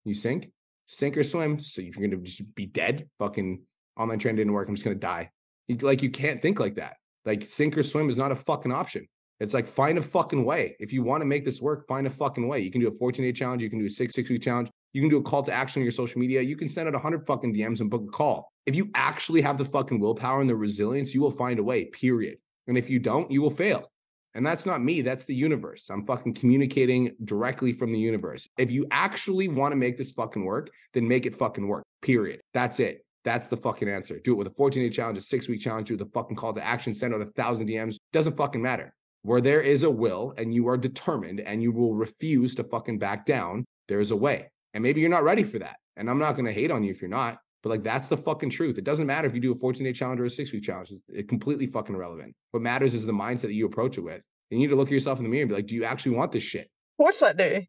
You 0.04 0.14
sink? 0.16 0.50
Sink 0.88 1.16
or 1.16 1.22
swim? 1.22 1.60
So 1.60 1.80
you're 1.80 1.92
gonna 1.92 2.16
just 2.16 2.52
be 2.56 2.66
dead? 2.66 3.08
Fucking 3.20 3.62
online 3.96 4.18
training 4.18 4.38
didn't 4.38 4.54
work. 4.54 4.68
I'm 4.68 4.74
just 4.74 4.84
gonna 4.84 4.96
die. 4.96 5.30
You, 5.68 5.76
like 5.76 6.02
you 6.02 6.10
can't 6.10 6.42
think 6.42 6.58
like 6.58 6.74
that. 6.74 6.96
Like 7.24 7.48
sink 7.48 7.78
or 7.78 7.84
swim 7.84 8.10
is 8.10 8.18
not 8.18 8.32
a 8.32 8.36
fucking 8.36 8.72
option. 8.72 9.06
It's 9.42 9.54
like 9.54 9.66
find 9.66 9.98
a 9.98 10.02
fucking 10.02 10.44
way. 10.44 10.76
If 10.78 10.92
you 10.92 11.02
want 11.02 11.20
to 11.20 11.24
make 11.24 11.44
this 11.44 11.60
work, 11.60 11.88
find 11.88 12.06
a 12.06 12.10
fucking 12.10 12.46
way. 12.46 12.60
You 12.60 12.70
can 12.70 12.80
do 12.80 12.88
a 12.88 12.94
14 12.94 13.24
day 13.24 13.32
challenge. 13.32 13.60
You 13.60 13.68
can 13.68 13.80
do 13.80 13.86
a 13.86 13.90
six 13.90 14.14
six 14.14 14.28
week 14.30 14.40
challenge. 14.40 14.70
You 14.92 15.02
can 15.02 15.10
do 15.10 15.16
a 15.16 15.22
call 15.22 15.42
to 15.42 15.52
action 15.52 15.80
on 15.80 15.84
your 15.84 15.92
social 15.92 16.20
media. 16.20 16.40
You 16.42 16.56
can 16.56 16.68
send 16.68 16.86
out 16.86 16.94
100 16.94 17.26
fucking 17.26 17.54
DMs 17.54 17.80
and 17.80 17.90
book 17.90 18.04
a 18.06 18.10
call. 18.10 18.52
If 18.66 18.76
you 18.76 18.90
actually 18.94 19.40
have 19.40 19.58
the 19.58 19.64
fucking 19.64 19.98
willpower 19.98 20.40
and 20.40 20.48
the 20.48 20.54
resilience, 20.54 21.12
you 21.12 21.20
will 21.20 21.30
find 21.30 21.58
a 21.58 21.64
way. 21.64 21.86
Period. 21.86 22.38
And 22.68 22.78
if 22.78 22.88
you 22.88 23.00
don't, 23.00 23.30
you 23.30 23.42
will 23.42 23.50
fail. 23.50 23.90
And 24.34 24.46
that's 24.46 24.64
not 24.64 24.82
me, 24.82 25.02
that's 25.02 25.24
the 25.24 25.34
universe. 25.34 25.90
I'm 25.90 26.06
fucking 26.06 26.34
communicating 26.34 27.14
directly 27.24 27.72
from 27.72 27.92
the 27.92 27.98
universe. 27.98 28.48
If 28.56 28.70
you 28.70 28.86
actually 28.90 29.48
want 29.48 29.72
to 29.72 29.76
make 29.76 29.98
this 29.98 30.12
fucking 30.12 30.44
work, 30.44 30.70
then 30.94 31.06
make 31.06 31.26
it 31.26 31.34
fucking 31.34 31.66
work. 31.66 31.84
Period. 32.00 32.40
That's 32.54 32.80
it. 32.80 33.04
That's 33.24 33.48
the 33.48 33.56
fucking 33.56 33.88
answer. 33.88 34.20
Do 34.20 34.32
it 34.32 34.36
with 34.36 34.46
a 34.46 34.50
14 34.50 34.82
day 34.82 34.90
challenge, 34.90 35.18
a 35.18 35.20
six 35.20 35.48
week 35.48 35.60
challenge, 35.60 35.88
do 35.88 35.96
the 35.96 36.06
fucking 36.06 36.36
call 36.36 36.54
to 36.54 36.64
action, 36.64 36.94
send 36.94 37.12
out 37.12 37.20
a 37.20 37.26
thousand 37.26 37.68
DMs. 37.68 37.96
Doesn't 38.12 38.36
fucking 38.36 38.62
matter. 38.62 38.94
Where 39.22 39.40
there 39.40 39.60
is 39.60 39.84
a 39.84 39.90
will 39.90 40.34
and 40.36 40.52
you 40.52 40.68
are 40.68 40.76
determined 40.76 41.40
and 41.40 41.62
you 41.62 41.72
will 41.72 41.94
refuse 41.94 42.54
to 42.56 42.64
fucking 42.64 42.98
back 42.98 43.24
down, 43.24 43.64
there 43.88 44.00
is 44.00 44.10
a 44.10 44.16
way. 44.16 44.50
And 44.74 44.82
maybe 44.82 45.00
you're 45.00 45.10
not 45.10 45.24
ready 45.24 45.44
for 45.44 45.58
that. 45.60 45.76
And 45.96 46.10
I'm 46.10 46.18
not 46.18 46.32
going 46.32 46.46
to 46.46 46.52
hate 46.52 46.70
on 46.70 46.82
you 46.82 46.90
if 46.90 47.00
you're 47.00 47.10
not, 47.10 47.38
but 47.62 47.70
like 47.70 47.84
that's 47.84 48.08
the 48.08 48.16
fucking 48.16 48.50
truth. 48.50 48.78
It 48.78 48.84
doesn't 48.84 49.06
matter 49.06 49.28
if 49.28 49.34
you 49.34 49.40
do 49.40 49.52
a 49.52 49.58
14 49.58 49.84
day 49.84 49.92
challenge 49.92 50.20
or 50.20 50.24
a 50.24 50.30
six 50.30 50.52
week 50.52 50.64
challenge. 50.64 50.92
It's, 51.08 51.28
completely 51.28 51.66
fucking 51.66 51.94
irrelevant. 51.94 52.34
What 52.50 52.62
matters 52.62 52.94
is 52.94 53.06
the 53.06 53.12
mindset 53.12 53.42
that 53.42 53.54
you 53.54 53.66
approach 53.66 53.98
it 53.98 54.02
with. 54.02 54.22
You 54.50 54.58
need 54.58 54.68
to 54.68 54.76
look 54.76 54.88
at 54.88 54.92
yourself 54.92 55.18
in 55.18 55.24
the 55.24 55.30
mirror 55.30 55.42
and 55.42 55.50
be 55.50 55.54
like, 55.54 55.66
do 55.66 55.74
you 55.74 55.84
actually 55.84 56.16
want 56.16 56.32
this 56.32 56.44
shit? 56.44 56.64
Of 56.64 57.04
course 57.04 57.22
I 57.22 57.32
do. 57.32 57.62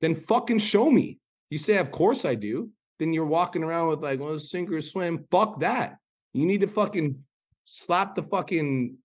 Then 0.00 0.14
fucking 0.16 0.58
show 0.58 0.90
me. 0.90 1.20
You 1.48 1.58
say, 1.58 1.78
of 1.78 1.90
course 1.90 2.24
I 2.24 2.34
do. 2.34 2.70
Then 2.98 3.12
you're 3.12 3.24
walking 3.24 3.62
around 3.62 3.88
with 3.88 4.02
like, 4.02 4.22
well, 4.24 4.38
sink 4.38 4.70
or 4.70 4.80
swim. 4.80 5.26
Fuck 5.30 5.60
that. 5.60 5.96
You 6.32 6.44
need 6.44 6.60
to 6.62 6.66
fucking 6.66 7.18
slap 7.64 8.16
the 8.16 8.22
fucking 8.22 8.96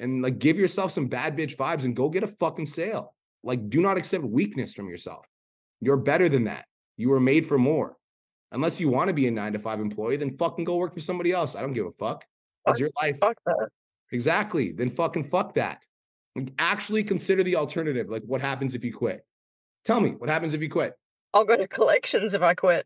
and 0.00 0.22
like 0.22 0.38
give 0.38 0.58
yourself 0.58 0.90
some 0.90 1.06
bad 1.06 1.36
bitch 1.36 1.56
vibes 1.56 1.84
and 1.84 1.94
go 1.94 2.08
get 2.08 2.24
a 2.24 2.26
fucking 2.26 2.66
sale. 2.66 3.14
Like, 3.42 3.68
do 3.70 3.80
not 3.80 3.96
accept 3.96 4.24
weakness 4.24 4.74
from 4.74 4.88
yourself. 4.88 5.26
You're 5.80 5.96
better 5.96 6.28
than 6.28 6.44
that. 6.44 6.64
You 6.96 7.10
were 7.10 7.20
made 7.20 7.46
for 7.46 7.58
more. 7.58 7.96
Unless 8.52 8.80
you 8.80 8.88
want 8.88 9.08
to 9.08 9.14
be 9.14 9.28
a 9.28 9.30
nine 9.30 9.52
to 9.52 9.58
five 9.58 9.80
employee, 9.80 10.16
then 10.16 10.36
fucking 10.36 10.64
go 10.64 10.76
work 10.76 10.92
for 10.92 11.00
somebody 11.00 11.32
else. 11.32 11.54
I 11.54 11.60
don't 11.60 11.72
give 11.72 11.86
a 11.86 11.92
fuck. 11.92 12.24
That's 12.66 12.80
your 12.80 12.90
life. 13.00 13.18
Fuck 13.20 13.36
that. 13.46 13.68
Exactly. 14.12 14.72
Then 14.72 14.90
fucking 14.90 15.24
fuck 15.24 15.54
that. 15.54 15.82
Like, 16.34 16.52
actually 16.58 17.04
consider 17.04 17.42
the 17.42 17.56
alternative. 17.56 18.10
Like, 18.10 18.22
what 18.24 18.40
happens 18.40 18.74
if 18.74 18.84
you 18.84 18.92
quit? 18.92 19.24
Tell 19.84 20.00
me, 20.00 20.10
what 20.10 20.28
happens 20.28 20.52
if 20.52 20.60
you 20.60 20.68
quit? 20.68 20.94
I'll 21.32 21.44
go 21.44 21.56
to 21.56 21.68
collections 21.68 22.34
if 22.34 22.42
I 22.42 22.54
quit. 22.54 22.84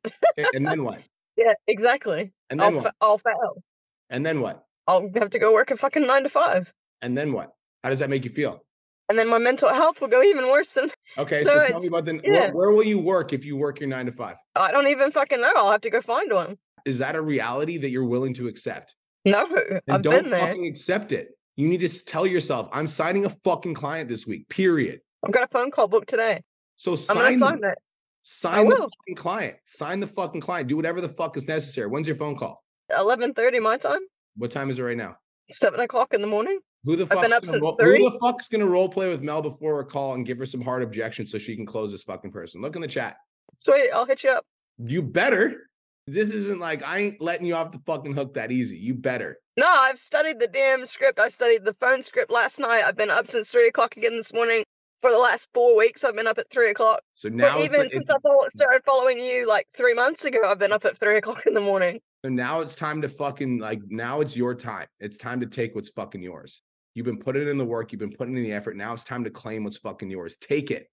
And 0.53 0.67
then 0.67 0.85
what? 0.85 1.01
yeah, 1.37 1.55
exactly. 1.67 2.33
And 2.51 2.61
I'll, 2.61 2.71
then 2.71 2.83
fa- 2.83 2.85
what? 2.85 2.95
I'll 3.01 3.19
fail. 3.19 3.63
And 4.11 4.25
then 4.25 4.41
what? 4.41 4.65
I'll 4.87 5.11
have 5.15 5.31
to 5.31 5.39
go 5.39 5.55
work 5.55 5.71
a 5.71 5.77
fucking 5.77 6.07
nine 6.07 6.25
to 6.25 6.29
five. 6.29 6.73
And 7.03 7.17
then 7.17 7.33
what? 7.33 7.53
How 7.83 7.91
does 7.91 7.99
that 7.99 8.11
make 8.11 8.25
you 8.25 8.31
feel? 8.31 8.65
And 9.09 9.19
then 9.19 9.29
my 9.29 9.39
mental 9.39 9.69
health 9.69 10.01
will 10.01 10.09
go 10.09 10.23
even 10.23 10.47
worse 10.47 10.73
than 10.75 10.89
Okay, 11.19 11.41
So 11.43 11.51
so, 11.51 11.67
tell 11.69 11.81
me 11.81 11.87
about 11.89 12.05
the 12.07 12.21
yeah. 12.25 12.33
where, 12.33 12.53
where 12.55 12.71
will 12.71 12.85
you 12.85 12.99
work 12.99 13.33
if 13.33 13.45
you 13.45 13.57
work 13.57 13.79
your 13.81 13.89
nine 13.89 14.07
to 14.07 14.13
five? 14.13 14.37
I 14.55 14.71
don't 14.73 14.89
even 14.89 15.11
fucking 15.11 15.41
know. 15.41 15.53
I'll 15.57 15.71
have 15.73 15.83
to 15.83 15.91
go 15.91 16.01
find 16.01 16.33
one. 16.33 16.57
Is 16.87 16.99
that 16.99 17.15
a 17.15 17.21
reality 17.21 17.77
that 17.79 17.91
you're 17.91 18.05
willing 18.07 18.33
to 18.35 18.49
accept? 18.49 18.95
No, 19.27 19.45
And 19.45 19.81
I've 19.89 20.03
don't 20.03 20.23
been 20.23 20.31
there. 20.31 20.41
fucking 20.49 20.67
accept 20.67 21.13
it. 21.13 21.29
You 21.57 21.69
need 21.69 21.81
to 21.81 22.05
tell 22.05 22.27
yourself, 22.27 22.69
I'm 22.73 22.87
signing 22.87 23.25
a 23.27 23.31
fucking 23.31 23.75
client 23.75 24.09
this 24.09 24.27
week, 24.27 24.49
period. 24.49 25.01
I've 25.25 25.33
got 25.33 25.45
a 25.45 25.49
phone 25.49 25.71
call 25.71 25.89
booked 25.89 26.09
today. 26.09 26.43
So 26.77 26.97
sign, 26.97 27.39
sign 27.39 27.61
it. 27.63 27.79
sign 28.25 28.69
the 28.69 28.77
fucking 28.77 29.15
client. 29.17 29.57
Sign 29.65 30.01
the 30.01 30.07
fucking 30.07 30.41
client. 30.41 30.69
Do 30.69 30.77
whatever 30.77 31.01
the 31.01 31.09
fuck 31.09 31.37
is 31.37 31.47
necessary. 31.47 31.89
When's 31.89 32.07
your 32.07 32.17
phone 32.17 32.37
call? 32.37 32.63
Eleven 32.99 33.33
thirty 33.33 33.61
my 33.61 33.77
time. 33.77 34.01
What 34.37 34.51
time 34.51 34.69
is 34.71 34.79
it 34.79 34.83
right 34.83 34.97
now? 34.97 35.17
Seven 35.49 35.81
o'clock 35.81 36.13
in 36.13 36.21
the 36.21 36.27
morning. 36.27 36.59
Who 36.85 36.97
the 36.97 37.07
fuck's 37.07 37.41
gonna 37.51 37.61
ro- 37.63 37.77
who 37.81 38.11
the 38.11 38.19
fuck's 38.21 38.49
gonna 38.49 38.67
role 38.67 38.89
play 38.89 39.09
with 39.09 39.23
Mel 39.23 39.41
before 39.41 39.81
a 39.81 39.85
call 39.85 40.15
and 40.15 40.27
give 40.27 40.39
her 40.39 40.47
some 40.47 40.61
hard 40.61 40.83
objections 40.83 41.31
so 41.31 41.39
she 41.39 41.57
can 41.57 41.65
close 41.67 41.91
this 41.93 42.03
fucking 42.03 42.31
person? 42.31 42.61
Look 42.61 42.77
in 42.77 42.83
the 42.83 42.89
chat. 42.89 43.17
Sweet, 43.59 43.91
I'll 43.93 44.05
hit 44.07 44.23
you 44.25 44.31
up. 44.31 44.45
You 44.79 45.03
better. 45.03 45.71
This 46.07 46.31
isn't 46.31 46.59
like 46.61 46.83
I 46.87 46.99
ain't 46.99 47.21
letting 47.23 47.47
you 47.47 47.55
off 47.55 47.73
the 47.73 47.81
fucking 47.87 48.15
hook 48.15 48.35
that 48.35 48.53
easy. 48.53 48.77
You 48.77 48.93
better. 48.95 49.39
No, 49.57 49.67
I've 49.67 49.99
studied 49.99 50.39
the 50.41 50.49
damn 50.49 50.85
script. 50.85 51.19
I 51.19 51.31
studied 51.31 51.65
the 51.65 51.73
phone 51.75 52.03
script 52.03 52.31
last 52.31 52.59
night. 52.59 52.85
I've 52.85 52.97
been 52.97 53.11
up 53.11 53.27
since 53.29 53.51
three 53.51 53.69
o'clock 53.69 53.97
again 53.97 54.13
this 54.17 54.33
morning. 54.33 54.65
For 55.01 55.11
the 55.11 55.19
last 55.19 55.51
four 55.53 55.77
weeks, 55.77 56.03
I've 56.03 56.15
been 56.17 56.27
up 56.27 56.39
at 56.39 56.49
three 56.51 56.71
o'clock. 56.71 57.01
So 57.15 57.29
now 57.29 57.59
even 57.61 57.81
like- 57.81 57.91
since 57.93 58.11
I 58.11 58.17
started 58.49 58.83
following 58.85 59.19
you 59.19 59.47
like 59.47 59.67
three 59.75 59.95
months 59.95 60.25
ago, 60.25 60.41
I've 60.45 60.59
been 60.59 60.73
up 60.73 60.85
at 60.85 60.99
three 60.99 61.17
o'clock 61.19 61.47
in 61.47 61.55
the 61.55 61.61
morning. 61.61 62.01
So 62.25 62.31
now 62.31 62.61
it's 62.63 62.75
time 62.75 63.03
to 63.03 63.09
fucking 63.09 63.59
like 63.59 63.81
now 63.89 64.21
it's 64.23 64.35
your 64.37 64.55
time. 64.55 64.87
It's 65.01 65.19
time 65.19 65.41
to 65.41 65.47
take 65.47 65.75
what's 65.75 65.91
fucking 65.91 66.23
yours. 66.23 66.63
You've 66.95 67.07
been 67.07 67.19
putting 67.19 67.49
in 67.49 67.59
the 67.59 67.65
work, 67.65 67.93
you've 67.93 67.99
been 67.99 68.13
putting 68.13 68.37
in 68.37 68.45
the 68.45 68.53
effort. 68.53 68.77
Now 68.77 68.93
it's 68.93 69.05
time 69.05 69.25
to 69.25 69.31
claim 69.31 69.65
what's 69.65 69.77
fucking 69.77 70.11
yours. 70.11 70.37
Take 70.37 70.71
it. 70.71 70.89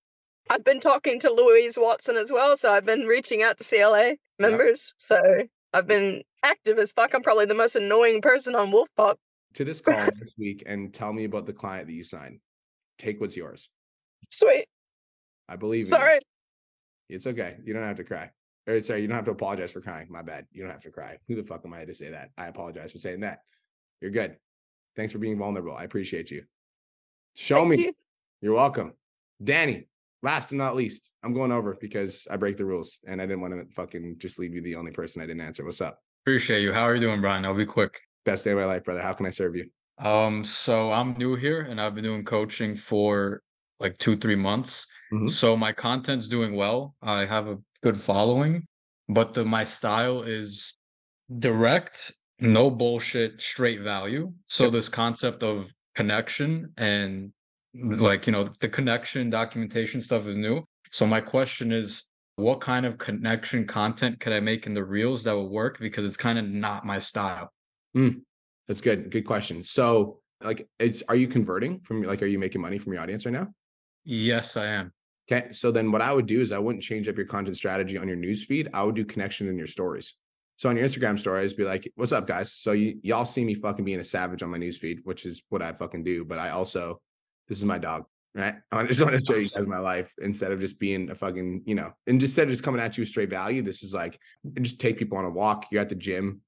I've 0.49 0.63
been 0.63 0.79
talking 0.79 1.19
to 1.19 1.31
Louise 1.31 1.77
Watson 1.79 2.15
as 2.15 2.31
well, 2.31 2.57
so 2.57 2.71
I've 2.71 2.85
been 2.85 3.05
reaching 3.05 3.43
out 3.43 3.59
to 3.59 3.63
CLA 3.63 4.15
members. 4.39 4.95
So 4.97 5.17
I've 5.73 5.87
been 5.87 6.23
active 6.43 6.79
as 6.79 6.91
fuck. 6.91 7.13
I'm 7.13 7.21
probably 7.21 7.45
the 7.45 7.53
most 7.53 7.75
annoying 7.75 8.21
person 8.21 8.55
on 8.55 8.71
Wolfpop. 8.71 9.15
To 9.55 9.65
this 9.65 9.81
call 9.81 9.95
next 9.95 10.37
week 10.39 10.63
and 10.65 10.93
tell 10.93 11.13
me 11.13 11.25
about 11.25 11.45
the 11.45 11.53
client 11.53 11.87
that 11.87 11.93
you 11.93 12.03
signed. 12.03 12.39
Take 12.97 13.21
what's 13.21 13.37
yours. 13.37 13.69
Sweet. 14.29 14.65
I 15.47 15.57
believe 15.57 15.85
in 15.85 15.91
you. 15.91 15.97
Sorry. 15.97 16.19
It's 17.09 17.27
okay. 17.27 17.57
You 17.63 17.73
don't 17.73 17.83
have 17.83 17.97
to 17.97 18.03
cry. 18.03 18.31
Or 18.67 18.81
sorry, 18.81 19.01
you 19.01 19.07
don't 19.07 19.17
have 19.17 19.25
to 19.25 19.31
apologize 19.31 19.71
for 19.71 19.81
crying. 19.81 20.07
My 20.09 20.21
bad. 20.21 20.45
You 20.51 20.63
don't 20.63 20.71
have 20.71 20.83
to 20.83 20.91
cry. 20.91 21.17
Who 21.27 21.35
the 21.35 21.43
fuck 21.43 21.61
am 21.65 21.73
I 21.73 21.85
to 21.85 21.93
say 21.93 22.09
that? 22.09 22.29
I 22.37 22.47
apologize 22.47 22.91
for 22.91 22.99
saying 22.99 23.19
that. 23.19 23.41
You're 23.99 24.11
good. 24.11 24.37
Thanks 24.95 25.13
for 25.13 25.19
being 25.19 25.37
vulnerable. 25.37 25.75
I 25.75 25.83
appreciate 25.83 26.31
you. 26.31 26.43
Show 27.35 27.57
Thank 27.57 27.69
me. 27.69 27.83
you. 27.85 27.93
You're 28.41 28.55
welcome. 28.55 28.93
Danny, 29.43 29.87
last 30.21 30.51
and 30.51 30.57
not 30.57 30.75
least, 30.75 31.09
I'm 31.23 31.33
going 31.33 31.51
over 31.51 31.77
because 31.79 32.27
I 32.29 32.35
break 32.37 32.57
the 32.57 32.65
rules 32.65 32.99
and 33.07 33.21
I 33.21 33.25
didn't 33.25 33.41
want 33.41 33.53
to 33.53 33.73
fucking 33.73 34.15
just 34.17 34.39
leave 34.39 34.53
you 34.53 34.61
the 34.61 34.75
only 34.75 34.91
person 34.91 35.21
I 35.21 35.25
didn't 35.25 35.41
answer. 35.41 35.63
What's 35.63 35.81
up? 35.81 35.99
Appreciate 36.23 36.61
you. 36.61 36.73
How 36.73 36.83
are 36.83 36.95
you 36.95 37.01
doing, 37.01 37.21
Brian? 37.21 37.45
I'll 37.45 37.55
be 37.55 37.65
quick. 37.65 38.01
Best 38.25 38.43
day 38.43 38.51
of 38.51 38.57
my 38.57 38.65
life, 38.65 38.83
brother. 38.83 39.01
How 39.01 39.13
can 39.13 39.25
I 39.25 39.31
serve 39.31 39.55
you? 39.55 39.69
Um, 39.97 40.43
so 40.43 40.91
I'm 40.91 41.13
new 41.13 41.35
here 41.35 41.61
and 41.61 41.79
I've 41.79 41.95
been 41.95 42.03
doing 42.03 42.23
coaching 42.23 42.75
for 42.75 43.41
like 43.79 43.97
two, 43.97 44.15
three 44.17 44.35
months. 44.35 44.85
Mhm. 45.13 45.29
So 45.29 45.55
my 45.55 45.71
content's 45.71 46.27
doing 46.27 46.53
well. 46.55 46.95
I 47.01 47.25
have 47.25 47.47
a 47.47 47.57
good 47.81 47.99
following, 47.99 48.67
but 49.09 49.33
the 49.33 49.45
my 49.45 49.63
style 49.63 50.21
is 50.21 50.75
direct, 51.39 52.11
no 52.41 52.69
bullshit, 52.69 53.41
straight 53.41 53.81
value. 53.81 54.33
So 54.47 54.69
this 54.69 54.89
concept 54.89 55.43
of 55.43 55.71
connection 55.95 56.73
and 56.77 57.31
like, 57.73 58.25
you 58.25 58.33
know, 58.33 58.47
the 58.59 58.67
connection 58.67 59.29
documentation 59.29 60.01
stuff 60.01 60.27
is 60.27 60.35
new. 60.35 60.63
So 60.91 61.05
my 61.05 61.21
question 61.21 61.71
is 61.71 62.03
what 62.35 62.59
kind 62.59 62.85
of 62.85 62.97
connection 62.97 63.65
content 63.65 64.19
could 64.19 64.33
I 64.33 64.39
make 64.39 64.65
in 64.65 64.73
the 64.73 64.83
reels 64.83 65.23
that 65.23 65.33
will 65.33 65.49
work? 65.49 65.79
Because 65.79 66.03
it's 66.03 66.17
kind 66.17 66.39
of 66.39 66.45
not 66.45 66.83
my 66.83 66.97
style. 66.99 67.53
Mm, 67.95 68.21
that's 68.67 68.81
good. 68.81 69.11
Good 69.11 69.25
question. 69.25 69.63
So, 69.63 70.19
like, 70.43 70.67
it's 70.79 71.03
are 71.07 71.15
you 71.15 71.27
converting 71.27 71.79
from 71.81 72.01
like, 72.01 72.23
are 72.23 72.27
you 72.27 72.39
making 72.39 72.61
money 72.61 72.79
from 72.79 72.93
your 72.93 73.01
audience 73.03 73.25
right 73.25 73.33
now? 73.33 73.47
Yes, 74.03 74.57
I 74.57 74.65
am. 74.65 74.91
Okay. 75.31 75.51
So 75.51 75.71
then 75.71 75.91
what 75.91 76.01
I 76.01 76.11
would 76.11 76.25
do 76.25 76.41
is 76.41 76.51
I 76.51 76.57
wouldn't 76.57 76.83
change 76.83 77.07
up 77.07 77.15
your 77.15 77.27
content 77.27 77.55
strategy 77.55 77.97
on 77.97 78.07
your 78.07 78.17
news 78.17 78.43
feed. 78.43 78.69
I 78.73 78.83
would 78.83 78.95
do 78.95 79.05
connection 79.05 79.47
in 79.47 79.57
your 79.57 79.67
stories. 79.67 80.15
So 80.62 80.70
on 80.70 80.78
your 80.78 80.88
Instagram 80.88 81.18
stories, 81.18 81.53
be 81.53 81.64
like, 81.64 81.91
what's 81.95 82.12
up, 82.12 82.28
guys? 82.28 82.53
So 82.53 82.74
you 82.74 82.99
y'all 83.01 83.26
see 83.26 83.43
me 83.43 83.55
fucking 83.55 83.84
being 83.84 83.99
a 83.99 84.03
savage 84.03 84.43
on 84.43 84.51
my 84.51 84.59
news 84.59 84.78
feed, 84.78 84.99
which 85.05 85.26
is 85.26 85.41
what 85.49 85.64
I 85.64 85.74
fucking 85.74 86.03
do. 86.03 86.24
But 86.24 86.38
I 86.38 86.51
also, 86.51 87.01
this 87.47 87.57
is 87.57 87.66
my 87.66 87.80
dog. 87.80 88.03
right? 88.36 88.53
I 88.72 88.86
just 88.86 89.01
want 89.01 89.18
to 89.18 89.26
show 89.26 89.38
you 89.39 89.49
guys 89.49 89.66
my 89.66 89.80
life 89.80 90.14
instead 90.22 90.51
of 90.51 90.59
just 90.59 90.78
being 90.78 91.09
a 91.09 91.16
fucking, 91.16 91.64
you 91.66 91.74
know, 91.74 91.93
and 92.05 92.20
just 92.20 92.34
instead 92.34 92.43
of 92.43 92.51
just 92.51 92.62
coming 92.62 92.80
at 92.80 92.95
you 92.95 93.01
with 93.01 93.07
straight 93.07 93.32
value. 93.32 93.64
This 93.64 93.82
is 93.82 93.91
like 93.91 94.20
just 94.62 94.80
take 94.80 94.99
people 94.99 95.18
on 95.18 95.26
a 95.26 95.32
walk. 95.32 95.66
You're 95.72 95.82
at 95.82 95.89
the 95.89 95.95
gym. 95.95 96.41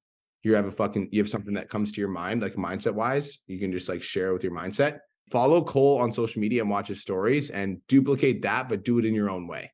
You 0.44 0.54
have 0.54 0.68
a 0.68 0.72
fucking 0.72 1.10
you 1.12 1.20
have 1.20 1.30
something 1.32 1.56
that 1.56 1.70
comes 1.70 1.92
to 1.94 2.00
your 2.00 2.12
mind, 2.12 2.44
like 2.44 2.54
mindset 2.54 2.94
wise. 2.94 3.40
You 3.48 3.58
can 3.58 3.72
just 3.72 3.90
like 3.90 4.04
share 4.04 4.32
with 4.32 4.44
your 4.44 4.54
mindset. 4.54 5.00
Follow 5.32 5.64
Cole 5.64 5.98
on 5.98 6.14
social 6.14 6.40
media 6.40 6.62
and 6.62 6.70
watch 6.70 6.90
his 6.90 7.02
stories 7.02 7.50
and 7.50 7.82
duplicate 7.88 8.44
that, 8.44 8.70
but 8.70 8.84
do 8.84 9.00
it 9.00 9.06
in 9.06 9.16
your 9.16 9.32
own 9.32 9.48
way. 9.48 9.72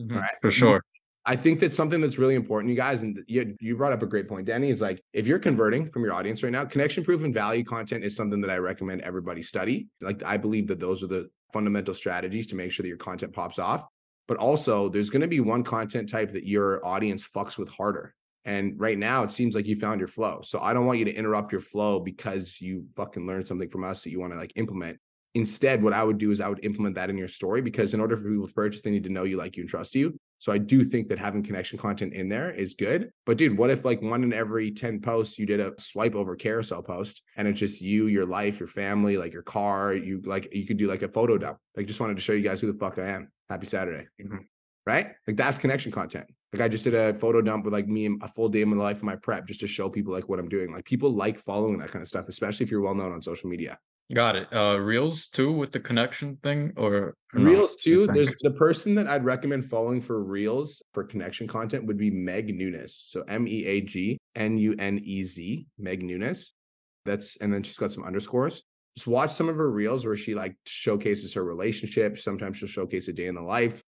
Mhm, 0.00 0.16
Right. 0.16 0.34
For 0.40 0.50
sure. 0.50 0.82
I 1.24 1.36
think 1.36 1.60
that's 1.60 1.76
something 1.76 2.00
that's 2.00 2.18
really 2.18 2.34
important, 2.34 2.70
you 2.70 2.76
guys. 2.76 3.02
And 3.02 3.22
you, 3.28 3.56
you 3.60 3.76
brought 3.76 3.92
up 3.92 4.02
a 4.02 4.06
great 4.06 4.28
point, 4.28 4.46
Danny. 4.46 4.70
Is 4.70 4.80
like 4.80 5.02
if 5.12 5.26
you're 5.26 5.38
converting 5.38 5.86
from 5.86 6.02
your 6.02 6.14
audience 6.14 6.42
right 6.42 6.50
now, 6.50 6.64
connection 6.64 7.04
proof 7.04 7.22
and 7.22 7.32
value 7.32 7.64
content 7.64 8.04
is 8.04 8.16
something 8.16 8.40
that 8.40 8.50
I 8.50 8.56
recommend 8.56 9.02
everybody 9.02 9.42
study. 9.42 9.88
Like 10.00 10.22
I 10.24 10.36
believe 10.36 10.66
that 10.68 10.80
those 10.80 11.02
are 11.02 11.06
the 11.06 11.30
fundamental 11.52 11.94
strategies 11.94 12.46
to 12.48 12.56
make 12.56 12.72
sure 12.72 12.82
that 12.82 12.88
your 12.88 12.96
content 12.96 13.32
pops 13.32 13.58
off. 13.58 13.86
But 14.26 14.38
also, 14.38 14.88
there's 14.88 15.10
going 15.10 15.22
to 15.22 15.28
be 15.28 15.40
one 15.40 15.62
content 15.62 16.08
type 16.08 16.32
that 16.32 16.46
your 16.46 16.84
audience 16.84 17.26
fucks 17.26 17.58
with 17.58 17.68
harder. 17.68 18.14
And 18.44 18.78
right 18.78 18.98
now, 18.98 19.22
it 19.22 19.30
seems 19.30 19.54
like 19.54 19.66
you 19.66 19.76
found 19.76 20.00
your 20.00 20.08
flow. 20.08 20.40
So 20.42 20.60
I 20.60 20.74
don't 20.74 20.86
want 20.86 20.98
you 20.98 21.04
to 21.04 21.14
interrupt 21.14 21.52
your 21.52 21.60
flow 21.60 22.00
because 22.00 22.60
you 22.60 22.86
fucking 22.96 23.26
learned 23.26 23.46
something 23.46 23.68
from 23.68 23.84
us 23.84 24.02
that 24.02 24.10
you 24.10 24.20
want 24.20 24.32
to 24.32 24.38
like 24.38 24.52
implement. 24.56 24.98
Instead, 25.34 25.82
what 25.82 25.92
I 25.92 26.02
would 26.02 26.18
do 26.18 26.30
is 26.30 26.40
I 26.40 26.48
would 26.48 26.64
implement 26.64 26.96
that 26.96 27.10
in 27.10 27.16
your 27.16 27.28
story 27.28 27.62
because 27.62 27.94
in 27.94 28.00
order 28.00 28.16
for 28.16 28.28
people 28.28 28.46
to 28.46 28.52
purchase, 28.52 28.82
they 28.82 28.90
need 28.90 29.04
to 29.04 29.10
know 29.10 29.24
you, 29.24 29.36
like 29.36 29.56
you, 29.56 29.62
and 29.62 29.70
trust 29.70 29.94
you. 29.94 30.18
So 30.42 30.50
I 30.50 30.58
do 30.58 30.84
think 30.84 31.08
that 31.08 31.20
having 31.20 31.44
connection 31.44 31.78
content 31.78 32.14
in 32.14 32.28
there 32.28 32.50
is 32.50 32.74
good. 32.74 33.12
But 33.26 33.38
dude, 33.38 33.56
what 33.56 33.70
if 33.70 33.84
like 33.84 34.02
one 34.02 34.24
in 34.24 34.32
every 34.32 34.72
10 34.72 35.00
posts 35.00 35.38
you 35.38 35.46
did 35.46 35.60
a 35.60 35.70
swipe 35.78 36.16
over 36.16 36.34
carousel 36.34 36.82
post 36.82 37.22
and 37.36 37.46
it's 37.46 37.60
just 37.60 37.80
you, 37.80 38.08
your 38.08 38.26
life, 38.26 38.58
your 38.58 38.66
family, 38.66 39.16
like 39.16 39.32
your 39.32 39.44
car, 39.44 39.94
you 39.94 40.20
like 40.24 40.52
you 40.52 40.66
could 40.66 40.78
do 40.78 40.88
like 40.88 41.02
a 41.02 41.08
photo 41.08 41.38
dump. 41.38 41.58
Like 41.76 41.86
just 41.86 42.00
wanted 42.00 42.16
to 42.16 42.22
show 42.22 42.32
you 42.32 42.42
guys 42.42 42.60
who 42.60 42.72
the 42.72 42.76
fuck 42.76 42.98
I 42.98 43.06
am. 43.10 43.30
Happy 43.48 43.68
Saturday. 43.68 44.08
Mm-hmm. 44.20 44.38
Right? 44.84 45.12
Like 45.28 45.36
that's 45.36 45.58
connection 45.58 45.92
content. 45.92 46.26
Like 46.52 46.62
I 46.62 46.66
just 46.66 46.82
did 46.82 46.96
a 46.96 47.14
photo 47.14 47.40
dump 47.40 47.64
with 47.64 47.72
like 47.72 47.86
me 47.86 48.06
and 48.06 48.20
a 48.20 48.26
full 48.26 48.48
day 48.48 48.62
in 48.62 48.68
my 48.68 48.82
life 48.82 48.96
of 48.96 49.04
my 49.04 49.14
prep 49.14 49.46
just 49.46 49.60
to 49.60 49.68
show 49.68 49.88
people 49.88 50.12
like 50.12 50.28
what 50.28 50.40
I'm 50.40 50.48
doing. 50.48 50.72
Like 50.72 50.84
people 50.84 51.10
like 51.10 51.38
following 51.38 51.78
that 51.78 51.92
kind 51.92 52.02
of 52.02 52.08
stuff, 52.08 52.26
especially 52.28 52.64
if 52.64 52.70
you're 52.72 52.80
well 52.80 52.96
known 52.96 53.12
on 53.12 53.22
social 53.22 53.48
media. 53.48 53.78
Got 54.12 54.36
it. 54.36 54.48
Uh 54.52 54.78
Reels 54.78 55.28
too 55.28 55.52
with 55.52 55.72
the 55.72 55.80
connection 55.80 56.36
thing 56.42 56.72
or, 56.76 56.94
or? 56.94 57.40
Reels 57.40 57.76
too. 57.76 58.06
There's 58.06 58.34
the 58.42 58.50
person 58.50 58.94
that 58.96 59.06
I'd 59.06 59.24
recommend 59.24 59.64
following 59.64 60.00
for 60.00 60.22
Reels 60.22 60.82
for 60.92 61.04
connection 61.04 61.46
content 61.46 61.86
would 61.86 61.96
be 61.96 62.10
Meag 62.10 62.54
Nunez. 62.54 62.94
So 62.94 63.22
M 63.28 63.48
E 63.48 63.64
A 63.64 63.80
G 63.80 64.18
N 64.34 64.58
U 64.58 64.74
N 64.78 65.00
E 65.02 65.22
Z, 65.24 65.66
Meag 65.78 66.02
Nunez. 66.02 66.52
That's 67.04 67.36
and 67.36 67.52
then 67.52 67.62
she's 67.62 67.78
got 67.78 67.92
some 67.92 68.04
underscores. 68.04 68.62
Just 68.96 69.06
watch 69.06 69.32
some 69.32 69.48
of 69.48 69.56
her 69.56 69.70
reels 69.70 70.04
where 70.04 70.16
she 70.16 70.34
like 70.34 70.54
showcases 70.66 71.32
her 71.34 71.44
relationship. 71.44 72.18
Sometimes 72.18 72.58
she'll 72.58 72.68
showcase 72.68 73.08
a 73.08 73.12
day 73.12 73.26
in 73.26 73.34
the 73.34 73.40
life. 73.40 73.82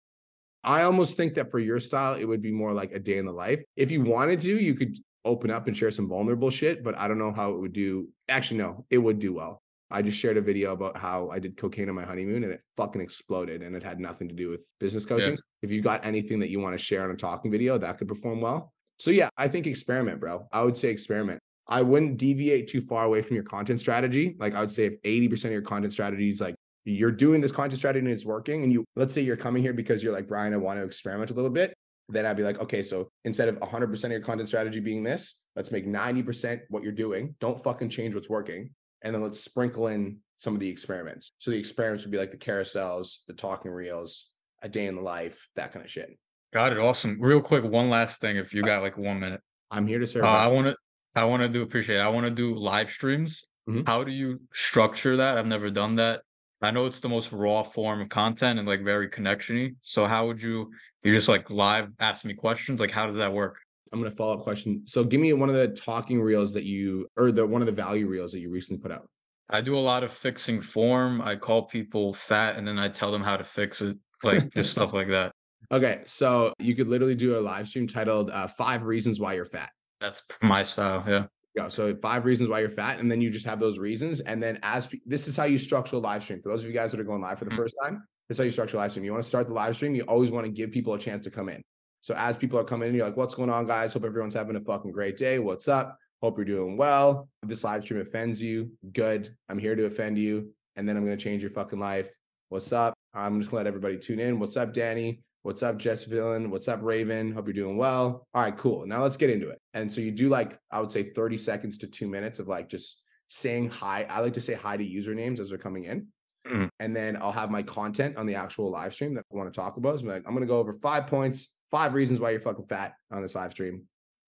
I 0.63 0.85
almost 0.85 1.19
think 1.19 1.35
that 1.35 1.51
for 1.51 1.59
your 1.59 1.79
style, 1.79 2.15
it 2.15 2.25
would 2.25 2.41
be 2.41 2.51
more 2.51 2.73
like 2.73 2.93
a 2.93 2.99
day 2.99 3.19
in 3.19 3.27
the 3.27 3.33
life. 3.33 3.63
If 3.77 3.91
you 3.91 4.01
wanted 4.01 4.41
to, 4.41 4.59
you 4.59 4.75
could 4.75 4.97
open 5.27 5.51
up 5.51 5.67
and 5.69 5.77
share 5.77 5.91
some 5.91 6.09
vulnerable 6.09 6.49
shit, 6.49 6.83
but 6.83 6.97
I 6.97 7.07
don't 7.07 7.19
know 7.19 7.33
how 7.33 7.53
it 7.53 7.61
would 7.61 7.75
do. 7.75 8.09
Actually, 8.31 8.59
no, 8.59 8.87
it 8.89 8.97
would 8.97 9.19
do 9.19 9.35
well. 9.35 9.61
I 9.91 10.03
just 10.03 10.19
shared 10.19 10.37
a 10.37 10.41
video 10.41 10.73
about 10.73 10.97
how 10.97 11.31
I 11.31 11.39
did 11.39 11.57
cocaine 11.57 11.89
on 11.89 11.95
my 11.95 12.05
honeymoon 12.05 12.45
and 12.45 12.53
it 12.53 12.63
fucking 12.77 13.01
exploded 13.01 13.63
and 13.63 13.77
it 13.77 13.83
had 13.83 14.01
nothing 14.01 14.29
to 14.29 14.35
do 14.35 14.49
with 14.49 14.61
business 14.81 15.05
coaching. 15.05 15.37
If 15.63 15.71
you 15.71 15.81
got 15.81 16.05
anything 16.05 16.41
that 16.41 16.51
you 16.51 16.61
want 16.61 16.77
to 16.79 16.85
share 16.85 17.05
on 17.05 17.11
a 17.11 17.17
talking 17.17 17.51
video, 17.51 17.79
that 17.79 17.99
could 17.99 18.09
perform 18.09 18.41
well. 18.41 18.73
So 18.99 19.11
yeah, 19.11 19.29
I 19.37 19.49
think 19.49 19.67
experiment, 19.67 20.21
bro. 20.21 20.47
I 20.53 20.63
would 20.63 20.77
say 20.77 20.89
experiment. 20.89 21.41
I 21.69 21.83
wouldn't 21.83 22.19
deviate 22.19 22.69
too 22.69 22.81
far 22.81 23.05
away 23.05 23.23
from 23.23 23.35
your 23.35 23.45
content 23.45 23.81
strategy. 23.81 24.37
Like 24.39 24.55
I 24.55 24.61
would 24.61 24.71
say 24.71 24.85
if 24.85 25.01
80% 25.03 25.47
of 25.47 25.53
your 25.53 25.63
content 25.63 25.93
strategy 25.93 26.31
is 26.31 26.41
like 26.41 26.55
you're 26.85 27.11
doing 27.11 27.41
this 27.41 27.53
content 27.53 27.79
strategy 27.79 28.05
and 28.05 28.13
it's 28.13 28.27
working 28.27 28.63
and 28.63 28.73
you 28.73 28.85
let's 28.97 29.15
say 29.15 29.23
you're 29.23 29.37
coming 29.37 29.63
here 29.63 29.73
because 29.73 30.03
you're 30.03 30.13
like 30.13 30.29
Brian, 30.29 30.53
I 30.53 30.59
want 30.59 30.79
to 30.79 30.85
experiment 30.85 31.31
a 31.31 31.35
little 31.35 31.51
bit. 31.51 31.75
Then 32.11 32.27
I'd 32.27 32.37
be 32.37 32.43
like, 32.43 32.61
okay, 32.61 32.83
so 32.83 33.09
instead 33.25 33.49
of 33.49 33.57
100% 33.61 34.05
of 34.05 34.11
your 34.11 34.21
content 34.21 34.49
strategy 34.49 34.81
being 34.81 35.03
this, 35.03 35.45
let's 35.57 35.71
make 35.71 35.87
90% 35.87 36.61
what 36.69 36.83
you're 36.83 36.93
doing. 36.93 37.35
Don't 37.41 37.63
fucking 37.63 37.89
change 37.89 38.15
what's 38.15 38.29
working. 38.29 38.71
And 39.05 39.15
then 39.15 39.23
let's 39.23 39.39
sprinkle 39.39 39.89
in 39.89 40.19
some 40.39 40.55
of 40.55 40.61
the 40.61 40.69
experiments. 40.69 41.33
So 41.39 41.51
the 41.51 41.59
experiments 41.59 42.05
would 42.05 42.11
be 42.11 42.19
like 42.19 42.31
the 42.31 42.37
carousels, 42.37 43.19
the 43.29 43.35
talking 43.35 43.71
reels, 43.71 44.33
a 44.63 44.69
day 44.69 44.87
in 44.87 44.97
the 44.97 45.03
life, 45.03 45.47
that 45.57 45.73
kind 45.73 45.85
of 45.85 45.91
shit. 45.91 46.19
Got 46.53 46.73
it. 46.73 46.79
Awesome. 46.79 47.19
Real 47.21 47.41
quick, 47.41 47.65
one 47.65 47.91
last 47.91 48.21
thing 48.21 48.37
if 48.37 48.55
you 48.55 48.63
got 48.63 48.83
like 48.83 48.97
one 48.97 49.21
minute. 49.21 49.41
I'm 49.71 49.87
here 49.87 49.99
to 49.99 50.07
serve. 50.07 50.25
Uh, 50.25 50.29
I 50.29 50.47
want 50.49 50.69
to 50.69 50.77
I 51.15 51.25
want 51.25 51.43
to 51.43 51.49
do 51.49 51.63
appreciate 51.63 51.99
it. 51.99 52.01
I 52.01 52.09
want 52.09 52.27
to 52.27 52.31
do 52.31 52.55
live 52.55 52.91
streams. 52.91 53.45
Mhm. 53.69 53.87
How 53.87 54.05
do 54.05 54.11
you 54.11 54.41
structure 54.53 55.17
that? 55.17 55.39
I've 55.39 55.47
never 55.47 55.71
done 55.71 55.97
that. 55.97 56.23
I 56.63 56.71
know 56.71 56.87
it's 56.87 57.01
the 57.01 57.09
most 57.09 57.31
raw 57.33 57.63
form 57.63 58.01
of 58.01 58.09
content 58.09 58.59
and 58.59 58.67
like 58.67 58.83
very 58.83 59.09
connectiony. 59.09 59.75
So 59.83 60.07
how 60.07 60.27
would 60.27 60.41
you 60.41 60.73
you 61.03 61.13
just 61.13 61.29
like 61.29 61.51
live 61.51 61.91
ask 62.01 62.25
me 62.25 62.35
questions? 62.35 62.81
Like 62.81 62.91
how 62.91 63.07
does 63.07 63.17
that 63.17 63.33
work? 63.33 63.59
I'm 63.95 64.01
gonna 64.03 64.11
follow 64.11 64.35
up 64.35 64.43
question. 64.43 64.83
So 64.87 65.05
give 65.05 65.21
me 65.21 65.33
one 65.35 65.49
of 65.49 65.55
the 65.55 65.69
talking 65.69 66.21
reels 66.21 66.53
that 66.55 66.65
you 66.65 67.07
or 67.17 67.31
the 67.31 67.47
one 67.47 67.63
of 67.63 67.67
the 67.67 67.73
value 67.73 68.09
reels 68.09 68.33
that 68.33 68.41
you 68.41 68.51
recently 68.51 68.81
put 68.83 68.91
out. 68.91 69.09
I 69.51 69.61
do 69.61 69.79
a 69.79 69.81
lot 69.81 70.03
of 70.03 70.13
fixing 70.13 70.61
form. 70.61 71.23
I 71.23 71.37
call 71.37 71.63
people 71.67 72.13
fat 72.13 72.57
and 72.57 72.67
then 72.67 72.77
I 72.77 72.89
tell 72.89 73.13
them 73.13 73.23
how 73.23 73.37
to 73.37 73.45
fix 73.45 73.81
it. 73.83 73.97
Like 74.25 74.53
just 74.53 74.73
stuff 74.73 74.93
like 74.93 75.09
that. 75.09 75.31
Okay, 75.73 76.03
so 76.05 76.53
you 76.59 76.77
could 76.77 76.89
literally 76.89 77.15
do 77.15 77.39
a 77.39 77.41
live 77.41 77.67
stream 77.67 77.89
titled 77.89 78.31
uh, 78.31 78.47
Five 78.47 78.83
Reasons 78.83 79.19
Why 79.19 79.33
You're 79.33 79.47
Fat. 79.47 79.71
That's 79.99 80.23
my 80.43 80.63
style. 80.63 81.03
Yeah. 81.09 81.25
Yeah, 81.57 81.69
so 81.69 81.97
five 82.03 82.27
reasons 82.27 82.51
why 82.51 82.61
you're 82.61 82.69
fat, 82.69 82.99
and 83.01 83.11
then 83.11 83.23
you 83.23 83.31
just 83.31 83.47
have 83.47 83.61
those 83.61 83.79
reasons. 83.79 84.21
And 84.21 84.43
then 84.43 84.59
as 84.63 84.91
this 85.07 85.27
is 85.27 85.37
how 85.39 85.45
you 85.45 85.57
structure 85.57 85.97
a 85.97 85.99
live 86.01 86.23
stream. 86.23 86.43
For 86.43 86.51
those 86.51 86.61
of 86.61 86.67
you 86.67 86.75
guys 86.75 86.91
that 86.91 87.01
are 87.01 87.05
going 87.05 87.23
live 87.23 87.39
for 87.39 87.47
the 87.47 87.51
Mhm. 87.53 87.57
first 87.57 87.75
time, 87.83 88.05
this 88.29 88.37
is 88.37 88.39
how 88.39 88.45
you 88.45 88.51
structure 88.51 88.77
a 88.77 88.81
live 88.81 88.91
stream. 88.91 89.07
You 89.07 89.13
want 89.13 89.23
to 89.25 89.29
start 89.29 89.49
the 89.49 89.55
live 89.55 89.75
stream, 89.75 89.95
you 89.95 90.03
always 90.03 90.31
want 90.31 90.45
to 90.45 90.53
give 90.53 90.71
people 90.71 90.93
a 90.93 90.99
chance 90.99 91.25
to 91.25 91.31
come 91.31 91.49
in. 91.49 91.63
So 92.05 92.15
as 92.19 92.37
people 92.37 92.59
are 92.59 92.65
coming 92.65 92.91
in, 92.91 92.95
you're 92.95 93.07
like, 93.07 93.17
what's 93.17 93.35
going 93.35 93.49
on, 93.49 93.67
guys? 93.67 93.95
Hope 93.95 94.05
everyone's 94.05 94.35
having 94.35 94.57
a 94.57 94.61
fucking 94.61 94.93
great 94.93 95.17
day. 95.17 95.39
What's 95.39 95.69
up? 95.69 95.99
Hope 96.21 96.37
you're 96.37 96.45
doing 96.45 96.77
well. 96.77 97.31
If 97.43 97.49
this 97.49 97.65
live 97.65 97.81
stream 97.81 97.99
offends 97.99 98.43
you, 98.43 98.71
good. 98.93 99.35
I'm 99.49 99.59
here 99.59 99.75
to 99.75 99.87
offend 99.87 100.19
you. 100.19 100.51
And 100.77 100.87
then 100.87 100.99
I'm 100.99 101.07
going 101.07 101.17
to 101.17 101.25
change 101.25 101.41
your 101.41 101.53
fucking 101.53 101.79
life. 101.79 102.11
What's 102.51 102.75
up? 102.75 102.93
I'm 103.15 103.41
just 103.41 103.51
going 103.51 103.63
to 103.63 103.65
let 103.65 103.75
everybody 103.75 103.97
tune 103.97 104.21
in. 104.21 104.39
What's 104.39 104.59
up, 104.59 104.75
Danny? 104.75 105.23
What's 105.45 105.63
up, 105.63 105.79
Jess 105.79 106.05
Villain? 106.05 106.51
What's 106.51 106.69
up, 106.69 106.81
Raven? 106.83 107.33
Hope 107.33 107.47
you're 107.47 107.55
doing 107.55 107.79
well. 107.79 108.27
All 108.35 108.43
right, 108.43 108.55
cool. 108.55 108.87
Now 108.87 109.03
let's 109.03 109.17
get 109.17 109.31
into 109.31 109.49
it. 109.49 109.59
And 109.73 109.93
so 109.93 110.03
you 110.03 110.11
do 110.11 110.29
like, 110.29 110.59
I 110.71 110.83
would 110.83 110.93
say 110.93 111.05
30 111.05 111.39
seconds 111.39 111.79
to 111.79 111.87
two 111.87 112.07
minutes 112.07 112.39
of 112.39 112.49
like 112.49 112.69
just 112.69 113.03
saying 113.29 113.71
hi. 113.71 114.07
I 114.11 114.21
like 114.21 114.35
to 114.35 114.43
say 114.43 114.53
hi 114.53 114.77
to 114.77 114.85
usernames 114.85 115.41
as 115.41 115.49
they're 115.49 115.57
coming 115.57 115.85
in. 115.85 116.09
Mhm. 116.47 116.69
And 116.81 116.95
then 116.95 117.17
I'll 117.17 117.33
have 117.33 117.51
my 117.51 117.63
content 117.63 118.19
on 118.19 118.27
the 118.27 118.35
actual 118.35 118.71
live 118.71 118.93
stream 118.93 119.15
that 119.15 119.25
I 119.33 119.37
want 119.37 119.51
to 119.51 119.59
talk 119.59 119.79
about. 119.79 119.99
So 119.99 120.05
I'm 120.05 120.09
like, 120.13 120.25
I'm 120.27 120.35
going 120.35 120.47
to 120.47 120.47
go 120.47 120.59
over 120.59 120.75
five 120.75 121.07
points, 121.07 121.57
five 121.75 121.93
reasons 121.93 122.21
why 122.21 122.31
you're 122.31 122.39
fucking 122.39 122.67
fat 122.67 122.95
on 123.11 123.21
this 123.21 123.35
live 123.35 123.51
stream. 123.51 123.83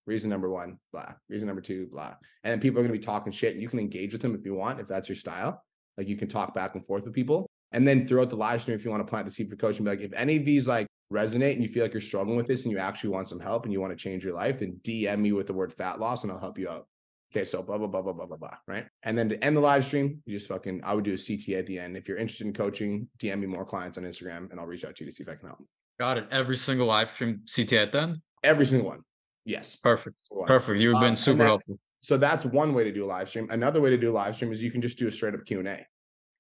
Reason 0.05 0.29
number 0.29 0.51
one, 0.51 0.79
blah. 0.93 1.13
Reason 1.29 1.47
number 1.47 1.63
two, 1.63 1.87
blah. 1.93 2.15
And 2.43 2.51
then 2.51 2.59
people 2.59 2.81
are 2.81 2.83
going 2.83 2.93
to 2.93 2.99
be 2.99 3.05
talking 3.05 3.33
shit. 3.33 3.55
You 3.55 3.69
can 3.69 3.79
engage 3.79 4.13
with 4.13 4.21
them 4.21 4.35
if 4.35 4.45
you 4.45 4.55
want, 4.55 4.81
if 4.81 4.89
that's 4.89 5.09
your 5.09 5.15
style. 5.15 5.63
Like 5.97 6.09
you 6.09 6.17
can 6.17 6.27
talk 6.27 6.57
back 6.57 6.75
and 6.75 6.85
forth 6.85 7.05
with 7.05 7.15
people. 7.15 7.47
And 7.71 7.87
then 7.87 8.09
throughout 8.09 8.31
the 8.31 8.37
live 8.37 8.63
stream, 8.63 8.77
if 8.77 8.85
you 8.85 8.91
want 8.91 9.07
to 9.07 9.09
plant 9.09 9.27
the 9.27 9.31
seed 9.31 9.49
for 9.49 9.55
coaching, 9.55 9.85
be 9.85 9.91
like, 9.93 10.01
if 10.01 10.13
any 10.15 10.39
of 10.39 10.45
these 10.45 10.67
like 10.67 10.89
resonate 11.13 11.53
and 11.53 11.63
you 11.63 11.69
feel 11.69 11.85
like 11.85 11.93
you're 11.93 12.01
struggling 12.01 12.37
with 12.37 12.49
this 12.49 12.65
and 12.65 12.73
you 12.73 12.79
actually 12.79 13.11
want 13.11 13.29
some 13.29 13.39
help 13.39 13.63
and 13.63 13.73
you 13.73 13.81
want 13.81 13.97
to 13.97 14.03
change 14.03 14.25
your 14.25 14.35
life, 14.35 14.59
then 14.59 14.81
DM 14.83 15.21
me 15.21 15.31
with 15.31 15.47
the 15.47 15.53
word 15.53 15.73
fat 15.73 16.01
loss 16.01 16.25
and 16.25 16.33
I'll 16.33 16.41
help 16.41 16.59
you 16.59 16.69
out. 16.69 16.89
Okay, 17.33 17.45
so 17.45 17.63
blah 17.63 17.79
blah 17.79 17.87
blah 17.87 18.03
blah 18.03 18.13
blah 18.13 18.27
blah 18.27 18.37
blah. 18.37 18.57
Right. 18.67 18.87
And 19.05 19.17
then 19.17 19.29
to 19.29 19.45
end 19.45 19.57
the 19.57 19.61
live 19.61 19.85
stream, 19.85 20.21
you 20.25 20.37
just 20.37 20.49
fucking 20.49 20.81
I 20.83 20.95
would 20.95 21.05
do 21.05 21.13
a 21.13 21.17
CTA 21.17 21.61
at 21.61 21.67
the 21.67 21.79
end. 21.79 21.97
If 21.97 22.09
you're 22.09 22.19
interested 22.19 22.49
in 22.49 22.55
coaching, 22.55 23.09
DM 23.21 23.39
me 23.39 23.47
more 23.47 23.65
clients 23.65 23.99
on 23.99 24.05
Instagram 24.05 24.51
and 24.51 24.59
I'll 24.59 24.67
reach 24.67 24.85
out 24.85 24.97
to 24.97 25.05
you 25.05 25.11
to 25.11 25.15
see 25.15 25.23
if 25.23 25.29
I 25.29 25.37
can 25.37 25.47
help. 25.47 25.65
Got 25.99 26.19
it. 26.19 26.27
Every 26.31 26.57
single 26.57 26.87
live 26.87 27.11
stream 27.11 27.41
CTA 27.47 27.91
then? 27.91 28.21
Every 28.45 28.67
single 28.67 28.89
one. 28.89 29.01
Yes. 29.45 29.77
Perfect. 29.77 30.17
One. 30.29 30.47
Perfect. 30.47 30.81
You've 30.81 30.95
Um, 30.95 31.01
been 31.01 31.09
and 31.11 31.19
super 31.19 31.45
helpful. 31.45 31.79
So 32.01 32.17
that's 32.17 32.45
one 32.45 32.75
way 32.75 32.85
to 32.85 32.93
do 32.93 33.05
a 33.05 33.07
live 33.07 33.29
stream. 33.29 33.49
Another 33.51 33.81
way 33.81 33.91
to 33.91 33.97
do 33.97 34.11
a 34.11 34.13
live 34.13 34.35
stream 34.35 34.53
is 34.53 34.63
you 34.63 34.71
can 34.71 34.83
just 34.83 34.99
do 34.99 35.09
a 35.09 35.13
straight 35.13 35.35
up 35.35 35.45
Q 35.47 35.61
and 35.61 35.69
A. 35.69 35.87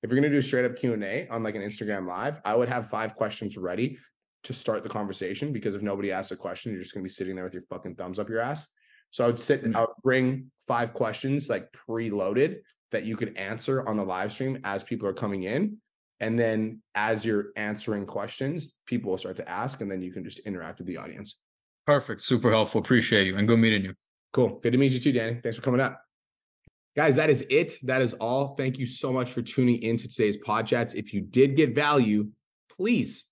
If 0.02 0.10
you're 0.10 0.16
gonna 0.20 0.30
do 0.30 0.38
a 0.38 0.42
straight 0.42 0.64
up 0.64 0.76
Q 0.76 0.92
and 0.92 1.02
A 1.02 1.26
on 1.28 1.42
like 1.42 1.54
an 1.54 1.62
Instagram 1.62 2.06
live, 2.06 2.40
I 2.44 2.54
would 2.54 2.68
have 2.68 2.90
five 2.90 3.14
questions 3.14 3.56
ready 3.56 3.98
to 4.44 4.52
start 4.52 4.82
the 4.82 4.88
conversation 4.88 5.52
because 5.52 5.74
if 5.74 5.82
nobody 5.82 6.12
asks 6.12 6.30
a 6.30 6.36
question, 6.36 6.72
you're 6.72 6.82
just 6.82 6.94
gonna 6.94 7.02
be 7.02 7.08
sitting 7.10 7.34
there 7.34 7.44
with 7.44 7.54
your 7.54 7.64
fucking 7.70 7.96
thumbs 7.96 8.18
up 8.18 8.28
your 8.28 8.40
ass. 8.40 8.68
So 9.10 9.24
I 9.24 9.28
would 9.28 9.40
sit 9.40 9.62
and 9.62 9.76
I 9.76 9.80
would 9.80 9.96
bring 10.02 10.50
five 10.68 10.92
questions 10.92 11.48
like 11.48 11.72
preloaded 11.72 12.58
that 12.92 13.04
you 13.04 13.16
could 13.16 13.36
answer 13.36 13.88
on 13.88 13.96
the 13.96 14.04
live 14.04 14.30
stream 14.30 14.58
as 14.62 14.84
people 14.84 15.08
are 15.08 15.14
coming 15.14 15.44
in. 15.44 15.78
And 16.20 16.38
then 16.38 16.80
as 16.94 17.24
you're 17.24 17.48
answering 17.56 18.06
questions, 18.06 18.72
people 18.86 19.10
will 19.10 19.18
start 19.18 19.36
to 19.36 19.48
ask, 19.48 19.80
and 19.80 19.90
then 19.90 20.00
you 20.00 20.12
can 20.12 20.24
just 20.24 20.38
interact 20.40 20.78
with 20.78 20.86
the 20.86 20.96
audience. 20.96 21.38
Perfect. 21.86 22.22
Super 22.22 22.50
helpful. 22.50 22.80
Appreciate 22.80 23.26
you 23.26 23.36
and 23.36 23.46
good 23.46 23.58
meeting 23.58 23.84
you. 23.84 23.94
Cool. 24.32 24.58
Good 24.60 24.72
to 24.72 24.78
meet 24.78 24.92
you 24.92 25.00
too, 25.00 25.12
Danny. 25.12 25.40
Thanks 25.42 25.56
for 25.56 25.62
coming 25.62 25.80
up. 25.80 26.00
Guys, 26.96 27.16
that 27.16 27.28
is 27.28 27.44
it. 27.50 27.78
That 27.82 28.00
is 28.00 28.14
all. 28.14 28.54
Thank 28.56 28.78
you 28.78 28.86
so 28.86 29.12
much 29.12 29.30
for 29.30 29.42
tuning 29.42 29.82
into 29.82 30.08
today's 30.08 30.38
podcast. 30.38 30.94
If 30.94 31.12
you 31.12 31.20
did 31.20 31.54
get 31.54 31.74
value, 31.74 32.28
please 32.74 33.26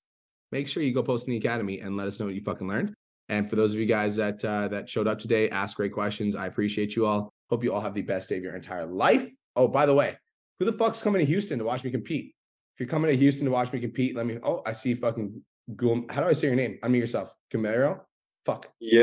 make 0.53 0.69
sure 0.69 0.83
you 0.83 0.93
go 0.93 1.03
post 1.03 1.27
in 1.27 1.33
the 1.33 1.39
academy 1.39 1.81
and 1.81 1.97
let 1.97 2.07
us 2.07 2.21
know 2.21 2.27
what 2.27 2.35
you 2.35 2.43
fucking 2.43 2.69
learned. 2.69 2.95
And 3.31 3.49
for 3.49 3.57
those 3.57 3.73
of 3.73 3.81
you 3.81 3.87
guys 3.87 4.17
that 4.17 4.45
uh, 4.45 4.69
that 4.69 4.89
showed 4.89 5.09
up 5.09 5.19
today, 5.19 5.49
ask 5.49 5.77
great 5.77 5.93
questions. 5.93 6.37
I 6.37 6.47
appreciate 6.47 6.95
you 6.95 7.07
all. 7.07 7.33
Hope 7.49 7.65
you 7.65 7.73
all 7.73 7.81
have 7.81 7.95
the 7.95 8.03
best 8.03 8.29
day 8.29 8.37
of 8.37 8.43
your 8.43 8.55
entire 8.55 8.85
life. 8.85 9.27
Oh, 9.57 9.67
by 9.67 9.87
the 9.87 9.95
way, 9.95 10.19
who 10.59 10.67
the 10.67 10.73
fuck's 10.73 11.03
coming 11.03 11.21
to 11.21 11.27
Houston 11.27 11.59
to 11.59 11.65
watch 11.65 11.85
me 11.85 11.91
compete? 11.91 12.35
If 12.75 12.81
you're 12.81 12.89
coming 12.89 13.11
to 13.11 13.17
Houston 13.17 13.45
to 13.45 13.53
watch 13.53 13.73
me 13.73 13.79
compete, 13.81 14.17
let 14.17 14.27
me. 14.27 14.39
Oh, 14.43 14.63
I 14.67 14.73
see 14.73 14.95
fucking. 14.95 15.43
Gum, 15.77 16.07
how 16.11 16.21
do 16.23 16.29
I 16.29 16.33
say 16.33 16.49
your 16.49 16.57
name? 16.57 16.79
Unmute 16.83 16.99
yourself. 16.99 17.35
Camaro. 17.53 18.01
Fuck. 18.45 18.71
Yeah. 18.81 19.03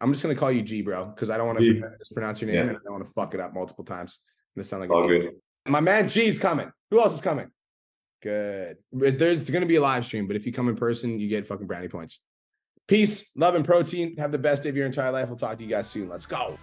I'm 0.00 0.12
just 0.12 0.22
gonna 0.22 0.34
call 0.34 0.52
you 0.52 0.62
G, 0.62 0.80
bro, 0.80 1.06
because 1.06 1.28
I 1.28 1.36
don't 1.36 1.46
want 1.46 1.58
to 1.58 1.82
mispronounce 1.98 2.40
your 2.40 2.50
name 2.50 2.56
Yeah. 2.56 2.62
and 2.68 2.76
I 2.76 2.80
don't 2.84 2.92
want 2.92 3.04
to 3.04 3.12
fuck 3.12 3.34
it 3.34 3.40
up 3.40 3.52
multiple 3.52 3.84
times. 3.84 4.20
I'm 4.54 4.60
gonna 4.60 4.64
sound 4.64 4.80
like 4.82 4.90
All 4.90 5.06
good. 5.08 5.32
My 5.66 5.80
man 5.80 6.08
G's 6.08 6.38
coming. 6.38 6.70
Who 6.90 7.00
else 7.00 7.14
is 7.14 7.20
coming? 7.20 7.50
Good. 8.22 8.78
There's 8.92 9.48
gonna 9.50 9.66
be 9.66 9.76
a 9.76 9.80
live 9.80 10.04
stream, 10.06 10.26
but 10.26 10.36
if 10.36 10.46
you 10.46 10.52
come 10.52 10.68
in 10.68 10.76
person, 10.76 11.18
you 11.18 11.28
get 11.28 11.46
fucking 11.46 11.66
brownie 11.66 11.88
points. 11.88 12.20
Peace, 12.86 13.30
love, 13.36 13.54
and 13.54 13.64
protein. 13.64 14.16
Have 14.18 14.30
the 14.30 14.38
best 14.38 14.62
day 14.62 14.68
of 14.68 14.76
your 14.76 14.86
entire 14.86 15.10
life. 15.10 15.28
We'll 15.28 15.38
talk 15.38 15.58
to 15.58 15.64
you 15.64 15.70
guys 15.70 15.88
soon. 15.88 16.08
Let's 16.08 16.26
go. 16.26 16.58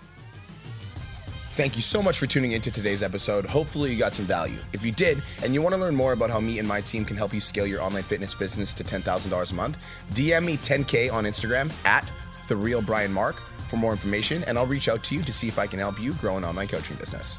Thank 1.61 1.75
you 1.75 1.83
so 1.83 2.01
much 2.01 2.17
for 2.17 2.25
tuning 2.25 2.53
into 2.53 2.71
today's 2.71 3.03
episode. 3.03 3.45
Hopefully, 3.45 3.91
you 3.91 3.99
got 3.99 4.15
some 4.15 4.25
value. 4.25 4.57
If 4.73 4.83
you 4.83 4.91
did, 4.91 5.21
and 5.43 5.53
you 5.53 5.61
want 5.61 5.75
to 5.75 5.79
learn 5.79 5.93
more 5.93 6.13
about 6.13 6.31
how 6.31 6.39
me 6.39 6.57
and 6.57 6.67
my 6.67 6.81
team 6.81 7.05
can 7.05 7.15
help 7.15 7.35
you 7.35 7.39
scale 7.39 7.67
your 7.67 7.83
online 7.83 8.01
fitness 8.01 8.33
business 8.33 8.73
to 8.73 8.83
$10,000 8.83 9.51
a 9.51 9.53
month, 9.53 9.85
DM 10.15 10.43
me 10.43 10.57
10K 10.57 11.13
on 11.13 11.25
Instagram 11.25 11.71
at 11.85 12.09
The 12.47 12.55
Real 12.55 12.81
Brian 12.81 13.13
Mark 13.13 13.35
for 13.35 13.77
more 13.77 13.91
information, 13.91 14.43
and 14.45 14.57
I'll 14.57 14.65
reach 14.65 14.89
out 14.89 15.03
to 15.03 15.15
you 15.15 15.21
to 15.21 15.31
see 15.31 15.47
if 15.47 15.59
I 15.59 15.67
can 15.67 15.77
help 15.77 16.01
you 16.01 16.13
grow 16.15 16.35
an 16.35 16.43
online 16.43 16.67
coaching 16.67 16.97
business. 16.97 17.37